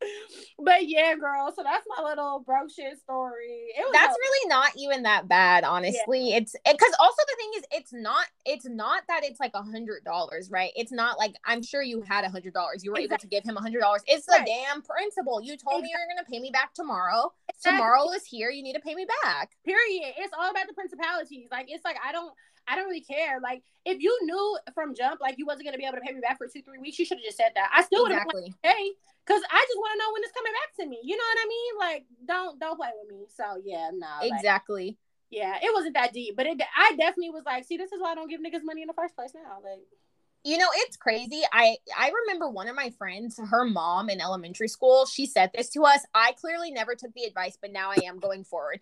but 0.58 0.88
yeah, 0.88 1.14
girl. 1.14 1.52
So 1.54 1.62
that's 1.62 1.86
my 1.96 2.04
little 2.04 2.40
broke 2.40 2.70
shit 2.70 2.98
story. 2.98 3.68
that's 3.92 4.14
a- 4.14 4.18
really 4.18 4.48
not 4.48 4.72
even 4.76 5.02
that 5.04 5.28
bad, 5.28 5.64
honestly. 5.64 6.30
Yeah. 6.30 6.36
It's 6.36 6.52
because 6.52 6.92
it, 6.92 7.00
also 7.00 7.16
the 7.26 7.36
thing 7.38 7.50
is, 7.56 7.64
it's 7.72 7.92
not. 7.92 8.26
It's 8.44 8.66
not 8.66 9.02
that 9.08 9.22
it's 9.24 9.40
like 9.40 9.52
a 9.54 9.62
hundred 9.62 10.04
dollars, 10.04 10.50
right? 10.50 10.72
It's 10.76 10.92
not 10.92 11.18
like 11.18 11.34
I'm 11.44 11.62
sure 11.62 11.82
you 11.82 12.02
had 12.02 12.24
a 12.24 12.30
hundred 12.30 12.54
dollars. 12.54 12.84
You 12.84 12.92
were 12.92 12.98
exactly. 12.98 13.14
able 13.14 13.20
to 13.20 13.26
give 13.28 13.44
him 13.44 13.56
a 13.56 13.60
hundred 13.60 13.80
dollars. 13.80 14.02
It's 14.06 14.26
right. 14.28 14.40
the 14.40 14.50
damn 14.50 14.82
principle. 14.82 15.40
You 15.40 15.56
told 15.56 15.80
exactly. 15.80 15.82
me 15.82 15.90
you're 15.90 16.16
gonna 16.16 16.28
pay 16.30 16.40
me 16.40 16.50
back 16.50 16.74
tomorrow. 16.74 17.32
Exactly. 17.48 17.78
Tomorrow 17.78 18.10
is 18.12 18.24
here. 18.24 18.50
You 18.50 18.62
need 18.62 18.74
to 18.74 18.80
pay 18.80 18.94
me 18.94 19.06
back. 19.22 19.56
Period. 19.64 20.14
It's 20.18 20.32
all 20.38 20.50
about 20.50 20.66
the 20.68 20.74
principalities. 20.74 21.48
Like 21.50 21.66
it's 21.68 21.84
like 21.84 21.96
I 22.04 22.12
don't. 22.12 22.32
I 22.68 22.74
don't 22.74 22.86
really 22.86 23.00
care. 23.00 23.38
Like, 23.40 23.62
if 23.84 24.02
you 24.02 24.18
knew 24.22 24.58
from 24.74 24.92
jump, 24.92 25.20
like 25.20 25.38
you 25.38 25.46
wasn't 25.46 25.66
gonna 25.66 25.78
be 25.78 25.84
able 25.84 25.98
to 25.98 26.00
pay 26.00 26.12
me 26.12 26.20
back 26.20 26.36
for 26.36 26.48
two, 26.48 26.62
three 26.62 26.80
weeks, 26.80 26.98
you 26.98 27.04
should 27.04 27.18
have 27.18 27.24
just 27.24 27.36
said 27.36 27.52
that. 27.54 27.70
I 27.72 27.84
still 27.84 28.02
would 28.02 28.10
have 28.10 28.22
exactly. 28.22 28.54
like, 28.64 28.74
hey, 28.74 28.90
because 29.26 29.42
I 29.50 29.58
just 29.58 29.78
want 29.78 29.92
to 29.92 29.98
know 29.98 30.12
when 30.12 30.22
it's 30.22 30.32
coming 30.32 30.52
back 30.54 30.70
to 30.78 30.86
me. 30.86 31.00
You 31.02 31.16
know 31.16 31.26
what 31.26 31.42
I 31.42 31.48
mean? 31.48 31.72
Like, 31.78 32.02
don't 32.26 32.60
don't 32.60 32.76
play 32.76 32.90
with 32.94 33.10
me. 33.10 33.26
So 33.34 33.60
yeah, 33.64 33.90
no. 33.92 34.22
Exactly. 34.22 34.86
Like, 34.86 34.96
yeah, 35.30 35.58
it 35.60 35.74
wasn't 35.74 35.94
that 35.94 36.12
deep, 36.12 36.36
but 36.36 36.46
it. 36.46 36.60
I 36.76 36.90
definitely 36.96 37.30
was 37.30 37.42
like, 37.44 37.64
see, 37.64 37.76
this 37.76 37.90
is 37.90 38.00
why 38.00 38.12
I 38.12 38.14
don't 38.14 38.30
give 38.30 38.40
niggas 38.40 38.62
money 38.62 38.82
in 38.82 38.86
the 38.86 38.94
first 38.94 39.16
place 39.16 39.32
now. 39.34 39.58
Like, 39.62 39.82
you 40.46 40.56
know 40.58 40.68
it's 40.74 40.96
crazy. 40.96 41.42
I 41.52 41.76
i 41.98 42.12
remember 42.24 42.48
one 42.48 42.68
of 42.68 42.76
my 42.76 42.90
friends 42.90 43.38
her 43.50 43.64
mom 43.64 44.08
in 44.08 44.20
elementary 44.20 44.68
school 44.68 45.04
she 45.04 45.26
said 45.26 45.50
this 45.52 45.70
to 45.70 45.82
us. 45.82 46.00
I 46.14 46.32
clearly 46.40 46.70
never 46.70 46.94
took 46.94 47.12
the 47.14 47.24
advice 47.24 47.58
but 47.60 47.72
now 47.72 47.90
i 47.90 47.96
am 48.04 48.20
going 48.20 48.44
forward. 48.44 48.78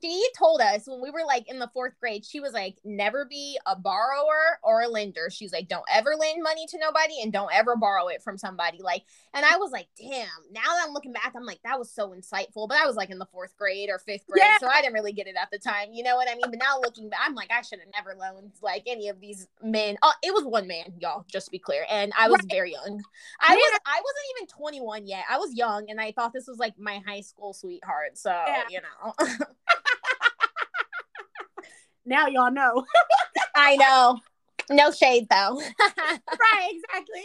She 0.00 0.26
told 0.36 0.62
us 0.62 0.84
when 0.86 1.02
we 1.02 1.10
were 1.10 1.24
like 1.26 1.46
in 1.48 1.58
the 1.58 1.70
fourth 1.74 1.92
grade 2.00 2.24
she 2.24 2.40
was 2.40 2.54
like 2.54 2.78
never 2.84 3.26
be 3.26 3.58
a 3.66 3.76
borrower 3.76 4.58
or 4.62 4.80
a 4.80 4.88
lender. 4.88 5.28
She's 5.30 5.52
like 5.52 5.68
don't 5.68 5.84
ever 5.92 6.14
lend 6.18 6.42
money 6.42 6.66
to 6.68 6.78
nobody 6.78 7.20
and 7.22 7.30
don't 7.30 7.52
ever 7.52 7.76
borrow 7.76 8.08
it 8.08 8.22
from 8.22 8.38
somebody. 8.38 8.80
Like 8.80 9.02
and 9.34 9.44
i 9.44 9.58
was 9.58 9.72
like 9.72 9.88
damn 10.00 10.26
now 10.52 10.62
that 10.62 10.84
i'm 10.86 10.94
looking 10.94 11.12
back 11.12 11.34
i'm 11.36 11.44
like 11.44 11.60
that 11.64 11.78
was 11.78 11.92
so 11.92 12.14
insightful. 12.14 12.66
But 12.66 12.78
i 12.78 12.86
was 12.86 12.96
like 12.96 13.10
in 13.10 13.18
the 13.18 13.26
fourth 13.26 13.54
grade 13.58 13.90
or 13.90 13.98
fifth 13.98 14.26
grade 14.26 14.42
yeah. 14.42 14.56
so 14.58 14.68
i 14.68 14.80
didn't 14.80 14.94
really 14.94 15.12
get 15.12 15.26
it 15.26 15.36
at 15.40 15.50
the 15.52 15.58
time 15.58 15.88
you 15.92 16.02
know 16.02 16.16
what 16.16 16.30
i 16.30 16.34
mean? 16.34 16.48
But 16.48 16.58
now 16.58 16.80
looking 16.80 17.10
back 17.10 17.20
i'm 17.26 17.34
like 17.34 17.50
i 17.50 17.60
should 17.60 17.80
have 17.80 17.88
never 17.92 18.18
loaned 18.18 18.52
like 18.62 18.84
any 18.86 19.10
of 19.10 19.20
these 19.20 19.46
men. 19.62 19.98
Oh 20.02 20.12
it 20.22 20.32
was 20.32 20.44
one 20.44 20.66
man 20.66 20.93
y'all, 21.00 21.24
just 21.30 21.46
to 21.46 21.50
be 21.50 21.58
clear. 21.58 21.86
And 21.90 22.12
I 22.18 22.28
was 22.28 22.40
right. 22.40 22.50
very 22.50 22.72
young. 22.72 23.02
I 23.40 23.54
was 23.54 23.80
I 23.86 24.00
wasn't 24.00 24.26
even 24.36 24.46
21 24.48 25.06
yet. 25.06 25.24
I 25.30 25.38
was 25.38 25.54
young 25.54 25.90
and 25.90 26.00
I 26.00 26.12
thought 26.12 26.32
this 26.32 26.46
was 26.46 26.58
like 26.58 26.78
my 26.78 27.00
high 27.06 27.20
school 27.20 27.52
sweetheart. 27.52 28.16
So, 28.18 28.30
yeah. 28.30 28.62
you 28.70 28.80
know. 28.80 29.14
now 32.06 32.26
y'all 32.26 32.52
know. 32.52 32.84
I 33.54 33.76
know. 33.76 34.18
No 34.70 34.90
shade 34.90 35.26
though. 35.30 35.60
right, 35.80 36.70
exactly. 36.70 37.22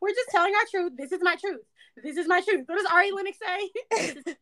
We're 0.00 0.10
just 0.10 0.30
telling 0.30 0.54
our 0.54 0.66
truth. 0.70 0.92
This 0.96 1.12
is 1.12 1.20
my 1.22 1.36
truth. 1.36 1.62
This 2.02 2.16
is 2.16 2.26
my 2.26 2.40
truth. 2.40 2.64
What 2.66 2.76
does 2.76 2.86
Ari 2.92 3.12
Lennox 3.12 3.38
say? 3.38 4.34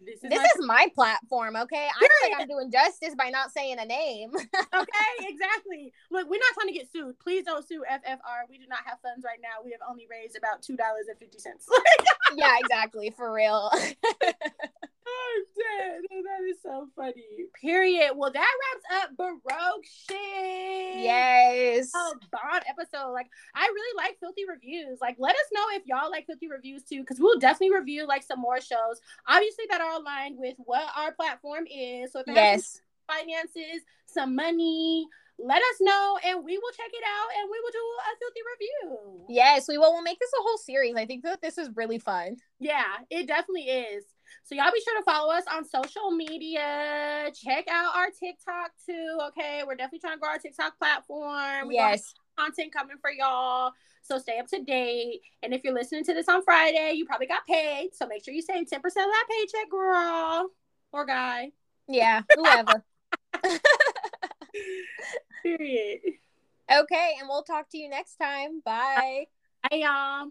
This 0.00 0.22
is, 0.22 0.30
this 0.30 0.38
my, 0.38 0.44
is 0.44 0.66
my 0.66 0.86
platform, 0.94 1.56
okay? 1.56 1.88
I 1.88 1.98
feel 1.98 2.30
like 2.30 2.40
I'm 2.40 2.48
doing 2.48 2.70
justice 2.70 3.14
by 3.16 3.30
not 3.30 3.52
saying 3.52 3.78
a 3.80 3.84
name. 3.84 4.30
okay, 4.34 5.12
exactly. 5.20 5.92
Look, 6.10 6.30
we're 6.30 6.38
not 6.38 6.54
trying 6.54 6.68
to 6.68 6.72
get 6.72 6.90
sued. 6.92 7.18
Please 7.18 7.44
don't 7.44 7.66
sue 7.66 7.84
FFR. 7.90 8.48
We 8.48 8.58
do 8.58 8.66
not 8.68 8.80
have 8.84 9.00
funds 9.00 9.24
right 9.24 9.40
now. 9.42 9.64
We 9.64 9.72
have 9.72 9.80
only 9.88 10.06
raised 10.08 10.36
about 10.36 10.62
two 10.62 10.76
dollars 10.76 11.06
and 11.08 11.18
fifty 11.18 11.38
cents. 11.38 11.66
yeah, 12.36 12.56
exactly. 12.60 13.12
For 13.16 13.32
real. 13.32 13.70
I'm 15.08 15.44
dead. 15.56 16.00
Oh, 16.12 16.22
that 16.22 16.48
is 16.48 16.56
so 16.62 16.88
funny. 16.96 17.24
Period. 17.60 18.12
Well, 18.16 18.32
that 18.32 18.54
wraps 18.60 19.02
up 19.02 19.16
Broke 19.16 19.84
shit. 19.84 20.16
Yes. 21.02 21.90
Oh, 21.94 22.14
bomb 22.30 22.62
episode. 22.68 23.12
Like, 23.12 23.28
I 23.54 23.66
really 23.66 23.96
like 23.96 24.18
filthy 24.20 24.44
reviews. 24.48 24.98
Like, 25.00 25.16
let 25.18 25.34
us 25.34 25.46
know 25.52 25.64
if 25.72 25.82
y'all 25.86 26.10
like 26.10 26.26
filthy 26.26 26.48
reviews 26.48 26.82
too, 26.84 27.00
because 27.00 27.20
we'll 27.20 27.38
definitely 27.38 27.76
review 27.76 28.06
like 28.06 28.22
some 28.22 28.40
more 28.40 28.60
shows. 28.60 29.00
Obviously, 29.26 29.64
that 29.70 29.80
are 29.80 30.00
aligned 30.00 30.38
with 30.38 30.56
what 30.58 30.88
our 30.96 31.12
platform 31.12 31.64
is. 31.66 32.12
So 32.12 32.20
if 32.20 32.26
yes. 32.28 32.80
finances, 33.06 33.82
some 34.06 34.34
money, 34.34 35.06
let 35.38 35.62
us 35.62 35.80
know 35.80 36.18
and 36.24 36.44
we 36.44 36.58
will 36.58 36.72
check 36.76 36.90
it 36.92 37.04
out 37.04 37.28
and 37.38 37.48
we 37.50 37.60
will 37.60 37.70
do 37.70 37.78
a 37.78 38.18
filthy 38.18 38.40
review. 38.58 39.24
Yes, 39.28 39.68
we 39.68 39.78
will. 39.78 39.92
We'll 39.92 40.02
make 40.02 40.18
this 40.18 40.32
a 40.38 40.42
whole 40.42 40.58
series. 40.58 40.96
I 40.96 41.06
think 41.06 41.22
that 41.22 41.40
this 41.40 41.58
is 41.58 41.70
really 41.76 41.98
fun. 41.98 42.36
Yeah, 42.58 42.84
it 43.10 43.28
definitely 43.28 43.68
is. 43.68 44.04
So 44.44 44.54
y'all 44.54 44.72
be 44.72 44.80
sure 44.80 44.98
to 44.98 45.04
follow 45.04 45.32
us 45.32 45.44
on 45.52 45.64
social 45.64 46.10
media. 46.10 47.30
Check 47.34 47.66
out 47.70 47.94
our 47.94 48.06
TikTok 48.06 48.70
too. 48.84 49.18
Okay, 49.28 49.62
we're 49.66 49.74
definitely 49.74 50.00
trying 50.00 50.14
to 50.14 50.20
grow 50.20 50.30
our 50.30 50.38
TikTok 50.38 50.78
platform. 50.78 51.68
We 51.68 51.74
yes, 51.74 52.14
content 52.38 52.72
coming 52.72 52.96
for 53.00 53.10
y'all. 53.10 53.72
So 54.02 54.18
stay 54.18 54.38
up 54.38 54.46
to 54.48 54.62
date. 54.62 55.20
And 55.42 55.52
if 55.52 55.62
you're 55.64 55.74
listening 55.74 56.04
to 56.04 56.14
this 56.14 56.28
on 56.28 56.42
Friday, 56.42 56.92
you 56.94 57.04
probably 57.04 57.26
got 57.26 57.46
paid. 57.46 57.90
So 57.92 58.06
make 58.06 58.24
sure 58.24 58.32
you 58.32 58.42
save 58.42 58.66
10% 58.66 58.76
of 58.76 58.92
that 58.92 59.24
paycheck, 59.28 59.70
girl 59.70 60.50
or 60.92 61.04
guy. 61.04 61.50
Yeah, 61.88 62.22
whoever. 62.34 62.84
Period. 65.42 66.00
Okay, 66.70 67.14
and 67.18 67.28
we'll 67.28 67.42
talk 67.42 67.68
to 67.70 67.78
you 67.78 67.88
next 67.88 68.16
time. 68.16 68.60
Bye. 68.64 69.26
Bye, 69.70 69.76
y'all. 69.76 70.28